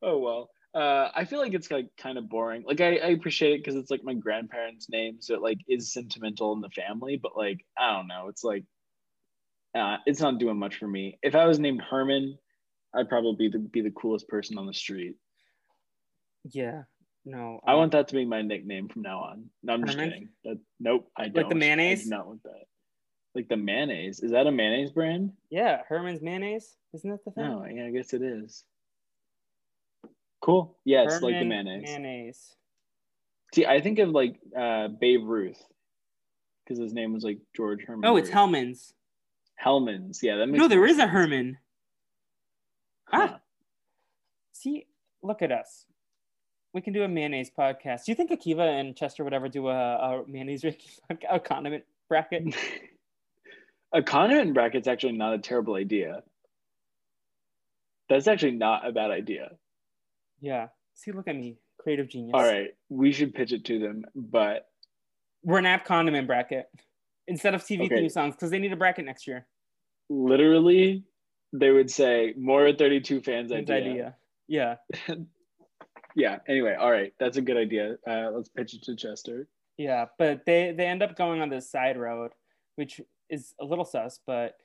Oh 0.02 0.18
well. 0.20 0.50
Uh, 0.74 1.10
I 1.16 1.24
feel 1.24 1.40
like 1.40 1.54
it's 1.54 1.72
like 1.72 1.88
kind 1.98 2.18
of 2.18 2.28
boring. 2.28 2.66
Like 2.68 2.82
I, 2.82 2.98
I 2.98 3.08
appreciate 3.08 3.54
it 3.54 3.58
because 3.60 3.76
it's 3.76 3.90
like 3.90 4.04
my 4.04 4.14
grandparents' 4.14 4.90
name, 4.90 5.18
so 5.22 5.34
it 5.34 5.42
like 5.42 5.60
is 5.70 5.94
sentimental 5.94 6.52
in 6.52 6.60
the 6.60 6.70
family. 6.70 7.16
But 7.16 7.38
like 7.38 7.66
I 7.78 7.94
don't 7.94 8.08
know, 8.08 8.28
it's 8.28 8.44
like 8.44 8.66
uh, 9.74 9.98
it's 10.06 10.20
not 10.20 10.38
doing 10.38 10.58
much 10.58 10.76
for 10.76 10.88
me. 10.88 11.18
If 11.24 11.34
I 11.34 11.46
was 11.46 11.60
named 11.60 11.82
Herman, 11.82 12.38
I'd 12.94 13.10
probably 13.10 13.36
be 13.48 13.50
the, 13.50 13.60
be 13.60 13.82
the 13.82 13.92
coolest 13.92 14.28
person 14.28 14.58
on 14.58 14.66
the 14.66 14.74
street. 14.74 15.16
Yeah. 16.52 16.84
No. 17.26 17.60
I 17.66 17.74
um, 17.74 17.80
want 17.80 17.92
that 17.92 18.08
to 18.10 18.16
be 18.16 18.26
my 18.26 18.42
nickname 18.42 18.88
from 18.88 19.02
now 19.02 19.20
on. 19.20 19.50
No, 19.64 19.74
I'm 19.74 19.86
just 19.86 19.98
kidding. 19.98 20.30
That, 20.44 20.60
nope, 20.80 21.10
I 21.18 21.24
don't. 21.28 21.36
Like 21.36 21.50
the 21.50 21.56
mayonnaise? 21.56 22.02
I 22.02 22.04
do 22.04 22.10
not 22.10 22.28
want 22.28 22.44
that. 22.44 22.64
Like 23.36 23.50
the 23.50 23.58
mayonnaise. 23.58 24.22
Is 24.22 24.32
that 24.32 24.48
a 24.48 24.52
mayonnaise 24.52 24.92
brand? 24.92 25.34
Yeah, 25.50 25.82
Herman's 25.88 26.22
mayonnaise. 26.22 26.78
Isn't 26.94 27.10
that 27.10 27.26
the 27.26 27.32
thing? 27.32 27.44
No, 27.44 27.66
yeah, 27.66 27.86
I 27.86 27.92
guess 27.92 28.14
it 28.14 28.22
is. 28.22 28.64
Cool. 30.42 30.78
Yes, 30.86 31.22
like 31.22 31.38
the 31.38 31.44
mayonnaise. 31.44 31.84
Mayonnaise. 31.84 32.56
See, 33.54 33.66
I 33.66 33.82
think 33.82 34.00
of 34.00 34.10
like 34.10 34.40
uh, 34.58 34.88
Babe 34.88 35.26
Ruth 35.26 35.62
because 36.64 36.82
his 36.82 36.94
name 36.94 37.14
was 37.14 37.24
like 37.24 37.40
George 37.56 37.84
Herman. 37.84 38.10
Oh, 38.10 38.16
it's 38.16 38.28
Ruth. 38.28 38.36
Hellmann's. 38.36 38.94
Hellmann's. 39.56 40.24
Yeah, 40.24 40.38
that 40.38 40.48
makes 40.48 40.60
No, 40.60 40.68
there 40.70 40.86
is 40.86 40.98
a. 40.98 41.08
Herman. 41.08 41.58
Huh. 43.06 43.28
Ah. 43.32 43.40
See, 44.54 44.88
look 45.22 45.42
at 45.42 45.52
us. 45.52 45.86
We 46.74 46.82
can 46.82 46.94
do 46.94 47.04
a 47.04 47.08
mayonnaise 47.08 47.52
podcast. 47.58 48.06
Do 48.06 48.12
you 48.12 48.16
think 48.16 48.32
Akiva 48.32 48.80
and 48.80 48.96
Chester 48.96 49.24
would 49.24 49.34
ever 49.34 49.50
do 49.50 49.68
a, 49.68 49.74
a 49.74 50.24
mayonnaise 50.28 50.64
ranking, 51.10 51.28
a 51.30 51.40
condiment 51.40 51.84
bracket? 52.08 52.56
a 53.96 54.04
condiment 54.04 54.54
bracket's 54.54 54.88
actually 54.88 55.14
not 55.14 55.34
a 55.34 55.38
terrible 55.40 55.76
idea. 55.76 56.22
That's 58.10 58.28
actually 58.28 58.52
not 58.52 58.88
a 58.88 58.92
bad 58.92 59.10
idea. 59.12 59.52
Yeah. 60.40 60.68
See, 60.94 61.12
look 61.12 61.28
at 61.28 61.36
me, 61.36 61.58
creative 61.80 62.08
genius. 62.10 62.32
All 62.36 62.44
right, 62.44 62.70
we 62.90 63.12
should 63.12 63.34
pitch 63.34 63.52
it 63.52 63.66
to 63.66 63.80
them, 63.80 64.06
but 64.16 64.68
We're 65.44 65.58
an 65.60 65.66
app 65.66 65.86
condiment 65.86 66.28
bracket 66.28 66.68
instead 67.28 67.54
of 67.56 67.64
TV 67.64 67.86
Okay. 67.86 67.96
theme 67.96 68.10
songs 68.10 68.36
because 68.36 68.52
they 68.52 68.60
need 68.60 68.74
a 68.74 68.76
bracket 68.78 69.06
next 69.06 69.28
year. 69.28 69.48
literally, 70.10 71.04
they 71.54 71.72
would 71.72 71.90
say 71.90 72.34
more 72.38 72.72
32 72.74 73.22
fans 73.22 73.50
Good 73.52 73.70
idea. 73.72 73.78
idea. 73.92 74.16
Yeah. 74.48 74.76
Yeah. 76.18 76.38
Anyway, 76.48 76.74
all 76.80 76.90
right, 76.90 77.12
that's 77.20 77.36
a 77.36 77.42
good 77.42 77.58
idea. 77.58 77.98
Uh, 78.08 78.30
let's 78.32 78.48
pitch 78.48 78.74
it 78.74 78.84
to 78.84 78.96
Chester. 78.96 79.50
Yeah, 79.78 80.06
but 80.18 80.46
they 80.46 80.72
they 80.72 80.86
end 80.86 81.04
up 81.04 81.18
going 81.18 81.42
on 81.42 81.50
this 81.50 81.70
side 81.70 81.98
road, 81.98 82.32
which 82.78 83.02
is 83.30 83.54
a 83.60 83.66
little 83.66 83.86
sus. 83.86 84.20
But 84.26 84.56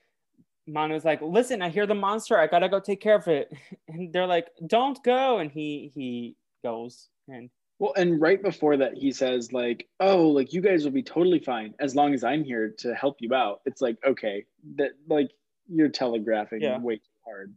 Manu's 0.67 1.05
like, 1.05 1.21
"Listen, 1.21 1.61
I 1.61 1.69
hear 1.69 1.85
the 1.87 1.95
monster. 1.95 2.37
I 2.37 2.47
gotta 2.47 2.69
go 2.69 2.79
take 2.79 3.01
care 3.01 3.15
of 3.15 3.27
it." 3.27 3.51
And 3.87 4.11
they're 4.13 4.27
like, 4.27 4.49
"Don't 4.67 5.01
go!" 5.03 5.39
And 5.39 5.51
he 5.51 5.91
he 5.93 6.35
goes. 6.63 7.09
And 7.27 7.49
Well, 7.79 7.93
and 7.97 8.21
right 8.21 8.41
before 8.41 8.77
that, 8.77 8.95
he 8.97 9.11
says 9.11 9.51
like, 9.53 9.87
"Oh, 9.99 10.27
like 10.29 10.53
you 10.53 10.61
guys 10.61 10.83
will 10.83 10.91
be 10.91 11.03
totally 11.03 11.39
fine 11.39 11.73
as 11.79 11.95
long 11.95 12.13
as 12.13 12.23
I'm 12.23 12.43
here 12.43 12.69
to 12.79 12.93
help 12.95 13.17
you 13.19 13.33
out." 13.33 13.61
It's 13.65 13.81
like, 13.81 13.97
okay, 14.05 14.45
that 14.75 14.91
like 15.07 15.31
you're 15.67 15.89
telegraphing 15.89 16.61
Yeah. 16.61 16.79
way 16.79 16.97
too 16.97 17.17
hard. 17.25 17.55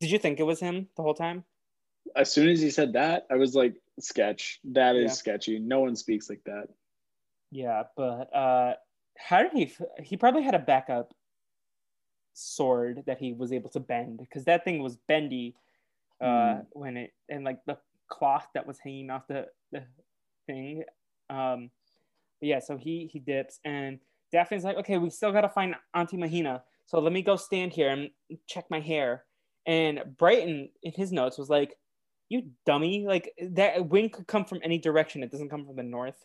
did 0.00 0.10
you 0.10 0.18
think 0.18 0.38
it 0.40 0.44
was 0.44 0.60
him 0.60 0.88
the 0.96 1.02
whole 1.02 1.14
time? 1.14 1.44
As 2.14 2.30
soon 2.32 2.48
as 2.48 2.60
he 2.60 2.70
said 2.70 2.92
that, 2.94 3.26
I 3.30 3.36
was 3.36 3.54
like, 3.54 3.74
"Sketch. 4.00 4.60
That 4.64 4.94
is 4.96 5.04
Yeah. 5.04 5.12
sketchy. 5.22 5.58
No 5.58 5.80
one 5.80 5.96
speaks 5.96 6.28
like 6.30 6.42
that." 6.44 6.68
Yeah, 7.50 7.84
but 7.96 8.34
uh, 8.34 8.74
how 9.18 9.42
did 9.42 9.52
he? 9.52 9.64
f- 9.64 10.04
He 10.04 10.16
probably 10.16 10.42
had 10.42 10.54
a 10.54 10.58
backup 10.58 11.12
sword 12.34 13.02
that 13.06 13.18
he 13.18 13.32
was 13.32 13.52
able 13.52 13.70
to 13.70 13.80
bend 13.80 14.18
because 14.18 14.44
that 14.44 14.64
thing 14.64 14.82
was 14.82 14.96
bendy 15.08 15.54
uh, 16.20 16.56
Hmm. 16.56 16.60
when 16.72 16.96
it 16.96 17.12
and 17.28 17.44
like 17.44 17.64
the 17.66 17.78
cloth 18.08 18.46
that 18.54 18.66
was 18.66 18.78
hanging 18.78 19.10
off 19.10 19.26
the 19.28 19.46
the 19.72 19.84
thing. 20.46 20.84
Um, 21.30 21.70
yeah, 22.40 22.60
so 22.60 22.76
he 22.76 23.08
he 23.12 23.18
dips 23.18 23.58
and 23.64 23.98
Daphne's 24.32 24.64
like, 24.64 24.76
okay, 24.76 24.98
we 24.98 25.08
still 25.10 25.32
gotta 25.32 25.48
find 25.48 25.74
Auntie 25.94 26.16
Mahina, 26.16 26.62
so 26.86 26.98
let 27.00 27.12
me 27.12 27.22
go 27.22 27.36
stand 27.36 27.72
here 27.72 27.90
and 27.90 28.10
check 28.46 28.66
my 28.70 28.80
hair. 28.80 29.24
And 29.66 30.02
Brighton 30.18 30.68
in 30.82 30.92
his 30.92 31.10
notes 31.12 31.38
was 31.38 31.48
like, 31.48 31.76
"You 32.28 32.50
dummy! 32.66 33.06
Like 33.06 33.32
that 33.40 33.88
wind 33.88 34.12
could 34.12 34.26
come 34.26 34.44
from 34.44 34.60
any 34.62 34.78
direction. 34.78 35.22
It 35.22 35.30
doesn't 35.32 35.48
come 35.48 35.64
from 35.64 35.76
the 35.76 35.82
north." 35.82 36.24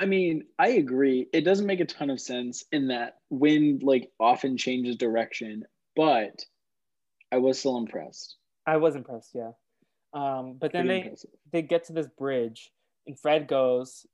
I 0.00 0.06
mean, 0.06 0.44
I 0.58 0.68
agree. 0.68 1.28
It 1.30 1.42
doesn't 1.42 1.66
make 1.66 1.80
a 1.80 1.84
ton 1.84 2.08
of 2.08 2.20
sense 2.20 2.64
in 2.72 2.88
that 2.88 3.18
wind 3.28 3.82
like 3.82 4.10
often 4.18 4.56
changes 4.56 4.96
direction, 4.96 5.64
but 5.94 6.42
I 7.30 7.36
was 7.36 7.58
still 7.58 7.76
impressed. 7.76 8.36
I 8.66 8.78
was 8.78 8.96
impressed, 8.96 9.32
yeah. 9.34 9.50
Um, 10.14 10.56
but 10.58 10.72
then 10.72 10.86
Pretty 10.86 10.88
they 10.88 11.04
impressive. 11.04 11.30
they 11.52 11.62
get 11.62 11.84
to 11.84 11.92
this 11.92 12.08
bridge, 12.18 12.72
and 13.06 13.18
Fred 13.20 13.46
goes, 13.46 14.06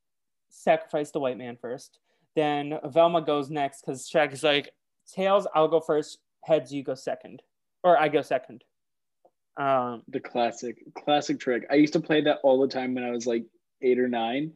sacrifice 0.49 1.11
the 1.11 1.21
white 1.21 1.37
man 1.37 1.57
first. 1.59 1.99
Then 2.35 2.77
Velma 2.83 3.21
goes 3.21 3.49
next 3.49 3.85
because 3.85 4.09
Shaq 4.09 4.33
is 4.33 4.43
like, 4.43 4.71
tails, 5.15 5.47
I'll 5.55 5.69
go 5.69 5.79
first. 5.79 6.17
Heads, 6.43 6.73
you 6.73 6.83
go 6.83 6.95
second, 6.95 7.41
or 7.83 7.97
I 7.97 8.09
go 8.09 8.21
second. 8.21 8.65
Um, 9.55 10.03
the 10.09 10.19
classic 10.19 10.75
classic 10.95 11.39
trick. 11.39 11.65
I 11.71 11.75
used 11.75 11.93
to 11.93 12.01
play 12.01 12.21
that 12.21 12.39
all 12.43 12.59
the 12.59 12.67
time 12.67 12.93
when 12.93 13.05
I 13.05 13.11
was 13.11 13.25
like 13.25 13.45
eight 13.81 13.99
or 13.99 14.09
nine. 14.09 14.51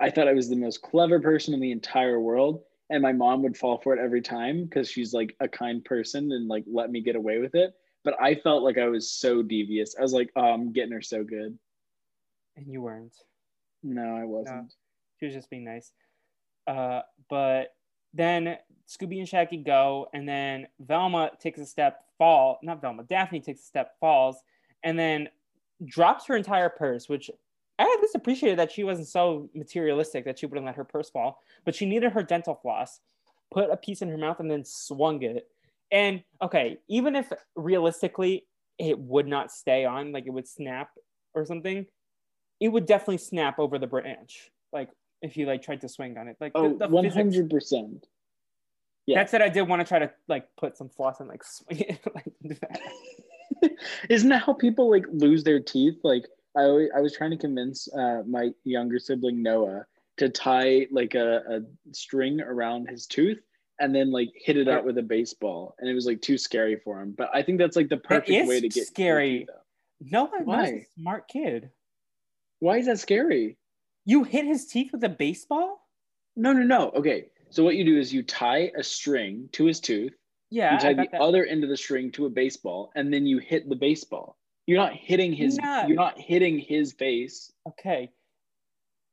I 0.00 0.10
thought 0.10 0.28
I 0.28 0.32
was 0.32 0.48
the 0.48 0.56
most 0.56 0.82
clever 0.82 1.20
person 1.20 1.54
in 1.54 1.60
the 1.60 1.72
entire 1.72 2.20
world, 2.20 2.62
and 2.90 3.02
my 3.02 3.12
mom 3.12 3.42
would 3.42 3.56
fall 3.56 3.78
for 3.78 3.94
it 3.94 4.00
every 4.00 4.22
time 4.22 4.64
because 4.64 4.90
she's 4.90 5.12
like 5.12 5.34
a 5.40 5.48
kind 5.48 5.84
person 5.84 6.32
and 6.32 6.48
like 6.48 6.64
let 6.66 6.90
me 6.90 7.00
get 7.00 7.16
away 7.16 7.38
with 7.38 7.54
it. 7.54 7.74
But 8.04 8.14
I 8.20 8.36
felt 8.36 8.62
like 8.62 8.78
I 8.78 8.88
was 8.88 9.10
so 9.10 9.42
devious. 9.42 9.96
I 9.98 10.02
was 10.02 10.12
like, 10.12 10.30
oh, 10.36 10.52
I'm 10.52 10.72
getting 10.72 10.92
her 10.92 11.02
so 11.02 11.24
good. 11.24 11.58
and 12.56 12.66
you 12.66 12.80
weren't. 12.80 13.14
No, 13.82 14.16
I 14.16 14.24
wasn't. 14.24 14.74
She 15.18 15.26
was 15.26 15.34
just 15.34 15.50
being 15.50 15.64
nice. 15.64 15.92
Uh, 16.66 17.02
but 17.28 17.74
then 18.14 18.56
Scooby 18.88 19.18
and 19.18 19.28
Shaggy 19.28 19.58
go, 19.58 20.08
and 20.14 20.28
then 20.28 20.68
Velma 20.80 21.32
takes 21.40 21.58
a 21.60 21.66
step, 21.66 22.04
fall. 22.18 22.58
Not 22.62 22.80
Velma, 22.80 23.02
Daphne 23.04 23.40
takes 23.40 23.60
a 23.60 23.64
step, 23.64 23.94
falls, 24.00 24.36
and 24.82 24.98
then 24.98 25.28
drops 25.84 26.26
her 26.26 26.36
entire 26.36 26.68
purse, 26.68 27.08
which 27.08 27.30
I 27.78 27.84
at 27.84 28.02
least 28.02 28.14
appreciated 28.14 28.58
that 28.58 28.72
she 28.72 28.84
wasn't 28.84 29.08
so 29.08 29.48
materialistic 29.54 30.24
that 30.24 30.38
she 30.38 30.46
wouldn't 30.46 30.66
let 30.66 30.74
her 30.74 30.84
purse 30.84 31.10
fall. 31.10 31.42
But 31.64 31.74
she 31.74 31.86
needed 31.86 32.12
her 32.12 32.22
dental 32.22 32.54
floss, 32.54 33.00
put 33.52 33.70
a 33.70 33.76
piece 33.76 34.02
in 34.02 34.08
her 34.08 34.18
mouth, 34.18 34.40
and 34.40 34.50
then 34.50 34.64
swung 34.64 35.22
it. 35.22 35.48
And 35.90 36.22
okay, 36.42 36.78
even 36.88 37.14
if 37.16 37.32
realistically 37.54 38.46
it 38.78 38.98
would 38.98 39.26
not 39.26 39.52
stay 39.52 39.84
on, 39.84 40.12
like 40.12 40.26
it 40.26 40.30
would 40.30 40.48
snap 40.48 40.90
or 41.34 41.44
something, 41.46 41.86
it 42.60 42.68
would 42.68 42.86
definitely 42.86 43.18
snap 43.18 43.58
over 43.58 43.78
the 43.78 43.86
branch. 43.86 44.50
Like 44.72 44.90
if 45.22 45.36
you 45.36 45.46
like 45.46 45.62
tried 45.62 45.80
to 45.82 45.88
swing 45.88 46.16
on 46.18 46.28
it. 46.28 46.36
Like 46.40 46.52
Oh, 46.54 46.68
one 46.68 47.08
hundred 47.08 47.50
percent. 47.50 48.06
Yeah. 49.06 49.18
That's 49.20 49.32
it. 49.34 49.40
I 49.40 49.48
did 49.48 49.62
want 49.62 49.80
to 49.80 49.88
try 49.88 50.00
to 50.00 50.12
like 50.28 50.48
put 50.56 50.76
some 50.76 50.88
floss 50.88 51.20
and 51.20 51.28
like 51.28 51.44
swing 51.44 51.80
it. 51.80 52.00
like, 52.14 52.60
that. 52.60 52.80
Isn't 54.08 54.28
that 54.28 54.42
how 54.42 54.52
people 54.52 54.90
like 54.90 55.06
lose 55.10 55.44
their 55.44 55.60
teeth? 55.60 55.98
Like 56.02 56.26
I, 56.58 56.64
always, 56.64 56.88
I 56.96 57.00
was 57.00 57.14
trying 57.14 57.30
to 57.30 57.36
convince 57.36 57.88
uh, 57.94 58.22
my 58.26 58.50
younger 58.64 58.98
sibling 58.98 59.42
Noah 59.42 59.84
to 60.16 60.28
tie 60.28 60.86
like 60.90 61.14
a, 61.14 61.42
a 61.48 61.60
string 61.92 62.40
around 62.40 62.88
his 62.88 63.06
tooth 63.06 63.38
and 63.80 63.94
then 63.94 64.10
like 64.10 64.30
hit 64.34 64.56
it 64.56 64.68
out 64.68 64.84
with 64.84 64.98
a 64.98 65.02
baseball, 65.02 65.76
and 65.78 65.88
it 65.88 65.94
was 65.94 66.04
like 66.04 66.20
too 66.20 66.36
scary 66.36 66.80
for 66.82 67.00
him. 67.00 67.14
But 67.16 67.30
I 67.32 67.42
think 67.42 67.58
that's 67.58 67.76
like 67.76 67.88
the 67.88 67.96
perfect 67.96 68.48
way 68.48 68.60
to 68.60 68.68
get 68.68 68.88
scary. 68.88 69.40
teeth 69.40 69.48
out. 69.50 69.62
No 70.00 70.24
one 70.24 70.40
knows 70.40 70.46
Why? 70.46 70.66
a 70.66 70.86
smart 71.00 71.28
kid. 71.28 71.70
Why 72.58 72.78
is 72.78 72.86
that 72.86 72.98
scary? 72.98 73.56
You 74.04 74.24
hit 74.24 74.46
his 74.46 74.66
teeth 74.66 74.90
with 74.92 75.04
a 75.04 75.08
baseball? 75.08 75.80
No, 76.34 76.52
no, 76.52 76.62
no. 76.62 76.90
Okay, 76.90 77.26
so 77.50 77.62
what 77.62 77.76
you 77.76 77.84
do 77.84 77.98
is 77.98 78.12
you 78.12 78.22
tie 78.22 78.72
a 78.76 78.82
string 78.82 79.48
to 79.52 79.66
his 79.66 79.78
tooth. 79.80 80.14
Yeah, 80.50 80.72
you 80.72 80.80
tie 80.80 80.94
the 80.94 81.08
that. 81.12 81.20
other 81.20 81.44
end 81.44 81.62
of 81.62 81.70
the 81.70 81.76
string 81.76 82.10
to 82.12 82.26
a 82.26 82.30
baseball, 82.30 82.90
and 82.96 83.12
then 83.12 83.26
you 83.26 83.38
hit 83.38 83.68
the 83.68 83.76
baseball. 83.76 84.36
You're 84.68 84.76
not 84.76 84.92
hitting 84.92 85.32
his. 85.32 85.56
Not- 85.56 85.88
You're 85.88 85.96
not 85.96 86.18
hitting 86.18 86.58
his 86.58 86.92
face. 86.92 87.50
Okay. 87.66 88.10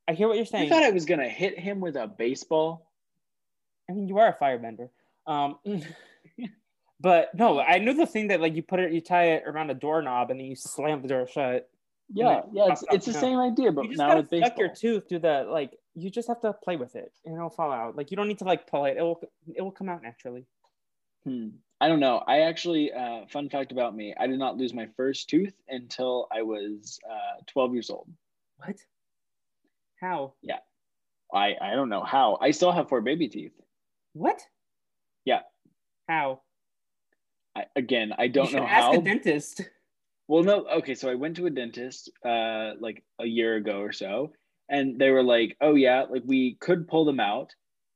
I 0.06 0.12
hear 0.12 0.28
what 0.28 0.36
you're 0.36 0.46
saying. 0.46 0.66
You 0.66 0.70
saying. 0.70 0.82
thought 0.82 0.88
I 0.88 0.94
was 0.94 1.06
gonna 1.06 1.30
hit 1.30 1.58
him 1.58 1.80
with 1.80 1.96
a 1.96 2.08
baseball? 2.08 2.92
I 3.90 3.94
mean, 3.94 4.10
you 4.10 4.18
are 4.18 4.28
a 4.28 4.34
firebender. 4.34 4.90
Um, 5.26 5.58
but 7.00 7.34
no, 7.34 7.62
I 7.62 7.80
knew 7.80 7.94
the 7.94 8.06
thing 8.06 8.28
that 8.28 8.42
like 8.42 8.54
you 8.54 8.64
put 8.64 8.82
it, 8.82 8.92
you 8.92 9.00
tie 9.00 9.28
it 9.28 9.44
around 9.48 9.70
a 9.70 9.74
doorknob 9.74 10.30
and 10.30 10.42
then 10.42 10.46
you 10.46 10.58
slam 10.58 11.02
the 11.02 11.08
door 11.08 11.26
shut. 11.26 11.70
Yeah, 12.14 12.42
yeah. 12.52 12.74
It's, 12.74 12.84
it's 12.92 13.06
the 13.06 13.14
same 13.14 13.40
idea, 13.40 13.72
but 13.72 13.84
you 13.84 13.92
just 13.92 13.98
now 13.98 14.10
gotta 14.10 14.22
with 14.22 14.30
baseball. 14.30 14.50
stuck 14.50 14.60
your 14.60 14.76
tooth 14.76 15.08
through 15.08 15.20
the 15.20 15.48
like. 15.50 15.80
You 15.96 16.10
just 16.10 16.28
have 16.28 16.42
to 16.42 16.52
play 16.52 16.76
with 16.76 16.98
it, 16.98 17.14
and 17.24 17.34
it'll 17.34 17.50
fall 17.50 17.72
out. 17.72 17.96
Like 17.96 18.12
you 18.12 18.18
don't 18.18 18.28
need 18.28 18.40
to 18.40 18.44
like 18.44 18.70
pull 18.70 18.84
it. 18.84 18.98
It 18.98 19.02
will 19.02 19.22
it 19.56 19.62
will 19.62 19.72
come 19.72 19.88
out 19.88 20.04
naturally. 20.04 20.46
Hmm. 21.24 21.48
I 21.86 21.88
don't 21.88 22.00
know. 22.00 22.24
I 22.26 22.40
actually, 22.40 22.92
uh, 22.92 23.28
fun 23.30 23.48
fact 23.48 23.72
about 23.72 23.96
me, 23.96 24.12
I 24.20 24.26
did 24.26 24.40
not 24.40 24.58
lose 24.58 24.74
my 24.74 24.88
first 24.98 25.30
tooth 25.30 25.54
until 25.70 26.28
I 26.32 26.42
was 26.42 27.00
uh, 27.08 27.44
12 27.46 27.74
years 27.74 27.92
old. 27.92 28.10
What? 28.58 28.78
How? 30.02 30.34
Yeah. 30.42 30.58
I, 31.32 31.54
I 31.62 31.76
don't 31.76 31.90
know 31.90 32.04
how. 32.04 32.40
I 32.42 32.50
still 32.50 32.72
have 32.72 32.90
four 32.90 33.02
baby 33.02 33.28
teeth. 33.28 33.52
What? 34.14 34.42
Yeah. 35.26 35.42
How? 36.10 36.42
I, 37.56 37.66
again, 37.76 38.14
I 38.18 38.30
don't 38.30 38.52
know 38.52 38.64
ask 38.64 38.86
how. 38.86 38.94
a 38.96 39.02
dentist. 39.04 39.62
Well, 40.28 40.42
no. 40.42 40.66
Okay, 40.78 40.96
so 40.96 41.12
I 41.12 41.14
went 41.14 41.36
to 41.36 41.46
a 41.46 41.52
dentist 41.52 42.10
uh, 42.26 42.72
like 42.80 43.04
a 43.20 43.28
year 43.28 43.58
ago 43.58 43.82
or 43.82 43.92
so, 43.92 44.34
and 44.68 44.98
they 44.98 45.12
were 45.12 45.22
like, 45.22 45.56
"Oh 45.62 45.76
yeah, 45.76 46.06
like 46.10 46.24
we 46.26 46.58
could 46.60 46.88
pull 46.88 47.06
them 47.06 47.20
out, 47.20 47.54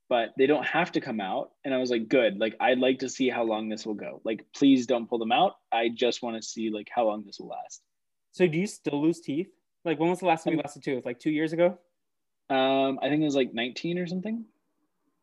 but 0.09 0.33
they 0.37 0.47
don't 0.47 0.65
have 0.65 0.91
to 0.93 1.01
come 1.01 1.21
out. 1.21 1.51
And 1.63 1.73
I 1.73 1.77
was 1.77 1.91
like, 1.91 2.09
good. 2.09 2.39
Like, 2.39 2.55
I'd 2.59 2.79
like 2.79 2.99
to 2.99 3.09
see 3.09 3.29
how 3.29 3.43
long 3.43 3.69
this 3.69 3.85
will 3.85 3.93
go. 3.93 4.21
Like, 4.25 4.43
please 4.55 4.87
don't 4.87 5.07
pull 5.07 5.19
them 5.19 5.31
out. 5.31 5.53
I 5.71 5.89
just 5.89 6.23
want 6.23 6.35
to 6.35 6.41
see 6.41 6.71
like 6.71 6.89
how 6.93 7.05
long 7.05 7.23
this 7.25 7.39
will 7.39 7.47
last. 7.47 7.83
So 8.31 8.47
do 8.47 8.57
you 8.57 8.67
still 8.67 9.01
lose 9.01 9.21
teeth? 9.21 9.49
Like 9.85 9.99
when 9.99 10.09
was 10.09 10.19
the 10.19 10.25
last 10.25 10.43
time 10.43 10.53
you 10.53 10.59
Um, 10.59 10.63
lost 10.63 10.77
a 10.77 10.81
tooth? 10.81 11.05
Like 11.05 11.19
two 11.19 11.31
years 11.31 11.53
ago? 11.53 11.77
Um, 12.49 12.99
I 13.01 13.09
think 13.09 13.21
it 13.21 13.25
was 13.25 13.35
like 13.35 13.53
19 13.53 13.99
or 13.99 14.07
something. 14.07 14.43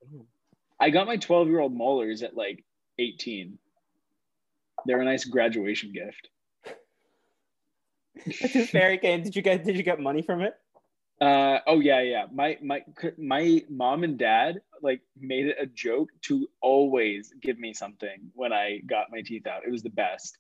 Damn. 0.01 0.27
I 0.79 0.91
got 0.91 1.07
my 1.07 1.17
12 1.17 1.49
year 1.49 1.61
old 1.61 1.75
molars 1.75 2.23
at 2.23 2.37
like 2.37 2.65
18. 2.99 3.59
They're 4.87 5.01
a 5.01 5.05
nice 5.05 5.25
graduation 5.25 5.93
gift. 5.93 6.29
Fairy 8.71 8.99
came. 8.99 9.23
Did 9.23 9.37
you 9.37 9.43
get 9.43 9.65
did 9.65 9.77
you 9.77 9.83
get 9.83 10.01
money 10.01 10.23
from 10.23 10.41
it? 10.43 10.55
Uh, 11.21 11.59
oh 11.67 11.81
yeah, 11.81 12.01
yeah. 12.01 12.27
My 12.33 12.59
my 12.63 12.83
my 13.19 13.63
mom 13.69 14.05
and 14.05 14.19
dad 14.19 14.61
like 14.83 15.01
made 15.19 15.47
it 15.47 15.57
a 15.61 15.67
joke 15.67 16.11
to 16.23 16.49
always 16.61 17.33
give 17.41 17.59
me 17.59 17.73
something 17.73 18.31
when 18.35 18.53
I 18.53 18.81
got 18.87 19.11
my 19.11 19.23
teeth 19.23 19.47
out. 19.47 19.65
It 19.67 19.71
was 19.71 19.83
the 19.83 19.91
best. 19.91 20.39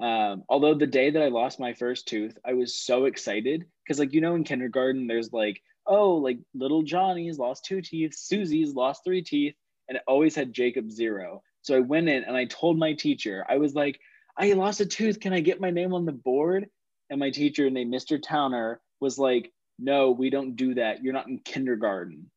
Um, 0.00 0.42
although 0.48 0.74
the 0.74 0.86
day 0.86 1.10
that 1.10 1.22
I 1.22 1.28
lost 1.28 1.60
my 1.60 1.74
first 1.74 2.08
tooth, 2.08 2.36
I 2.44 2.54
was 2.54 2.74
so 2.74 3.04
excited 3.04 3.64
because 3.84 3.98
like 3.98 4.12
you 4.12 4.20
know 4.20 4.34
in 4.34 4.44
kindergarten 4.44 5.06
there's 5.06 5.32
like 5.32 5.62
oh 5.86 6.14
like 6.14 6.38
little 6.54 6.82
Johnny's 6.82 7.38
lost 7.38 7.64
two 7.64 7.80
teeth, 7.80 8.14
Susie's 8.14 8.74
lost 8.74 9.02
three 9.04 9.22
teeth, 9.22 9.54
and 9.88 9.96
it 9.96 10.02
always 10.06 10.34
had 10.34 10.52
Jacob 10.52 10.90
zero. 10.90 11.42
So 11.62 11.76
I 11.76 11.80
went 11.80 12.08
in 12.08 12.24
and 12.24 12.36
I 12.36 12.46
told 12.46 12.78
my 12.78 12.94
teacher 12.94 13.44
I 13.48 13.58
was 13.58 13.74
like 13.74 14.00
I 14.36 14.52
lost 14.54 14.80
a 14.80 14.86
tooth. 14.86 15.20
Can 15.20 15.32
I 15.32 15.40
get 15.40 15.60
my 15.60 15.70
name 15.70 15.94
on 15.94 16.06
the 16.06 16.12
board? 16.12 16.66
And 17.10 17.20
my 17.20 17.30
teacher 17.30 17.68
named 17.68 17.92
Mr. 17.92 18.20
Towner 18.20 18.80
was 19.00 19.18
like 19.18 19.52
no, 19.78 20.10
we 20.10 20.30
don't 20.30 20.56
do 20.56 20.74
that. 20.74 21.02
You're 21.02 21.12
not 21.12 21.28
in 21.28 21.38
kindergarten. 21.38 22.30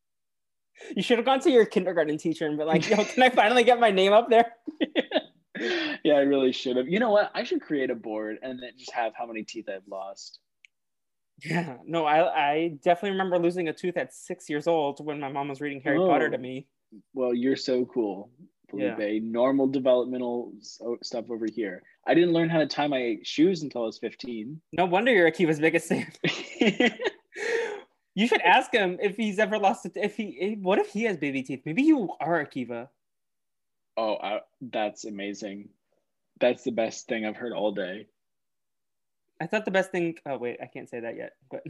You 0.94 1.02
should 1.02 1.18
have 1.18 1.24
gone 1.24 1.40
to 1.40 1.50
your 1.50 1.64
kindergarten 1.66 2.18
teacher 2.18 2.46
and 2.46 2.56
been 2.56 2.66
like, 2.66 2.88
"Yo, 2.88 2.96
can 3.04 3.22
I 3.22 3.30
finally 3.40 3.64
get 3.64 3.80
my 3.80 3.90
name 3.90 4.12
up 4.12 4.28
there?" 4.30 4.52
yeah, 6.04 6.14
I 6.14 6.20
really 6.20 6.52
should 6.52 6.76
have. 6.76 6.88
You 6.88 6.98
know 6.98 7.10
what? 7.10 7.30
I 7.34 7.44
should 7.44 7.60
create 7.62 7.90
a 7.90 7.94
board 7.94 8.38
and 8.42 8.62
then 8.62 8.70
just 8.76 8.92
have 8.92 9.12
how 9.16 9.26
many 9.26 9.42
teeth 9.42 9.68
I've 9.68 9.86
lost. 9.88 10.40
Yeah, 11.44 11.76
no, 11.86 12.04
I 12.06 12.52
I 12.52 12.68
definitely 12.82 13.10
remember 13.10 13.38
losing 13.38 13.68
a 13.68 13.72
tooth 13.72 13.96
at 13.96 14.14
six 14.14 14.48
years 14.48 14.66
old 14.66 15.04
when 15.04 15.20
my 15.20 15.28
mom 15.30 15.48
was 15.48 15.60
reading 15.60 15.80
Harry 15.82 15.98
oh. 15.98 16.06
Potter 16.08 16.30
to 16.30 16.36
Oh. 16.36 16.40
me. 16.40 16.66
Well, 17.14 17.34
you're 17.34 17.56
so 17.56 17.84
cool, 17.86 18.30
Yeah. 18.72 18.96
Normal 19.20 19.66
developmental 19.66 20.52
oh, 20.82 20.96
stuff 21.02 21.30
over 21.30 21.46
here. 21.46 21.82
I 22.06 22.14
didn't 22.14 22.32
learn 22.32 22.48
how 22.48 22.58
to 22.58 22.66
tie 22.66 22.86
my 22.86 23.18
shoes 23.22 23.62
until 23.62 23.82
I 23.82 23.86
was 23.86 23.98
15. 23.98 24.60
No 24.72 24.86
wonder 24.86 25.12
you're 25.12 25.30
Akiva's 25.30 25.60
biggest 25.60 25.88
fan. 25.90 26.10
You 28.16 28.26
should 28.26 28.40
ask 28.40 28.72
him 28.72 28.98
if 29.00 29.14
he's 29.16 29.38
ever 29.38 29.58
lost 29.58 29.84
it. 29.86 29.92
If 29.94 30.16
he, 30.16 30.24
if- 30.40 30.58
what 30.60 30.78
if 30.78 30.88
he 30.88 31.02
has 31.04 31.16
baby 31.18 31.42
teeth? 31.42 31.62
Maybe 31.64 31.82
you 31.82 32.08
are 32.20 32.44
Akiva. 32.44 32.88
oh, 33.98 34.16
I, 34.16 34.40
that's 34.60 35.04
amazing. 35.04 35.68
That's 36.40 36.64
the 36.64 36.72
best 36.72 37.06
thing 37.08 37.24
I've 37.24 37.36
heard 37.36 37.52
all 37.52 37.72
day. 37.72 38.06
I 39.40 39.46
thought 39.46 39.64
the 39.66 39.70
best 39.70 39.90
thing. 39.92 40.16
Oh 40.26 40.38
wait, 40.38 40.58
I 40.62 40.66
can't 40.66 40.88
say 40.88 41.00
that 41.00 41.16
yet. 41.16 41.32
But 41.50 41.62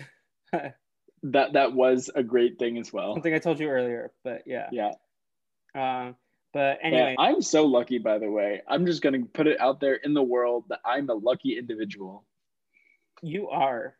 That 1.23 1.55
that 1.55 1.73
was 1.73 2.11
a 2.15 2.23
great 2.23 2.59
thing 2.59 2.79
as 2.79 2.93
well. 2.93 3.15
something 3.15 3.35
I 3.35 3.39
told 3.41 3.59
you 3.59 3.69
earlier. 3.69 4.13
But 4.23 4.43
yeah. 4.47 4.69
Yeah. 4.71 4.93
Um. 5.75 6.15
But 6.53 6.79
Yeah, 6.81 6.87
anyway, 6.89 7.17
I'm 7.19 7.43
so 7.43 7.65
lucky, 7.67 7.99
by 7.99 8.19
the 8.19 8.31
way. 8.31 8.63
I'm 8.69 8.87
just 8.87 9.03
gonna 9.03 9.25
put 9.35 9.47
it 9.49 9.59
out 9.61 9.81
there 9.81 9.95
in 9.97 10.15
the 10.15 10.23
world 10.23 10.65
that 10.69 10.79
I'm 10.85 11.11
a 11.11 11.15
lucky 11.15 11.59
individual. 11.59 12.25
you 13.23 13.49
are. 13.49 13.97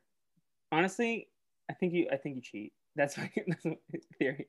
Honestly, 0.71 1.29
I 1.71 1.75
think 1.75 1.93
you. 1.93 2.09
I 2.13 2.17
think 2.17 2.37
you 2.37 2.43
cheat. 2.43 2.73
That's 2.95 3.17
my, 3.17 3.31
that's 3.47 3.65
my 3.65 3.77
theory. 4.19 4.49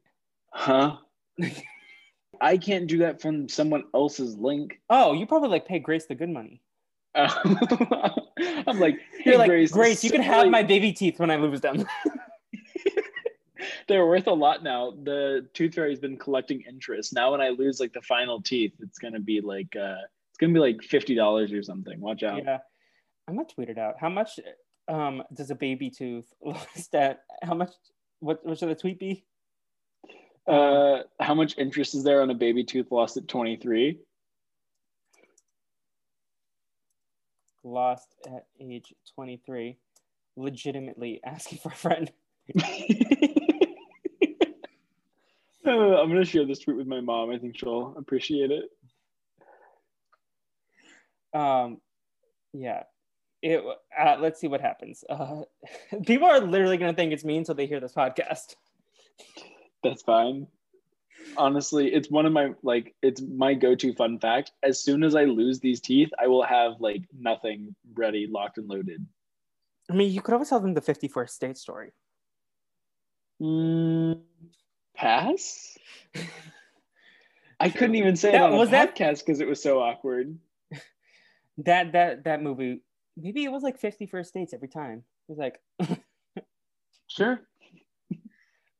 Huh? 0.53 0.97
I 2.41 2.57
can't 2.57 2.87
do 2.87 2.99
that 2.99 3.21
from 3.21 3.49
someone 3.49 3.85
else's 3.93 4.35
link. 4.37 4.79
Oh, 4.89 5.13
you 5.13 5.25
probably 5.25 5.49
like 5.49 5.67
pay 5.67 5.79
Grace 5.79 6.05
the 6.05 6.15
good 6.15 6.29
money. 6.29 6.61
Uh, 7.15 7.29
I'm 8.67 8.79
like, 8.79 8.99
hey, 9.19 9.31
You're 9.31 9.37
like 9.39 9.49
Grace, 9.49 9.71
Grace. 9.71 10.03
you 10.03 10.11
can 10.11 10.21
have 10.21 10.43
like, 10.43 10.51
my 10.51 10.61
baby 10.61 10.93
teeth 10.93 11.19
when 11.19 11.31
I 11.31 11.37
lose 11.37 11.61
them. 11.61 11.85
They're 13.87 14.05
worth 14.05 14.27
a 14.27 14.33
lot 14.33 14.63
now. 14.63 14.91
The 15.03 15.47
tooth 15.53 15.73
fairy's 15.73 15.99
been 15.99 16.17
collecting 16.17 16.61
interest. 16.61 17.13
Now, 17.13 17.31
when 17.31 17.41
I 17.41 17.49
lose 17.49 17.79
like 17.79 17.93
the 17.93 18.01
final 18.01 18.41
teeth, 18.41 18.73
it's 18.81 18.99
gonna 18.99 19.19
be 19.19 19.41
like 19.41 19.75
uh, 19.75 20.03
it's 20.29 20.37
gonna 20.39 20.53
be 20.53 20.59
like 20.59 20.83
fifty 20.83 21.15
dollars 21.15 21.53
or 21.53 21.63
something. 21.63 21.99
Watch 21.99 22.21
out. 22.21 22.43
yeah, 22.43 22.59
I'm 23.27 23.35
gonna 23.35 23.47
tweet 23.47 23.69
it 23.69 23.77
out. 23.77 23.95
How 23.99 24.09
much 24.09 24.39
um 24.87 25.23
does 25.33 25.51
a 25.51 25.55
baby 25.55 25.89
tooth 25.89 26.31
lost 26.41 26.93
at? 26.95 27.23
How 27.43 27.53
much? 27.53 27.71
What? 28.19 28.45
What 28.45 28.57
should 28.57 28.69
the 28.69 28.75
tweet 28.75 28.99
be? 28.99 29.25
Uh, 30.47 30.99
how 31.19 31.33
much 31.33 31.57
interest 31.57 31.93
is 31.93 32.03
there 32.03 32.21
on 32.21 32.29
a 32.29 32.33
baby 32.33 32.63
tooth 32.63 32.89
lost 32.89 33.17
at 33.17 33.27
23? 33.27 33.99
Lost 37.65 38.07
at 38.25 38.45
age 38.61 38.93
23. 39.15 39.77
Legitimately 40.37 41.19
asking 41.25 41.57
for 41.57 41.69
a 41.69 41.75
friend. 41.75 42.11
Uh, 45.67 46.01
I'm 46.01 46.07
gonna 46.07 46.23
share 46.23 46.45
this 46.45 46.59
tweet 46.59 46.77
with 46.77 46.87
my 46.87 47.01
mom. 47.01 47.29
I 47.29 47.37
think 47.37 47.57
she'll 47.57 47.93
appreciate 47.97 48.51
it. 48.51 48.69
Um, 51.37 51.81
yeah. 52.53 52.83
It. 53.47 53.63
Uh, 53.97 54.17
let's 54.19 54.39
see 54.41 54.47
what 54.47 54.59
happens. 54.61 55.03
Uh, 55.09 55.43
people 56.05 56.27
are 56.27 56.39
literally 56.41 56.77
gonna 56.77 56.93
think 56.93 57.13
it's 57.13 57.23
me 57.23 57.37
until 57.37 57.55
they 57.55 57.65
hear 57.65 57.79
this 57.79 57.93
podcast. 57.93 58.55
That's 59.83 60.01
fine. 60.01 60.47
Honestly, 61.37 61.93
it's 61.93 62.09
one 62.11 62.25
of 62.25 62.33
my 62.33 62.51
like 62.61 62.93
it's 63.01 63.21
my 63.21 63.53
go-to 63.53 63.93
fun 63.93 64.19
fact. 64.19 64.51
As 64.63 64.83
soon 64.83 65.03
as 65.03 65.15
I 65.15 65.23
lose 65.25 65.59
these 65.59 65.79
teeth, 65.79 66.09
I 66.19 66.27
will 66.27 66.43
have 66.43 66.73
like 66.79 67.03
nothing 67.17 67.73
ready, 67.95 68.27
locked 68.29 68.57
and 68.57 68.67
loaded. 68.67 69.05
I 69.89 69.93
mean, 69.93 70.11
you 70.11 70.21
could 70.21 70.33
always 70.33 70.49
tell 70.49 70.59
them 70.59 70.73
the 70.73 70.81
51st 70.81 71.29
state 71.29 71.57
story. 71.57 71.91
Mm, 73.41 74.21
pass. 74.93 75.77
I 77.59 77.69
couldn't 77.69 77.95
even 77.95 78.15
say 78.17 78.31
That- 78.33 78.49
it 78.49 78.51
on 78.53 78.57
was 78.57 78.69
that- 78.71 78.95
podcast 78.95 79.19
because 79.19 79.39
it 79.39 79.47
was 79.47 79.61
so 79.63 79.79
awkward. 79.81 80.37
That 81.65 81.93
that 81.93 82.25
that 82.25 82.43
movie. 82.43 82.81
Maybe 83.19 83.43
it 83.43 83.51
was 83.51 83.63
like 83.63 83.81
51st 83.81 84.31
dates 84.33 84.53
every 84.53 84.67
time. 84.67 85.03
It 85.27 85.35
was 85.35 85.37
like 85.39 85.59
Sure. 87.07 87.41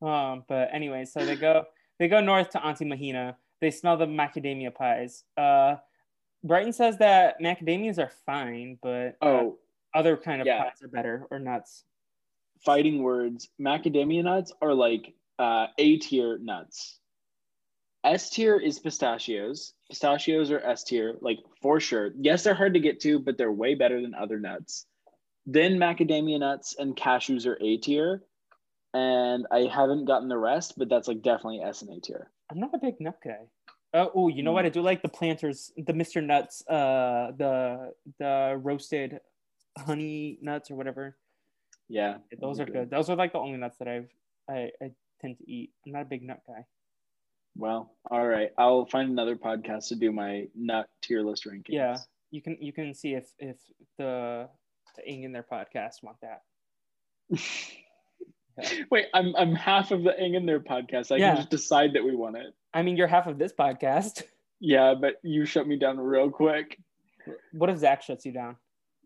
Um, 0.02 0.44
but 0.48 0.70
anyway, 0.72 1.06
so 1.06 1.26
they 1.26 1.36
go 1.36 1.66
they 2.00 2.08
go 2.08 2.22
north 2.22 2.52
to 2.52 2.64
Auntie 2.64 2.86
Mahina. 2.86 3.36
They 3.62 3.72
smell 3.72 3.98
the 3.98 4.06
macadamia 4.06 4.74
pies. 4.74 5.24
Uh, 5.36 5.78
Brighton 6.44 6.72
says 6.74 6.98
that 7.00 7.42
macadamias 7.42 7.98
are 7.98 8.12
fine, 8.26 8.78
but 8.84 9.18
uh, 9.22 9.26
Oh, 9.26 9.58
other 9.96 10.16
kind 10.16 10.40
of 10.42 10.46
yeah. 10.46 10.64
pies 10.64 10.84
are 10.84 10.88
better 10.88 11.26
or 11.32 11.40
nuts. 11.40 11.84
fighting 12.64 13.02
words. 13.02 13.50
Macadamia 13.60 14.24
nuts 14.24 14.54
are 14.62 14.74
like 14.74 15.16
uh, 15.40 15.68
A 15.80 15.98
tier 15.98 16.38
nuts. 16.38 17.00
S 18.04 18.30
tier 18.30 18.58
is 18.58 18.78
pistachios. 18.78 19.74
Pistachios 19.90 20.52
are 20.52 20.60
S 20.60 20.84
tier, 20.84 21.16
like 21.22 21.40
for 21.62 21.80
sure. 21.80 22.12
Yes, 22.20 22.44
they're 22.44 22.54
hard 22.54 22.74
to 22.74 22.80
get 22.80 23.00
to, 23.02 23.20
but 23.20 23.38
they're 23.38 23.52
way 23.52 23.76
better 23.76 24.02
than 24.02 24.14
other 24.14 24.40
nuts. 24.40 24.86
Then 25.46 25.78
macadamia 25.78 26.40
nuts 26.40 26.76
and 26.78 26.96
cashews 26.96 27.46
are 27.46 27.58
A 27.62 27.78
tier. 27.78 28.24
And 28.94 29.46
I 29.52 29.70
haven't 29.72 30.06
gotten 30.06 30.28
the 30.28 30.38
rest, 30.38 30.74
but 30.78 30.90
that's 30.90 31.08
like 31.08 31.22
definitely 31.22 31.62
S 31.62 31.82
and 31.82 31.96
A 31.96 32.02
tier. 32.02 32.30
I'm 32.50 32.60
not 32.60 32.74
a 32.74 32.80
big 32.80 33.00
nut 33.00 33.18
guy. 33.24 33.48
Oh, 33.94 34.12
oh, 34.14 34.28
you 34.28 34.44
know 34.44 34.52
what? 34.52 34.66
I 34.66 34.70
do 34.70 34.82
like 34.82 35.02
the 35.02 35.08
planters, 35.08 35.72
the 35.78 35.94
Mr. 35.94 36.24
Nuts, 36.24 36.68
uh, 36.68 37.32
the 37.38 37.94
the 38.20 38.60
roasted 38.62 39.22
honey 39.78 40.38
nuts 40.42 40.70
or 40.70 40.76
whatever. 40.76 41.16
Yeah. 41.88 42.18
Those 42.40 42.60
are 42.60 42.66
good. 42.66 42.90
Those 42.90 43.10
are 43.10 43.16
like 43.16 43.32
the 43.32 43.40
only 43.40 43.58
nuts 43.58 43.78
that 43.78 43.88
I've 43.88 44.10
I, 44.50 44.72
I 44.82 44.92
tend 45.22 45.38
to 45.38 45.50
eat. 45.50 45.72
I'm 45.86 45.94
not 45.94 46.02
a 46.02 46.06
big 46.06 46.24
nut 46.24 46.42
guy. 46.46 46.66
Well, 47.58 47.92
all 48.12 48.26
right. 48.28 48.52
I'll 48.58 48.86
find 48.86 49.10
another 49.10 49.36
podcast 49.36 49.88
to 49.90 49.96
do 49.96 50.12
my 50.12 50.48
nut 50.56 50.88
tier 51.02 51.22
list 51.24 51.46
rankings. 51.46 51.64
Yeah. 51.70 51.98
You 52.32 52.42
can 52.42 52.58
you 52.62 52.72
can 52.74 52.94
see 52.94 53.14
if 53.14 53.26
if 53.40 53.58
the 53.98 54.48
the 54.96 55.10
Ing 55.10 55.24
in 55.24 55.32
their 55.32 55.46
podcast 55.50 56.04
want 56.04 56.18
that. 56.22 56.42
Wait, 58.92 59.06
I'm 59.14 59.36
I'm 59.36 59.54
half 59.54 59.92
of 59.92 60.04
the 60.04 60.20
Ing 60.24 60.34
in 60.36 60.46
their 60.46 60.60
podcast. 60.60 61.12
I 61.12 61.18
Yeah. 61.18 61.30
can 61.30 61.38
just 61.38 61.50
decide 61.50 61.94
that 61.94 62.04
we 62.04 62.16
want 62.16 62.38
it. 62.38 62.54
I 62.74 62.82
mean, 62.82 62.98
you're 62.98 63.08
half 63.08 63.28
of 63.28 63.38
this 63.38 63.54
podcast. 63.54 64.24
Yeah, 64.60 64.96
but 65.00 65.16
you 65.24 65.46
shut 65.46 65.68
me 65.68 65.78
down 65.78 66.00
real 66.00 66.30
quick. 66.32 66.80
What 67.54 67.70
if 67.70 67.78
Zach 67.78 68.02
shuts 68.02 68.26
you 68.26 68.32
down? 68.32 68.56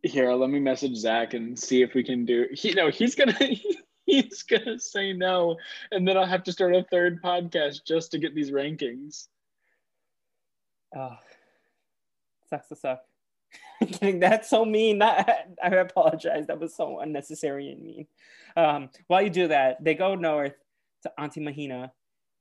Here, 0.03 0.31
let 0.33 0.49
me 0.49 0.59
message 0.59 0.95
Zach 0.95 1.33
and 1.33 1.59
see 1.59 1.81
if 1.81 1.93
we 1.93 2.03
can 2.03 2.25
do. 2.25 2.47
He 2.53 2.73
no, 2.73 2.89
he's 2.89 3.15
gonna 3.15 3.37
he's 4.11 4.43
gonna 4.43 4.79
say 4.79 5.13
no, 5.13 5.57
and 5.91 6.07
then 6.07 6.17
I'll 6.17 6.25
have 6.25 6.43
to 6.43 6.51
start 6.51 6.75
a 6.75 6.83
third 6.83 7.21
podcast 7.21 7.85
just 7.85 8.11
to 8.11 8.19
get 8.19 8.35
these 8.35 8.51
rankings. 8.51 9.27
Oh, 10.95 11.17
sucks 12.49 12.67
to 12.69 12.75
suck. 12.75 13.03
That's 14.01 14.49
so 14.49 14.65
mean. 14.65 15.01
I 15.01 15.45
apologize. 15.63 16.47
That 16.47 16.59
was 16.59 16.75
so 16.75 16.99
unnecessary 16.99 17.71
and 17.71 17.83
mean. 17.83 18.07
Um, 18.55 18.89
while 19.07 19.21
you 19.21 19.29
do 19.29 19.47
that, 19.47 19.83
they 19.83 19.95
go 19.95 20.15
north 20.15 20.55
to 21.03 21.11
Auntie 21.17 21.39
Mahina, 21.39 21.91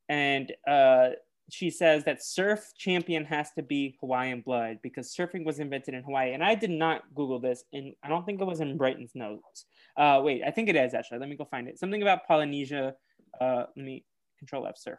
and 0.08 0.52
uh, 0.66 1.10
she 1.48 1.70
says 1.70 2.04
that 2.04 2.22
surf 2.22 2.72
champion 2.76 3.24
has 3.24 3.52
to 3.52 3.62
be 3.62 3.96
Hawaiian 4.00 4.40
blood 4.40 4.78
because 4.82 5.14
surfing 5.14 5.44
was 5.44 5.60
invented 5.60 5.94
in 5.94 6.02
Hawaii. 6.02 6.32
And 6.32 6.42
I 6.42 6.54
did 6.54 6.70
not 6.70 7.02
Google 7.14 7.38
this, 7.38 7.64
and 7.72 7.94
I 8.02 8.08
don't 8.08 8.26
think 8.26 8.40
it 8.40 8.44
was 8.44 8.60
in 8.60 8.76
Brighton's 8.76 9.14
notes. 9.14 9.66
Uh, 10.01 10.22
wait, 10.22 10.42
I 10.46 10.51
think 10.51 10.70
it 10.70 10.76
is 10.76 10.94
actually. 10.94 11.18
Let 11.18 11.28
me 11.28 11.36
go 11.36 11.44
find 11.44 11.68
it. 11.68 11.78
Something 11.78 12.01
about 12.01 12.26
Polynesia. 12.26 12.94
Uh, 13.38 13.64
let 13.76 13.84
me 13.84 14.05
control 14.38 14.66
F 14.66 14.78
surf. 14.78 14.98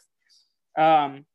Um, 0.77 1.25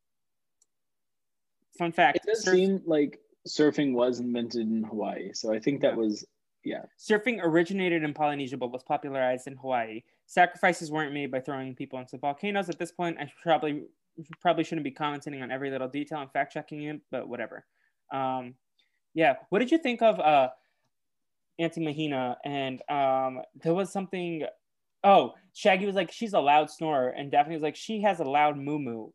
fun 1.77 1.91
fact: 1.91 2.19
It 2.19 2.23
does 2.29 2.45
surf- 2.45 2.55
seem 2.55 2.83
like 2.87 3.19
surfing 3.49 3.93
was 3.93 4.21
invented 4.21 4.69
in 4.69 4.85
Hawaii, 4.85 5.33
so 5.33 5.53
I 5.53 5.59
think 5.59 5.81
that 5.81 5.97
was 5.97 6.25
yeah. 6.65 6.83
Surfing 6.97 7.41
originated 7.43 8.05
in 8.05 8.15
Polynesia 8.15 8.57
but 8.57 8.71
was 8.71 8.85
popularized 8.85 9.49
in 9.49 9.57
Hawaii. 9.57 10.03
Sacrifices 10.27 10.93
weren't 10.93 11.13
made 11.13 11.33
by 11.33 11.41
throwing 11.41 11.75
people 11.75 11.99
into 11.99 12.19
volcanoes. 12.19 12.69
At 12.69 12.79
this 12.79 12.93
point, 12.93 13.19
I 13.19 13.31
probably 13.43 13.83
probably 14.41 14.63
shouldn't 14.63 14.85
be 14.85 14.93
commenting 14.93 15.43
on 15.43 15.51
every 15.51 15.71
little 15.71 15.89
detail 15.89 16.21
and 16.21 16.31
fact 16.31 16.53
checking 16.53 16.83
it, 16.85 17.01
but 17.11 17.29
whatever. 17.29 17.65
Um, 18.13 18.55
yeah, 19.15 19.37
what 19.49 19.59
did 19.59 19.73
you 19.73 19.79
think 19.79 20.03
of 20.03 20.21
uh, 20.21 20.51
Auntie 21.59 21.85
Mahina? 21.85 22.37
And 22.45 22.83
um, 22.89 23.43
there 23.63 23.75
was 23.75 23.93
something. 23.93 24.45
Oh, 25.05 25.35
Shaggy 25.55 25.87
was 25.87 25.95
like, 25.95 26.11
she's 26.11 26.33
a 26.33 26.41
loud 26.41 26.71
snorer, 26.71 27.11
and 27.11 27.31
Daphne 27.31 27.55
was 27.55 27.63
like, 27.63 27.77
she 27.77 28.03
has 28.03 28.19
a 28.21 28.25
loud 28.25 28.57
muumuu. 28.57 29.13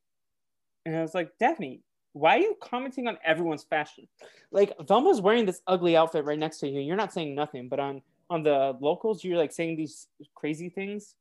And 0.85 0.95
I 0.95 1.01
was 1.01 1.13
like, 1.13 1.31
Daphne, 1.39 1.81
why 2.13 2.37
are 2.37 2.39
you 2.39 2.57
commenting 2.61 3.07
on 3.07 3.17
everyone's 3.23 3.63
fashion? 3.63 4.07
Like 4.51 4.73
Velma's 4.87 5.21
wearing 5.21 5.45
this 5.45 5.61
ugly 5.67 5.95
outfit 5.95 6.25
right 6.25 6.39
next 6.39 6.59
to 6.59 6.67
you. 6.67 6.81
You're 6.81 6.95
not 6.95 7.13
saying 7.13 7.35
nothing, 7.35 7.69
but 7.69 7.79
on 7.79 8.01
on 8.29 8.43
the 8.43 8.77
locals, 8.79 9.23
you're 9.23 9.37
like 9.37 9.51
saying 9.51 9.75
these 9.75 10.07
crazy 10.35 10.69
things. 10.69 11.15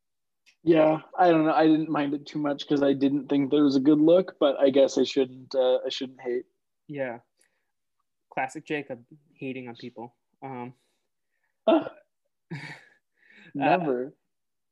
Yeah, 0.63 1.01
I 1.19 1.31
don't 1.31 1.45
know. 1.45 1.53
I 1.53 1.67
didn't 1.67 1.89
mind 1.89 2.15
it 2.15 2.27
too 2.27 2.39
much 2.39 2.67
because 2.67 2.83
I 2.83 2.93
didn't 2.93 3.29
think 3.29 3.51
there 3.51 3.65
was 3.65 3.77
a 3.77 3.81
good 3.81 4.01
look, 4.01 4.37
but 4.39 4.59
I 4.59 4.71
guess 4.71 4.99
I 4.99 5.05
shouldn't. 5.05 5.55
Uh, 5.55 5.79
I 5.85 5.89
shouldn't 5.89 6.21
hate. 6.21 6.45
Yeah, 6.89 7.19
classic 8.33 8.67
Jacob 8.67 9.03
hating 9.35 9.69
on 9.69 9.77
people. 9.77 10.15
Um, 10.43 10.75
Never. 13.55 14.15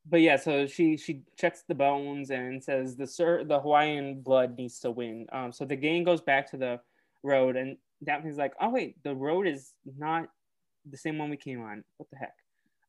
but 0.09 0.21
yeah, 0.21 0.37
so 0.37 0.65
she 0.67 0.97
she 0.97 1.21
checks 1.37 1.63
the 1.67 1.75
bones 1.75 2.31
and 2.31 2.63
says 2.63 2.95
the 2.95 3.07
sir 3.07 3.43
the 3.43 3.59
Hawaiian 3.59 4.21
blood 4.21 4.57
needs 4.57 4.79
to 4.79 4.91
win. 4.91 5.27
Um, 5.31 5.51
so 5.51 5.65
the 5.65 5.75
gang 5.75 6.03
goes 6.03 6.21
back 6.21 6.49
to 6.51 6.57
the 6.57 6.79
road, 7.23 7.55
and 7.57 7.77
Daphne's 8.03 8.37
like, 8.37 8.53
"Oh 8.61 8.69
wait, 8.69 9.01
the 9.03 9.15
road 9.15 9.47
is 9.47 9.73
not 9.97 10.29
the 10.89 10.97
same 10.97 11.17
one 11.17 11.29
we 11.29 11.37
came 11.37 11.61
on. 11.61 11.83
What 11.97 12.09
the 12.11 12.17
heck?" 12.17 12.35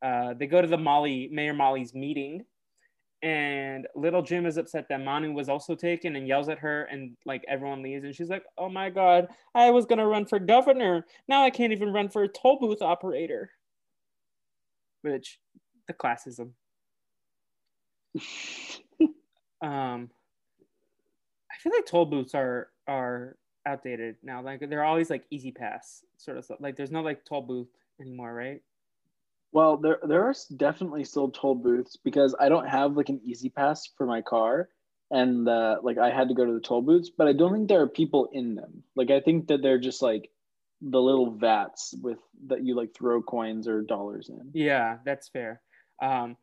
Uh, 0.03 0.35
they 0.35 0.47
go 0.47 0.63
to 0.63 0.69
the 0.69 0.79
Molly 0.79 1.29
Mayor 1.33 1.55
Molly's 1.55 1.95
meeting, 1.95 2.45
and 3.23 3.87
little 3.95 4.23
Jim 4.23 4.47
is 4.47 4.57
upset 4.57 4.87
that 4.89 5.03
Manu 5.05 5.33
was 5.33 5.49
also 5.49 5.75
taken 5.75 6.17
and 6.17 6.27
yells 6.29 6.49
at 6.49 6.59
her, 6.59 6.85
and 6.85 7.17
like 7.27 7.45
everyone 7.49 7.83
leaves, 7.83 8.05
and 8.05 8.15
she's 8.15 8.31
like, 8.31 8.45
"Oh 8.57 8.69
my 8.71 8.89
god, 8.91 9.29
I 9.55 9.71
was 9.71 9.87
gonna 9.87 10.07
run 10.07 10.25
for 10.27 10.39
governor. 10.39 11.07
Now 11.29 11.43
I 11.45 11.51
can't 11.51 11.73
even 11.73 11.93
run 11.93 12.09
for 12.09 12.23
a 12.23 12.29
toll 12.29 12.59
booth 12.59 12.83
operator." 12.83 13.51
Which 15.03 15.39
the 15.87 15.95
classism. 15.95 16.53
um 19.63 20.11
i 21.49 21.55
feel 21.61 21.73
like 21.73 21.87
toll 21.87 22.05
booths 22.07 22.35
are 22.35 22.71
are 22.89 23.37
outdated 23.67 24.17
now 24.25 24.43
like 24.43 24.59
they're 24.69 24.83
always 24.83 25.11
like 25.11 25.25
E-ZPass 25.31 26.01
sort 26.17 26.37
of 26.37 26.45
stuff 26.45 26.59
like 26.61 26.75
there's 26.75 26.91
no 26.91 27.03
like 27.03 27.25
toll 27.25 27.43
booth 27.43 27.69
anymore 28.01 28.35
right 28.35 28.63
Well, 29.53 29.77
there 29.77 29.99
there 30.03 30.25
are 30.25 30.35
definitely 30.57 31.05
still 31.05 31.31
toll 31.31 31.55
booths 31.57 31.97
because 31.97 32.35
I 32.39 32.49
don't 32.49 32.69
have 32.69 32.97
like 32.97 33.09
an 33.09 33.21
E-ZPass 33.25 33.89
for 33.97 34.07
my 34.07 34.23
car, 34.23 34.69
and 35.11 35.49
uh, 35.49 35.79
like 35.83 35.99
I 35.99 36.11
had 36.11 36.29
to 36.29 36.35
go 36.35 36.45
to 36.45 36.53
the 36.53 36.61
toll 36.61 36.83
booths, 36.83 37.11
but 37.11 37.27
I 37.27 37.33
don't 37.33 37.53
think 37.53 37.69
there 37.69 37.83
are 37.83 37.89
people 37.89 38.29
in 38.33 38.55
them. 38.55 38.85
Like 38.95 39.11
I 39.11 39.21
think 39.21 39.49
that 39.49 39.61
they're 39.63 39.79
just 39.81 40.03
like 40.03 40.31
the 40.83 41.01
little 41.01 41.31
vats 41.33 41.95
with 42.03 42.19
that 42.47 42.65
you 42.65 42.75
like 42.75 42.95
throw 42.95 43.21
coins 43.23 43.69
or 43.69 43.83
dollars 43.83 44.31
in. 44.31 44.51
yeah 44.55 44.97
that's 45.05 45.29
fair 45.29 45.61
um 46.03 46.37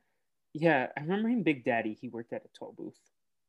yeah 0.54 0.88
i 0.96 1.02
remember 1.02 1.28
in 1.30 1.44
big 1.44 1.64
daddy 1.66 1.98
he 2.00 2.10
worked 2.10 2.34
at 2.34 2.44
a 2.44 2.50
toll 2.58 2.74
booth 2.78 3.00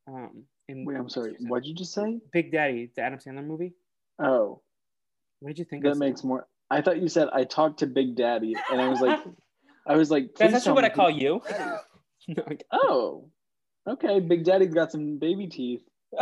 um 0.06 0.44
in 0.68 0.84
Wait, 0.84 0.96
I'm 0.96 1.08
sorry. 1.08 1.34
What'd 1.40 1.66
you 1.66 1.74
just 1.74 1.92
say? 1.92 2.20
big 2.32 2.52
daddy 2.52 2.90
the 2.96 3.02
adam 3.02 3.18
sandler 3.18 3.44
movie 3.46 3.74
Oh, 4.18 4.62
what 5.40 5.48
did 5.50 5.58
you 5.58 5.64
think 5.64 5.84
that 5.84 5.96
makes 5.96 6.24
more. 6.24 6.46
I 6.70 6.80
thought 6.82 7.00
you 7.00 7.08
said 7.08 7.28
I 7.32 7.44
talked 7.44 7.78
to 7.80 7.86
Big 7.86 8.16
Daddy, 8.16 8.54
and 8.70 8.80
I 8.80 8.88
was 8.88 9.00
like, 9.00 9.18
I 9.86 9.96
was 9.96 10.10
like, 10.10 10.34
that's 10.36 10.52
actually 10.54 10.72
what 10.72 10.84
i 10.84 10.88
call 10.90 11.08
you 11.10 11.40
No, 12.28 12.42
I'm 12.46 12.58
Oh, 12.72 13.30
okay. 13.88 14.20
Big 14.20 14.44
Daddy's 14.44 14.74
got 14.74 14.90
some 14.92 15.18
baby 15.18 15.46
teeth. 15.46 15.82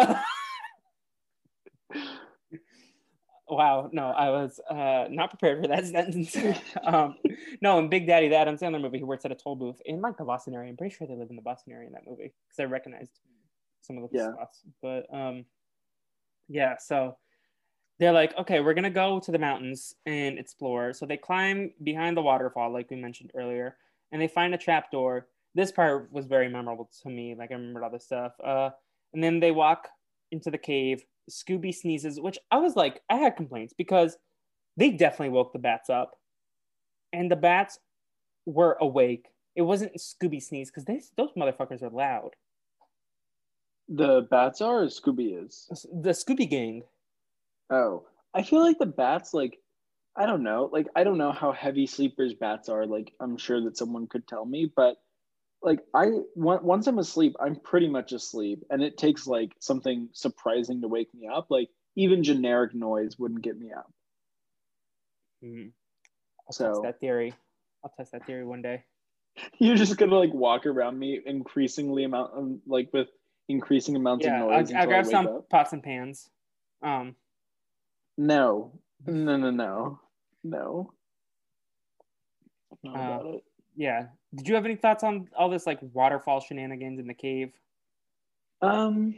Wow, 3.49 3.90
no, 3.92 4.07
I 4.09 4.30
was 4.30 4.59
uh, 4.68 5.07
not 5.09 5.30
prepared 5.30 5.62
for 5.62 5.68
that 5.68 5.86
sentence. 5.86 6.36
um, 6.82 7.16
no, 7.61 7.78
in 7.78 7.88
Big 7.88 8.07
Daddy, 8.07 8.28
the 8.28 8.36
Adam 8.36 8.57
Sandler 8.57 8.80
movie, 8.80 8.99
he 8.99 9.05
works 9.05 9.24
at 9.24 9.30
a 9.30 9.36
toll 9.36 9.55
booth 9.55 9.80
in 9.84 10.01
like 10.01 10.16
the 10.16 10.24
Boston 10.24 10.55
area. 10.55 10.68
I'm 10.68 10.76
pretty 10.76 10.94
sure 10.94 11.07
they 11.07 11.14
live 11.14 11.30
in 11.30 11.36
the 11.36 11.42
Boston 11.42 11.72
area 11.72 11.86
in 11.86 11.92
that 11.92 12.07
movie 12.07 12.32
because 12.49 12.59
I 12.59 12.64
recognized 12.64 13.20
some 13.82 13.99
of 13.99 14.11
the 14.11 14.18
Yeah. 14.18 14.32
spots. 14.32 14.62
But 14.82 15.12
um, 15.14 15.44
yeah, 16.49 16.76
so 16.78 17.16
they're 17.99 18.12
like, 18.12 18.36
okay, 18.36 18.61
we're 18.61 18.74
gonna 18.74 18.90
go 18.90 19.20
to 19.20 19.30
the 19.32 19.38
mountains 19.38 19.94
and 20.05 20.38
explore. 20.38 20.92
So 20.92 21.07
they 21.07 21.16
climb 21.16 21.72
behind 21.82 22.16
the 22.16 22.22
waterfall, 22.22 22.72
like 22.72 22.90
we 22.90 22.97
mentioned 22.97 23.30
earlier, 23.34 23.76
and 24.12 24.20
they 24.20 24.28
find 24.28 24.55
a 24.55 24.59
trap 24.59 24.90
door. 24.90 25.28
This 25.55 25.70
part 25.72 26.12
was 26.12 26.26
very 26.26 26.49
memorable 26.49 26.90
to 27.03 27.09
me. 27.09 27.34
Like 27.34 27.51
I 27.53 27.55
remembered 27.55 27.84
all 27.84 27.90
this 27.90 28.05
stuff. 28.05 28.32
Uh, 28.42 28.70
and 29.14 29.22
then 29.22 29.40
they 29.40 29.53
walk 29.53 29.88
into 30.32 30.51
the 30.51 30.59
cave. 30.59 31.05
Scooby 31.30 31.74
sneezes, 31.74 32.20
which 32.20 32.38
I 32.50 32.58
was 32.58 32.76
like, 32.76 33.02
I 33.10 33.16
had 33.16 33.36
complaints 33.36 33.74
because 33.76 34.16
they 34.76 34.90
definitely 34.90 35.30
woke 35.30 35.52
the 35.52 35.58
bats 35.58 35.90
up, 35.90 36.18
and 37.12 37.30
the 37.30 37.36
bats 37.36 37.78
were 38.44 38.76
awake. 38.80 39.26
It 39.54 39.62
wasn't 39.62 39.96
Scooby 39.96 40.42
sneeze 40.42 40.70
because 40.70 40.84
those 40.84 41.32
motherfuckers 41.36 41.82
are 41.82 41.90
loud. 41.90 42.30
The 43.88 44.26
bats 44.30 44.60
are 44.60 44.82
or 44.82 44.86
Scooby 44.86 45.44
is? 45.44 45.68
The 46.02 46.10
Scooby 46.10 46.48
gang. 46.48 46.82
Oh, 47.70 48.04
I 48.34 48.42
feel 48.42 48.60
like 48.60 48.78
the 48.78 48.86
bats, 48.86 49.32
like, 49.32 49.58
I 50.16 50.26
don't 50.26 50.42
know. 50.42 50.68
Like, 50.72 50.88
I 50.94 51.04
don't 51.04 51.18
know 51.18 51.32
how 51.32 51.52
heavy 51.52 51.86
sleepers 51.86 52.34
bats 52.34 52.68
are. 52.68 52.86
Like, 52.86 53.12
I'm 53.20 53.36
sure 53.36 53.62
that 53.62 53.76
someone 53.76 54.06
could 54.06 54.26
tell 54.26 54.44
me, 54.44 54.70
but 54.74 54.96
like, 55.66 55.80
I 55.92 56.06
once 56.36 56.86
I'm 56.86 56.98
asleep, 56.98 57.34
I'm 57.40 57.56
pretty 57.56 57.88
much 57.88 58.12
asleep, 58.12 58.62
and 58.70 58.82
it 58.82 58.96
takes 58.96 59.26
like 59.26 59.52
something 59.58 60.08
surprising 60.12 60.80
to 60.82 60.88
wake 60.88 61.12
me 61.12 61.26
up. 61.26 61.48
Like, 61.50 61.68
even 61.96 62.22
generic 62.22 62.72
noise 62.74 63.18
wouldn't 63.18 63.42
get 63.42 63.58
me 63.58 63.72
up. 63.72 63.92
Mm-hmm. 65.44 65.68
I'll 65.68 66.46
test 66.46 66.76
So 66.76 66.80
that 66.84 67.00
theory. 67.00 67.34
I'll 67.84 67.92
test 67.96 68.12
that 68.12 68.24
theory 68.26 68.46
one 68.46 68.62
day. 68.62 68.84
you're 69.58 69.76
just 69.76 69.96
gonna 69.96 70.16
like 70.16 70.32
walk 70.32 70.66
around 70.66 70.99
me 70.99 71.20
increasingly 71.26 72.04
amount 72.04 72.32
of 72.32 72.58
like 72.66 72.91
with 72.92 73.08
increasing 73.49 73.96
amounts 73.96 74.24
Yeah, 74.24 74.36
of 74.36 74.42
I'll, 74.42 74.49
noise. 74.49 74.54
I'll 74.54 74.61
until 74.61 74.78
I 74.78 74.86
grab 74.86 75.07
some 75.07 75.26
up. 75.26 75.49
pots 75.50 75.72
and 75.72 75.82
pans. 75.82 76.30
Um, 76.82 77.16
No, 78.16 78.72
no, 79.04 79.36
no, 79.36 79.50
no, 79.50 80.00
no. 80.45 80.92
Uh, 82.88 83.38
yeah. 83.74 84.07
Did 84.37 84.49
you 84.49 84.54
have 84.54 84.64
any 84.64 84.76
thoughts 84.76 85.03
on 85.03 85.29
all 85.37 85.49
this 85.49 85.67
like 85.67 85.79
waterfall 85.92 86.41
shenanigans 86.41 87.00
in 87.00 87.07
the 87.07 87.14
cave? 87.14 87.53
Um, 88.61 89.14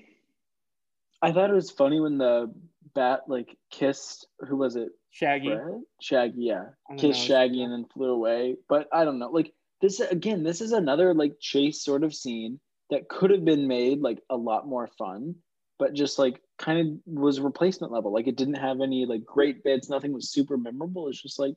I 1.23 1.32
thought 1.32 1.51
it 1.51 1.55
was 1.55 1.70
funny 1.70 2.01
when 2.01 2.19
the 2.19 2.53
bat 2.95 3.23
like 3.28 3.57
kissed 3.70 4.27
who 4.40 4.57
was 4.57 4.77
it? 4.77 4.90
Shaggy. 5.11 5.49
Fred? 5.49 5.82
Shaggy, 6.01 6.45
yeah, 6.45 6.66
kissed 6.97 7.20
know. 7.20 7.27
Shaggy 7.27 7.62
and 7.62 7.73
then 7.73 7.86
flew 7.93 8.11
away. 8.11 8.57
But 8.69 8.89
I 8.93 9.05
don't 9.05 9.19
know. 9.19 9.31
Like 9.31 9.53
this 9.81 10.01
again, 10.01 10.43
this 10.43 10.61
is 10.61 10.73
another 10.73 11.15
like 11.15 11.39
chase 11.40 11.82
sort 11.82 12.05
of 12.05 12.15
scene 12.15 12.61
that 12.90 13.09
could 13.09 13.31
have 13.31 13.45
been 13.45 13.66
made 13.66 14.01
like 14.01 14.23
a 14.31 14.36
lot 14.36 14.66
more 14.66 14.89
fun, 14.99 15.35
but 15.78 15.95
just 15.95 16.19
like 16.19 16.40
kind 16.59 16.81
of 16.81 17.15
was 17.15 17.40
replacement 17.40 17.93
level. 17.93 18.12
Like 18.12 18.28
it 18.28 18.36
didn't 18.36 18.55
have 18.55 18.81
any 18.81 19.07
like 19.07 19.24
great 19.24 19.65
bits. 19.65 19.89
Nothing 19.89 20.12
was 20.12 20.31
super 20.31 20.57
memorable. 20.57 21.09
It's 21.09 21.23
just 21.23 21.39
like 21.39 21.55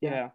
Yeah. 0.00 0.30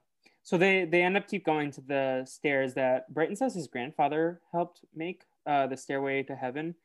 So 0.45 0.59
they 0.59 0.85
they 0.85 1.01
end 1.01 1.17
up 1.17 1.27
keep 1.27 1.43
going 1.43 1.71
to 1.71 1.81
the 1.81 2.23
stairs 2.25 2.75
that 2.75 3.11
Brighton 3.13 3.35
says 3.35 3.55
his 3.55 3.67
grandfather 3.67 4.41
helped 4.51 4.81
make, 4.95 5.23
uh, 5.47 5.65
the 5.65 5.75
stairway 5.75 6.21
to 6.23 6.35
heaven. 6.35 6.75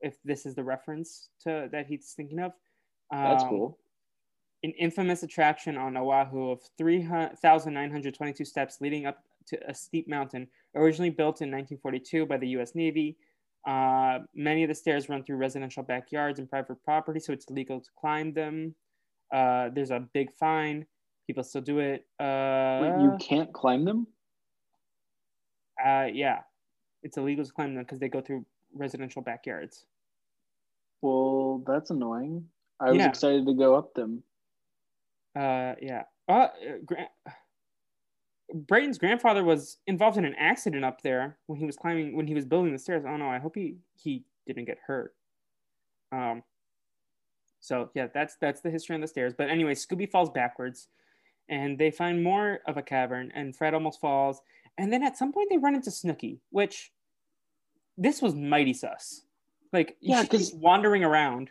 If 0.00 0.14
this 0.24 0.46
is 0.46 0.54
the 0.54 0.62
reference 0.62 1.28
to 1.42 1.68
that 1.72 1.88
he's 1.88 2.12
thinking 2.16 2.38
of, 2.38 2.52
that's 3.10 3.42
Um, 3.42 3.48
cool. 3.48 3.78
An 4.62 4.70
infamous 4.78 5.24
attraction 5.24 5.76
on 5.76 5.96
Oahu 5.96 6.50
of 6.50 6.62
three 6.78 7.02
thousand 7.42 7.74
nine 7.74 7.90
hundred 7.90 8.14
twenty-two 8.14 8.44
steps 8.44 8.80
leading 8.80 9.04
up 9.06 9.18
to 9.48 9.58
a 9.68 9.74
steep 9.74 10.06
mountain, 10.08 10.46
originally 10.76 11.10
built 11.10 11.40
in 11.42 11.50
1942 11.50 12.24
by 12.26 12.36
the 12.36 12.48
U.S. 12.56 12.74
Navy. 12.76 13.16
Uh, 13.66 14.20
many 14.34 14.62
of 14.62 14.68
the 14.68 14.74
stairs 14.74 15.08
run 15.08 15.24
through 15.24 15.36
residential 15.36 15.82
backyards 15.82 16.38
and 16.38 16.48
private 16.48 16.80
property, 16.84 17.18
so 17.18 17.32
it's 17.32 17.48
legal 17.50 17.80
to 17.80 17.90
climb 17.98 18.32
them. 18.32 18.74
Uh, 19.32 19.70
there's 19.74 19.90
a 19.90 20.00
big 20.12 20.30
fine. 20.38 20.86
People 21.28 21.44
still 21.44 21.60
do 21.60 21.78
it. 21.78 22.06
Uh, 22.18 22.80
Wait, 22.82 23.02
you 23.02 23.16
can't 23.20 23.52
climb 23.52 23.84
them. 23.84 24.06
Uh, 25.78 26.06
yeah, 26.12 26.40
it's 27.02 27.18
illegal 27.18 27.44
to 27.44 27.52
climb 27.52 27.74
them 27.74 27.84
because 27.84 28.00
they 28.00 28.08
go 28.08 28.20
through 28.20 28.44
residential 28.74 29.22
backyards. 29.22 29.84
Well, 31.02 31.62
that's 31.66 31.90
annoying. 31.90 32.46
I 32.80 32.92
was 32.92 33.04
excited 33.04 33.46
to 33.46 33.54
go 33.54 33.74
up 33.74 33.94
them. 33.94 34.22
Uh, 35.36 35.74
yeah. 35.80 36.04
Uh, 36.28 36.32
uh, 36.32 36.48
Gra- 36.84 37.10
Brighton's 38.54 38.98
grandfather 38.98 39.44
was 39.44 39.78
involved 39.86 40.16
in 40.16 40.24
an 40.24 40.34
accident 40.38 40.84
up 40.84 41.02
there 41.02 41.36
when 41.46 41.58
he 41.58 41.66
was 41.66 41.76
climbing 41.76 42.16
when 42.16 42.26
he 42.26 42.34
was 42.34 42.46
building 42.46 42.72
the 42.72 42.78
stairs. 42.78 43.04
Oh 43.06 43.16
no, 43.16 43.28
I 43.28 43.38
hope 43.38 43.54
he 43.54 43.76
he 43.94 44.24
didn't 44.46 44.64
get 44.64 44.78
hurt. 44.86 45.14
Um. 46.10 46.42
So 47.60 47.90
yeah, 47.94 48.06
that's 48.12 48.36
that's 48.40 48.60
the 48.60 48.70
history 48.70 48.94
on 48.94 49.00
the 49.00 49.08
stairs. 49.08 49.34
But 49.36 49.50
anyway, 49.50 49.74
Scooby 49.74 50.10
falls 50.10 50.30
backwards, 50.30 50.88
and 51.48 51.78
they 51.78 51.90
find 51.90 52.22
more 52.22 52.60
of 52.66 52.76
a 52.76 52.82
cavern, 52.82 53.30
and 53.34 53.54
Fred 53.56 53.74
almost 53.74 54.00
falls, 54.00 54.40
and 54.76 54.92
then 54.92 55.02
at 55.02 55.16
some 55.16 55.32
point 55.32 55.48
they 55.50 55.58
run 55.58 55.74
into 55.74 55.90
Snooki, 55.90 56.38
which 56.50 56.92
this 57.96 58.22
was 58.22 58.34
mighty 58.34 58.72
sus. 58.74 59.22
Like 59.72 59.96
Yeah, 60.00 60.20
she's 60.22 60.28
'cause- 60.28 60.54
wandering 60.54 61.04
around. 61.04 61.50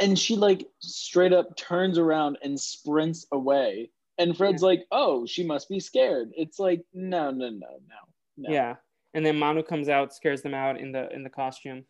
And 0.00 0.16
she 0.18 0.36
like 0.36 0.68
straight 0.78 1.32
up 1.32 1.56
turns 1.56 1.98
around 1.98 2.38
and 2.42 2.58
sprints 2.58 3.26
away. 3.32 3.90
And 4.16 4.36
Fred's 4.36 4.62
like, 4.62 4.86
"Oh, 4.92 5.26
she 5.26 5.44
must 5.44 5.68
be 5.68 5.80
scared." 5.80 6.32
It's 6.36 6.58
like, 6.58 6.84
no, 6.92 7.30
no, 7.30 7.50
no, 7.50 7.80
no, 7.88 7.96
no. 8.36 8.50
Yeah, 8.50 8.76
and 9.14 9.24
then 9.26 9.38
Manu 9.38 9.62
comes 9.62 9.88
out, 9.88 10.12
scares 10.14 10.42
them 10.42 10.54
out 10.54 10.78
in 10.80 10.92
the 10.92 11.12
in 11.12 11.22
the 11.24 11.30
costume. 11.30 11.84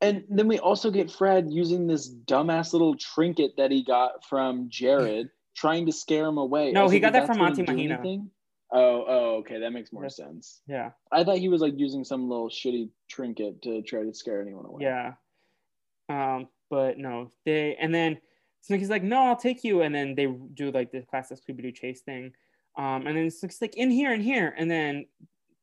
And 0.00 0.24
then 0.28 0.48
we 0.48 0.58
also 0.58 0.90
get 0.90 1.10
Fred 1.10 1.52
using 1.52 1.86
this 1.86 2.12
dumbass 2.12 2.72
little 2.72 2.94
trinket 2.96 3.56
that 3.56 3.70
he 3.70 3.82
got 3.84 4.24
from 4.24 4.68
Jared, 4.68 5.30
trying 5.54 5.86
to 5.86 5.92
scare 5.92 6.26
him 6.26 6.38
away. 6.38 6.72
No, 6.72 6.88
he 6.88 6.98
got 7.00 7.12
that 7.12 7.26
from 7.26 7.36
do 7.38 7.62
Mahina. 7.64 7.94
anything. 7.94 8.30
Oh, 8.74 9.04
oh, 9.06 9.34
okay, 9.40 9.58
that 9.60 9.72
makes 9.72 9.92
more 9.92 10.04
Yeah. 10.04 10.08
sense. 10.08 10.62
Yeah, 10.66 10.92
I 11.10 11.24
thought 11.24 11.38
he 11.38 11.48
was 11.48 11.60
like 11.60 11.74
using 11.78 12.04
some 12.04 12.28
little 12.28 12.48
shitty 12.48 12.88
trinket 13.08 13.60
to 13.62 13.82
try 13.82 14.02
to 14.02 14.14
scare 14.14 14.40
anyone 14.40 14.64
away. 14.66 14.82
yeah. 14.84 15.12
Um, 16.08 16.48
but 16.70 16.98
no, 16.98 17.30
they 17.44 17.76
and 17.76 17.94
then 17.94 18.18
Snooki's 18.68 18.88
like, 18.90 19.02
"No, 19.02 19.18
I'll 19.24 19.36
take 19.36 19.62
you," 19.64 19.82
and 19.82 19.94
then 19.94 20.14
they 20.14 20.26
do 20.54 20.70
like 20.70 20.90
the 20.90 21.02
classic 21.02 21.38
Scooby 21.38 21.62
Doo 21.62 21.72
chase 21.72 22.00
thing. 22.02 22.32
Um, 22.78 23.06
and 23.06 23.16
then 23.16 23.26
Snooki's 23.28 23.60
like, 23.60 23.76
"In 23.76 23.90
here, 23.90 24.12
in 24.14 24.20
here," 24.22 24.54
and 24.56 24.70
then 24.70 25.06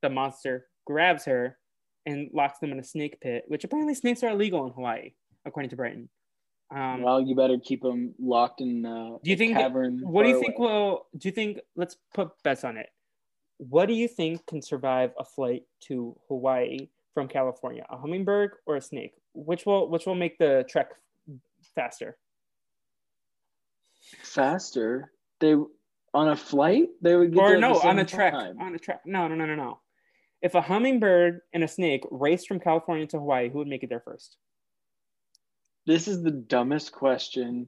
the 0.02 0.10
monster 0.10 0.68
grabs 0.86 1.26
her 1.26 1.58
and 2.06 2.30
locks 2.34 2.60
them 2.60 2.72
in 2.72 2.80
a 2.80 2.84
snake 2.84 3.20
pit, 3.22 3.44
which 3.48 3.64
apparently 3.64 3.94
snakes 3.96 4.24
are 4.24 4.30
illegal 4.30 4.66
in 4.66 4.74
Hawaii, 4.74 5.14
according 5.46 5.70
to 5.72 5.76
Brighton. 5.76 6.10
Um, 6.72 7.02
well, 7.02 7.20
you 7.22 7.36
better 7.36 7.58
keep 7.58 7.84
him 7.84 8.14
locked 8.20 8.62
in. 8.62 8.86
Uh, 8.86 9.18
Do 9.24 9.30
you 9.32 9.36
a 9.36 9.38
think 9.38 9.58
cavern? 9.58 10.02
what 10.04 10.24
do 10.24 10.30
you 10.30 10.40
think 10.40 10.56
away. 10.60 10.68
will? 10.68 11.08
Do 11.18 11.28
you 11.28 11.32
think? 11.32 11.60
Let's 11.76 11.98
put 12.14 12.32
bets 12.44 12.64
on 12.64 12.78
it. 12.78 12.90
What 13.58 13.88
do 13.88 13.94
you 13.94 14.08
think 14.08 14.46
can 14.46 14.62
survive 14.62 15.12
a 15.18 15.26
flight 15.26 15.64
to 15.88 16.16
Hawaii 16.28 16.90
from 17.14 17.28
California? 17.28 17.86
A 17.90 17.98
hummingbird 17.98 18.52
or 18.68 18.76
a 18.76 18.82
snake? 18.82 19.14
Which 19.34 19.66
will 19.66 19.90
which 19.90 20.06
will 20.06 20.16
make 20.16 20.38
the 20.38 20.64
trek 20.70 20.90
faster? 21.76 22.18
faster? 24.24 25.12
They 25.40 25.56
on 26.14 26.30
a 26.30 26.36
flight 26.36 26.90
they 27.02 27.16
would 27.16 27.34
get 27.34 27.40
Or 27.42 27.58
no, 27.58 27.80
on 27.82 28.00
a 28.00 28.06
trek. 28.06 28.34
On 28.34 28.74
a 28.76 28.80
trek. 28.80 29.02
No, 29.06 29.28
no, 29.28 29.36
no, 29.36 29.46
no, 29.46 29.56
no. 29.56 29.80
If 30.42 30.56
a 30.56 30.62
hummingbird 30.62 31.42
and 31.54 31.64
a 31.64 31.68
snake 31.68 32.04
raced 32.12 32.48
from 32.48 32.60
California 32.60 33.06
to 33.08 33.20
Hawaii, 33.20 33.50
who 33.50 33.58
would 33.60 33.68
make 33.68 33.84
it 33.84 33.90
there 33.90 34.00
first? 34.00 34.38
This 35.90 36.08
is 36.08 36.22
the 36.22 36.30
dumbest 36.30 36.92
question 36.92 37.68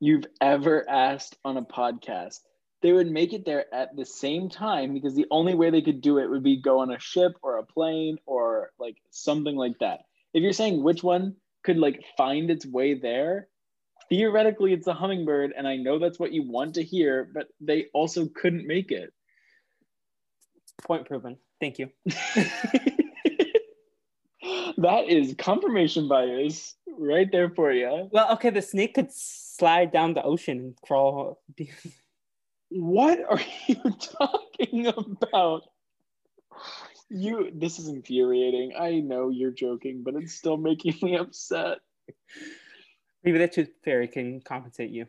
you've 0.00 0.24
ever 0.40 0.84
asked 0.90 1.36
on 1.44 1.56
a 1.56 1.62
podcast. 1.62 2.40
They 2.80 2.92
would 2.92 3.08
make 3.08 3.32
it 3.32 3.44
there 3.44 3.72
at 3.72 3.94
the 3.94 4.04
same 4.04 4.48
time 4.48 4.92
because 4.92 5.14
the 5.14 5.28
only 5.30 5.54
way 5.54 5.70
they 5.70 5.80
could 5.80 6.00
do 6.00 6.18
it 6.18 6.28
would 6.28 6.42
be 6.42 6.60
go 6.60 6.80
on 6.80 6.90
a 6.90 6.98
ship 6.98 7.34
or 7.40 7.58
a 7.58 7.64
plane 7.64 8.18
or 8.26 8.72
like 8.80 8.96
something 9.12 9.54
like 9.54 9.78
that. 9.78 10.00
If 10.34 10.42
you're 10.42 10.52
saying 10.52 10.82
which 10.82 11.04
one 11.04 11.36
could 11.62 11.78
like 11.78 12.02
find 12.16 12.50
its 12.50 12.66
way 12.66 12.94
there, 12.94 13.46
theoretically 14.08 14.72
it's 14.72 14.88
a 14.88 14.92
hummingbird 14.92 15.52
and 15.56 15.68
I 15.68 15.76
know 15.76 16.00
that's 16.00 16.18
what 16.18 16.32
you 16.32 16.42
want 16.42 16.74
to 16.74 16.82
hear, 16.82 17.30
but 17.32 17.46
they 17.60 17.86
also 17.94 18.26
couldn't 18.26 18.66
make 18.66 18.90
it. 18.90 19.12
Point 20.82 21.06
proven. 21.06 21.36
Thank 21.60 21.78
you. 21.78 21.90
that 24.78 25.04
is 25.08 25.34
confirmation 25.38 26.08
bias 26.08 26.74
right 26.98 27.30
there 27.30 27.50
for 27.50 27.72
you. 27.72 28.08
Well, 28.12 28.32
okay, 28.34 28.50
the 28.50 28.62
snake 28.62 28.94
could 28.94 29.12
slide 29.12 29.92
down 29.92 30.14
the 30.14 30.22
ocean 30.22 30.58
and 30.58 30.76
crawl. 30.82 31.40
What 32.70 33.20
are 33.28 33.40
you 33.66 33.76
talking 34.00 34.86
about? 34.86 35.62
You 37.10 37.50
this 37.54 37.78
is 37.78 37.88
infuriating. 37.88 38.72
I 38.78 39.00
know 39.00 39.28
you're 39.28 39.50
joking, 39.50 40.02
but 40.02 40.14
it's 40.14 40.34
still 40.34 40.56
making 40.56 40.94
me 41.02 41.16
upset. 41.16 41.78
Maybe 43.22 43.38
the 43.38 43.48
tooth 43.48 43.70
fairy 43.84 44.08
can 44.08 44.40
compensate 44.40 44.90
you. 44.90 45.06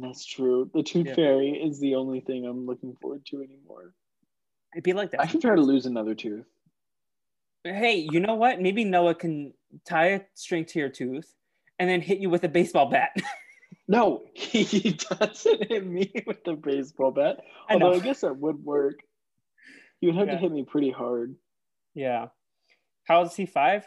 That's 0.00 0.24
true. 0.24 0.70
The 0.72 0.82
tooth 0.82 1.08
Yeah. 1.08 1.14
fairy 1.14 1.50
is 1.50 1.78
the 1.80 1.96
only 1.96 2.20
thing 2.20 2.46
I'm 2.46 2.64
looking 2.64 2.96
forward 3.02 3.26
to 3.26 3.42
anymore. 3.42 3.92
It'd 4.74 4.84
be 4.84 4.92
like 4.92 5.10
that. 5.10 5.20
I 5.20 5.26
should 5.26 5.40
try 5.42 5.54
to 5.54 5.60
lose 5.60 5.86
another 5.86 6.14
tooth. 6.14 6.46
Hey, 7.64 8.06
you 8.10 8.20
know 8.20 8.34
what? 8.34 8.60
Maybe 8.60 8.84
Noah 8.84 9.14
can 9.14 9.54
tie 9.88 10.08
a 10.08 10.20
string 10.34 10.64
to 10.66 10.78
your 10.78 10.90
tooth 10.90 11.32
and 11.78 11.88
then 11.88 12.00
hit 12.00 12.18
you 12.18 12.30
with 12.30 12.44
a 12.44 12.48
baseball 12.48 12.86
bat. 12.90 13.10
No, 13.86 14.22
he 14.34 14.92
doesn't 14.92 15.68
hit 15.68 15.86
me 15.86 16.10
with 16.26 16.38
a 16.48 16.54
baseball 16.56 17.10
bat. 17.10 17.40
I 17.68 17.74
Although. 17.74 17.92
I 17.92 17.98
guess 17.98 18.22
that 18.22 18.34
would 18.38 18.64
work. 18.64 18.94
He 20.00 20.06
would 20.06 20.16
have 20.16 20.28
Yeah. 20.28 20.32
to 20.34 20.38
hit 20.38 20.50
me 20.52 20.64
pretty 20.64 20.90
hard. 20.90 21.34
yeah. 21.92 22.28
How 23.06 23.18
old 23.18 23.26
is 23.26 23.36
he? 23.36 23.44
Five? 23.44 23.86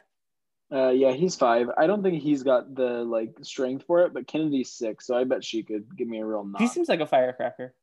Uh, 0.71 0.89
yeah, 0.89 1.13
he's 1.13 1.35
five. 1.35 1.69
I 1.79 1.87
don't 1.87 2.03
think 2.03 2.21
he's 2.21 2.43
got 2.43 2.75
the 2.75 3.03
like 3.05 3.37
strength 3.41 3.85
for 3.87 4.01
it, 4.03 4.13
but 4.13 4.27
Kennedy's 4.27 4.71
six, 4.71 5.07
so 5.07 5.17
I 5.17 5.23
bet 5.23 5.43
she 5.43 5.63
could 5.63 5.85
give 5.97 6.07
me 6.07 6.19
a 6.19 6.25
real 6.27 6.43
knock. 6.43 6.61
He 6.61 6.67
seems 6.67 6.89
like 6.89 6.99
a 6.99 7.07
firecracker. 7.07 7.73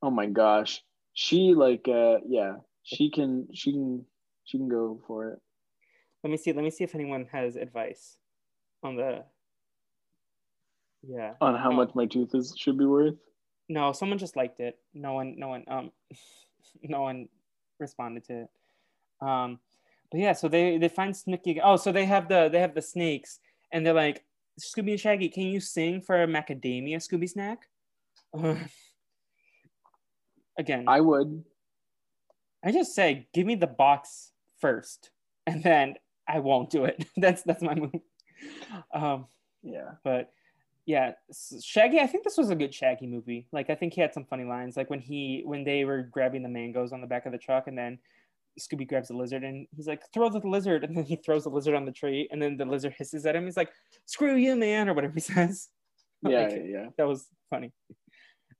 Oh 0.00 0.10
my 0.10 0.26
gosh, 0.26 0.80
she 1.12 1.54
like 1.54 1.88
uh 1.88 2.18
yeah, 2.24 2.58
she 2.84 3.10
can 3.10 3.48
she 3.52 3.72
can 3.72 4.04
she 4.44 4.58
can 4.58 4.68
go 4.68 5.00
for 5.06 5.28
it. 5.30 5.40
Let 6.22 6.30
me 6.30 6.36
see. 6.36 6.52
Let 6.52 6.64
me 6.64 6.70
see 6.70 6.84
if 6.84 6.94
anyone 6.94 7.26
has 7.32 7.56
advice 7.56 8.18
on 8.82 8.96
the. 8.96 9.24
Yeah. 11.06 11.34
On 11.40 11.56
how 11.56 11.70
Oh. 11.70 11.74
much 11.74 11.94
my 11.94 12.06
tooth 12.06 12.34
is 12.34 12.54
should 12.56 12.78
be 12.78 12.86
worth. 12.86 13.16
No, 13.68 13.92
someone 13.92 14.18
just 14.18 14.36
liked 14.36 14.60
it. 14.60 14.78
No 14.94 15.14
one. 15.14 15.34
No 15.38 15.48
one. 15.48 15.64
Um, 15.68 15.90
no 16.82 17.02
one 17.02 17.28
responded 17.78 18.24
to 18.26 18.42
it. 18.42 18.50
Um, 19.20 19.58
but 20.10 20.20
yeah. 20.20 20.32
So 20.32 20.48
they 20.48 20.78
they 20.78 20.88
find 20.88 21.12
Snooki. 21.14 21.60
Oh, 21.62 21.76
so 21.76 21.90
they 21.92 22.04
have 22.04 22.28
the 22.28 22.48
they 22.50 22.60
have 22.60 22.74
the 22.74 22.82
snakes, 22.82 23.40
and 23.72 23.84
they're 23.84 23.94
like, 23.94 24.24
Scooby 24.60 24.90
and 24.92 25.00
Shaggy, 25.00 25.28
can 25.28 25.44
you 25.44 25.60
sing 25.60 26.00
for 26.00 26.22
a 26.22 26.26
macadamia 26.26 26.96
Scooby 26.98 27.28
snack? 27.28 27.68
Again, 30.58 30.84
I, 30.86 31.00
would. 31.00 31.44
I 32.62 32.72
just 32.72 32.94
say, 32.94 33.26
give 33.32 33.46
me 33.46 33.54
the 33.54 33.66
box 33.66 34.31
first, 34.62 35.10
and 35.46 35.62
then 35.62 35.96
I 36.26 36.38
won't 36.38 36.70
do 36.70 36.84
it. 36.86 37.04
that's 37.18 37.42
that's 37.42 37.62
my 37.62 37.74
move. 37.74 38.00
Um, 38.94 39.26
Yeah. 39.62 39.92
but 40.02 40.30
yeah 40.84 41.12
shaggy 41.62 42.00
i 42.00 42.06
think 42.08 42.24
this 42.24 42.36
was 42.36 42.50
a 42.50 42.56
good 42.56 42.74
shaggy 42.74 43.06
movie 43.06 43.46
like 43.52 43.70
i 43.70 43.74
think 43.76 43.94
he 43.94 44.00
had 44.00 44.12
some 44.12 44.24
funny 44.24 44.42
lines 44.42 44.76
like 44.76 44.90
when 44.90 44.98
he 44.98 45.42
when 45.44 45.62
they 45.62 45.84
were 45.84 46.02
grabbing 46.02 46.42
the 46.42 46.48
mangoes 46.48 46.92
on 46.92 47.00
the 47.00 47.06
back 47.06 47.24
of 47.24 47.30
the 47.30 47.38
truck 47.38 47.68
and 47.68 47.78
then 47.78 47.96
scooby 48.58 48.84
grabs 48.88 49.06
the 49.06 49.16
lizard 49.16 49.44
and 49.44 49.68
he's 49.76 49.86
like 49.86 50.02
throw 50.12 50.28
the 50.28 50.40
lizard 50.44 50.82
and 50.88 50.96
then 50.96 51.04
he 51.04 51.14
throws 51.14 51.44
the 51.44 51.50
lizard 51.50 51.76
on 51.76 51.84
the 51.84 51.92
tree 51.92 52.26
and 52.32 52.42
then 52.42 52.56
the 52.56 52.64
lizard 52.64 52.92
hisses 52.98 53.24
at 53.26 53.36
him 53.36 53.44
he's 53.44 53.56
like 53.56 53.70
screw 54.06 54.34
you 54.34 54.56
man 54.56 54.88
or 54.88 54.94
whatever 54.94 55.14
he 55.14 55.20
says 55.34 55.68
Yeah, 56.28 56.40
Like, 56.40 56.50
yeah, 56.56 56.62
yeah. 56.64 56.86
that 56.98 57.06
was 57.06 57.28
funny 57.48 57.70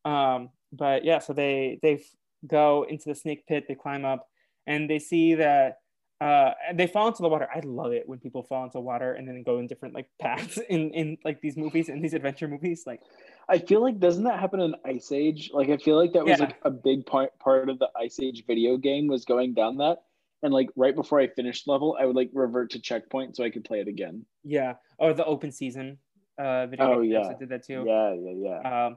um 0.05 0.51
but 0.73 1.05
yeah 1.05 1.19
so 1.19 1.33
they 1.33 1.81
they 1.83 2.05
go 2.47 2.87
into 2.89 3.09
the 3.09 3.17
snake 3.17 3.49
pit 3.49 3.65
they 3.67 3.75
climb 3.75 4.05
up 4.05 4.29
and 4.69 4.89
they 4.89 5.01
see 5.01 5.35
that 5.35 5.79
uh 6.23 6.53
they 6.75 6.87
fall 6.87 7.09
into 7.09 7.23
the 7.23 7.29
water 7.29 7.49
i 7.55 7.61
love 7.65 7.93
it 7.93 8.05
when 8.09 8.19
people 8.19 8.43
fall 8.43 8.65
into 8.65 8.79
water 8.81 9.15
and 9.15 9.27
then 9.27 9.43
go 9.43 9.59
in 9.59 9.67
different 9.67 9.95
like 9.95 10.09
paths 10.21 10.59
in 10.75 10.91
in 11.01 11.17
like 11.25 11.41
these 11.41 11.57
movies 11.57 11.89
in 11.89 12.01
these 12.03 12.15
adventure 12.15 12.49
movies 12.49 12.85
like 12.87 13.01
I 13.49 13.59
feel 13.59 13.81
like 13.83 13.99
doesn't 13.99 14.23
that 14.25 14.39
happen 14.39 14.61
in 14.61 14.75
Ice 14.87 15.11
Age? 15.11 15.51
Like 15.53 15.69
I 15.69 15.77
feel 15.77 15.97
like 16.03 16.13
that 16.13 16.25
was 16.25 16.39
Yeah. 16.39 16.47
like 16.47 16.57
a 16.65 16.71
big 16.71 17.05
part 17.05 17.37
part 17.41 17.69
of 17.69 17.79
the 17.81 17.89
Ice 18.07 18.19
Age 18.21 18.45
video 18.47 18.77
game 18.77 19.09
was 19.09 19.25
going 19.25 19.53
down 19.53 19.79
that. 19.79 19.99
And 20.45 20.55
like 20.55 20.71
right 20.77 20.95
before 20.95 21.19
I 21.21 21.27
finished 21.27 21.67
level, 21.67 21.97
I 22.01 22.05
would 22.07 22.15
like 22.15 22.31
revert 22.33 22.71
to 22.71 22.81
checkpoint 22.81 23.37
so 23.37 23.43
I 23.45 23.51
could 23.51 23.65
play 23.65 23.81
it 23.81 23.89
again. 23.89 24.25
yeah 24.45 24.75
or 24.99 25.13
the 25.13 25.25
open 25.25 25.51
season 25.51 25.99
uh 26.39 26.67
video 26.69 26.87
Oh, 26.87 27.01
game 27.03 27.11
yeah. 27.11 27.33
did 27.39 27.49
that 27.49 27.65
too 27.67 27.83
Yeah, 27.85 28.15
yeah, 28.15 28.35
yeah. 28.47 28.87
um 28.87 28.93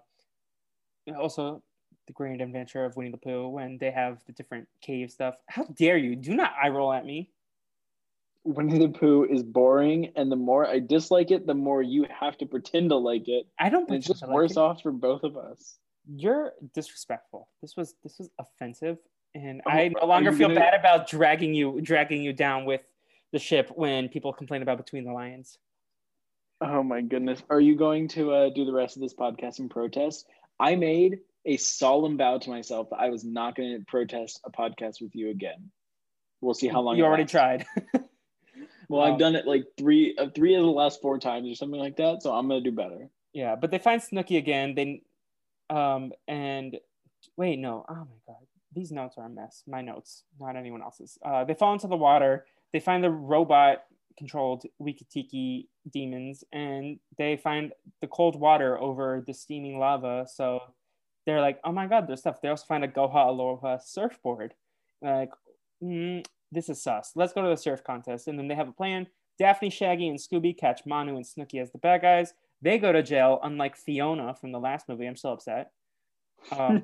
also 1.18 1.64
the 2.08 2.14
great 2.14 2.42
adventure 2.42 2.86
of 2.86 2.96
winnie 2.96 3.12
the 3.12 3.18
pooh 3.18 3.48
when 3.48 3.78
they 3.80 3.92
have 3.92 4.20
the 4.26 4.32
different 4.34 4.68
cave 4.82 5.12
stuff 5.12 5.36
how 5.48 5.64
dare 5.76 5.98
you 5.98 6.16
do 6.16 6.36
not 6.36 6.54
eye 6.62 6.70
roll 6.70 6.92
at 6.94 7.06
me 7.06 7.30
Winnie 8.48 8.78
the 8.78 8.90
Pooh 8.90 9.24
is 9.26 9.42
boring, 9.42 10.12
and 10.16 10.32
the 10.32 10.36
more 10.36 10.68
I 10.68 10.78
dislike 10.78 11.32
it, 11.32 11.48
the 11.48 11.56
more 11.56 11.82
you 11.82 12.06
have 12.20 12.38
to 12.38 12.46
pretend 12.46 12.92
to 12.92 12.96
like 12.96 13.28
it. 13.28 13.48
i 13.58 13.70
don't 13.70 13.92
it's 13.92 14.06
just 14.06 14.22
like 14.22 14.30
worse 14.30 14.52
it. 14.52 14.58
off 14.60 14.84
for 14.84 14.92
both 14.92 15.24
of 15.24 15.36
us. 15.36 15.80
you're 16.16 16.54
disrespectful. 16.76 17.50
This 17.64 17.76
was 17.76 17.96
this 18.04 18.20
was 18.20 18.30
offensive, 18.38 19.00
and 19.34 19.64
Oh, 19.66 19.72
I 19.72 19.88
no 20.00 20.06
longer 20.06 20.32
feel 20.32 20.50
gonna- 20.50 20.60
bad 20.60 20.80
about 20.80 21.08
dragging 21.10 21.56
you 21.56 21.82
dragging 21.82 22.22
you 22.22 22.34
down 22.34 22.66
with 22.66 22.82
the 23.32 23.40
ship 23.40 23.72
when 23.74 24.10
people 24.10 24.32
complain 24.32 24.62
about 24.62 24.78
Between 24.78 25.06
the 25.06 25.12
Lions. 25.12 25.58
Oh 26.62 26.84
my 26.84 27.02
goodness. 27.02 27.42
Are 27.50 27.60
you 27.60 27.76
going 27.76 28.08
to 28.10 28.32
uh, 28.32 28.50
do 28.52 28.64
the 28.64 28.74
rest 28.74 28.96
of 28.96 29.02
this 29.02 29.16
podcast 29.16 29.58
in 29.58 29.70
protest? 29.70 30.28
I 30.60 30.76
made 30.76 31.18
a 31.46 31.58
solemn 31.58 32.18
vow 32.18 32.38
to 32.40 32.50
myself 32.50 32.90
that 32.90 32.98
I 33.00 33.10
was 33.10 33.24
not 33.24 33.56
going 33.56 33.78
to 33.78 33.86
protest 33.86 34.42
a 34.46 34.52
podcast 34.52 35.02
with 35.02 35.16
you 35.16 35.30
again. 35.30 35.70
We'll 36.42 36.54
see 36.56 36.68
how 36.68 36.82
long 36.82 36.98
you 36.98 37.06
already 37.06 37.24
lasts. 37.24 37.32
tried. 37.32 37.66
Well, 38.88 39.02
Um, 39.02 39.14
I've 39.14 39.20
done 39.20 39.36
it 39.36 39.48
like 39.48 39.66
three 39.80 40.16
of 40.18 40.36
three 40.36 40.54
of 40.54 40.62
the 40.62 40.70
last 40.70 41.02
four 41.02 41.18
times 41.18 41.50
or 41.50 41.56
something 41.56 41.80
like 41.80 41.98
that. 41.98 42.22
So 42.22 42.32
I'm 42.32 42.48
gonna 42.48 42.62
do 42.62 42.72
better. 42.72 43.10
yeah, 43.34 43.56
but 43.56 43.72
they 43.72 43.80
find 43.80 44.00
Snooki 44.00 44.38
again. 44.38 44.76
They, 44.76 45.02
um, 45.72 46.12
and 46.28 46.78
wait, 47.36 47.58
no. 47.58 47.84
Oh 47.90 47.96
my 47.96 48.18
god, 48.28 48.46
these 48.76 48.92
notes 48.92 49.16
are 49.18 49.26
a 49.26 49.30
mess. 49.30 49.64
My 49.68 49.82
notes, 49.82 50.24
not 50.40 50.56
anyone 50.56 50.84
else's. 50.84 51.18
Uh, 51.26 51.44
they 51.44 51.56
fall 51.56 51.74
into 51.74 51.88
the 51.88 51.96
water. 51.98 52.46
They 52.74 52.80
find 52.80 53.04
the 53.04 53.10
robot-controlled 53.10 54.66
Wikitiki 54.82 55.66
demons, 55.92 56.44
and 56.54 57.00
they 57.18 57.38
find 57.38 57.72
the 58.02 58.08
cold 58.08 58.40
water 58.40 58.80
over 58.80 59.24
the 59.26 59.34
steaming 59.34 59.80
lava. 59.80 60.28
So 60.32 60.60
they're 61.26 61.42
like, 61.42 61.60
"Oh 61.64 61.72
my 61.72 61.88
god, 61.88 62.08
there's 62.08 62.20
stuff." 62.20 62.42
They 62.42 62.50
also 62.50 62.66
find 62.66 62.84
a 62.84 62.88
Goha 62.88 63.28
Aloha 63.28 63.78
surfboard. 63.78 64.54
Like, 65.02 65.32
mm, 65.84 66.26
this 66.52 66.70
is 66.70 66.82
sus. 66.82 67.12
Let's 67.16 67.34
go 67.34 67.42
to 67.44 67.50
the 67.50 67.58
surf 67.58 67.84
contest. 67.84 68.28
And 68.28 68.38
then 68.40 68.48
they 68.48 68.56
have 68.56 68.70
a 68.70 68.74
plan. 68.74 69.08
Daphne, 69.38 69.70
Shaggy, 69.70 70.08
and 70.08 70.18
Scooby 70.18 70.58
catch 70.58 70.86
Manu 70.86 71.16
and 71.18 71.26
Snooki 71.26 71.62
as 71.62 71.72
the 71.72 71.78
bad 71.78 72.02
guys. 72.02 72.34
They 72.62 72.78
go 72.78 72.92
to 72.92 73.04
jail, 73.04 73.40
unlike 73.44 73.76
Fiona 73.76 74.34
from 74.36 74.52
the 74.52 74.60
last 74.60 74.88
movie. 74.88 75.06
I'm 75.06 75.16
still 75.18 75.34
upset. 75.34 75.72
Um, 76.58 76.84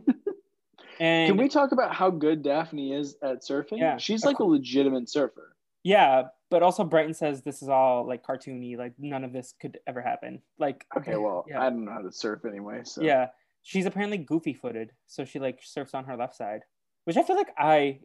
and 0.99 1.27
Can 1.29 1.37
we 1.37 1.47
talk 1.47 1.71
about 1.71 1.95
how 1.95 2.09
good 2.09 2.43
Daphne 2.43 2.93
is 2.93 3.15
at 3.23 3.41
surfing? 3.41 3.79
Yeah. 3.79 3.97
She's 3.97 4.25
like 4.25 4.39
a 4.39 4.43
legitimate 4.43 5.09
surfer. 5.09 5.55
yeah, 5.83 6.23
but 6.49 6.61
also 6.61 6.83
Brighton 6.83 7.13
says 7.13 7.41
this 7.41 7.61
is 7.63 7.69
all 7.69 8.05
like 8.05 8.25
cartoony. 8.25 8.77
Like 8.77 8.93
none 8.99 9.23
of 9.23 9.31
this 9.31 9.53
could 9.61 9.79
ever 9.87 10.01
happen. 10.01 10.41
Like 10.59 10.85
Okay, 10.97 11.15
well, 11.15 11.45
yeah, 11.47 11.61
I 11.61 11.69
don't 11.69 11.85
know 11.85 11.93
how 11.93 12.01
to 12.01 12.11
surf 12.11 12.43
anyway. 12.45 12.81
So 12.83 13.01
yeah. 13.01 13.27
She's 13.63 13.85
apparently 13.85 14.17
goofy 14.17 14.53
footed, 14.53 14.91
so 15.07 15.23
she 15.25 15.39
like 15.39 15.59
surfs 15.63 15.93
on 15.93 16.05
her 16.05 16.17
left 16.17 16.35
side, 16.35 16.61
which 17.05 17.17
I 17.17 17.23
feel 17.23 17.35
like 17.35 17.51
I, 17.57 17.99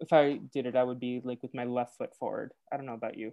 if 0.00 0.12
I 0.12 0.40
did 0.52 0.66
it, 0.66 0.74
I 0.76 0.82
would 0.84 0.98
be 1.00 1.20
like 1.22 1.42
with 1.42 1.54
my 1.54 1.64
left 1.64 1.96
foot 1.98 2.14
forward. 2.16 2.52
I 2.72 2.76
don't 2.76 2.86
know 2.86 2.94
about 2.94 3.16
you. 3.18 3.32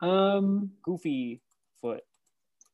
Um, 0.00 0.72
Goofy 0.82 1.40
foot. 1.80 2.02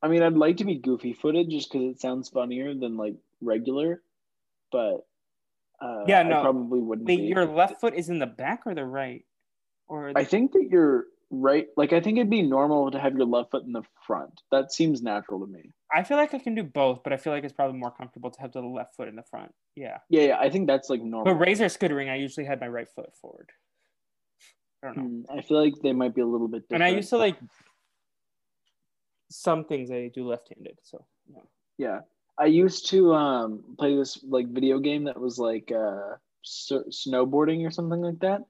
I 0.02 0.08
mean, 0.08 0.22
I'd 0.22 0.32
like 0.34 0.56
to 0.56 0.64
be 0.64 0.74
goofy 0.76 1.12
footed 1.12 1.48
just 1.48 1.70
because 1.70 1.86
it 1.94 2.00
sounds 2.00 2.28
funnier 2.28 2.74
than 2.74 2.96
like 2.96 3.14
regular, 3.40 4.02
but 4.72 5.06
uh, 5.80 6.04
Yeah, 6.08 6.20
I 6.20 6.22
no. 6.24 6.40
probably 6.42 6.80
wouldn't. 6.80 7.06
Wait, 7.06 7.18
be. 7.18 7.22
your 7.26 7.46
left 7.46 7.80
foot 7.80 7.94
is 7.94 8.08
in 8.08 8.18
the 8.18 8.26
back 8.26 8.62
or 8.66 8.74
the 8.74 8.84
right? 8.84 9.24
Or 9.86 10.10
I 10.16 10.24
think 10.24 10.52
that 10.52 10.66
you're 10.70 11.04
right. 11.32 11.66
Like, 11.76 11.92
I 11.92 12.00
think 12.00 12.18
it'd 12.18 12.30
be 12.30 12.42
normal 12.42 12.90
to 12.92 13.00
have 13.00 13.16
your 13.16 13.26
left 13.26 13.50
foot 13.50 13.64
in 13.64 13.72
the 13.72 13.82
front. 14.06 14.40
That 14.52 14.72
seems 14.72 15.02
natural 15.02 15.40
to 15.40 15.46
me. 15.46 15.72
I 15.92 16.04
feel 16.04 16.16
like 16.16 16.34
I 16.34 16.38
can 16.38 16.54
do 16.54 16.62
both, 16.62 17.02
but 17.02 17.12
I 17.12 17.16
feel 17.16 17.32
like 17.32 17.42
it's 17.42 17.52
probably 17.52 17.78
more 17.78 17.90
comfortable 17.90 18.30
to 18.30 18.40
have 18.40 18.52
the 18.52 18.60
left 18.60 18.94
foot 18.94 19.08
in 19.08 19.16
the 19.16 19.24
front. 19.24 19.52
Yeah. 19.74 19.98
Yeah, 20.08 20.22
yeah. 20.22 20.38
I 20.38 20.48
think 20.50 20.68
that's 20.68 20.88
like 20.88 21.02
normal. 21.02 21.34
But 21.34 21.40
razor 21.40 21.66
scootering, 21.66 22.08
I 22.10 22.16
usually 22.16 22.46
had 22.46 22.60
my 22.60 22.68
right 22.68 22.88
foot 22.94 23.10
forward. 23.20 23.50
I 24.82 24.86
don't 24.86 24.96
know. 24.96 25.02
Hmm, 25.02 25.38
I 25.38 25.42
feel 25.42 25.62
like 25.62 25.74
they 25.82 25.92
might 25.92 26.14
be 26.14 26.20
a 26.20 26.26
little 26.26 26.48
bit 26.48 26.68
different. 26.68 26.82
And 26.82 26.92
I 26.92 26.96
used 26.96 27.10
to 27.10 27.18
like 27.18 27.36
some 29.30 29.64
things 29.64 29.90
I 29.90 30.10
do 30.14 30.28
left-handed. 30.28 30.78
So 30.82 31.04
yeah. 31.28 31.42
Yeah, 31.78 32.00
I 32.38 32.46
used 32.46 32.88
to 32.90 33.14
um 33.14 33.62
play 33.78 33.96
this 33.96 34.22
like 34.28 34.48
video 34.48 34.78
game 34.78 35.04
that 35.04 35.18
was 35.18 35.38
like 35.38 35.72
uh 35.72 36.16
snowboarding 36.44 37.66
or 37.66 37.70
something 37.70 38.00
like 38.00 38.18
that. 38.20 38.42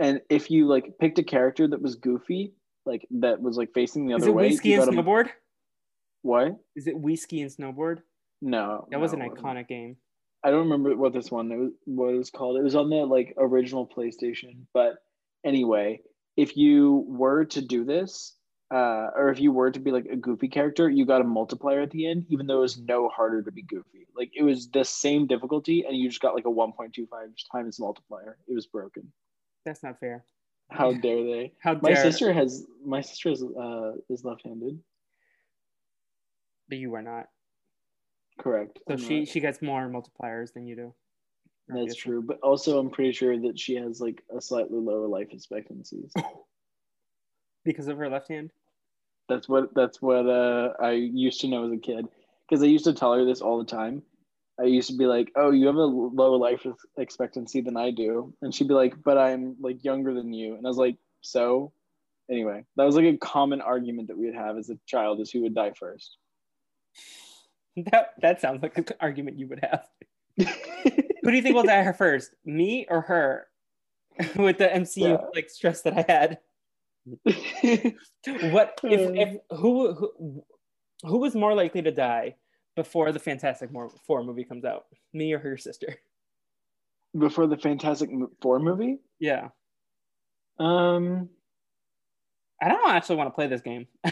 And 0.00 0.20
if 0.28 0.50
you 0.50 0.66
like 0.66 0.98
picked 0.98 1.18
a 1.18 1.22
character 1.22 1.68
that 1.68 1.80
was 1.80 1.94
goofy, 1.94 2.52
like 2.86 3.06
that 3.10 3.40
was 3.40 3.56
like 3.56 3.72
facing 3.74 4.06
the 4.06 4.14
Is 4.16 4.22
other 4.22 4.30
it 4.30 4.34
way, 4.34 4.48
you 4.62 4.82
and 4.82 4.92
snowboard. 4.92 5.26
a-? 5.26 5.32
What? 6.22 6.56
Is 6.74 6.86
it 6.86 7.00
Wii 7.00 7.18
Ski 7.18 7.42
and 7.42 7.50
Snowboard? 7.50 7.98
No, 8.42 8.86
That 8.90 9.00
was 9.00 9.12
no, 9.12 9.18
an 9.20 9.24
it 9.26 9.28
wasn't. 9.30 9.46
iconic 9.46 9.68
game. 9.68 9.96
I 10.42 10.50
don't 10.50 10.68
remember 10.68 10.94
what 10.96 11.12
this 11.14 11.30
one 11.30 11.48
was, 11.48 11.72
what 11.86 12.12
it 12.14 12.18
was 12.18 12.30
called. 12.30 12.58
It 12.58 12.62
was 12.62 12.74
on 12.74 12.90
the 12.90 12.96
like 12.96 13.34
original 13.38 13.86
PlayStation. 13.88 14.66
But 14.74 14.96
anyway, 15.44 16.00
if 16.36 16.56
you 16.56 17.04
were 17.08 17.44
to 17.46 17.62
do 17.62 17.84
this, 17.84 18.34
uh, 18.74 19.10
or 19.16 19.30
if 19.30 19.40
you 19.40 19.52
were 19.52 19.70
to 19.70 19.78
be 19.80 19.90
like 19.92 20.06
a 20.06 20.16
goofy 20.16 20.48
character, 20.48 20.90
you 20.90 21.06
got 21.06 21.20
a 21.20 21.24
multiplier 21.24 21.80
at 21.82 21.90
the 21.90 22.06
end, 22.06 22.26
even 22.28 22.46
though 22.46 22.58
it 22.58 22.62
was 22.62 22.78
no 22.78 23.08
harder 23.08 23.40
to 23.42 23.52
be 23.52 23.62
goofy. 23.62 24.06
Like 24.16 24.30
it 24.34 24.42
was 24.42 24.68
the 24.68 24.84
same 24.84 25.26
difficulty, 25.26 25.84
and 25.86 25.96
you 25.96 26.08
just 26.08 26.20
got 26.20 26.34
like 26.34 26.46
a 26.46 26.50
1.25 26.50 27.06
times 27.52 27.78
multiplier. 27.80 28.36
It 28.48 28.54
was 28.54 28.66
broken. 28.66 29.10
That's 29.64 29.82
not 29.82 29.98
fair. 29.98 30.24
How 30.70 30.92
dare 30.92 31.22
they? 31.24 31.52
How 31.58 31.78
My 31.82 31.94
sister 31.94 32.32
has 32.32 32.66
my 32.84 33.00
sister 33.00 33.30
is 33.30 33.42
uh 33.42 33.92
is 34.08 34.24
left-handed. 34.24 34.78
but 36.68 36.78
you 36.78 36.94
are 36.94 37.02
not. 37.02 37.28
Correct. 38.38 38.78
So 38.88 38.94
I'm 38.94 39.00
she 39.00 39.18
not. 39.20 39.28
she 39.28 39.40
gets 39.40 39.62
more 39.62 39.88
multipliers 39.88 40.52
than 40.52 40.66
you 40.66 40.76
do. 40.76 40.94
That's 41.68 41.80
obviously. 41.80 42.00
true, 42.00 42.22
but 42.22 42.40
also 42.40 42.78
I'm 42.78 42.90
pretty 42.90 43.12
sure 43.12 43.38
that 43.40 43.58
she 43.58 43.74
has 43.76 44.00
like 44.00 44.22
a 44.36 44.40
slightly 44.40 44.78
lower 44.78 45.06
life 45.06 45.28
expectancy. 45.32 46.08
Because 47.64 47.88
of 47.88 47.96
her 47.96 48.10
left 48.10 48.28
hand? 48.28 48.50
That's 49.28 49.48
what 49.48 49.74
that's 49.74 50.02
what 50.02 50.28
uh, 50.28 50.74
I 50.78 50.92
used 50.92 51.40
to 51.40 51.48
know 51.48 51.64
as 51.64 51.72
a 51.72 51.78
kid 51.78 52.06
because 52.46 52.62
I 52.62 52.66
used 52.66 52.84
to 52.84 52.92
tell 52.92 53.14
her 53.14 53.24
this 53.24 53.40
all 53.40 53.58
the 53.58 53.64
time. 53.64 54.02
I 54.60 54.64
used 54.64 54.88
to 54.90 54.96
be 54.96 55.06
like, 55.06 55.32
"Oh, 55.36 55.50
you 55.50 55.66
have 55.66 55.76
a 55.76 55.84
lower 55.84 56.36
life 56.36 56.64
expectancy 56.96 57.60
than 57.60 57.76
I 57.76 57.90
do," 57.90 58.34
and 58.42 58.54
she'd 58.54 58.68
be 58.68 58.74
like, 58.74 58.94
"But 59.02 59.18
I'm 59.18 59.56
like 59.60 59.82
younger 59.84 60.14
than 60.14 60.32
you," 60.32 60.54
and 60.54 60.66
I 60.66 60.68
was 60.68 60.78
like, 60.78 60.96
"So." 61.22 61.72
Anyway, 62.30 62.64
that 62.76 62.84
was 62.84 62.96
like 62.96 63.04
a 63.04 63.18
common 63.18 63.60
argument 63.60 64.08
that 64.08 64.16
we 64.16 64.24
would 64.26 64.34
have 64.34 64.56
as 64.56 64.70
a 64.70 64.78
child: 64.86 65.20
is 65.20 65.30
who 65.30 65.42
would 65.42 65.54
die 65.54 65.72
first. 65.78 66.16
That 67.90 68.10
that 68.22 68.40
sounds 68.40 68.62
like 68.62 68.78
an 68.78 68.86
argument 69.00 69.36
you 69.36 69.48
would 69.48 69.58
have. 69.60 69.88
Who 70.38 71.30
do 71.30 71.36
you 71.36 71.42
think 71.42 71.56
will 71.56 71.64
die 71.64 71.90
first? 71.90 72.30
Me 72.44 72.86
or 72.88 73.00
her? 73.00 73.48
With 74.36 74.58
the 74.58 74.68
MCU 74.68 74.96
Yeah. 74.98 75.16
like 75.34 75.50
stress 75.50 75.82
that 75.82 75.98
I 75.98 76.04
had. 76.06 76.38
What 78.52 78.78
if 78.84 79.10
if 79.16 79.40
uh. 79.50 79.56
who 79.56 79.92
who 79.92 80.44
who 81.02 81.18
was 81.18 81.34
more 81.34 81.54
likely 81.54 81.82
to 81.82 81.90
die 81.90 82.36
before 82.76 83.12
the 83.12 83.18
Fantastic 83.18 83.70
Four 84.06 84.24
movie 84.24 84.44
comes 84.44 84.64
out? 84.64 84.84
Me 85.12 85.32
or 85.32 85.38
her 85.38 85.56
sister? 85.56 85.96
Before 87.16 87.46
the 87.46 87.56
Fantastic 87.56 88.10
Four 88.42 88.58
movie, 88.58 88.98
Yeah. 89.20 89.48
um, 90.58 91.28
I 92.62 92.68
don't 92.68 92.88
actually 92.90 93.16
want 93.16 93.28
to 93.28 93.34
play 93.34 93.46
this 93.46 93.60
game. 93.60 93.86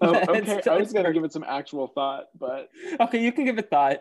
oh, 0.00 0.14
okay, 0.28 0.60
I 0.70 0.76
was 0.78 0.92
gonna 0.92 1.12
give 1.12 1.24
it 1.24 1.32
some 1.32 1.44
actual 1.46 1.88
thought, 1.88 2.26
but 2.38 2.70
Okay, 3.00 3.22
you 3.22 3.32
can 3.32 3.44
give 3.44 3.58
it 3.58 3.68
thought. 3.70 3.98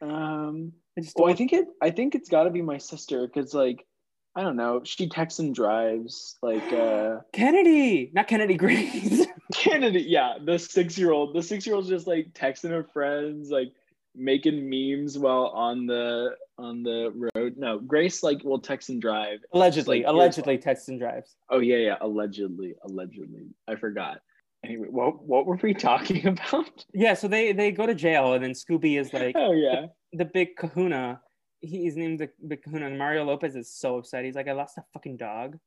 um, 0.00 0.72
I 0.98 1.02
just 1.02 1.16
Well, 1.16 1.30
I 1.30 1.34
think 1.34 1.52
it. 1.52 1.66
I 1.82 1.90
think 1.90 2.14
it's 2.14 2.28
got 2.28 2.44
to 2.44 2.50
be 2.50 2.62
my 2.62 2.78
sister 2.78 3.26
because, 3.26 3.54
like, 3.54 3.86
I 4.34 4.42
don't 4.42 4.56
know. 4.56 4.82
She 4.84 5.08
texts 5.08 5.38
and 5.40 5.54
drives. 5.54 6.36
Like 6.42 6.72
uh 6.72 7.20
Kennedy, 7.32 8.10
not 8.14 8.28
Kennedy 8.28 8.54
Grace. 8.54 9.26
Kennedy. 9.54 10.02
Yeah, 10.02 10.34
the 10.44 10.58
six-year-old. 10.58 11.34
The 11.34 11.42
six-year-old's 11.42 11.88
just 11.88 12.06
like 12.06 12.32
texting 12.32 12.70
her 12.70 12.84
friends, 12.84 13.50
like 13.50 13.72
making 14.14 14.68
memes 14.68 15.18
while 15.18 15.46
on 15.48 15.86
the 15.86 16.30
on 16.58 16.82
the 16.82 17.12
road. 17.34 17.54
No, 17.56 17.78
Grace 17.78 18.22
like 18.22 18.42
will 18.44 18.58
text 18.58 18.88
and 18.88 19.00
drive. 19.00 19.40
allegedly, 19.52 19.98
Like, 20.02 20.08
allegedly, 20.08 20.58
text 20.58 20.88
and 20.88 20.98
drives. 20.98 21.36
Oh 21.50 21.58
yeah, 21.60 21.76
yeah. 21.76 21.96
Allegedly, 22.00 22.74
allegedly. 22.82 23.46
I 23.68 23.76
forgot. 23.76 24.20
Anyway, 24.64 24.88
what 24.90 25.22
what 25.22 25.46
were 25.46 25.58
we 25.62 25.74
talking 25.90 26.26
about? 26.26 26.84
Yeah, 26.94 27.14
so 27.14 27.28
they 27.28 27.52
they 27.52 27.70
go 27.72 27.86
to 27.86 27.94
jail, 27.94 28.32
and 28.34 28.42
then 28.42 28.52
Scooby 28.52 28.98
is 28.98 29.12
like 29.12 29.36
Oh 29.38 29.52
yeah. 29.52 29.86
the 30.12 30.24
big 30.24 30.56
Kahuna. 30.56 31.20
He's 31.60 31.96
named 31.96 32.20
the 32.20 32.28
big 32.46 32.62
Kahuna, 32.62 32.86
and 32.86 32.98
Mario 32.98 33.24
Lopez 33.24 33.56
is 33.56 33.70
so 33.72 33.98
upset. 33.98 34.24
He's 34.24 34.34
like, 34.34 34.46
I 34.48 34.52
lost 34.52 34.76
a 34.78 34.82
fucking 34.92 35.16
dog. 35.18 35.58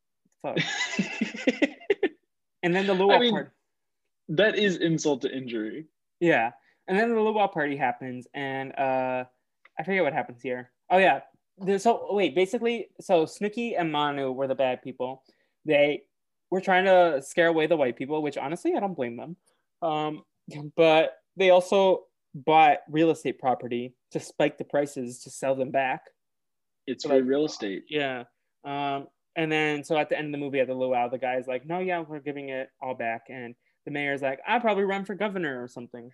Fuck. 0.42 0.58
And 2.62 2.76
then 2.76 2.88
the 2.88 2.94
luau 2.94 3.16
I 3.16 3.20
mean- 3.20 3.32
party. 3.32 3.50
That 4.30 4.58
is 4.58 4.78
insult 4.78 5.22
to 5.24 5.36
injury. 5.36 5.88
Yeah, 6.20 6.52
and 6.88 6.98
then 6.98 7.14
the 7.14 7.20
luau 7.20 7.48
party 7.48 7.76
happens, 7.76 8.28
and 8.34 8.72
uh, 8.78 9.26
I 9.78 9.84
forget 9.84 10.04
what 10.04 10.14
happens 10.14 10.42
here. 10.42 10.72
Oh 10.90 10.98
yeah, 10.98 11.22
so 11.78 12.08
wait, 12.14 12.36
basically, 12.36 12.90
so 13.02 13.26
Snooki 13.26 13.74
and 13.78 13.92
Manu 13.92 14.32
were 14.32 14.48
the 14.48 14.56
bad 14.56 14.82
people. 14.82 15.24
They 15.66 16.04
were 16.52 16.62
trying 16.62 16.86
to 16.86 17.22
scare 17.22 17.48
away 17.48 17.68
the 17.68 17.78
white 17.78 17.98
people, 17.98 18.22
which 18.22 18.38
honestly, 18.38 18.74
I 18.76 18.80
don't 18.80 18.96
blame 18.96 19.18
them. 19.18 19.36
Um, 19.82 20.24
but 20.76 21.18
they 21.38 21.50
also 21.50 22.06
bought 22.34 22.80
real 22.90 23.12
estate 23.12 23.40
property 23.40 23.94
to 24.12 24.20
spike 24.20 24.58
the 24.58 24.64
prices 24.64 25.20
to 25.24 25.30
sell 25.30 25.56
them 25.56 25.72
back. 25.72 26.02
It's 26.88 27.04
So, 27.04 27.10
like, 27.10 27.24
real 27.24 27.46
estate. 27.46 27.86
Yeah. 27.90 28.24
Um, 28.64 29.08
and 29.36 29.52
then 29.52 29.84
so 29.84 29.98
at 29.98 30.10
the 30.10 30.18
end 30.18 30.28
of 30.28 30.32
the 30.34 30.38
movie 30.38 30.60
at 30.60 30.68
the 30.68 30.74
luau, 30.74 31.08
the 31.10 31.18
guy's 31.18 31.48
like, 31.48 31.66
"No, 31.66 31.80
yeah, 31.80 32.02
we're 32.02 32.20
giving 32.20 32.50
it 32.50 32.70
all 32.82 32.96
back," 32.96 33.24
and 33.30 33.56
the 33.90 33.94
mayor's 33.94 34.22
like, 34.22 34.40
"I'll 34.48 34.60
probably 34.60 34.84
run 34.84 35.04
for 35.04 35.16
governor 35.16 35.62
or 35.62 35.68
something." 35.68 36.12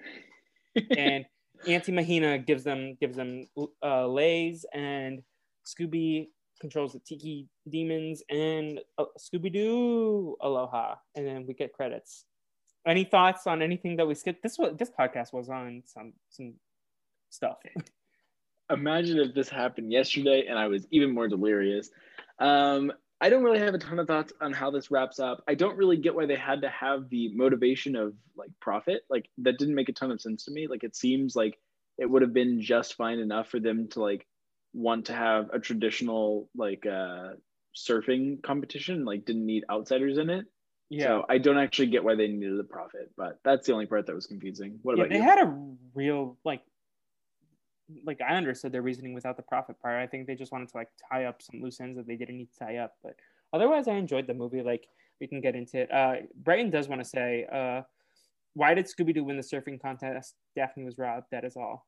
and 0.98 1.26
Auntie 1.68 1.92
Mahina 1.92 2.38
gives 2.38 2.64
them 2.64 2.96
gives 3.02 3.18
them 3.18 3.48
uh, 3.84 4.08
leis, 4.08 4.66
and 4.74 5.22
Scooby 5.66 6.30
controls 6.62 6.94
the 6.94 7.00
tiki 7.00 7.48
demons, 7.70 8.24
and 8.30 8.80
uh, 8.98 9.06
Scooby 9.20 9.52
Doo 9.52 10.38
Aloha, 10.42 10.96
and 11.16 11.28
then 11.28 11.46
we 11.46 11.54
get 11.54 11.74
credits. 11.74 12.26
any 12.88 13.04
thoughts 13.04 13.46
on 13.46 13.62
anything 13.62 13.98
that 13.98 14.08
we 14.08 14.16
skipped? 14.16 14.42
This 14.42 14.58
was 14.58 14.76
this 14.78 14.92
podcast 14.98 15.34
was 15.34 15.50
on 15.50 15.84
some 15.86 16.14
some 16.30 16.54
stuff. 17.30 17.58
Imagine 18.72 19.20
if 19.20 19.36
this 19.36 19.50
happened 19.50 19.92
yesterday 19.92 20.46
and 20.48 20.58
I 20.58 20.68
was 20.68 20.88
even 20.90 21.14
more 21.14 21.28
delirious. 21.28 21.92
Um, 22.40 22.92
I 23.26 23.30
don't 23.30 23.44
really 23.44 23.58
have 23.58 23.74
a 23.74 23.80
ton 23.80 23.98
of 23.98 24.06
thoughts 24.06 24.34
on 24.40 24.54
how 24.54 24.70
this 24.70 24.92
wraps 24.92 25.20
up. 25.20 25.44
I 25.48 25.56
don't 25.56 25.78
really 25.78 25.98
get 25.98 26.14
why 26.14 26.28
they 26.28 26.36
had 26.36 26.62
to 26.62 26.70
have 26.70 27.10
the 27.10 27.34
motivation 27.34 27.96
of 27.96 28.14
like 28.36 28.52
profit. 28.62 29.02
Like 29.10 29.28
that 29.40 29.58
didn't 29.58 29.74
make 29.74 29.90
a 29.90 29.94
ton 29.94 30.12
of 30.12 30.22
sense 30.22 30.46
to 30.46 30.52
me. 30.52 30.68
Like 30.68 30.84
it 30.84 30.96
seems 30.96 31.36
like 31.36 31.58
it 31.98 32.08
would 32.08 32.22
have 32.22 32.34
been 32.34 32.62
just 32.62 32.94
fine 32.94 33.18
enough 33.18 33.50
for 33.50 33.60
them 33.60 33.88
to 33.90 34.02
like 34.02 34.28
want 34.74 35.06
to 35.08 35.14
have 35.14 35.50
a 35.52 35.60
traditional 35.60 36.50
like 36.56 36.86
uh 36.86 37.30
surfing 37.76 38.44
competition, 38.44 39.06
like 39.06 39.26
didn't 39.26 39.48
need 39.48 39.64
outsiders 39.72 40.20
in 40.20 40.30
it. 40.30 40.46
Yeah, 40.92 41.06
So 41.06 41.26
I 41.28 41.40
don't 41.40 41.58
actually 41.58 41.88
get 41.88 42.04
why 42.04 42.14
they 42.16 42.28
needed 42.28 42.60
the 42.60 42.64
profit, 42.64 43.12
but 43.18 43.40
that's 43.44 43.66
the 43.66 43.74
only 43.74 43.88
part 43.88 44.06
that 44.06 44.14
was 44.14 44.28
confusing. 44.28 44.78
What 44.84 44.98
yeah 44.98 45.06
about 45.06 45.10
they 45.10 45.18
you? 45.18 45.24
had 45.24 45.40
a 45.40 45.76
real 45.96 46.38
like 46.46 46.62
like 48.06 48.20
I 48.22 48.36
understood 48.36 48.72
their 48.72 48.82
reasoning 48.82 49.14
without 49.14 49.38
the 49.38 49.44
profit 49.44 49.80
part. 49.82 49.96
I 50.02 50.08
think 50.08 50.28
they 50.28 50.36
just 50.36 50.52
wanted 50.52 50.70
to 50.70 50.78
like 50.78 50.90
tie 51.12 51.26
up 51.26 51.42
some 51.42 51.62
loose 51.62 51.80
ends 51.80 51.98
that 51.98 52.08
they 52.08 52.16
didn't 52.16 52.38
need 52.38 52.50
to 52.52 52.66
tie 52.66 52.78
up. 52.78 52.94
But 53.04 53.16
otherwise, 53.54 53.88
I 53.88 53.94
enjoyed 53.94 54.28
the 54.28 54.34
movie. 54.34 54.62
Like 54.62 54.88
we 55.22 55.28
can 55.28 55.42
get 55.42 55.56
into 55.56 55.80
it. 55.82 55.92
Uh, 55.92 56.16
Brighton 56.44 56.72
does 56.72 56.88
want 56.88 57.02
to 57.02 57.08
say, 57.08 57.46
uh, 57.52 57.82
why 58.54 58.74
did 58.74 58.86
Scooby 58.86 59.14
Doo 59.14 59.24
win 59.24 59.38
the 59.38 59.44
surfing 59.44 59.82
contest? 59.82 60.36
Daphne 60.56 60.86
was 60.86 60.98
robbed. 60.98 61.28
That 61.32 61.44
is 61.46 61.56
all. 61.56 61.86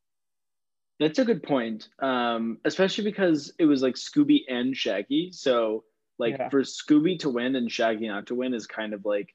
That's 1.00 1.20
a 1.20 1.26
good 1.26 1.44
point. 1.44 1.90
Um, 2.02 2.58
especially 2.66 3.04
because 3.04 3.54
it 3.60 3.66
was 3.66 3.82
like 3.82 3.96
Scooby 3.96 4.42
and 4.48 4.76
Shaggy. 4.76 5.30
So 5.32 5.84
like 6.20 6.38
Yeah. 6.38 6.50
for 6.50 6.62
Scooby 6.62 7.20
to 7.20 7.30
win 7.30 7.56
and 7.56 7.72
Shaggy 7.72 8.08
not 8.08 8.28
to 8.28 8.36
win 8.36 8.54
is 8.54 8.66
kind 8.68 8.94
of 8.94 9.06
like 9.06 9.34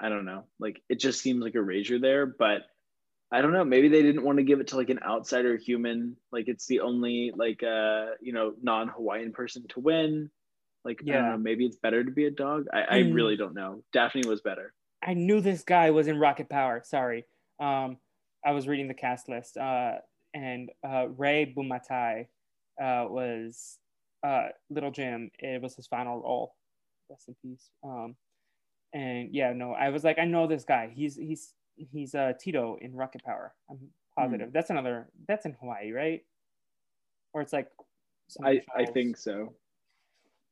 I 0.00 0.08
don't 0.10 0.24
know. 0.26 0.44
Like 0.58 0.82
it 0.88 1.00
just 1.00 1.20
seems 1.20 1.42
like 1.42 1.54
erasure 1.54 1.98
there, 1.98 2.26
but 2.26 2.62
I 3.32 3.40
don't 3.42 3.52
know. 3.52 3.64
Maybe 3.64 3.88
they 3.88 4.02
didn't 4.02 4.22
want 4.24 4.38
to 4.38 4.44
give 4.44 4.60
it 4.60 4.68
to 4.68 4.76
like 4.76 4.90
an 4.90 5.00
outsider 5.02 5.56
human. 5.56 6.16
Like 6.30 6.46
it's 6.48 6.66
the 6.66 6.80
only 6.80 7.32
like 7.34 7.62
uh 7.62 8.10
you 8.20 8.32
know 8.32 8.54
non-Hawaiian 8.62 9.32
person 9.32 9.66
to 9.70 9.80
win. 9.80 10.30
Like 10.84 11.00
I 11.02 11.04
don't 11.12 11.14
Yeah. 11.14 11.30
know, 11.32 11.38
maybe 11.38 11.66
it's 11.66 11.76
better 11.76 12.04
to 12.04 12.10
be 12.10 12.26
a 12.26 12.30
dog. 12.30 12.66
I, 12.72 12.82
I 12.82 12.98
Mm. 13.02 13.14
really 13.14 13.36
don't 13.36 13.54
know. 13.54 13.82
Daphne 13.92 14.22
was 14.28 14.40
better. 14.42 14.72
I 15.02 15.14
knew 15.14 15.40
this 15.40 15.64
guy 15.64 15.90
was 15.90 16.06
in 16.06 16.18
Rocket 16.18 16.48
Power. 16.48 16.82
Sorry. 16.84 17.26
Um, 17.58 17.98
I 18.44 18.52
was 18.52 18.68
reading 18.68 18.86
the 18.86 18.94
cast 18.94 19.28
list, 19.28 19.56
uh, 19.56 19.94
and 20.34 20.70
uh, 20.88 21.08
Ray 21.08 21.52
Bumatai 21.56 22.28
uh, 22.80 23.06
was 23.08 23.78
uh, 24.24 24.48
Little 24.70 24.92
Jim. 24.92 25.30
It 25.40 25.60
was 25.60 25.74
his 25.74 25.86
final 25.88 26.20
role. 26.20 26.54
Rest 27.10 27.28
in 27.28 27.34
peace. 27.42 27.70
Um, 27.82 28.14
and 28.92 29.34
yeah, 29.34 29.52
no, 29.52 29.72
I 29.72 29.88
was 29.90 30.04
like, 30.04 30.18
I 30.18 30.24
know 30.26 30.46
this 30.46 30.64
guy. 30.64 30.92
He's 30.94 31.16
he's 31.16 31.52
he's 31.76 32.14
uh, 32.14 32.32
Tito 32.38 32.76
in 32.80 32.94
Rocket 32.94 33.22
Power. 33.24 33.54
I'm 33.70 33.78
positive. 34.18 34.52
That's 34.52 34.70
another. 34.70 35.08
That's 35.28 35.46
in 35.46 35.56
Hawaii, 35.60 35.92
right? 35.92 36.22
Or 37.32 37.42
it's 37.42 37.52
like. 37.52 37.68
I 38.44 38.60
I 38.76 38.84
think 38.84 39.16
so. 39.16 39.54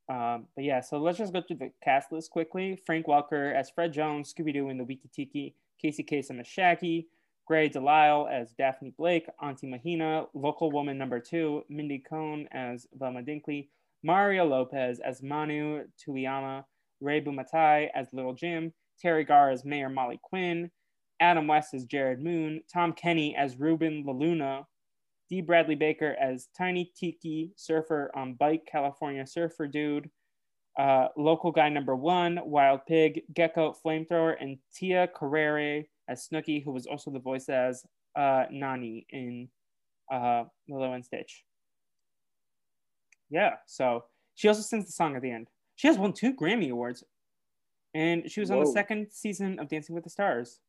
Um, 0.08 0.46
but 0.54 0.64
yeah, 0.64 0.80
so 0.80 0.98
let's 0.98 1.18
just 1.18 1.32
go 1.32 1.40
through 1.40 1.56
the 1.56 1.72
cast 1.82 2.12
list 2.12 2.30
quickly. 2.30 2.78
Frank 2.86 3.06
Welker 3.06 3.54
as 3.54 3.70
Fred 3.70 3.92
Jones, 3.92 4.32
Scooby 4.32 4.52
Doo 4.52 4.68
in 4.68 4.76
the 4.76 4.84
Wiki 4.84 5.08
Tiki, 5.14 5.54
Casey 5.80 6.04
Kasem 6.04 6.40
as 6.40 6.46
Shaggy, 6.46 7.08
Grey 7.46 7.68
DeLisle 7.68 8.28
as 8.30 8.52
Daphne 8.52 8.92
Blake, 8.96 9.26
Auntie 9.42 9.66
Mahina, 9.66 10.26
local 10.34 10.70
woman 10.70 10.98
number 10.98 11.20
two, 11.20 11.62
Mindy 11.68 11.98
Cohn 11.98 12.46
as 12.52 12.86
Velma 12.94 13.22
Dinkley, 13.22 13.68
Mario 14.02 14.44
Lopez 14.44 15.00
as 15.00 15.22
Manu 15.22 15.84
Tuliyama, 15.98 16.64
Ray 17.00 17.22
Bumatai 17.22 17.88
as 17.94 18.08
Little 18.12 18.34
Jim, 18.34 18.72
Teri 19.02 19.26
Garr 19.26 19.50
as 19.50 19.64
Mayor 19.64 19.88
Molly 19.88 20.20
Quinn, 20.22 20.70
Adam 21.24 21.46
West 21.46 21.72
as 21.72 21.86
Jared 21.86 22.22
Moon, 22.22 22.62
Tom 22.72 22.92
Kenny 22.92 23.34
as 23.34 23.58
Ruben 23.58 24.04
LaLuna, 24.04 24.66
D. 25.30 25.40
Bradley 25.40 25.74
Baker 25.74 26.14
as 26.20 26.48
Tiny 26.56 26.92
Tiki 26.94 27.50
Surfer 27.56 28.10
on 28.14 28.34
Bike, 28.34 28.68
California 28.70 29.26
Surfer 29.26 29.66
Dude, 29.66 30.10
uh, 30.78 31.08
Local 31.16 31.50
Guy 31.50 31.70
Number 31.70 31.96
One, 31.96 32.38
Wild 32.44 32.80
Pig, 32.86 33.22
Gecko 33.32 33.74
Flamethrower, 33.84 34.34
and 34.38 34.58
Tia 34.74 35.08
Carrere 35.16 35.88
as 36.08 36.28
Snooki, 36.28 36.62
who 36.62 36.72
was 36.72 36.86
also 36.86 37.10
the 37.10 37.18
voice 37.18 37.48
as 37.48 37.84
uh, 38.16 38.44
Nani 38.50 39.06
in 39.08 39.48
uh, 40.12 40.44
Lilo 40.68 40.92
and 40.92 41.04
Stitch. 41.04 41.42
Yeah, 43.30 43.54
so 43.66 44.04
she 44.34 44.48
also 44.48 44.60
sings 44.60 44.84
the 44.84 44.92
song 44.92 45.16
at 45.16 45.22
the 45.22 45.30
end. 45.30 45.48
She 45.76 45.88
has 45.88 45.96
won 45.96 46.12
two 46.12 46.34
Grammy 46.34 46.70
Awards, 46.70 47.02
and 47.94 48.30
she 48.30 48.40
was 48.40 48.50
on 48.50 48.60
the 48.60 48.66
second 48.66 49.06
season 49.10 49.58
of 49.58 49.68
Dancing 49.68 49.94
with 49.94 50.04
the 50.04 50.10
Stars. 50.10 50.60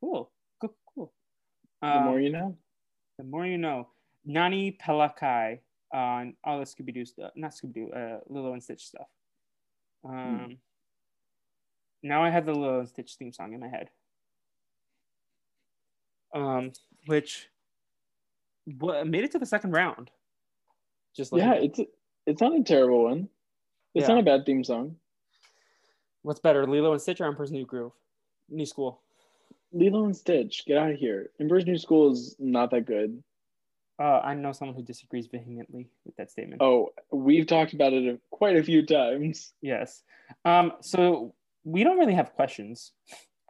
Cool, 0.00 0.30
cool, 0.60 0.74
cool. 0.94 1.12
The 1.82 1.88
Um, 1.88 2.04
more 2.04 2.20
you 2.20 2.30
know. 2.30 2.56
the 3.18 3.24
more 3.24 3.46
you 3.46 3.58
know. 3.58 3.88
Nani 4.24 4.72
Pelekai 4.72 5.60
on 5.92 6.36
all 6.44 6.58
the 6.58 6.64
Scooby 6.64 6.92
Doo 6.94 7.04
stuff, 7.04 7.32
not 7.36 7.50
Scooby 7.52 7.74
Doo, 7.74 7.92
uh, 7.92 8.20
Lilo 8.28 8.52
and 8.52 8.62
Stitch 8.62 8.86
stuff. 8.86 9.08
Um, 10.04 10.58
Now 12.02 12.22
I 12.24 12.30
have 12.30 12.46
the 12.46 12.52
Lilo 12.54 12.78
and 12.80 12.88
Stitch 12.88 13.14
theme 13.16 13.32
song 13.32 13.52
in 13.52 13.60
my 13.60 13.68
head. 13.68 13.90
Um, 16.34 16.72
which 17.06 17.48
what, 18.78 19.06
made 19.06 19.24
it 19.24 19.32
to 19.32 19.38
the 19.38 19.46
second 19.46 19.72
round. 19.72 20.10
Just 21.16 21.32
looking 21.32 21.48
Yeah, 21.48 21.54
it's 21.54 21.80
it's 22.26 22.40
not 22.40 22.58
a 22.58 22.62
terrible 22.62 23.04
one. 23.04 23.28
It's 23.94 24.08
Yeah. 24.08 24.14
not 24.14 24.20
a 24.20 24.24
bad 24.24 24.46
theme 24.46 24.62
song. 24.64 24.96
what's 26.22 26.38
better, 26.40 26.66
Lilo 26.66 26.92
and 26.92 27.00
Stitch 27.00 27.20
or 27.20 27.24
Emperor's 27.26 27.50
New 27.50 27.64
Groove? 27.64 27.92
New 28.50 28.66
School. 28.66 29.00
Lilo 29.72 30.04
and 30.04 30.16
Stitch, 30.16 30.64
get 30.66 30.78
out 30.78 30.90
of 30.90 30.96
here. 30.96 31.30
Emperor's 31.40 31.66
New 31.66 31.78
School 31.78 32.12
is 32.12 32.36
not 32.38 32.70
that 32.70 32.86
good. 32.86 33.22
Uh, 34.00 34.20
I 34.20 34.34
know 34.34 34.52
someone 34.52 34.74
who 34.74 34.82
disagrees 34.82 35.26
vehemently 35.26 35.90
with 36.06 36.16
that 36.16 36.30
statement. 36.30 36.62
Oh, 36.62 36.88
we've 37.12 37.46
talked 37.46 37.74
about 37.74 37.92
it 37.92 38.18
quite 38.30 38.56
a 38.56 38.62
few 38.62 38.84
times. 38.84 39.52
Yes. 39.60 40.02
Um, 40.44 40.72
so 40.80 41.34
we 41.64 41.84
don't 41.84 41.98
really 41.98 42.14
have 42.14 42.32
questions 42.32 42.92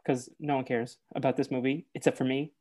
because 0.03 0.29
no 0.39 0.55
one 0.55 0.65
cares 0.65 0.97
about 1.15 1.37
this 1.37 1.51
movie 1.51 1.85
except 1.95 2.17
for 2.17 2.25
me, 2.25 2.51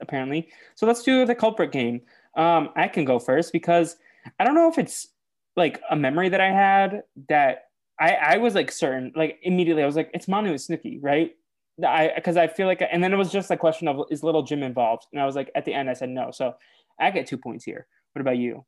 apparently. 0.00 0.48
So 0.74 0.86
let's 0.86 1.02
do 1.02 1.26
the 1.26 1.34
culprit 1.34 1.70
game. 1.70 2.00
Um, 2.36 2.70
I 2.76 2.88
can 2.88 3.04
go 3.04 3.18
first 3.18 3.52
because 3.52 3.96
I 4.40 4.44
don't 4.44 4.54
know 4.54 4.70
if 4.70 4.78
it's 4.78 5.08
like 5.56 5.82
a 5.90 5.96
memory 5.96 6.30
that 6.30 6.40
I 6.40 6.50
had 6.50 7.02
that 7.28 7.64
I, 8.00 8.14
I 8.14 8.36
was 8.38 8.54
like 8.54 8.72
certain, 8.72 9.12
like 9.14 9.38
immediately 9.42 9.82
I 9.82 9.86
was 9.86 9.96
like, 9.96 10.10
it's 10.14 10.28
Manu 10.28 10.50
and 10.50 10.58
Snooki, 10.58 10.98
right? 11.00 11.36
I 11.82 12.12
because 12.14 12.36
I 12.36 12.46
feel 12.46 12.66
like, 12.66 12.82
and 12.88 13.02
then 13.02 13.12
it 13.12 13.16
was 13.16 13.32
just 13.32 13.50
a 13.50 13.56
question 13.56 13.88
of 13.88 14.06
is 14.10 14.22
Little 14.22 14.42
Jim 14.42 14.62
involved? 14.62 15.06
And 15.12 15.20
I 15.20 15.26
was 15.26 15.34
like, 15.34 15.50
at 15.54 15.64
the 15.64 15.74
end, 15.74 15.90
I 15.90 15.94
said 15.94 16.10
no. 16.10 16.30
So 16.30 16.54
I 17.00 17.10
get 17.10 17.26
two 17.26 17.38
points 17.38 17.64
here. 17.64 17.86
What 18.12 18.20
about 18.20 18.38
you? 18.38 18.64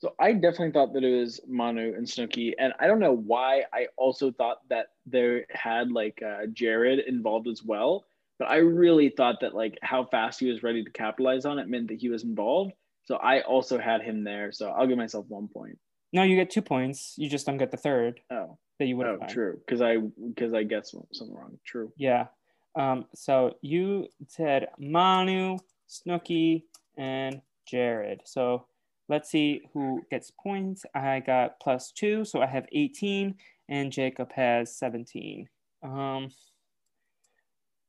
So 0.00 0.14
I 0.20 0.32
definitely 0.32 0.70
thought 0.70 0.92
that 0.92 1.02
it 1.02 1.20
was 1.20 1.40
Manu 1.48 1.94
and 1.96 2.06
Snooki, 2.06 2.52
and 2.58 2.72
I 2.78 2.86
don't 2.86 3.00
know 3.00 3.16
why. 3.16 3.64
I 3.72 3.88
also 3.96 4.30
thought 4.30 4.58
that 4.70 4.88
they 5.06 5.44
had 5.50 5.90
like 5.90 6.22
uh, 6.22 6.46
Jared 6.52 7.00
involved 7.00 7.48
as 7.48 7.64
well, 7.64 8.04
but 8.38 8.48
I 8.48 8.58
really 8.58 9.08
thought 9.08 9.40
that 9.40 9.56
like 9.56 9.76
how 9.82 10.04
fast 10.04 10.38
he 10.38 10.50
was 10.50 10.62
ready 10.62 10.84
to 10.84 10.90
capitalize 10.90 11.44
on 11.44 11.58
it 11.58 11.68
meant 11.68 11.88
that 11.88 11.98
he 11.98 12.10
was 12.10 12.22
involved. 12.22 12.72
So 13.06 13.16
I 13.16 13.40
also 13.40 13.78
had 13.78 14.02
him 14.02 14.22
there. 14.22 14.52
So 14.52 14.68
I'll 14.68 14.86
give 14.86 14.98
myself 14.98 15.26
one 15.28 15.48
point. 15.48 15.78
No, 16.12 16.22
you 16.22 16.36
get 16.36 16.50
two 16.50 16.62
points. 16.62 17.14
You 17.18 17.28
just 17.28 17.46
don't 17.46 17.58
get 17.58 17.70
the 17.70 17.76
third 17.76 18.20
Oh, 18.30 18.58
that 18.78 18.86
you 18.86 18.96
would 18.96 19.06
have. 19.06 19.18
oh, 19.22 19.26
true. 19.26 19.58
Because 19.66 19.80
I 19.82 19.96
because 19.98 20.54
I 20.54 20.62
guessed 20.62 20.94
something 21.12 21.34
wrong. 21.36 21.58
True. 21.66 21.92
Yeah. 21.96 22.26
Um, 22.74 23.06
so 23.14 23.56
you 23.60 24.06
said 24.28 24.68
Manu, 24.78 25.58
Snooki, 25.88 26.62
and 26.96 27.42
Jared. 27.66 28.20
So 28.24 28.66
let's 29.08 29.28
see 29.30 29.62
who 29.72 30.02
gets 30.10 30.30
points. 30.30 30.84
I 30.94 31.20
got 31.20 31.58
plus 31.60 31.90
two, 31.92 32.24
so 32.24 32.40
I 32.40 32.46
have 32.46 32.66
18, 32.72 33.34
and 33.68 33.90
Jacob 33.92 34.32
has 34.32 34.76
17. 34.76 35.48
Um, 35.82 36.30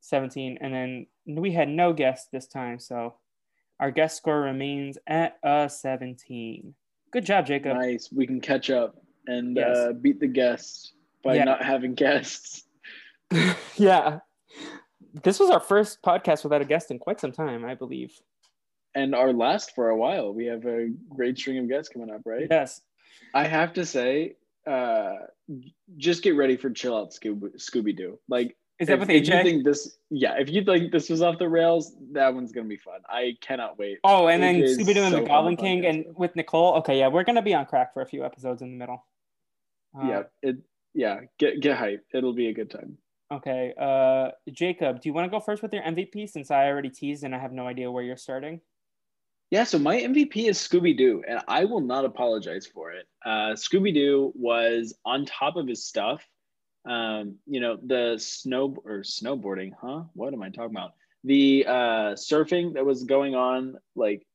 17, 0.01 0.57
and 0.61 0.73
then 0.73 1.07
we 1.27 1.51
had 1.51 1.69
no 1.69 1.93
guests 1.93 2.29
this 2.31 2.47
time, 2.47 2.79
so 2.79 3.15
our 3.79 3.91
guest 3.91 4.17
score 4.17 4.41
remains 4.41 4.97
at 5.07 5.37
a 5.43 5.69
17. 5.69 6.73
Good 7.11 7.25
job, 7.25 7.45
Jacob. 7.45 7.77
Nice. 7.77 8.09
We 8.11 8.27
can 8.27 8.39
catch 8.41 8.69
up 8.69 8.95
and 9.27 9.55
Yes. 9.57 9.77
uh, 9.77 9.93
beat 9.93 10.19
the 10.19 10.27
guests 10.27 10.93
by 11.23 11.35
Yeah. 11.35 11.45
not 11.45 11.63
having 11.63 11.93
guests. 11.95 12.63
yeah. 13.77 14.19
This 15.23 15.39
was 15.39 15.49
our 15.49 15.59
first 15.59 16.01
podcast 16.03 16.43
without 16.43 16.61
a 16.61 16.65
guest 16.65 16.91
in 16.91 16.99
quite 16.99 17.19
some 17.19 17.31
time, 17.31 17.65
I 17.65 17.73
believe. 17.75 18.13
And 18.95 19.13
our 19.15 19.33
last 19.33 19.73
for 19.75 19.89
a 19.89 19.97
while. 19.97 20.33
We 20.33 20.45
have 20.45 20.65
a 20.65 20.89
great 21.09 21.37
string 21.37 21.57
of 21.59 21.67
guests 21.67 21.89
coming 21.91 22.11
up, 22.11 22.21
right? 22.25 22.47
Yes. 22.49 22.81
I 23.33 23.45
have 23.47 23.73
to 23.73 23.85
say, 23.85 24.35
uh, 24.67 25.13
just 25.97 26.21
get 26.23 26.35
ready 26.35 26.57
for 26.57 26.69
chill 26.69 26.95
out 26.95 27.11
Scooby 27.11 27.55
Scooby 27.57 27.95
Doo. 27.95 28.19
Like, 28.27 28.55
Is 28.79 28.87
that 28.87 28.93
if, 28.93 28.99
with 29.01 29.09
if 29.09 29.27
you 29.27 29.33
AJ? 29.33 29.43
think 29.43 29.65
this, 29.65 29.97
yeah, 30.09 30.35
if 30.39 30.49
you 30.49 30.63
think 30.63 30.91
this 30.91 31.09
was 31.09 31.21
off 31.21 31.37
the 31.37 31.49
rails, 31.49 31.95
that 32.13 32.33
one's 32.33 32.51
gonna 32.51 32.67
be 32.67 32.77
fun. 32.77 33.01
I 33.09 33.35
cannot 33.41 33.77
wait. 33.77 33.99
oh, 34.03 34.27
and 34.27 34.41
then 34.41 34.61
Scooby 34.61 34.93
Doo 34.93 35.01
and 35.01 35.13
so 35.13 35.19
the 35.19 35.25
Goblin 35.27 35.57
King 35.57 35.85
and 35.85 36.05
with. 36.07 36.17
with 36.17 36.35
Nicole. 36.37 36.75
Okay, 36.75 36.97
yeah, 36.99 37.09
we're 37.09 37.23
gonna 37.25 37.41
be 37.41 37.53
on 37.53 37.65
crack 37.65 37.93
for 37.93 38.01
a 38.01 38.05
few 38.05 38.23
episodes 38.23 38.61
in 38.61 38.71
the 38.71 38.77
middle. 38.77 39.05
Uh, 39.97 40.07
yeah, 40.07 40.21
it, 40.41 40.57
yeah, 40.93 41.19
get 41.37 41.61
get 41.61 41.77
hype. 41.77 42.05
It'll 42.13 42.33
be 42.33 42.47
a 42.47 42.53
good 42.53 42.69
time. 42.69 42.97
Okay. 43.31 43.73
Uh, 43.79 44.29
Jacob, 44.51 45.01
do 45.01 45.09
you 45.09 45.13
want 45.13 45.25
to 45.25 45.29
go 45.29 45.39
first 45.39 45.61
with 45.61 45.73
your 45.73 45.83
MVP 45.83 46.29
since 46.29 46.49
I 46.49 46.65
already 46.67 46.89
teased 46.89 47.23
and 47.23 47.35
I 47.35 47.39
have 47.39 47.51
no 47.51 47.67
idea 47.67 47.91
where 47.91 48.03
you're 48.03 48.17
starting? 48.17 48.61
Yeah, 49.51 49.63
so 49.63 49.79
my 49.79 49.97
MVP 49.97 50.47
is 50.47 50.59
Scooby 50.59 50.95
Doo, 50.95 51.23
and 51.27 51.39
I 51.47 51.65
will 51.65 51.81
not 51.81 52.05
apologize 52.05 52.67
for 52.67 52.91
it. 52.91 53.07
Uh, 53.25 53.53
Scooby 53.53 53.93
Doo 53.93 54.31
was 54.35 54.95
on 55.05 55.25
top 55.25 55.55
of 55.55 55.67
his 55.67 55.87
stuff. 55.87 56.23
Um, 56.85 57.35
you 57.45 57.59
know, 57.59 57.77
the 57.81 58.17
snow 58.17 58.75
or 58.85 58.99
snowboarding, 58.99 59.71
huh? 59.79 60.03
What 60.13 60.33
am 60.33 60.41
I 60.41 60.49
talking 60.49 60.75
about? 60.75 60.93
The 61.23 61.65
uh, 61.67 62.13
surfing 62.15 62.73
that 62.75 62.85
was 62.85 63.03
going 63.03 63.35
on, 63.35 63.75
like 63.95 64.25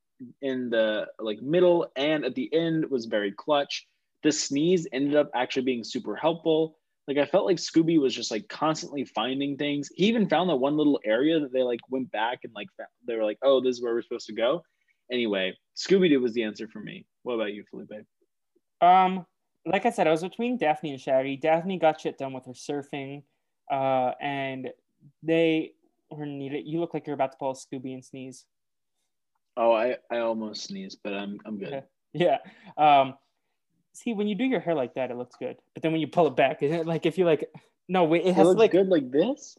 in 0.43 0.71
the 0.71 1.07
like 1.19 1.41
middle 1.43 1.91
and 1.97 2.25
at 2.25 2.35
the 2.35 2.53
end, 2.53 2.91
was 2.91 3.07
very 3.07 3.33
clutch. 3.33 3.87
The 4.23 4.33
sneeze 4.33 4.87
ended 4.93 5.17
up 5.17 5.31
actually 5.35 5.63
being 5.63 5.85
super 5.85 6.15
helpful. 6.17 6.79
Like 7.09 7.19
I 7.19 7.27
felt 7.27 7.47
like 7.47 7.59
Scooby 7.59 8.01
was 8.01 8.15
just 8.15 8.31
like 8.31 8.49
constantly 8.49 9.05
finding 9.05 9.57
things. 9.57 9.91
He 9.95 10.07
even 10.07 10.29
found 10.29 10.49
that 10.49 10.57
one 10.57 10.77
little 10.77 11.01
area 11.05 11.41
that 11.41 11.53
they 11.53 11.63
like 11.63 11.81
went 11.91 12.11
back 12.13 12.41
and 12.45 12.53
like 12.55 12.69
they 13.07 13.17
were 13.17 13.25
like, 13.25 13.39
oh, 13.43 13.61
this 13.61 13.77
is 13.77 13.83
where 13.83 13.95
we're 13.95 14.03
supposed 14.03 14.27
to 14.27 14.35
go 14.35 14.63
Anyway, 15.11 15.57
Scooby 15.77 16.09
Doo 16.09 16.21
was 16.21 16.33
the 16.33 16.45
answer 16.45 16.69
for 16.69 16.81
me. 16.81 17.05
What 17.23 17.35
about 17.35 17.53
you, 17.53 17.65
Felipe? 17.71 18.07
Um, 18.81 19.27
like 19.67 19.87
I 19.87 19.91
said, 19.91 20.07
I 20.07 20.11
was 20.11 20.23
between 20.23 20.59
Daphne 20.59 20.91
and 20.91 21.01
Shaggy. 21.01 21.37
Daphne 21.37 21.79
got 21.79 22.01
shit 22.01 22.19
done 22.19 22.33
with 22.33 22.47
her 22.47 22.53
surfing, 22.53 23.23
uh, 23.71 24.13
and 24.21 24.71
they 25.23 25.73
were 26.11 26.27
needed. 26.27 26.67
You 26.67 26.81
look 26.81 26.95
like 26.95 27.07
you're 27.07 27.15
about 27.15 27.33
to 27.33 27.39
pull 27.39 27.51
a 27.51 27.55
Scooby 27.55 27.95
and 27.95 28.05
sneeze. 28.05 28.45
Oh, 29.57 29.73
I, 29.73 29.97
I 30.11 30.19
almost 30.19 30.65
sneezed, 30.65 30.99
but 31.03 31.15
I'm 31.15 31.39
I'm 31.45 31.59
good. 31.59 31.69
Okay. 31.69 31.85
Yeah. 32.13 32.39
Um, 32.77 33.15
see, 33.93 34.13
when 34.13 34.29
you 34.29 34.35
do 34.35 34.45
your 34.45 34.61
hair 34.61 34.75
like 34.75 34.95
that, 34.95 35.11
it 35.11 35.17
looks 35.17 35.37
good. 35.37 35.57
But 35.75 35.83
then 35.83 35.93
when 35.93 36.01
you 36.01 36.09
pull 36.09 36.27
it 36.27 36.37
back, 36.37 36.63
it, 36.63 36.87
like 36.87 37.07
if 37.07 37.19
you 37.19 37.25
like, 37.25 37.49
no, 37.89 38.13
it 38.15 38.35
has 38.35 38.49
it 38.49 38.57
like 38.57 38.73
good 38.73 38.89
like 38.89 39.11
this. 39.11 39.57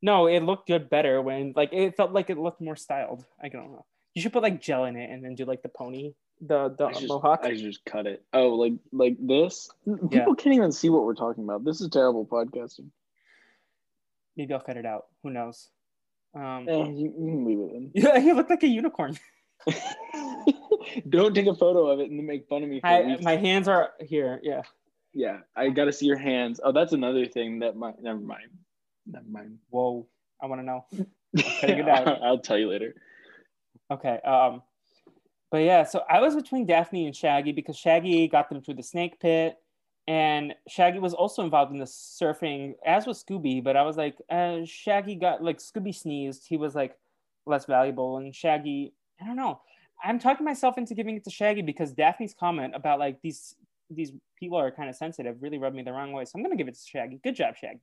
No, 0.00 0.26
it 0.26 0.40
looked 0.40 0.68
good 0.68 0.88
better 0.88 1.20
when 1.20 1.52
like 1.56 1.70
it 1.72 1.96
felt 1.96 2.12
like 2.12 2.30
it 2.30 2.38
looked 2.38 2.60
more 2.60 2.76
styled. 2.76 3.24
I 3.42 3.48
don't 3.48 3.72
know. 3.72 3.84
You 4.14 4.22
should 4.22 4.32
put 4.32 4.42
like 4.42 4.60
gel 4.60 4.84
in 4.84 4.96
it 4.96 5.10
and 5.10 5.24
then 5.24 5.34
do 5.34 5.44
like 5.44 5.62
the 5.62 5.68
pony, 5.68 6.14
the 6.40 6.68
the 6.70 6.86
I 6.86 6.92
just, 6.92 7.08
mohawk. 7.08 7.40
I 7.44 7.54
just 7.54 7.84
cut 7.84 8.06
it. 8.06 8.24
Oh, 8.32 8.48
like 8.50 8.74
like 8.92 9.16
this. 9.20 9.70
People 9.84 10.08
Yeah. 10.12 10.24
can't 10.36 10.54
even 10.54 10.72
see 10.72 10.88
what 10.88 11.04
we're 11.04 11.14
talking 11.14 11.44
about. 11.44 11.64
This 11.64 11.80
is 11.80 11.88
terrible 11.88 12.26
podcasting. 12.26 12.90
Maybe 14.36 14.54
I'll 14.54 14.60
cut 14.60 14.76
it 14.76 14.86
out. 14.86 15.06
Who 15.22 15.30
knows? 15.30 15.68
Um, 16.34 16.66
Eh, 16.68 16.84
you, 16.90 17.04
you 17.06 17.10
can 17.12 17.44
leave 17.44 17.58
it 17.58 17.74
in. 17.74 17.90
yeah, 17.94 18.18
you 18.18 18.34
look 18.34 18.50
like 18.50 18.62
a 18.62 18.68
unicorn. 18.68 19.18
Don't 21.08 21.34
take 21.34 21.46
a 21.46 21.54
photo 21.54 21.88
of 21.88 22.00
it 22.00 22.10
and 22.10 22.18
then 22.18 22.26
make 22.26 22.48
fun 22.48 22.62
of 22.62 22.68
me. 22.68 22.80
I, 22.84 23.16
my 23.20 23.36
hands 23.36 23.68
are 23.68 23.90
here. 24.00 24.40
Yeah. 24.42 24.62
yeah, 25.12 25.38
I 25.56 25.68
got 25.70 25.86
to 25.86 25.92
see 25.92 26.06
your 26.06 26.16
hands. 26.18 26.60
Oh, 26.62 26.72
that's 26.72 26.92
another 26.92 27.26
thing 27.26 27.58
that 27.60 27.76
might. 27.76 28.00
Never 28.00 28.20
mind. 28.20 28.50
Never 29.06 29.28
mind. 29.28 29.58
Whoa. 29.70 30.06
I 30.40 30.46
want 30.46 30.60
to 30.60 30.64
know. 30.64 30.84
I'll 32.22 32.38
tell 32.38 32.56
you 32.58 32.70
later. 32.70 32.94
Okay. 33.90 34.20
Um, 34.24 34.62
but 35.50 35.58
yeah, 35.58 35.84
so 35.84 36.02
I 36.08 36.20
was 36.20 36.34
between 36.34 36.66
Daphne 36.66 37.06
and 37.06 37.14
Shaggy 37.16 37.52
because 37.52 37.76
Shaggy 37.76 38.28
got 38.28 38.48
them 38.48 38.60
through 38.62 38.74
the 38.74 38.82
snake 38.82 39.18
pit, 39.20 39.56
and 40.06 40.54
Shaggy 40.68 40.98
was 40.98 41.14
also 41.14 41.42
involved 41.42 41.72
in 41.72 41.78
the 41.78 41.84
surfing, 41.84 42.74
as 42.84 43.06
was 43.06 43.22
Scooby. 43.22 43.62
But 43.62 43.76
I 43.76 43.82
was 43.82 43.96
like, 43.96 44.16
uh, 44.30 44.58
Shaggy 44.64 45.14
got 45.14 45.42
like 45.42 45.58
Scooby 45.58 45.94
sneezed. 45.94 46.46
He 46.48 46.56
was 46.56 46.74
like 46.74 46.96
less 47.46 47.64
valuable, 47.66 48.18
and 48.18 48.34
Shaggy, 48.34 48.92
I 49.20 49.26
don't 49.26 49.36
know. 49.36 49.60
I'm 50.02 50.18
talking 50.18 50.44
myself 50.44 50.78
into 50.78 50.94
giving 50.94 51.16
it 51.16 51.24
to 51.24 51.30
Shaggy 51.30 51.62
because 51.62 51.92
Daphne's 51.92 52.34
comment 52.34 52.74
about 52.74 52.98
like 52.98 53.20
these 53.22 53.54
these 53.90 54.12
people 54.38 54.58
are 54.58 54.70
kind 54.70 54.88
of 54.88 54.94
sensitive 54.96 55.36
really 55.42 55.58
rubbed 55.58 55.74
me 55.74 55.82
the 55.82 55.92
wrong 55.92 56.12
way. 56.12 56.24
So 56.24 56.32
I'm 56.36 56.42
gonna 56.42 56.56
give 56.56 56.68
it 56.68 56.74
to 56.74 56.80
Shaggy. 56.86 57.20
Good 57.22 57.34
job, 57.36 57.56
Shaggy. 57.56 57.80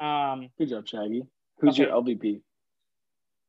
Um, 0.00 0.50
Good 0.58 0.68
job, 0.70 0.86
Shaggy. 0.86 1.22
Who's 1.58 1.74
Okay. 1.80 1.84
your 1.84 1.92
LVP? 2.02 2.40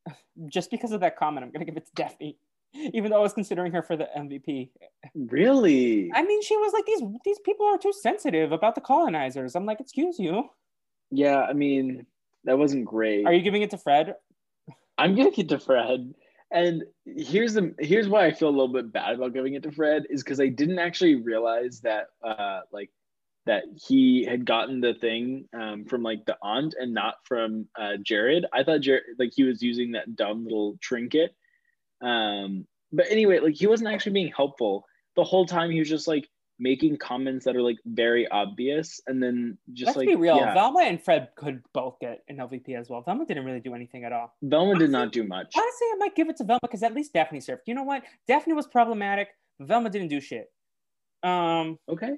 just 0.48 0.70
because 0.70 0.92
of 0.92 1.00
that 1.00 1.16
comment, 1.16 1.44
I'm 1.44 1.52
gonna 1.52 1.64
give 1.64 1.76
it 1.76 1.86
to 1.86 1.92
Daphne, 1.94 2.36
even 2.74 3.10
though 3.10 3.18
I 3.18 3.22
was 3.22 3.32
considering 3.32 3.72
her 3.72 3.82
for 3.82 3.96
the 3.96 4.08
MVP. 4.16 4.70
Really? 5.14 6.10
I 6.14 6.22
mean, 6.22 6.42
she 6.42 6.56
was 6.56 6.72
like, 6.72 6.86
these 6.86 7.02
these 7.24 7.38
people 7.40 7.66
are 7.66 7.78
too 7.78 7.92
sensitive 7.92 8.52
about 8.52 8.74
the 8.74 8.80
colonizers. 8.80 9.54
I'm 9.54 9.66
like, 9.66 9.80
excuse 9.80 10.18
you. 10.18 10.48
Yeah, 11.10 11.42
I 11.42 11.52
mean, 11.52 12.06
that 12.44 12.58
wasn't 12.58 12.84
great. 12.84 13.26
Are 13.26 13.32
you 13.32 13.42
giving 13.42 13.62
it 13.62 13.70
to 13.70 13.78
Fred? 13.78 14.14
I'm 14.96 15.14
gonna 15.14 15.30
get 15.30 15.48
to 15.50 15.58
Fred. 15.58 16.14
And 16.50 16.84
here's 17.04 17.54
the 17.54 17.74
here's 17.78 18.08
why 18.08 18.26
I 18.26 18.32
feel 18.32 18.48
a 18.48 18.50
little 18.50 18.72
bit 18.72 18.92
bad 18.92 19.16
about 19.16 19.34
giving 19.34 19.54
it 19.54 19.62
to 19.64 19.72
Fred 19.72 20.04
is 20.08 20.22
because 20.22 20.40
I 20.40 20.48
didn't 20.48 20.78
actually 20.78 21.16
realize 21.16 21.80
that 21.82 22.06
uh 22.22 22.60
like 22.72 22.90
that 23.48 23.64
he 23.74 24.24
had 24.24 24.44
gotten 24.44 24.80
the 24.80 24.92
thing 24.92 25.46
um, 25.58 25.86
from 25.86 26.02
like 26.02 26.24
the 26.26 26.36
aunt 26.42 26.74
and 26.78 26.92
not 26.92 27.14
from 27.24 27.66
uh, 27.80 27.96
Jared. 28.02 28.44
I 28.52 28.62
thought 28.62 28.82
Jared 28.82 29.04
like 29.18 29.32
he 29.34 29.42
was 29.42 29.62
using 29.62 29.92
that 29.92 30.16
dumb 30.16 30.44
little 30.44 30.76
trinket. 30.82 31.34
Um, 32.00 32.66
but 32.92 33.06
anyway, 33.10 33.38
like 33.40 33.54
he 33.54 33.66
wasn't 33.66 33.90
actually 33.90 34.12
being 34.12 34.32
helpful 34.36 34.84
the 35.16 35.24
whole 35.24 35.46
time. 35.46 35.70
He 35.70 35.78
was 35.78 35.88
just 35.88 36.08
like 36.08 36.28
making 36.60 36.96
comments 36.96 37.44
that 37.44 37.54
are 37.54 37.62
like 37.62 37.76
very 37.86 38.26
obvious, 38.28 39.00
and 39.06 39.22
then 39.22 39.56
just 39.72 39.88
Let's 39.88 39.96
like 39.98 40.08
be 40.08 40.16
real. 40.16 40.36
yeah. 40.36 40.54
Velma 40.54 40.80
and 40.80 41.02
Fred 41.02 41.28
could 41.36 41.62
both 41.72 41.98
get 42.00 42.22
an 42.28 42.38
LVP 42.38 42.76
as 42.78 42.88
well. 42.88 43.02
Velma 43.02 43.26
didn't 43.26 43.44
really 43.44 43.60
do 43.60 43.74
anything 43.74 44.04
at 44.04 44.12
all. 44.12 44.34
Velma 44.42 44.76
did 44.78 44.90
not 44.90 45.12
do 45.12 45.22
much. 45.24 45.52
Honestly, 45.56 45.86
I 45.92 45.96
might 45.98 46.14
give 46.16 46.28
it 46.28 46.36
to 46.38 46.44
Velma 46.44 46.60
because 46.62 46.82
at 46.82 46.94
least 46.94 47.12
Daphne 47.12 47.38
surfed. 47.40 47.60
You 47.66 47.74
know 47.74 47.84
what? 47.84 48.02
Daphne 48.26 48.54
was 48.54 48.66
problematic. 48.66 49.28
Velma 49.60 49.90
didn't 49.90 50.08
do 50.08 50.20
shit. 50.20 50.50
Um, 51.22 51.78
Okay. 51.88 52.12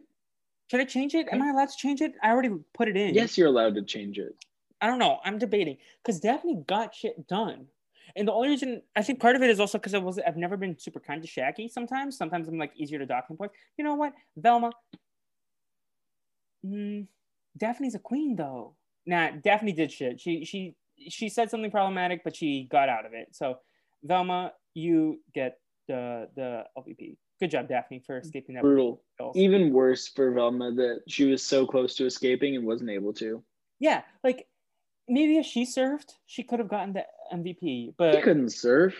should 0.70 0.80
I 0.80 0.84
change 0.84 1.14
it? 1.14 1.26
Am 1.32 1.42
I 1.42 1.50
allowed 1.50 1.68
to 1.70 1.76
change 1.76 2.00
it? 2.02 2.12
I 2.22 2.30
already 2.30 2.50
put 2.74 2.88
it 2.88 2.96
in. 2.96 3.14
Yes, 3.14 3.36
you're 3.38 3.48
allowed 3.48 3.74
to 3.76 3.82
change 3.82 4.18
it. 4.18 4.34
I 4.80 4.86
don't 4.86 4.98
know. 4.98 5.18
I'm 5.24 5.38
debating 5.38 5.76
because 6.02 6.20
Daphne 6.20 6.62
got 6.66 6.94
shit 6.94 7.26
done. 7.26 7.66
And 8.16 8.26
the 8.26 8.32
only 8.32 8.48
reason 8.48 8.82
I 8.96 9.02
think 9.02 9.20
part 9.20 9.36
of 9.36 9.42
it 9.42 9.50
is 9.50 9.60
also 9.60 9.78
because 9.78 9.94
I 9.94 9.98
was 9.98 10.18
I've 10.18 10.36
never 10.36 10.56
been 10.56 10.78
super 10.78 11.00
kind 11.00 11.22
to 11.22 11.28
Shaggy 11.28 11.68
sometimes. 11.68 12.16
Sometimes 12.16 12.48
I'm 12.48 12.58
like 12.58 12.72
easier 12.76 12.98
to 12.98 13.06
dock 13.06 13.28
him 13.28 13.36
points. 13.36 13.54
You 13.76 13.84
know 13.84 13.94
what? 13.94 14.12
Velma. 14.36 14.72
Mm, 16.64 17.06
Daphne's 17.56 17.94
a 17.94 17.98
queen 17.98 18.36
though. 18.36 18.76
Nah, 19.06 19.30
Daphne 19.42 19.72
did 19.72 19.92
shit. 19.92 20.20
She 20.20 20.44
she 20.44 20.74
she 21.08 21.28
said 21.28 21.50
something 21.50 21.70
problematic, 21.70 22.22
but 22.24 22.36
she 22.36 22.68
got 22.70 22.88
out 22.88 23.06
of 23.06 23.12
it. 23.14 23.28
So 23.32 23.58
Velma, 24.02 24.52
you 24.74 25.20
get 25.34 25.58
the 25.88 26.28
the 26.36 26.64
LVP. 26.76 27.16
Good 27.40 27.50
job, 27.50 27.68
Daphne, 27.68 28.02
for 28.06 28.18
escaping 28.18 28.54
that. 28.56 28.62
Brutal. 28.62 29.02
Even 29.34 29.72
worse 29.72 30.08
for 30.08 30.30
Velma 30.32 30.72
that 30.72 31.00
she 31.08 31.24
was 31.24 31.42
so 31.42 31.66
close 31.66 31.94
to 31.94 32.04
escaping 32.04 32.54
and 32.54 32.66
wasn't 32.66 32.90
able 32.90 33.14
to. 33.14 33.42
Yeah, 33.78 34.02
like 34.22 34.46
maybe 35.10 35.36
if 35.36 35.44
she 35.46 35.64
served, 35.64 36.14
she 36.26 36.42
could 36.42 36.58
have 36.60 36.68
gotten 36.68 36.94
the 36.94 37.04
MVP. 37.34 37.94
But 37.98 38.14
She 38.14 38.20
couldn't 38.22 38.50
surf. 38.50 38.94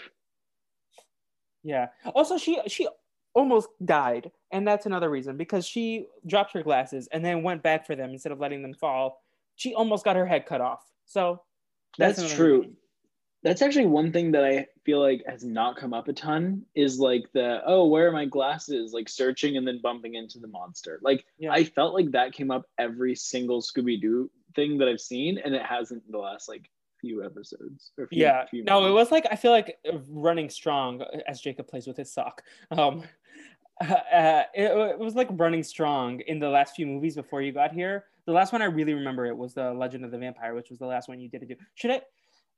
Yeah. 1.63 1.89
Also, 2.15 2.37
she 2.39 2.61
she 2.67 2.89
almost 3.35 3.69
died, 3.85 4.31
and 4.51 4.67
that's 4.67 4.87
another 4.87 5.11
reason 5.11 5.37
because 5.37 5.67
she 5.67 6.07
dropped 6.27 6.53
her 6.53 6.63
glasses 6.63 7.09
and 7.13 7.25
then 7.25 7.43
went 7.43 7.63
back 7.63 7.87
for 7.87 7.95
them 7.95 8.11
instead 8.11 8.33
of 8.33 8.41
letting 8.41 8.63
them 8.63 8.75
fall. 8.75 9.23
She 9.57 9.75
almost 9.75 10.05
got 10.05 10.17
her 10.17 10.27
head 10.27 10.47
cut 10.47 10.61
off. 10.61 10.83
So 11.05 11.43
That's, 11.99 12.19
another 12.19 12.35
true. 12.35 12.59
reason. 12.61 12.77
That's 13.43 13.63
actually 13.63 13.87
one 13.87 14.13
thing 14.13 14.33
that 14.33 14.45
I 14.45 14.67
feel 14.85 15.01
like 15.01 15.23
has 15.27 15.45
not 15.45 15.77
come 15.77 15.95
up 15.95 16.09
a 16.09 16.13
ton 16.13 16.63
is 16.75 16.99
like 16.99 17.25
the 17.33 17.63
oh 17.65 17.87
where 17.87 18.09
are 18.09 18.13
my 18.13 18.27
glasses 18.27 18.93
like 18.93 19.09
searching 19.09 19.57
and 19.57 19.67
then 19.67 19.81
bumping 19.83 20.15
into 20.15 20.39
the 20.39 20.47
monster. 20.49 21.01
Like 21.03 21.25
Yeah. 21.39 21.53
I 21.53 21.65
felt 21.65 21.95
like 21.95 22.11
that 22.11 22.33
came 22.33 22.51
up 22.51 22.67
every 22.79 23.15
single 23.15 23.63
Scooby 23.63 24.01
Doo 24.01 24.31
thing 24.55 24.79
that 24.79 24.89
I've 24.89 25.01
seen 25.01 25.39
and 25.39 25.55
it 25.55 25.63
hasn't 25.63 26.03
in 26.07 26.13
the 26.13 26.19
last 26.19 26.49
like 26.49 26.69
few 27.01 27.25
episodes. 27.25 27.93
Or 27.99 28.07
few, 28.09 28.23
Yeah. 28.23 28.45
few 28.47 28.65
No, 28.65 28.87
it 28.87 28.91
was 28.93 29.11
like 29.11 29.27
I 29.31 29.37
feel 29.37 29.53
like 29.53 29.79
running 30.09 30.51
strong 30.51 31.03
as 31.27 31.41
Jacob 31.41 31.67
plays 31.69 31.87
with 31.87 31.97
his 31.97 32.13
sock. 32.13 32.43
Um, 32.71 33.05
uh, 33.81 34.43
it, 34.55 34.71
it 34.71 34.99
was 34.99 35.15
like 35.15 35.29
running 35.33 35.63
strong 35.63 36.21
in 36.27 36.39
the 36.39 36.49
last 36.51 36.75
few 36.77 36.87
movies 36.87 37.15
before 37.17 37.41
you 37.41 37.51
got 37.51 37.73
here. 37.73 38.05
The 38.27 38.33
last 38.33 38.53
one 38.53 38.61
I 38.61 38.67
really 38.67 38.93
remember 38.93 39.25
it 39.25 39.35
was 39.35 39.55
the 39.55 39.73
Legend 39.73 40.05
of 40.05 40.11
the 40.11 40.19
Vampire, 40.19 40.55
which 40.55 40.69
was 40.69 40.79
the 40.79 40.87
last 40.87 41.09
one 41.09 41.19
you 41.19 41.31
did. 41.31 41.49
do. 41.49 41.55
Should 41.77 41.93
I? 41.93 42.03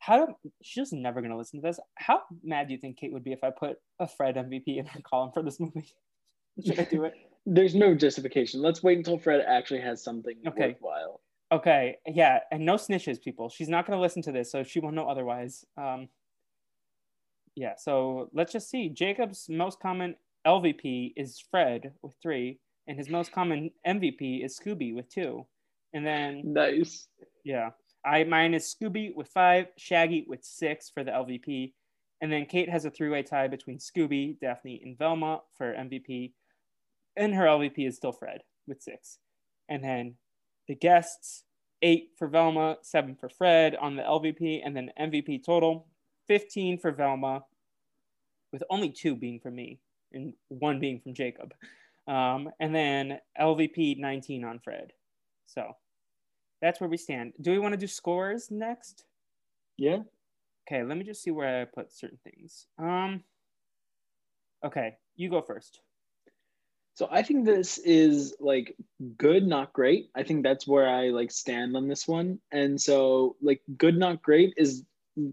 How? 0.00 0.26
do- 0.26 0.34
She's 0.62 0.92
never 0.92 1.22
gonna 1.22 1.36
listen 1.38 1.60
to 1.60 1.66
this. 1.68 1.78
How 1.94 2.22
mad 2.42 2.66
do 2.66 2.74
you 2.74 2.80
think 2.80 2.96
Kate 2.98 3.12
would 3.12 3.22
be 3.22 3.32
if 3.32 3.44
I 3.44 3.50
put 3.50 3.76
a 4.00 4.08
Fred 4.08 4.34
MVP 4.34 4.78
in 4.78 4.86
her 4.86 5.00
column 5.02 5.30
for 5.32 5.42
this 5.44 5.60
movie? 5.60 5.94
Should 6.66 6.80
I 6.80 6.84
do 6.84 7.04
it? 7.04 7.14
There's 7.46 7.76
no 7.76 7.94
justification. 7.94 8.60
Let's 8.60 8.82
wait 8.82 8.98
until 8.98 9.16
Fred 9.16 9.44
actually 9.46 9.80
has 9.82 10.02
something 10.02 10.34
Okay. 10.48 10.70
worthwhile. 10.70 11.20
Okay, 11.52 11.98
yeah, 12.06 12.40
and 12.50 12.64
no 12.64 12.76
snitches, 12.76 13.22
people. 13.22 13.50
She's 13.50 13.68
not 13.68 13.86
gonna 13.86 14.00
listen 14.00 14.22
to 14.22 14.32
this, 14.32 14.50
so 14.50 14.62
she 14.62 14.80
won't 14.80 14.94
know 14.96 15.06
otherwise. 15.08 15.66
Um, 15.76 16.08
yeah, 17.54 17.74
so 17.76 18.30
let's 18.32 18.52
just 18.52 18.70
see. 18.70 18.88
Jacob's 18.88 19.48
most 19.50 19.78
common 19.78 20.16
LVP 20.46 21.12
is 21.14 21.38
Fred 21.50 21.92
with 22.00 22.14
three, 22.22 22.58
and 22.86 22.96
his 22.96 23.10
most 23.10 23.32
common 23.32 23.70
MVP 23.86 24.42
is 24.42 24.58
Scooby 24.58 24.94
with 24.94 25.10
two. 25.10 25.46
And 25.92 26.06
then 26.06 26.40
Nice. 26.54 27.08
yeah, 27.44 27.70
I 28.02 28.24
mine 28.24 28.54
is 28.54 28.74
Scooby 28.74 29.14
with 29.14 29.28
five, 29.28 29.66
Shaggy 29.76 30.24
with 30.26 30.42
six 30.42 30.88
for 30.88 31.04
the 31.04 31.10
LVP, 31.10 31.74
and 32.22 32.32
then 32.32 32.46
Kate 32.46 32.70
has 32.70 32.86
a 32.86 32.90
three-way 32.90 33.24
tie 33.24 33.48
between 33.48 33.78
Scooby, 33.78 34.40
Daphne, 34.40 34.80
and 34.82 34.96
Velma 34.96 35.42
for 35.58 35.74
MVP, 35.74 36.32
and 37.16 37.34
her 37.34 37.44
LVP 37.44 37.86
is 37.86 37.96
still 37.96 38.12
Fred 38.12 38.40
with 38.66 38.80
six. 38.80 39.18
And 39.68 39.84
then 39.84 40.14
the 40.68 40.74
guests, 40.74 41.44
eight 41.82 42.10
for 42.16 42.28
Velma, 42.28 42.78
seven 42.82 43.14
for 43.14 43.28
Fred 43.28 43.74
on 43.76 43.96
the 43.96 44.02
LVP, 44.02 44.62
and 44.64 44.76
then 44.76 44.90
MVP 45.00 45.44
total 45.44 45.86
15 46.28 46.78
for 46.78 46.92
Velma, 46.92 47.44
with 48.52 48.62
only 48.70 48.90
two 48.90 49.16
being 49.16 49.40
from 49.40 49.54
me 49.54 49.80
and 50.12 50.34
one 50.48 50.78
being 50.78 51.00
from 51.00 51.14
Jacob. 51.14 51.54
Um, 52.06 52.50
and 52.60 52.74
then 52.74 53.18
LVP 53.40 53.98
19 53.98 54.44
on 54.44 54.58
Fred. 54.58 54.92
So 55.46 55.72
that's 56.60 56.80
where 56.80 56.90
we 56.90 56.96
stand. 56.96 57.32
Do 57.40 57.50
we 57.50 57.58
want 57.58 57.72
to 57.72 57.78
do 57.78 57.86
scores 57.86 58.50
next? 58.50 59.04
Yeah. 59.76 59.98
Okay, 60.68 60.82
let 60.82 60.96
me 60.96 61.04
just 61.04 61.22
see 61.22 61.30
where 61.30 61.62
I 61.62 61.64
put 61.64 61.92
certain 61.92 62.18
things. 62.22 62.66
Um, 62.78 63.24
okay, 64.64 64.96
you 65.16 65.28
go 65.28 65.42
first. 65.42 65.80
So 66.94 67.08
I 67.10 67.22
think 67.22 67.44
this 67.44 67.78
is 67.78 68.34
like 68.38 68.76
good, 69.16 69.46
not 69.46 69.72
great. 69.72 70.10
I 70.14 70.22
think 70.22 70.42
that's 70.42 70.66
where 70.66 70.88
I 70.88 71.08
like 71.08 71.30
stand 71.30 71.76
on 71.76 71.88
this 71.88 72.06
one. 72.06 72.38
And 72.52 72.80
so 72.80 73.36
like 73.40 73.62
good, 73.78 73.96
not 73.96 74.22
great 74.22 74.54
is 74.56 74.84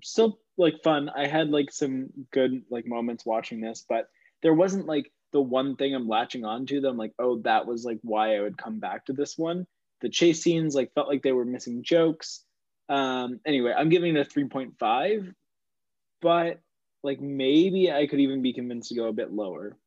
still 0.03 0.39
like 0.57 0.81
fun. 0.83 1.09
I 1.09 1.27
had 1.27 1.49
like 1.49 1.71
some 1.71 2.09
good 2.31 2.63
like 2.69 2.87
moments 2.87 3.25
watching 3.25 3.59
this, 3.59 3.85
but 3.87 4.09
there 4.41 4.53
wasn't 4.53 4.85
like 4.85 5.11
the 5.31 5.41
one 5.41 5.75
thing 5.75 5.93
I'm 5.93 6.07
latching 6.07 6.45
onto 6.45 6.79
that 6.81 6.87
I'm 6.87 6.97
like, 6.97 7.13
oh, 7.19 7.39
that 7.39 7.67
was 7.67 7.83
like 7.83 7.99
why 8.03 8.35
I 8.35 8.41
would 8.41 8.57
come 8.57 8.79
back 8.79 9.05
to 9.05 9.13
this 9.13 9.37
one. 9.37 9.67
The 10.01 10.09
chase 10.09 10.41
scenes 10.41 10.75
like 10.75 10.93
felt 10.93 11.09
like 11.09 11.23
they 11.23 11.33
were 11.33 11.45
missing 11.45 11.83
jokes. 11.83 12.45
Um, 12.87 13.41
anyway, 13.45 13.73
I'm 13.77 13.89
giving 13.89 14.15
it 14.15 14.27
a 14.27 14.29
3.5, 14.29 15.33
but 16.21 16.61
like 17.03 17.19
maybe 17.19 17.91
I 17.91 18.07
could 18.07 18.21
even 18.21 18.41
be 18.41 18.53
convinced 18.53 18.89
to 18.89 18.95
go 18.95 19.07
a 19.07 19.13
bit 19.13 19.31
lower. 19.31 19.77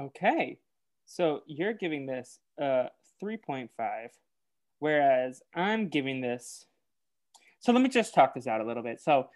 Okay. 0.00 0.58
So 1.06 1.42
you're 1.46 1.72
giving 1.72 2.06
this 2.06 2.40
a 2.58 2.88
3.5, 3.22 3.68
whereas 4.80 5.42
I'm 5.54 5.88
giving 5.88 6.20
this. 6.20 6.66
So 7.60 7.72
let 7.72 7.82
me 7.82 7.88
just 7.88 8.14
talk 8.14 8.34
this 8.34 8.46
out 8.46 8.60
a 8.60 8.64
little 8.64 8.82
bit. 8.82 9.00
So 9.00 9.28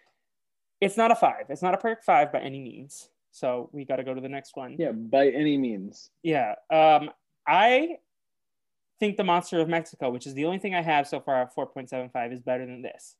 it's 0.80 0.96
not 0.96 1.10
a 1.10 1.14
five. 1.14 1.46
It's 1.48 1.62
not 1.62 1.74
a 1.74 1.78
perfect 1.78 2.04
five 2.04 2.32
by 2.32 2.40
any 2.40 2.60
means. 2.60 3.08
So 3.32 3.70
we 3.72 3.84
got 3.84 3.96
to 3.96 4.04
go 4.04 4.14
to 4.14 4.20
the 4.20 4.28
next 4.28 4.56
one. 4.56 4.76
Yeah, 4.78 4.92
by 4.92 5.28
any 5.28 5.56
means. 5.56 6.10
Yeah. 6.22 6.54
Um, 6.70 7.10
I 7.46 7.96
think 8.98 9.16
the 9.16 9.24
Monster 9.24 9.60
of 9.60 9.68
Mexico, 9.68 10.10
which 10.10 10.26
is 10.26 10.34
the 10.34 10.44
only 10.44 10.58
thing 10.58 10.74
I 10.74 10.82
have 10.82 11.06
so 11.06 11.20
far 11.20 11.42
at 11.42 11.54
4.75, 11.54 12.32
is 12.32 12.40
better 12.40 12.66
than 12.66 12.82
this. 12.82 13.16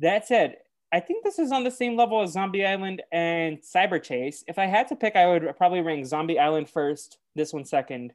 That 0.00 0.26
said, 0.26 0.56
I 0.92 1.00
think 1.00 1.22
this 1.22 1.38
is 1.38 1.52
on 1.52 1.62
the 1.62 1.70
same 1.70 1.96
level 1.96 2.22
as 2.22 2.32
Zombie 2.32 2.66
Island 2.66 3.02
and 3.12 3.58
Cyber 3.58 4.02
Chase. 4.02 4.42
If 4.48 4.58
I 4.58 4.66
had 4.66 4.88
to 4.88 4.96
pick, 4.96 5.14
I 5.14 5.26
would 5.26 5.56
probably 5.56 5.80
rank 5.80 6.04
Zombie 6.06 6.38
Island 6.38 6.68
first, 6.68 7.18
this 7.34 7.52
one 7.52 7.64
second, 7.64 8.12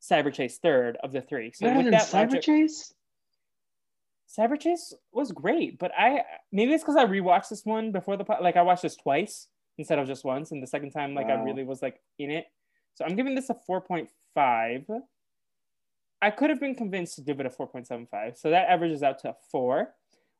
Cyber 0.00 0.32
Chase 0.32 0.58
third 0.58 0.98
of 1.02 1.12
the 1.12 1.20
three. 1.20 1.52
So 1.52 1.72
with 1.74 1.90
that 1.90 2.02
Cyber 2.02 2.28
logic, 2.28 2.42
Chase? 2.42 2.94
Cyber 4.38 4.60
Chase 4.60 4.92
was 5.12 5.32
great, 5.32 5.78
but 5.78 5.92
I 5.96 6.22
maybe 6.52 6.72
it's 6.72 6.82
because 6.82 6.96
I 6.96 7.06
rewatched 7.06 7.48
this 7.48 7.64
one 7.64 7.92
before 7.92 8.16
the 8.16 8.24
like 8.40 8.56
I 8.56 8.62
watched 8.62 8.82
this 8.82 8.96
twice 8.96 9.48
instead 9.78 9.98
of 9.98 10.06
just 10.06 10.24
once, 10.24 10.52
and 10.52 10.62
the 10.62 10.66
second 10.66 10.90
time 10.90 11.14
like 11.14 11.28
wow. 11.28 11.40
I 11.40 11.44
really 11.44 11.64
was 11.64 11.82
like 11.82 12.00
in 12.18 12.30
it. 12.30 12.46
So 12.94 13.04
I'm 13.04 13.14
giving 13.14 13.34
this 13.34 13.50
a 13.50 13.56
4.5. 13.68 15.00
I 16.22 16.30
could 16.30 16.48
have 16.48 16.60
been 16.60 16.74
convinced 16.74 17.16
to 17.16 17.22
give 17.22 17.40
it 17.40 17.46
a 17.46 17.50
4.75. 17.50 18.38
So 18.38 18.50
that 18.50 18.68
averages 18.68 19.02
out 19.02 19.18
to 19.20 19.30
a 19.30 19.34
four. 19.50 19.94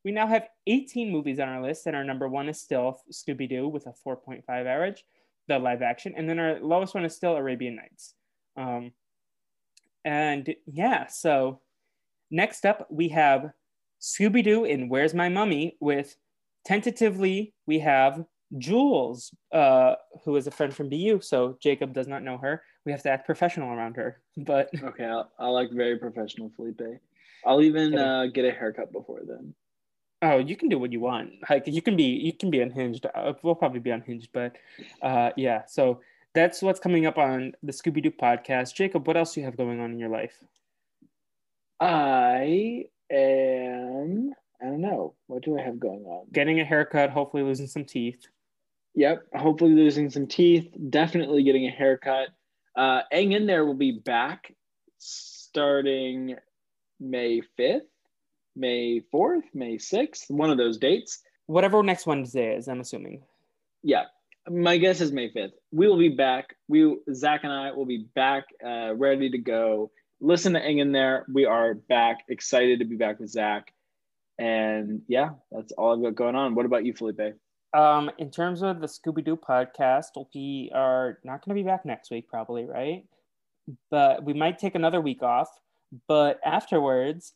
We 0.04 0.12
now 0.12 0.26
have 0.26 0.48
18 0.66 1.10
movies 1.10 1.38
on 1.38 1.48
our 1.48 1.62
list, 1.62 1.86
and 1.86 1.94
our 1.94 2.04
number 2.04 2.28
one 2.28 2.48
is 2.48 2.60
still 2.60 3.00
Scooby 3.12 3.48
Doo 3.48 3.68
with 3.68 3.86
a 3.86 3.94
4.5 4.06 4.42
average, 4.48 5.04
the 5.48 5.58
live 5.58 5.82
action. 5.82 6.14
And 6.16 6.28
then 6.28 6.38
our 6.38 6.58
lowest 6.60 6.94
one 6.94 7.04
is 7.04 7.14
still 7.14 7.36
Arabian 7.36 7.76
Nights. 7.76 8.14
Um, 8.56 8.92
and 10.04 10.54
yeah, 10.66 11.06
so 11.08 11.60
next 12.30 12.64
up, 12.64 12.86
we 12.90 13.08
have 13.08 13.50
Scooby 14.00 14.44
Doo 14.44 14.64
and 14.64 14.90
Where's 14.90 15.14
My 15.14 15.28
Mummy 15.28 15.76
with 15.80 16.16
tentatively, 16.64 17.54
we 17.66 17.78
have 17.80 18.24
Jules, 18.58 19.34
uh, 19.52 19.94
who 20.24 20.36
is 20.36 20.46
a 20.46 20.50
friend 20.50 20.74
from 20.74 20.88
BU. 20.88 21.20
So 21.22 21.56
Jacob 21.60 21.92
does 21.92 22.06
not 22.06 22.22
know 22.22 22.38
her. 22.38 22.62
We 22.84 22.92
have 22.92 23.02
to 23.02 23.10
act 23.10 23.26
professional 23.26 23.72
around 23.72 23.96
her. 23.96 24.20
But 24.36 24.70
okay, 24.82 25.04
I'll, 25.04 25.30
I'll 25.38 25.54
like 25.54 25.70
very 25.72 25.98
professional, 25.98 26.52
Felipe. 26.54 26.80
I'll 27.44 27.62
even 27.62 27.96
uh, 27.96 28.26
get 28.26 28.44
a 28.44 28.52
haircut 28.52 28.92
before 28.92 29.20
then. 29.26 29.54
Oh, 30.22 30.38
you 30.38 30.56
can 30.56 30.68
do 30.68 30.78
what 30.78 30.92
you 30.92 31.00
want. 31.00 31.34
Like 31.48 31.66
you 31.66 31.82
can 31.82 31.96
be, 31.96 32.04
you 32.04 32.32
can 32.32 32.50
be 32.50 32.60
unhinged. 32.60 33.06
Uh, 33.14 33.34
we'll 33.42 33.54
probably 33.54 33.80
be 33.80 33.90
unhinged, 33.90 34.30
but 34.32 34.56
uh, 35.02 35.30
yeah. 35.36 35.66
So 35.66 36.00
that's 36.34 36.62
what's 36.62 36.80
coming 36.80 37.06
up 37.06 37.18
on 37.18 37.52
the 37.62 37.72
Scooby 37.72 38.02
Doo 38.02 38.10
podcast. 38.10 38.74
Jacob, 38.74 39.06
what 39.06 39.16
else 39.16 39.34
do 39.34 39.40
you 39.40 39.46
have 39.46 39.56
going 39.56 39.80
on 39.80 39.92
in 39.92 39.98
your 39.98 40.08
life? 40.08 40.34
I 41.80 42.84
am. 43.10 44.32
I 44.60 44.64
don't 44.64 44.80
know. 44.80 45.14
What 45.26 45.42
do 45.44 45.58
I 45.58 45.62
have 45.62 45.78
going 45.78 46.04
on? 46.04 46.26
Getting 46.32 46.60
a 46.60 46.64
haircut. 46.64 47.10
Hopefully, 47.10 47.42
losing 47.42 47.66
some 47.66 47.84
teeth. 47.84 48.26
Yep. 48.94 49.26
Hopefully, 49.34 49.74
losing 49.74 50.08
some 50.08 50.26
teeth. 50.26 50.74
Definitely 50.90 51.42
getting 51.42 51.66
a 51.66 51.70
haircut. 51.70 52.28
Uh, 52.74 53.02
Hang 53.12 53.32
in 53.32 53.46
there 53.46 53.64
will 53.64 53.74
be 53.74 53.92
back 53.92 54.54
starting 54.98 56.36
May 57.00 57.42
fifth. 57.56 57.82
May 58.56 59.02
4th, 59.12 59.44
May 59.54 59.76
6th, 59.76 60.30
one 60.30 60.50
of 60.50 60.58
those 60.58 60.78
dates. 60.78 61.20
Whatever 61.46 61.82
next 61.82 62.06
Wednesday 62.06 62.56
is, 62.56 62.68
I'm 62.68 62.80
assuming. 62.80 63.22
Yeah. 63.82 64.04
My 64.48 64.78
guess 64.78 65.00
is 65.00 65.12
May 65.12 65.30
5th. 65.30 65.52
We 65.72 65.88
will 65.88 65.98
be 65.98 66.08
back. 66.08 66.56
We 66.68 66.96
Zach 67.12 67.40
and 67.44 67.52
I 67.52 67.72
will 67.72 67.84
be 67.84 68.06
back, 68.14 68.44
uh, 68.64 68.94
ready 68.94 69.30
to 69.30 69.38
go. 69.38 69.90
Listen 70.20 70.54
to 70.54 70.60
Hang 70.60 70.78
in 70.78 70.92
there. 70.92 71.26
We 71.32 71.44
are 71.44 71.74
back. 71.74 72.18
Excited 72.28 72.78
to 72.78 72.84
be 72.84 72.96
back 72.96 73.20
with 73.20 73.30
Zach. 73.30 73.72
And 74.38 75.02
yeah, 75.08 75.30
that's 75.50 75.72
all 75.72 75.94
I've 75.94 76.02
got 76.02 76.14
going 76.14 76.36
on. 76.36 76.54
What 76.54 76.66
about 76.66 76.84
you, 76.84 76.94
Felipe? 76.94 77.36
Um, 77.74 78.10
in 78.18 78.30
terms 78.30 78.62
of 78.62 78.80
the 78.80 78.86
Scooby 78.86 79.24
Doo 79.24 79.36
podcast, 79.36 80.06
we 80.34 80.70
are 80.74 81.18
not 81.24 81.44
going 81.44 81.56
to 81.56 81.62
be 81.62 81.66
back 81.66 81.84
next 81.84 82.10
week, 82.10 82.28
probably, 82.28 82.64
right? 82.64 83.04
But 83.90 84.24
we 84.24 84.32
might 84.32 84.58
take 84.58 84.74
another 84.74 85.00
week 85.00 85.22
off. 85.22 85.48
But 86.08 86.40
afterwards, 86.44 87.34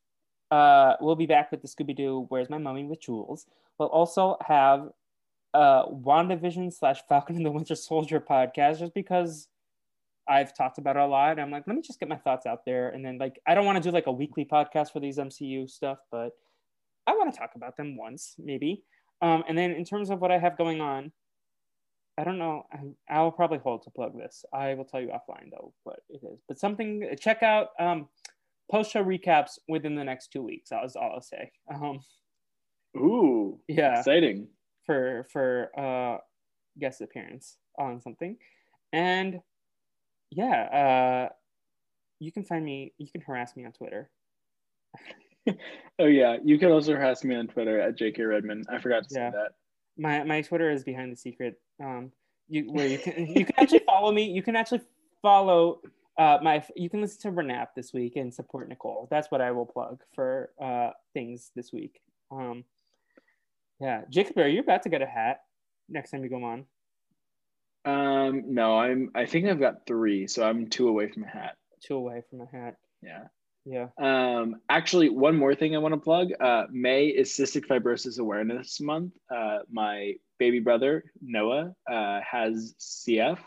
uh, 0.50 0.94
we'll 1.00 1.16
be 1.16 1.26
back 1.26 1.50
with 1.50 1.62
the 1.62 1.68
Scooby 1.68 1.96
Doo 1.96 2.26
Where's 2.28 2.50
My 2.50 2.58
Mummy 2.58 2.84
with 2.84 3.00
Jules. 3.00 3.46
We'll 3.78 3.88
also 3.88 4.36
have 4.46 4.90
uh, 5.54 5.86
WandaVision 5.86 6.72
slash 6.72 7.00
Falcon 7.08 7.36
and 7.36 7.46
the 7.46 7.50
Winter 7.50 7.74
Soldier 7.74 8.20
podcast 8.20 8.78
just 8.78 8.94
because 8.94 9.48
I've 10.28 10.56
talked 10.56 10.78
about 10.78 10.96
it 10.96 11.02
a 11.02 11.06
lot. 11.06 11.38
I'm 11.38 11.50
like, 11.50 11.64
let 11.66 11.74
me 11.74 11.82
just 11.82 11.98
get 11.98 12.08
my 12.08 12.16
thoughts 12.16 12.46
out 12.46 12.64
there. 12.64 12.90
And 12.90 13.04
then, 13.04 13.18
like, 13.18 13.40
I 13.46 13.54
don't 13.54 13.64
want 13.64 13.82
to 13.82 13.82
do 13.82 13.92
like 13.92 14.06
a 14.06 14.12
weekly 14.12 14.44
podcast 14.44 14.92
for 14.92 15.00
these 15.00 15.18
MCU 15.18 15.68
stuff, 15.68 15.98
but 16.10 16.32
I 17.06 17.12
want 17.12 17.32
to 17.32 17.38
talk 17.38 17.52
about 17.56 17.76
them 17.76 17.96
once, 17.96 18.34
maybe. 18.38 18.84
Um, 19.22 19.44
and 19.48 19.56
then, 19.56 19.72
in 19.72 19.84
terms 19.84 20.10
of 20.10 20.20
what 20.20 20.30
I 20.30 20.38
have 20.38 20.56
going 20.56 20.80
on, 20.80 21.12
I 22.16 22.24
don't 22.24 22.38
know. 22.38 22.66
I, 23.08 23.22
will 23.22 23.32
probably 23.32 23.58
hold 23.58 23.82
to 23.84 23.90
plug 23.90 24.16
this. 24.16 24.44
I 24.52 24.74
will 24.74 24.84
tell 24.84 25.00
you 25.00 25.08
offline 25.08 25.50
though 25.50 25.72
what 25.84 26.00
it 26.10 26.20
is. 26.22 26.40
But 26.46 26.58
something 26.58 27.08
check 27.18 27.42
out. 27.42 27.68
Um, 27.78 28.08
post 28.70 28.92
show 28.92 29.04
recaps 29.04 29.58
within 29.68 29.94
the 29.94 30.04
next 30.04 30.32
two 30.32 30.42
weeks. 30.42 30.70
That 30.70 30.82
was 30.82 30.96
all 30.96 31.12
I'll 31.14 31.20
say. 31.20 31.50
Um, 31.72 32.00
Ooh, 32.96 33.60
yeah, 33.68 33.98
exciting 33.98 34.48
for 34.86 35.26
for 35.32 35.70
uh, 35.78 36.18
guest 36.78 37.00
appearance 37.00 37.56
on 37.78 38.00
something, 38.00 38.36
and 38.92 39.40
yeah, 40.30 41.28
uh, 41.30 41.32
you 42.18 42.32
can 42.32 42.44
find 42.44 42.64
me. 42.64 42.92
You 42.98 43.08
can 43.10 43.20
harass 43.20 43.56
me 43.56 43.64
on 43.64 43.72
Twitter. 43.72 44.10
oh 45.98 46.06
yeah, 46.06 46.36
you 46.44 46.58
can 46.58 46.70
also 46.70 46.94
harass 46.94 47.24
me 47.24 47.34
on 47.34 47.48
Twitter 47.48 47.80
at 47.80 47.98
JK 47.98 48.28
Redmond. 48.28 48.66
I 48.70 48.78
forgot 48.78 49.08
to 49.08 49.14
yeah. 49.14 49.30
say 49.30 49.36
that. 49.36 49.52
My 49.98 50.24
my 50.24 50.42
Twitter 50.42 50.70
is 50.70 50.84
behind 50.84 51.12
the 51.12 51.16
secret. 51.16 51.60
Um, 51.82 52.12
you 52.48 52.72
where 52.72 52.86
you 52.86 52.98
can 52.98 53.26
you 53.26 53.44
can 53.44 53.54
actually 53.58 53.82
follow 53.86 54.12
me. 54.12 54.24
You 54.24 54.42
can 54.42 54.56
actually 54.56 54.82
follow 55.22 55.80
uh, 56.20 56.38
my 56.42 56.62
you 56.76 56.90
can 56.90 57.00
listen 57.00 57.22
to 57.22 57.40
Renap 57.40 57.68
this 57.74 57.94
week 57.94 58.16
and 58.16 58.32
support 58.32 58.68
Nicole. 58.68 59.08
That's 59.10 59.30
what 59.30 59.40
I 59.40 59.52
will 59.52 59.64
plug 59.64 60.02
for 60.14 60.50
uh, 60.62 60.90
things 61.14 61.50
this 61.56 61.72
week. 61.72 61.98
Um, 62.30 62.64
yeah, 63.80 64.02
Jacob, 64.10 64.36
are 64.36 64.46
you 64.46 64.60
about 64.60 64.82
to 64.82 64.90
get 64.90 65.00
a 65.00 65.06
hat 65.06 65.40
next 65.88 66.10
time 66.10 66.22
you 66.22 66.28
go 66.28 66.44
on? 66.44 66.66
Um, 67.86 68.52
no, 68.52 68.78
I'm. 68.78 69.10
I 69.14 69.24
think 69.24 69.46
I've 69.46 69.58
got 69.58 69.86
three, 69.86 70.26
so 70.26 70.46
I'm 70.46 70.68
two 70.68 70.88
away 70.88 71.10
from 71.10 71.24
a 71.24 71.26
hat. 71.28 71.56
Two 71.80 71.96
away 71.96 72.22
from 72.28 72.42
a 72.42 72.46
hat. 72.46 72.76
Yeah. 73.02 73.24
Yeah. 73.64 73.86
Um, 73.98 74.56
actually, 74.68 75.08
one 75.08 75.36
more 75.36 75.54
thing 75.54 75.74
I 75.74 75.78
want 75.78 75.94
to 75.94 76.00
plug. 76.00 76.32
Uh, 76.38 76.64
May 76.70 77.06
is 77.06 77.30
Cystic 77.30 77.66
Fibrosis 77.66 78.18
Awareness 78.18 78.78
Month. 78.78 79.14
Uh, 79.34 79.60
my 79.70 80.14
baby 80.38 80.60
brother 80.60 81.04
Noah 81.22 81.74
uh, 81.90 82.20
has 82.30 82.74
CF. 82.78 83.38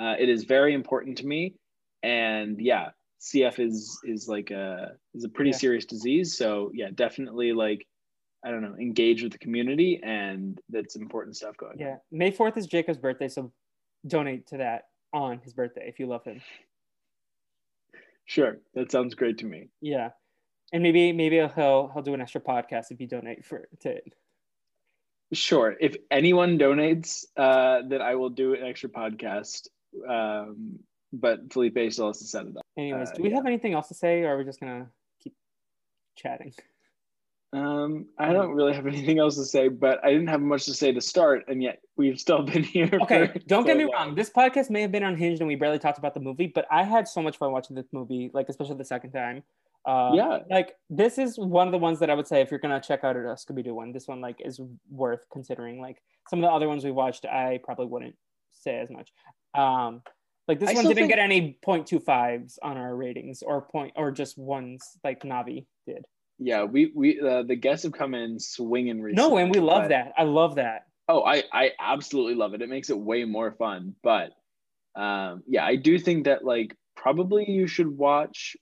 Uh, 0.00 0.14
it 0.18 0.28
is 0.28 0.44
very 0.44 0.74
important 0.74 1.18
to 1.18 1.26
me 1.26 1.54
and 2.02 2.60
yeah 2.60 2.90
cf 3.20 3.58
is 3.58 3.98
is 4.04 4.28
like 4.28 4.50
a 4.50 4.92
is 5.14 5.24
a 5.24 5.28
pretty 5.28 5.50
yeah. 5.50 5.56
serious 5.56 5.84
disease 5.84 6.36
so 6.36 6.70
yeah 6.74 6.88
definitely 6.94 7.52
like 7.52 7.86
i 8.44 8.50
don't 8.50 8.62
know 8.62 8.74
engage 8.80 9.22
with 9.22 9.32
the 9.32 9.38
community 9.38 10.00
and 10.02 10.60
that's 10.68 10.96
important 10.96 11.36
stuff 11.36 11.56
going 11.56 11.78
yeah 11.78 11.92
on. 11.92 11.98
may 12.12 12.30
4th 12.30 12.56
is 12.56 12.66
jacob's 12.66 12.98
birthday 12.98 13.28
so 13.28 13.52
donate 14.06 14.46
to 14.46 14.58
that 14.58 14.84
on 15.12 15.40
his 15.40 15.52
birthday 15.52 15.88
if 15.88 15.98
you 15.98 16.06
love 16.06 16.24
him 16.24 16.40
sure 18.26 18.58
that 18.74 18.92
sounds 18.92 19.14
great 19.14 19.38
to 19.38 19.46
me 19.46 19.68
yeah 19.80 20.10
And 20.72 20.82
maybe 20.82 21.12
maybe 21.12 21.36
he'll 21.36 21.90
he'll 21.92 22.02
do 22.02 22.14
an 22.14 22.20
extra 22.20 22.40
podcast 22.40 22.90
if 22.90 23.00
you 23.00 23.06
donate 23.06 23.44
for 23.44 23.68
to 23.80 23.90
it. 23.90 24.12
Sure. 25.32 25.74
If 25.78 25.96
anyone 26.10 26.58
donates, 26.58 27.24
uh, 27.36 27.82
then 27.86 28.00
I 28.00 28.14
will 28.14 28.30
do 28.30 28.54
an 28.54 28.64
extra 28.64 28.88
podcast. 28.88 29.68
Um, 30.08 30.78
but 31.12 31.52
Felipe 31.52 31.92
still 31.92 32.08
has 32.08 32.18
to 32.18 32.24
set 32.24 32.46
it 32.46 32.56
up. 32.56 32.62
Anyways, 32.76 33.10
Uh, 33.10 33.14
do 33.14 33.22
we 33.22 33.30
yeah. 33.30 33.36
have 33.36 33.46
anything 33.46 33.72
else 33.74 33.88
to 33.88 33.94
say, 33.94 34.22
or 34.22 34.34
are 34.34 34.38
we 34.38 34.44
just 34.44 34.60
gonna 34.60 34.88
keep 35.22 35.34
chatting? 36.16 36.52
Um, 37.54 38.08
I 38.18 38.34
don't 38.34 38.50
really 38.50 38.74
have 38.74 38.86
anything 38.86 39.18
else 39.18 39.36
to 39.36 39.44
say, 39.44 39.68
but 39.68 40.04
I 40.04 40.10
didn't 40.12 40.26
have 40.26 40.42
much 40.42 40.66
to 40.66 40.74
say 40.74 40.92
to 40.92 41.00
start, 41.00 41.44
and 41.48 41.62
yet 41.62 41.80
we've 41.96 42.20
still 42.20 42.42
been 42.42 42.62
here. 42.76 42.90
Okay, 43.02 43.28
don't 43.46 43.62
so 43.62 43.66
get 43.66 43.76
me 43.78 43.84
long. 43.84 43.92
wrong. 43.92 44.14
This 44.14 44.28
podcast 44.28 44.68
may 44.68 44.82
have 44.82 44.92
been 44.92 45.02
unhinged 45.02 45.40
and 45.40 45.48
we 45.48 45.56
barely 45.56 45.78
talked 45.78 45.96
about 45.98 46.12
the 46.12 46.20
movie, 46.20 46.46
but 46.54 46.66
I 46.70 46.82
had 46.82 47.08
so 47.08 47.22
much 47.22 47.38
fun 47.38 47.50
watching 47.52 47.74
this 47.74 47.86
movie, 47.92 48.30
like 48.34 48.50
especially 48.50 48.76
the 48.76 48.84
second 48.84 49.12
time. 49.12 49.42
Uh, 49.86 50.10
Yeah, 50.12 50.40
like 50.50 50.74
this 50.90 51.16
is 51.16 51.38
one 51.38 51.66
of 51.66 51.72
the 51.72 51.78
ones 51.78 51.98
that 52.00 52.10
I 52.10 52.14
would 52.14 52.26
say 52.26 52.42
if 52.42 52.50
you're 52.50 52.60
gonna 52.60 52.80
check 52.82 53.02
out 53.02 53.16
a 53.16 53.20
Scooby 53.20 53.64
Doo 53.64 53.74
one, 53.74 53.92
this 53.92 54.06
one 54.08 54.20
like 54.20 54.42
is 54.44 54.60
worth 54.90 55.20
considering. 55.32 55.80
Like 55.80 56.02
some 56.28 56.40
of 56.40 56.42
the 56.42 56.52
other 56.52 56.68
ones 56.68 56.84
we 56.84 56.90
watched, 56.90 57.24
I 57.24 57.60
probably 57.64 57.86
wouldn't 57.86 58.16
say 58.50 58.78
as 58.78 58.90
much. 58.90 59.10
Um, 59.54 60.02
like 60.48 60.58
this 60.58 60.70
I 60.70 60.74
one 60.74 60.84
didn't 60.84 60.96
think- 60.96 61.08
get 61.10 61.18
any 61.18 61.58
0.25s 61.64 62.58
on 62.62 62.76
our 62.76 62.96
ratings 62.96 63.42
or 63.42 63.60
point 63.62 63.92
or 63.96 64.10
just 64.10 64.38
ones 64.38 64.82
like 65.04 65.22
Navi 65.22 65.66
did. 65.86 66.04
yeah. 66.38 66.64
We 66.64 66.90
we 66.94 67.20
uh, 67.20 67.42
the 67.42 67.54
guests 67.56 67.84
have 67.84 67.92
come 67.92 68.14
in 68.14 68.40
swinging 68.40 69.00
recently. 69.02 69.28
No, 69.30 69.36
and 69.36 69.54
we 69.54 69.60
love 69.60 69.82
but- 69.84 69.88
that. 69.90 70.12
I 70.16 70.24
love 70.24 70.56
that. 70.56 70.86
Oh, 71.10 71.22
I 71.24 71.44
I 71.52 71.70
absolutely 71.78 72.34
love 72.34 72.54
it. 72.54 72.62
It 72.62 72.68
makes 72.68 72.90
it 72.90 72.98
way 72.98 73.24
more 73.24 73.52
fun. 73.52 73.94
But 74.02 74.32
um, 74.96 75.42
yeah, 75.46 75.64
I 75.64 75.76
do 75.76 75.98
think 75.98 76.24
that 76.24 76.44
like 76.44 76.74
probably 76.96 77.48
you 77.48 77.66
should 77.66 77.86
watch 77.96 78.56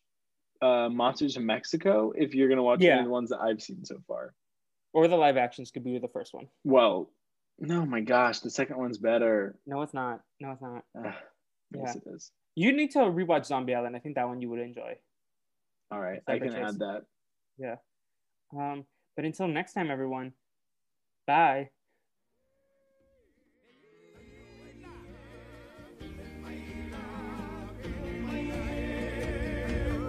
uh, 0.63 0.89
Monsters 0.89 1.37
of 1.37 1.43
Mexico 1.45 2.13
if 2.17 2.35
you're 2.35 2.49
gonna 2.49 2.63
watch 2.63 2.81
Yeah. 2.81 2.93
any 2.93 3.01
of 3.01 3.07
the 3.07 3.11
ones 3.13 3.31
that 3.31 3.41
I've 3.41 3.63
seen 3.63 3.85
so 3.85 3.97
far. 4.09 4.33
Or 4.93 5.09
the 5.09 5.17
live 5.17 5.37
actions 5.37 5.71
could 5.71 5.85
be 5.85 5.99
the 5.99 6.09
first 6.09 6.33
one. 6.35 6.47
Well, 6.65 7.11
no, 7.59 7.85
my 7.85 8.01
gosh, 8.01 8.41
the 8.41 8.51
second 8.51 8.79
one's 8.79 8.99
better. 8.99 9.57
No, 9.67 9.83
it's 9.83 9.93
not. 9.95 10.21
No, 10.41 10.53
it's 10.53 10.63
not. 10.63 10.85
Ugh, 11.75 11.83
yes, 11.85 11.97
it 11.97 12.03
is. 12.07 12.31
You 12.55 12.73
need 12.73 12.93
to 12.93 13.01
rewatch 13.01 13.47
Zombie 13.47 13.75
Island. 13.75 13.97
I 13.97 13.99
think 13.99 14.15
that 14.15 14.29
one 14.29 14.41
you 14.41 14.49
would 14.51 14.61
enjoy. 14.61 14.95
All 15.91 16.01
right, 16.01 16.21
I 16.27 16.39
can 16.39 16.53
Chase. 16.53 16.65
add 16.67 16.79
that. 16.79 17.03
Yeah. 17.59 17.77
Um, 18.57 18.85
but 19.15 19.25
until 19.25 19.49
next 19.49 19.73
time, 19.73 19.91
everyone. 19.91 20.33
Bye. 21.27 21.71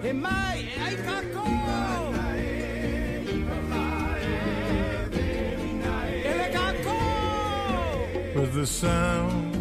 Ai 0.00 0.94
cacco! 1.04 1.44
Le 8.34 8.40
with 8.40 8.54
the 8.54 8.66
sound 8.66 9.56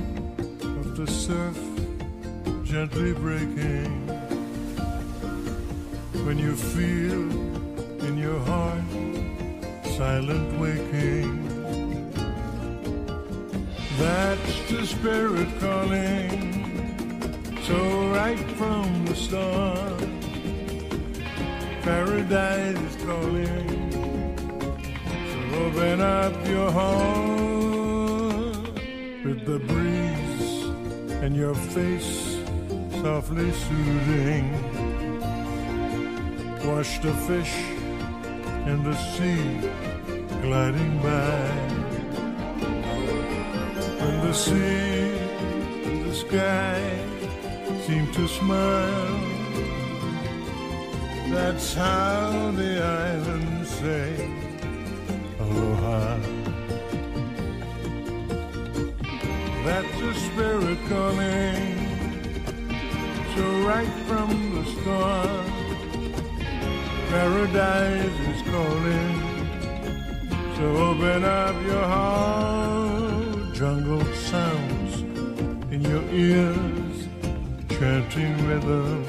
of 0.62 0.96
the 0.96 1.08
surf 1.08 1.77
gently 2.68 3.14
breaking. 3.14 4.08
When 6.26 6.38
you 6.38 6.54
feel 6.54 7.32
in 8.06 8.18
your 8.18 8.40
heart 8.40 8.84
silent 9.96 10.60
waking, 10.60 11.48
that's 13.98 14.70
the 14.70 14.86
spirit 14.86 15.48
calling. 15.62 16.44
So 17.64 17.78
right 18.10 18.40
from 18.60 19.06
the 19.06 19.16
start, 19.16 20.04
paradise 21.84 22.78
is 22.78 22.96
calling. 23.06 23.92
So 25.32 25.40
open 25.64 26.02
up 26.02 26.34
your 26.46 26.70
heart 26.72 27.38
with 29.24 29.46
the 29.46 29.60
breeze 29.60 30.66
and 31.24 31.34
your 31.34 31.56
face 31.56 32.27
softly 33.08 33.52
soothing. 33.68 34.46
Watch 36.68 36.92
the 37.06 37.14
fish 37.28 37.56
in 38.72 38.78
the 38.88 38.96
sea 39.14 39.48
gliding 40.42 40.96
by. 41.06 41.40
When 44.02 44.16
the 44.28 44.34
sea 44.34 45.08
and 45.88 46.00
the 46.08 46.16
sky 46.26 46.82
seem 47.86 48.06
to 48.18 48.28
smile, 48.40 49.20
that's 51.34 51.74
how 51.74 52.52
the 52.62 52.74
islands 53.08 53.70
say 53.82 54.12
aloha. 55.40 56.20
That's 59.66 59.96
the 60.04 60.14
spirit 60.28 60.80
calling. 60.90 61.77
So 63.38 63.46
right 63.68 63.94
from 64.08 64.30
the 64.56 64.66
start, 64.66 65.48
paradise 67.12 68.20
is 68.32 68.42
calling. 68.50 69.18
So 70.56 70.66
open 70.88 71.24
up 71.24 71.56
your 71.64 71.86
heart. 71.96 73.54
Jungle 73.54 74.04
sounds 74.32 75.02
in 75.72 75.82
your 75.84 76.04
ears, 76.10 76.98
chanting 77.70 78.34
rhythms. 78.48 79.08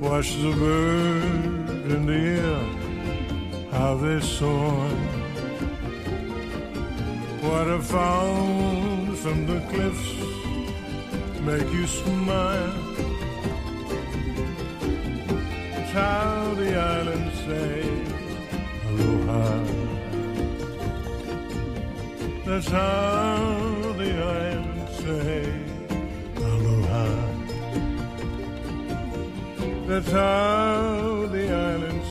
Watch 0.00 0.34
the 0.42 0.50
birds 0.50 1.94
in 1.94 2.06
the 2.06 2.20
air, 2.42 2.62
how 3.70 3.94
they 3.94 4.20
soar. 4.20 4.90
Waterfalls 7.44 9.20
from 9.20 9.46
the 9.46 9.60
cliffs 9.70 10.19
make 11.42 11.72
you 11.72 11.86
smile. 11.86 12.74
It's 15.78 15.92
how 15.92 16.54
the 16.54 16.76
islands 16.76 17.38
say 17.46 17.82
aloha. 18.88 19.64
That's 22.44 22.68
how 22.68 23.94
the 23.96 24.12
islands 24.22 24.96
say 25.04 25.52
aloha. 26.36 27.06
That's 29.86 30.10
how 30.12 31.09